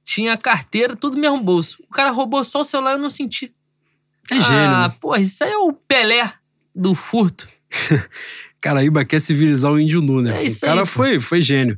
Tinha 0.04 0.36
carteira, 0.36 0.96
tudo 0.96 1.16
no 1.16 1.22
mesmo 1.22 1.40
bolso. 1.42 1.78
O 1.90 1.94
cara 1.94 2.10
roubou 2.12 2.44
só 2.44 2.62
o 2.62 2.66
celular 2.66 2.92
e 2.92 2.96
eu 2.96 3.00
não 3.02 3.10
senti. 3.10 3.54
É 4.32 4.36
gênio, 4.36 4.76
ah, 4.76 4.88
né? 4.88 4.96
porra, 5.00 5.20
isso 5.20 5.44
aí 5.44 5.52
é 5.52 5.58
o 5.58 5.74
Pelé 5.88 6.34
do 6.76 6.96
furto. 6.96 7.48
Caraíba 8.60 9.04
quer 9.04 9.20
civilizar 9.20 9.72
o 9.72 9.80
índio 9.80 10.02
nu, 10.02 10.22
né? 10.22 10.38
É 10.40 10.44
isso 10.46 10.66
o 10.66 10.68
cara 10.70 10.82
aí, 10.82 10.88
foi, 10.88 11.20
foi 11.20 11.42
gênio. 11.42 11.78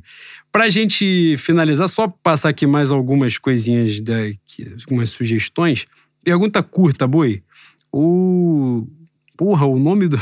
Pra 0.52 0.68
gente 0.70 1.36
finalizar, 1.36 1.88
só 1.88 2.08
passar 2.08 2.48
aqui 2.48 2.66
mais 2.66 2.90
algumas 2.92 3.36
coisinhas, 3.38 4.00
da, 4.00 4.14
que- 4.44 4.74
algumas 4.82 5.10
sugestões. 5.10 5.86
Pergunta 6.24 6.62
curta, 6.62 7.06
Boi. 7.06 7.42
O. 7.92 8.86
Porra, 9.36 9.66
o 9.66 9.78
nome 9.78 10.08
do. 10.08 10.20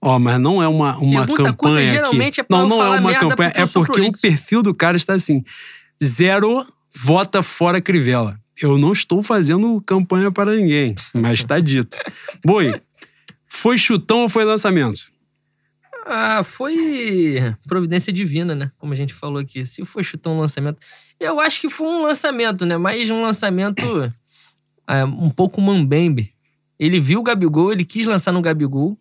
Ó, 0.00 0.18
mas 0.18 0.38
não 0.38 0.62
é 0.62 0.68
uma, 0.68 0.96
uma 0.98 1.26
Pergunta 1.26 1.54
campanha 1.54 1.94
geralmente 1.94 2.40
aqui. 2.40 2.40
é 2.40 2.44
pra 2.44 2.58
não, 2.58 2.64
eu 2.64 2.68
não 2.68 2.94
é 2.94 3.00
uma 3.00 3.14
campanha. 3.14 3.50
porque 3.50 3.60
É 3.60 3.66
porque 3.66 4.00
o 4.00 4.12
perfil 4.12 4.62
do 4.62 4.74
cara 4.74 4.96
está 4.96 5.14
assim: 5.14 5.42
zero 6.02 6.66
vota 6.94 7.42
fora 7.42 7.80
Crivella. 7.80 8.38
Eu 8.60 8.78
não 8.78 8.92
estou 8.92 9.22
fazendo 9.22 9.80
campanha 9.82 10.30
para 10.30 10.54
ninguém, 10.54 10.94
mas 11.12 11.40
está 11.40 11.60
dito. 11.60 11.96
Boi, 12.44 12.80
foi 13.46 13.76
chutão 13.76 14.22
ou 14.22 14.28
foi 14.28 14.44
lançamento? 14.44 15.10
Ah, 16.06 16.42
foi 16.44 17.54
providência 17.66 18.12
divina, 18.12 18.54
né? 18.54 18.70
Como 18.78 18.92
a 18.92 18.96
gente 18.96 19.12
falou 19.12 19.40
aqui. 19.40 19.66
Se 19.66 19.84
foi 19.84 20.04
chutar 20.04 20.30
um 20.30 20.38
lançamento. 20.38 20.78
Eu 21.18 21.40
acho 21.40 21.60
que 21.60 21.68
foi 21.68 21.86
um 21.86 22.02
lançamento, 22.02 22.64
né? 22.64 22.76
Mas 22.76 23.10
um 23.10 23.22
lançamento 23.22 24.12
é, 24.88 25.04
um 25.04 25.28
pouco 25.28 25.60
mambembe. 25.60 26.32
Ele 26.78 27.00
viu 27.00 27.20
o 27.20 27.22
Gabigol, 27.22 27.72
ele 27.72 27.84
quis 27.84 28.06
lançar 28.06 28.32
no 28.32 28.40
Gabigol, 28.40 28.96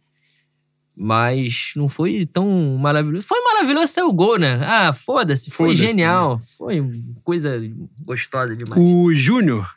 mas 0.95 1.73
não 1.75 1.89
foi 1.89 2.25
tão 2.25 2.77
maravilhoso. 2.77 3.27
Foi 3.27 3.41
maravilhoso 3.41 3.91
ser 3.91 4.03
o 4.03 4.13
gol, 4.13 4.37
né? 4.39 4.59
Ah, 4.63 4.93
foda-se, 4.93 5.49
foi 5.49 5.69
Foda-se 5.73 5.87
genial. 5.87 6.39
Foi 6.57 6.81
coisa 7.23 7.61
gostosa 8.05 8.55
demais. 8.55 8.81
O 8.81 9.13
Júnior 9.13 9.69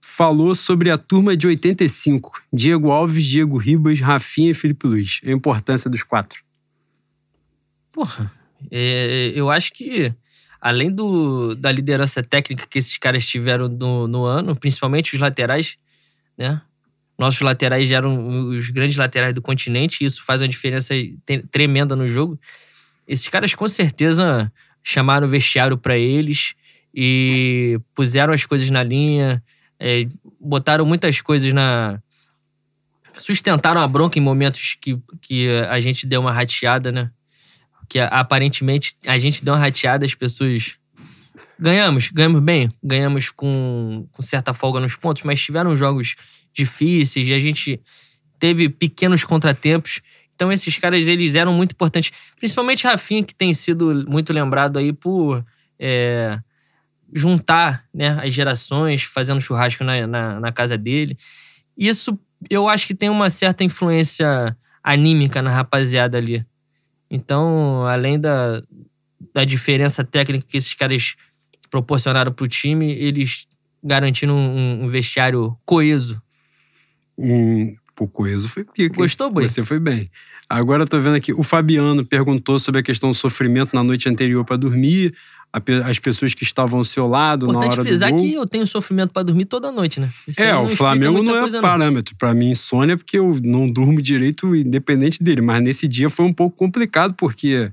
falou 0.00 0.54
sobre 0.54 0.90
a 0.90 0.96
turma 0.96 1.36
de 1.36 1.46
85. 1.46 2.40
Diego 2.52 2.90
Alves, 2.90 3.24
Diego 3.24 3.58
Ribas, 3.58 4.00
Rafinha 4.00 4.52
e 4.52 4.54
Felipe 4.54 4.86
Luiz. 4.86 5.20
A 5.26 5.30
importância 5.30 5.90
dos 5.90 6.02
quatro. 6.02 6.40
Porra, 7.92 8.32
é, 8.70 9.32
eu 9.34 9.50
acho 9.50 9.72
que 9.72 10.14
além 10.60 10.90
do, 10.90 11.54
da 11.54 11.70
liderança 11.70 12.22
técnica 12.22 12.66
que 12.66 12.78
esses 12.78 12.96
caras 12.96 13.26
tiveram 13.26 13.68
no, 13.68 14.08
no 14.08 14.24
ano, 14.24 14.56
principalmente 14.56 15.14
os 15.14 15.20
laterais, 15.20 15.76
né? 16.38 16.62
Nossos 17.18 17.40
laterais 17.40 17.90
eram 17.90 18.48
os 18.48 18.70
grandes 18.70 18.96
laterais 18.96 19.32
do 19.32 19.42
continente, 19.42 20.02
e 20.02 20.06
isso 20.06 20.22
faz 20.24 20.42
uma 20.42 20.48
diferença 20.48 20.94
tremenda 21.50 21.94
no 21.94 22.08
jogo. 22.08 22.38
Esses 23.06 23.28
caras 23.28 23.54
com 23.54 23.68
certeza 23.68 24.52
chamaram 24.82 25.26
o 25.26 25.30
vestiário 25.30 25.78
pra 25.78 25.96
eles 25.96 26.54
e 26.94 27.78
puseram 27.94 28.32
as 28.32 28.44
coisas 28.44 28.70
na 28.70 28.82
linha, 28.82 29.42
é, 29.78 30.06
botaram 30.40 30.84
muitas 30.84 31.20
coisas 31.20 31.52
na. 31.52 32.00
sustentaram 33.16 33.80
a 33.80 33.86
bronca 33.86 34.18
em 34.18 34.22
momentos 34.22 34.76
que, 34.80 34.98
que 35.20 35.48
a 35.68 35.78
gente 35.80 36.06
deu 36.06 36.20
uma 36.20 36.32
rateada, 36.32 36.90
né? 36.90 37.10
que 37.88 37.98
aparentemente 38.00 38.94
a 39.06 39.18
gente 39.18 39.44
deu 39.44 39.54
uma 39.54 39.60
rateada, 39.60 40.04
as 40.04 40.14
pessoas. 40.14 40.76
Ganhamos, 41.58 42.10
ganhamos 42.10 42.42
bem, 42.42 42.68
ganhamos 42.82 43.30
com, 43.30 44.08
com 44.10 44.22
certa 44.22 44.52
folga 44.52 44.80
nos 44.80 44.96
pontos, 44.96 45.22
mas 45.22 45.40
tiveram 45.40 45.76
jogos 45.76 46.16
difíceis 46.54 47.28
e 47.28 47.34
a 47.34 47.38
gente 47.38 47.80
teve 48.38 48.68
pequenos 48.68 49.24
contratempos. 49.24 50.00
Então 50.34 50.52
esses 50.52 50.78
caras, 50.78 51.06
eles 51.08 51.34
eram 51.34 51.52
muito 51.52 51.72
importantes. 51.72 52.12
Principalmente 52.36 52.86
Rafinha, 52.86 53.22
que 53.22 53.34
tem 53.34 53.52
sido 53.52 54.04
muito 54.08 54.32
lembrado 54.32 54.78
aí 54.78 54.92
por 54.92 55.44
é, 55.78 56.38
juntar 57.12 57.84
né, 57.92 58.18
as 58.22 58.32
gerações, 58.32 59.02
fazendo 59.02 59.40
churrasco 59.40 59.84
na, 59.84 60.06
na, 60.06 60.40
na 60.40 60.52
casa 60.52 60.76
dele. 60.76 61.16
Isso 61.76 62.18
eu 62.50 62.68
acho 62.68 62.86
que 62.86 62.94
tem 62.94 63.08
uma 63.08 63.30
certa 63.30 63.64
influência 63.64 64.56
anímica 64.82 65.40
na 65.40 65.50
rapaziada 65.50 66.18
ali. 66.18 66.44
Então, 67.10 67.86
além 67.86 68.18
da, 68.18 68.62
da 69.32 69.44
diferença 69.44 70.04
técnica 70.04 70.46
que 70.48 70.56
esses 70.56 70.74
caras 70.74 71.14
proporcionaram 71.70 72.32
pro 72.32 72.48
time, 72.48 72.92
eles 72.92 73.46
garantiram 73.82 74.36
um, 74.36 74.84
um 74.84 74.88
vestiário 74.88 75.56
coeso. 75.64 76.20
Um, 77.16 77.74
o 77.98 78.08
Coeso 78.08 78.48
foi 78.48 78.64
pica. 78.64 78.96
Gostou, 78.96 79.30
Boi? 79.30 79.46
Você 79.48 79.64
foi 79.64 79.78
bem. 79.78 80.10
Agora 80.48 80.82
eu 80.82 80.86
tô 80.86 81.00
vendo 81.00 81.16
aqui, 81.16 81.32
o 81.32 81.42
Fabiano 81.42 82.04
perguntou 82.04 82.58
sobre 82.58 82.80
a 82.80 82.82
questão 82.82 83.10
do 83.10 83.14
sofrimento 83.14 83.74
na 83.74 83.82
noite 83.82 84.08
anterior 84.08 84.44
para 84.44 84.56
dormir, 84.56 85.14
as 85.84 85.98
pessoas 85.98 86.34
que 86.34 86.42
estavam 86.42 86.80
ao 86.80 86.84
seu 86.84 87.06
lado 87.06 87.46
na 87.46 87.52
Importante 87.52 87.72
hora 87.72 87.82
do 87.84 87.88
frisar 87.88 88.10
gol. 88.10 88.18
que 88.20 88.34
eu 88.34 88.44
tenho 88.46 88.66
sofrimento 88.66 89.10
pra 89.12 89.22
dormir 89.22 89.44
toda 89.44 89.70
noite, 89.70 90.00
né? 90.00 90.10
Isso 90.28 90.42
É, 90.42 90.54
o 90.56 90.68
Flamengo 90.68 91.22
não 91.22 91.46
é 91.46 91.60
parâmetro. 91.60 92.14
Pra 92.16 92.34
mim, 92.34 92.50
insônia, 92.50 92.96
porque 92.96 93.16
eu 93.18 93.38
não 93.42 93.70
durmo 93.70 94.02
direito 94.02 94.54
independente 94.54 95.22
dele. 95.22 95.40
Mas 95.40 95.62
nesse 95.62 95.86
dia 95.86 96.10
foi 96.10 96.24
um 96.26 96.32
pouco 96.32 96.56
complicado, 96.56 97.14
porque 97.14 97.70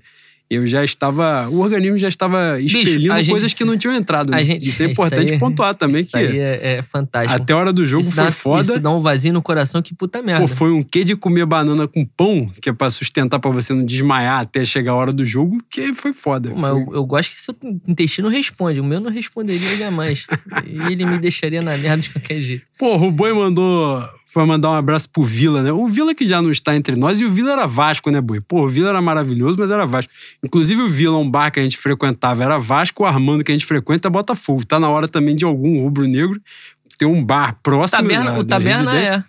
eu 0.54 0.68
já 0.68 0.84
estava. 0.84 1.48
O 1.50 1.60
organismo 1.60 1.98
já 1.98 2.08
estava 2.10 2.60
expelindo 2.60 3.16
gente- 3.18 3.30
coisas 3.30 3.54
que 3.54 3.64
não 3.64 3.78
tinham 3.78 3.96
entrado. 3.96 4.32
Né? 4.32 4.44
gente- 4.44 4.68
isso 4.68 4.84
é 4.84 4.88
importante 4.88 5.34
aí- 5.34 5.40
pontuar 5.40 5.74
também, 5.76 6.02
Isso 6.02 6.12
que 6.12 6.18
aí 6.18 6.40
é, 6.40 6.78
é 6.78 6.82
fantástico. 6.82 7.42
até 7.42 7.54
a 7.54 7.58
hora 7.58 7.72
do 7.74 7.86
jogo 7.86 8.04
isso 8.04 8.14
foi 8.14 8.24
dá, 8.26 8.32
foda. 8.32 8.62
Isso 8.62 8.80
dá 8.80 8.92
um 8.92 9.00
vazio 9.02 9.32
no 9.34 9.42
coração 9.42 9.82
que 9.82 9.94
puta 9.96 10.22
merda. 10.22 10.42
Pô, 10.42 10.48
foi 10.48 10.72
um 10.72 10.84
quê 10.84 11.04
de 11.04 11.16
comer 11.16 11.46
banana 11.46 11.88
com 11.88 12.06
pão, 12.06 12.52
que 12.62 12.70
é 12.70 12.74
pra 12.74 12.90
sustentar 12.90 13.40
pra 13.40 13.52
você 13.52 13.74
não 13.74 13.84
desmaiar 13.86 14.40
até 14.42 14.64
chegar 14.66 14.92
a 14.92 14.96
hora 14.96 15.14
do 15.14 15.24
jogo, 15.26 15.58
que 15.70 15.94
foi 15.94 16.14
foda. 16.14 16.50
Pô, 16.50 16.56
Mas 16.58 16.72
Foi- 16.72 16.82
eu, 16.82 16.94
eu 16.96 17.06
gosto 17.06 17.32
que 17.34 17.42
seu 17.42 17.56
intestino 17.88 18.28
responde. 18.28 18.80
O 18.80 18.84
meu 18.84 19.00
não 19.00 19.12
responderia 19.12 19.76
jamais. 19.78 20.26
e 20.68 20.92
ele 20.92 21.06
me 21.06 21.18
deixaria 21.20 21.62
na 21.62 21.78
merda 21.78 22.04
de 22.04 22.10
qualquer 22.10 22.40
jeito. 22.42 22.64
Porra, 22.78 23.06
o 23.06 23.12
Boi 23.12 23.34
mandou. 23.34 24.04
Foi 24.34 24.46
mandar 24.46 24.70
um 24.72 24.76
abraço 24.76 25.10
pro 25.10 25.24
Vila, 25.24 25.62
né? 25.62 25.74
O 25.74 25.88
Vila 25.90 26.16
que 26.16 26.26
já 26.26 26.42
não 26.42 26.52
está 26.52 26.74
entre 26.74 26.96
nós, 26.96 27.20
e 27.20 27.26
o 27.26 27.30
Vila 27.30 27.52
era 27.52 27.68
Vasco, 27.68 28.10
né, 28.10 28.22
Boi? 28.22 28.40
Pô, 28.40 28.64
o 28.64 28.68
Vila 28.70 28.88
era 28.90 29.02
maravilhoso, 29.02 29.58
mas 29.60 29.70
era 29.70 29.86
Vasco. 29.86 30.12
Inclusive, 30.42 30.82
o 30.82 30.88
Vila, 30.90 31.18
um 31.18 31.30
bar 31.30 31.52
que 31.52 31.60
a 31.60 31.64
gente 31.64 31.78
frequentava, 31.78 32.42
era 32.42 32.58
Vasco, 32.58 33.04
o 33.04 33.06
Armando 33.06 33.44
que 33.44 33.52
a 33.52 33.56
gente 33.56 33.66
frequenta 33.66 34.08
é 34.08 34.12
Botafogo. 34.12 34.66
Tá 34.66 34.80
na 34.80 34.90
hora 34.90 35.08
também 35.08 35.36
de 35.36 35.44
algum 35.44 35.84
rubro-negro 35.84 36.40
ter 36.98 37.06
um 37.06 37.24
bar 37.26 37.58
próximo 37.62 38.02
Taberna, 38.02 38.32
da, 38.32 38.40
o 38.40 38.44
da 38.44 38.56
Taberna 38.56 38.98
é. 38.98 39.24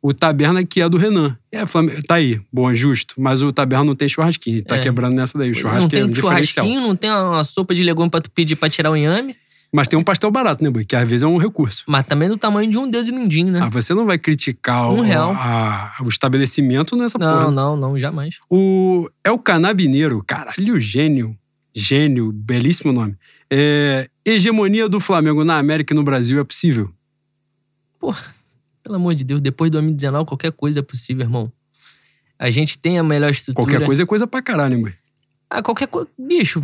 O 0.00 0.14
Taberna 0.14 0.64
que 0.64 0.80
é 0.80 0.88
do 0.88 0.96
Renan. 0.96 1.36
É, 1.50 1.66
Flamengo, 1.66 2.00
tá 2.06 2.14
aí, 2.14 2.40
bom, 2.52 2.70
é 2.70 2.74
justo. 2.74 3.14
Mas 3.18 3.42
o 3.42 3.52
Taberna 3.52 3.84
não 3.84 3.94
tem 3.96 4.08
churrasquinho. 4.08 4.62
Tá 4.64 4.76
É. 4.76 4.78
quebrando 4.78 5.14
nessa 5.16 5.36
daí. 5.36 5.48
O 5.48 5.52
Não 5.52 5.60
churrasco 5.60 5.90
tem 5.90 6.00
é 6.00 6.04
um 6.04 6.10
um 6.10 6.14
churrasquinho, 6.14 6.80
não 6.80 6.94
tem 6.94 7.10
uma 7.10 7.42
sopa 7.44 7.74
de 7.74 7.82
legume 7.82 8.08
pra 8.08 8.20
tu 8.20 8.30
pedir 8.30 8.54
pra 8.56 8.70
tirar 8.70 8.90
o 8.90 8.96
inhame. 8.96 9.36
Mas 9.72 9.88
tem 9.88 9.98
um 9.98 10.02
pastel 10.04 10.30
barato, 10.30 10.62
né, 10.64 10.70
Boi? 10.70 10.84
Que 10.84 10.94
às 10.96 11.02
vezes 11.08 11.22
é 11.22 11.26
um 11.26 11.36
recurso. 11.36 11.82
Mas 11.86 12.04
também 12.06 12.28
do 12.28 12.36
tamanho 12.36 12.70
de 12.70 12.78
um 12.78 12.88
dedo 12.88 13.12
mindinho, 13.12 13.50
né? 13.52 13.60
Ah, 13.62 13.68
você 13.68 13.92
não 13.92 14.06
vai 14.06 14.16
criticar 14.18 14.90
Um 14.90 14.98
o, 14.98 15.02
real. 15.02 15.32
a- 15.32 15.92
o 16.02 16.08
estabelecimento 16.08 16.96
nessa 16.96 17.18
não, 17.18 17.38
porra. 17.40 17.50
não, 17.50 17.76
não, 17.76 17.98
jamais. 17.98 18.36
O 18.50 19.08
é 19.24 19.30
o 19.30 19.38
Canabineiro, 19.38 20.22
caralho, 20.26 20.78
gênio. 20.78 21.36
Gênio, 21.74 22.32
belíssimo 22.32 22.90
nome. 22.92 23.16
É, 23.52 24.08
hegemonia 24.24 24.88
do 24.88 24.98
Flamengo 24.98 25.44
na 25.44 25.58
América 25.58 25.92
e 25.92 25.96
no 25.96 26.02
Brasil 26.02 26.38
é 26.40 26.44
possível? 26.44 26.90
Porra, 27.98 28.34
pelo 28.82 28.94
amor 28.96 29.14
de 29.14 29.24
Deus, 29.24 29.40
depois 29.40 29.68
de 29.70 29.72
2019, 29.72 30.26
qualquer 30.26 30.52
coisa 30.52 30.78
é 30.78 30.82
possível, 30.82 31.22
irmão. 31.24 31.52
A 32.38 32.50
gente 32.50 32.78
tem 32.78 32.98
a 32.98 33.02
melhor 33.02 33.30
estrutura. 33.30 33.66
Qualquer 33.66 33.84
coisa 33.84 34.02
é 34.02 34.06
coisa 34.06 34.26
pra 34.26 34.40
caralho, 34.42 34.76
hein? 34.78 34.92
Ah, 35.50 35.62
qualquer 35.62 35.86
coisa. 35.88 36.08
Bicho, 36.18 36.62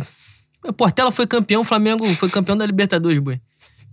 Portela 0.71 1.11
foi 1.11 1.27
campeão, 1.27 1.61
o 1.61 1.65
Flamengo 1.65 2.07
foi 2.15 2.29
campeão 2.29 2.55
da 2.55 2.65
Libertadores, 2.65 3.19
boi. 3.19 3.41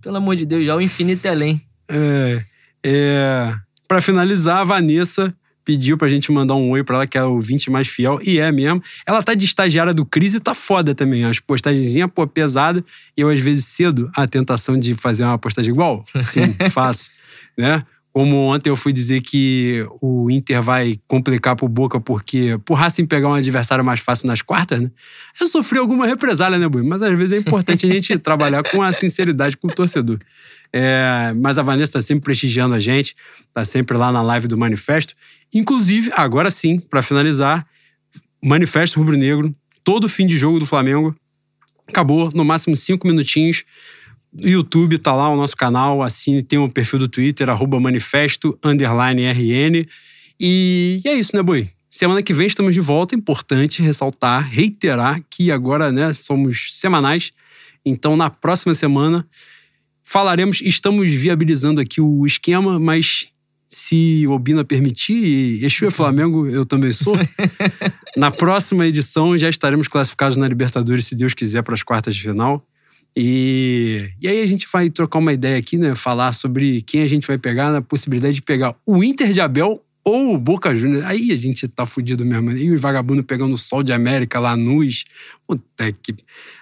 Pelo 0.01 0.17
amor 0.17 0.37
de 0.37 0.47
Deus, 0.47 0.65
já 0.65 0.77
o 0.77 0.81
infinito 0.81 1.27
é 1.27 1.31
além. 1.31 1.63
É, 1.89 2.45
é, 2.85 3.55
pra 3.89 4.01
finalizar, 4.01 4.59
a 4.59 4.65
Vanessa 4.65 5.35
pediu 5.65 5.97
pra 5.97 6.09
gente 6.09 6.33
mandar 6.33 6.55
um 6.55 6.71
oi 6.71 6.83
pra 6.83 6.97
ela, 6.97 7.07
que 7.07 7.19
é 7.19 7.21
a 7.21 7.27
ouvinte 7.27 7.71
mais 7.71 7.87
fiel, 7.87 8.19
e 8.23 8.39
é 8.39 8.51
mesmo. 8.51 8.83
Ela 9.07 9.23
tá 9.23 9.35
de 9.35 9.45
estagiária 9.45 9.93
do 9.93 10.05
Cris 10.05 10.35
e 10.35 10.41
tá 10.41 10.55
foda 10.55 10.95
também. 10.95 11.25
As 11.25 11.39
postagenzinhas, 11.39 12.11
pô, 12.15 12.27
pesada. 12.27 12.85
E 13.17 13.21
eu, 13.21 13.29
às 13.29 13.41
vezes, 13.41 13.67
cedo, 13.67 14.11
a 14.17 14.27
tentação 14.27 14.79
de 14.79 14.95
fazer 14.95 15.25
uma 15.25 15.39
postagem 15.39 15.73
igual. 15.73 16.05
Sim, 16.21 16.55
faço. 16.73 17.11
Né? 17.57 17.85
Como 18.13 18.37
ontem 18.37 18.71
eu 18.71 18.77
fui 18.77 18.93
dizer 18.93 19.21
que 19.21 19.87
o 20.01 20.29
Inter 20.31 20.61
vai 20.61 20.99
complicar 21.07 21.55
pro 21.55 21.69
Boca 21.69 22.01
porque 22.01 22.59
por 22.65 22.75
Racing 22.75 23.07
pegar 23.07 23.29
um 23.29 23.35
adversário 23.35 23.85
mais 23.85 24.01
fácil 24.01 24.27
nas 24.27 24.43
quartas, 24.43 24.81
né? 24.81 24.91
Eu 25.41 25.47
sofri 25.47 25.79
alguma 25.79 26.07
represália, 26.07 26.59
né, 26.59 26.69
Bui? 26.69 26.83
Mas 26.83 27.03
às 27.03 27.17
vezes 27.17 27.33
é 27.33 27.39
importante 27.39 27.87
a 27.87 27.89
gente 27.93 28.19
trabalhar 28.19 28.65
com 28.65 28.83
a 28.83 28.93
sinceridade 28.93 29.57
com 29.57 29.69
o 29.69 29.71
torcedor. 29.73 30.19
É, 30.73 31.33
mas 31.37 31.59
a 31.59 31.63
Vanessa 31.63 31.93
tá 31.93 32.03
sempre 32.03 32.25
prestigiando 32.25 32.75
a 32.75 32.81
gente, 32.81 33.15
tá 33.53 33.65
sempre 33.65 33.97
lá 33.97 34.11
na 34.11 34.23
live 34.23 34.49
do 34.49 34.59
Manifesto. 34.59 35.15
Inclusive, 35.55 36.11
agora 36.15 36.51
sim, 36.51 36.81
pra 36.81 37.03
finalizar, 37.03 37.67
Manifesto 38.43 38.99
Rubro 38.99 39.17
Negro, 39.17 39.55
todo 39.85 40.09
fim 40.09 40.27
de 40.27 40.37
jogo 40.37 40.59
do 40.59 40.67
Flamengo. 40.67 41.15
Acabou, 41.89 42.31
no 42.35 42.45
máximo 42.45 42.75
cinco 42.77 43.07
minutinhos. 43.07 43.65
YouTube 44.39 44.99
tá 44.99 45.15
lá, 45.15 45.29
o 45.29 45.37
nosso 45.37 45.57
canal, 45.57 46.03
assim, 46.03 46.43
tem 46.43 46.59
o 46.59 46.69
perfil 46.69 47.01
do 47.01 47.09
Twitter, 47.09 47.49
arroba 47.49 47.81
manifesto, 47.81 48.59
underline 48.65 49.23
RN. 49.25 49.87
E, 50.39 51.01
e 51.05 51.09
é 51.09 51.15
isso, 51.15 51.35
né, 51.35 51.43
Boi? 51.43 51.69
Semana 51.89 52.23
que 52.23 52.33
vem 52.33 52.47
estamos 52.47 52.73
de 52.73 52.81
volta. 52.81 53.17
Importante 53.17 53.83
ressaltar, 53.83 54.49
reiterar 54.49 55.21
que 55.29 55.51
agora 55.51 55.91
né, 55.91 56.15
somos 56.15 56.79
semanais. 56.79 57.33
Então, 57.85 58.17
na 58.17 58.31
próxima 58.31 58.73
semana, 58.75 59.27
falaremos. 60.03 60.61
Estamos 60.63 61.09
viabilizando 61.09 61.81
aqui 61.81 62.01
o 62.01 62.25
esquema, 62.25 62.79
mas 62.79 63.29
se 63.69 64.25
o 64.27 64.33
Obina 64.33 64.65
permitir, 64.65 65.15
e 65.15 65.65
Exu 65.65 65.87
é 65.87 65.91
Flamengo, 65.91 66.47
eu 66.49 66.65
também 66.65 66.93
sou. 66.93 67.17
na 68.17 68.31
próxima 68.31 68.87
edição 68.87 69.37
já 69.37 69.49
estaremos 69.49 69.89
classificados 69.89 70.37
na 70.37 70.47
Libertadores, 70.47 71.07
se 71.07 71.17
Deus 71.17 71.35
quiser, 71.35 71.63
para 71.63 71.75
as 71.75 71.83
quartas 71.83 72.15
de 72.15 72.23
final. 72.23 72.65
E, 73.17 74.11
e 74.21 74.29
aí 74.29 74.43
a 74.43 74.47
gente 74.47 74.67
vai 74.73 74.89
trocar 74.89 75.19
uma 75.19 75.33
ideia 75.33 75.59
aqui, 75.59 75.77
né? 75.77 75.95
Falar 75.95 76.33
sobre 76.33 76.83
quem 76.83 77.03
a 77.03 77.09
gente 77.09 77.27
vai 77.27 77.39
pegar, 77.39 77.71
na 77.71 77.83
possibilidade 77.83 78.35
de 78.35 78.43
pegar 78.43 78.75
o 78.87 79.03
Inter 79.03 79.33
de 79.33 79.41
Abel 79.41 79.83
ou 80.05 80.35
o 80.35 80.39
Boca 80.39 80.75
Juniors. 80.75 81.05
Aí 81.05 81.31
a 81.33 81.37
gente 81.37 81.67
tá 81.69 81.87
fudido 81.87 82.25
mesmo. 82.25 82.53
E 82.53 82.73
o 82.73 82.79
vagabundo 82.79 83.23
pegando 83.23 83.55
o 83.55 83.59
Sol 83.59 83.83
de 83.83 83.93
América, 83.93 84.39
Lanús. 84.39 85.05
Puta 85.47 85.93
que. 85.93 86.15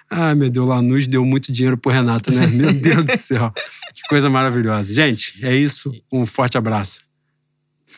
Ah, 0.09 0.33
meu 0.33 0.49
Deus, 0.49 0.67
Lanús 0.67 1.07
deu 1.07 1.23
muito 1.23 1.51
dinheiro 1.51 1.77
pro 1.77 1.91
Renato, 1.91 2.31
né? 2.31 2.47
Meu 2.47 2.73
Deus 2.73 3.05
do 3.05 3.17
céu. 3.17 3.51
Que 3.93 4.01
coisa 4.09 4.29
maravilhosa. 4.29 4.93
Gente, 4.93 5.33
é 5.45 5.55
isso. 5.55 5.91
Um 6.11 6.25
forte 6.25 6.57
abraço. 6.57 7.08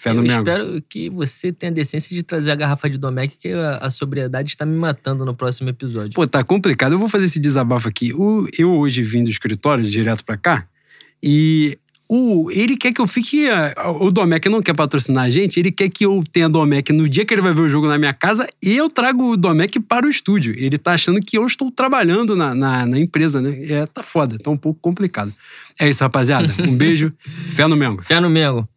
Fé 0.01 0.13
no 0.13 0.25
Eu 0.25 0.25
espero 0.25 0.83
que 0.89 1.11
você 1.11 1.51
tenha 1.51 1.71
a 1.71 1.75
decência 1.75 2.15
de 2.15 2.23
trazer 2.23 2.49
a 2.49 2.55
garrafa 2.55 2.89
de 2.89 2.97
Domecq, 2.97 3.37
que 3.37 3.49
a, 3.49 3.77
a 3.77 3.91
sobriedade 3.91 4.49
está 4.49 4.65
me 4.65 4.75
matando 4.75 5.23
no 5.23 5.35
próximo 5.35 5.69
episódio. 5.69 6.13
Pô, 6.13 6.25
tá 6.25 6.43
complicado. 6.43 6.93
Eu 6.93 6.99
vou 6.99 7.07
fazer 7.07 7.25
esse 7.25 7.39
desabafo 7.39 7.87
aqui. 7.87 8.11
O, 8.11 8.47
eu 8.57 8.71
hoje 8.71 9.03
vim 9.03 9.23
do 9.23 9.29
escritório 9.29 9.83
direto 9.83 10.25
pra 10.25 10.35
cá 10.35 10.65
e 11.21 11.77
o, 12.09 12.49
ele 12.49 12.75
quer 12.77 12.91
que 12.91 12.99
eu 12.99 13.05
fique. 13.05 13.45
O 13.99 14.09
Domecq 14.09 14.49
não 14.49 14.59
quer 14.59 14.73
patrocinar 14.73 15.25
a 15.25 15.29
gente, 15.29 15.59
ele 15.59 15.71
quer 15.71 15.87
que 15.87 16.03
eu 16.03 16.23
tenha 16.31 16.49
Domecq 16.49 16.91
no 16.91 17.07
dia 17.07 17.23
que 17.23 17.31
ele 17.31 17.43
vai 17.43 17.53
ver 17.53 17.61
o 17.61 17.69
jogo 17.69 17.87
na 17.87 17.99
minha 17.99 18.11
casa 18.11 18.47
e 18.59 18.75
eu 18.75 18.89
trago 18.89 19.33
o 19.33 19.37
Domecq 19.37 19.79
para 19.81 20.07
o 20.07 20.09
estúdio. 20.09 20.55
Ele 20.57 20.79
tá 20.79 20.93
achando 20.93 21.21
que 21.21 21.37
eu 21.37 21.45
estou 21.45 21.69
trabalhando 21.69 22.35
na, 22.35 22.55
na, 22.55 22.87
na 22.87 22.97
empresa, 22.97 23.39
né? 23.39 23.55
É, 23.69 23.85
tá 23.85 24.01
foda, 24.01 24.35
tá 24.39 24.49
um 24.49 24.57
pouco 24.57 24.79
complicado. 24.81 25.31
É 25.79 25.87
isso, 25.87 26.03
rapaziada. 26.03 26.51
Um 26.67 26.75
beijo. 26.75 27.13
Fé 27.53 27.67
no 27.67 27.75
Mengo. 27.75 28.01
Fé 28.01 28.19
no 28.19 28.31
Mengo. 28.31 28.67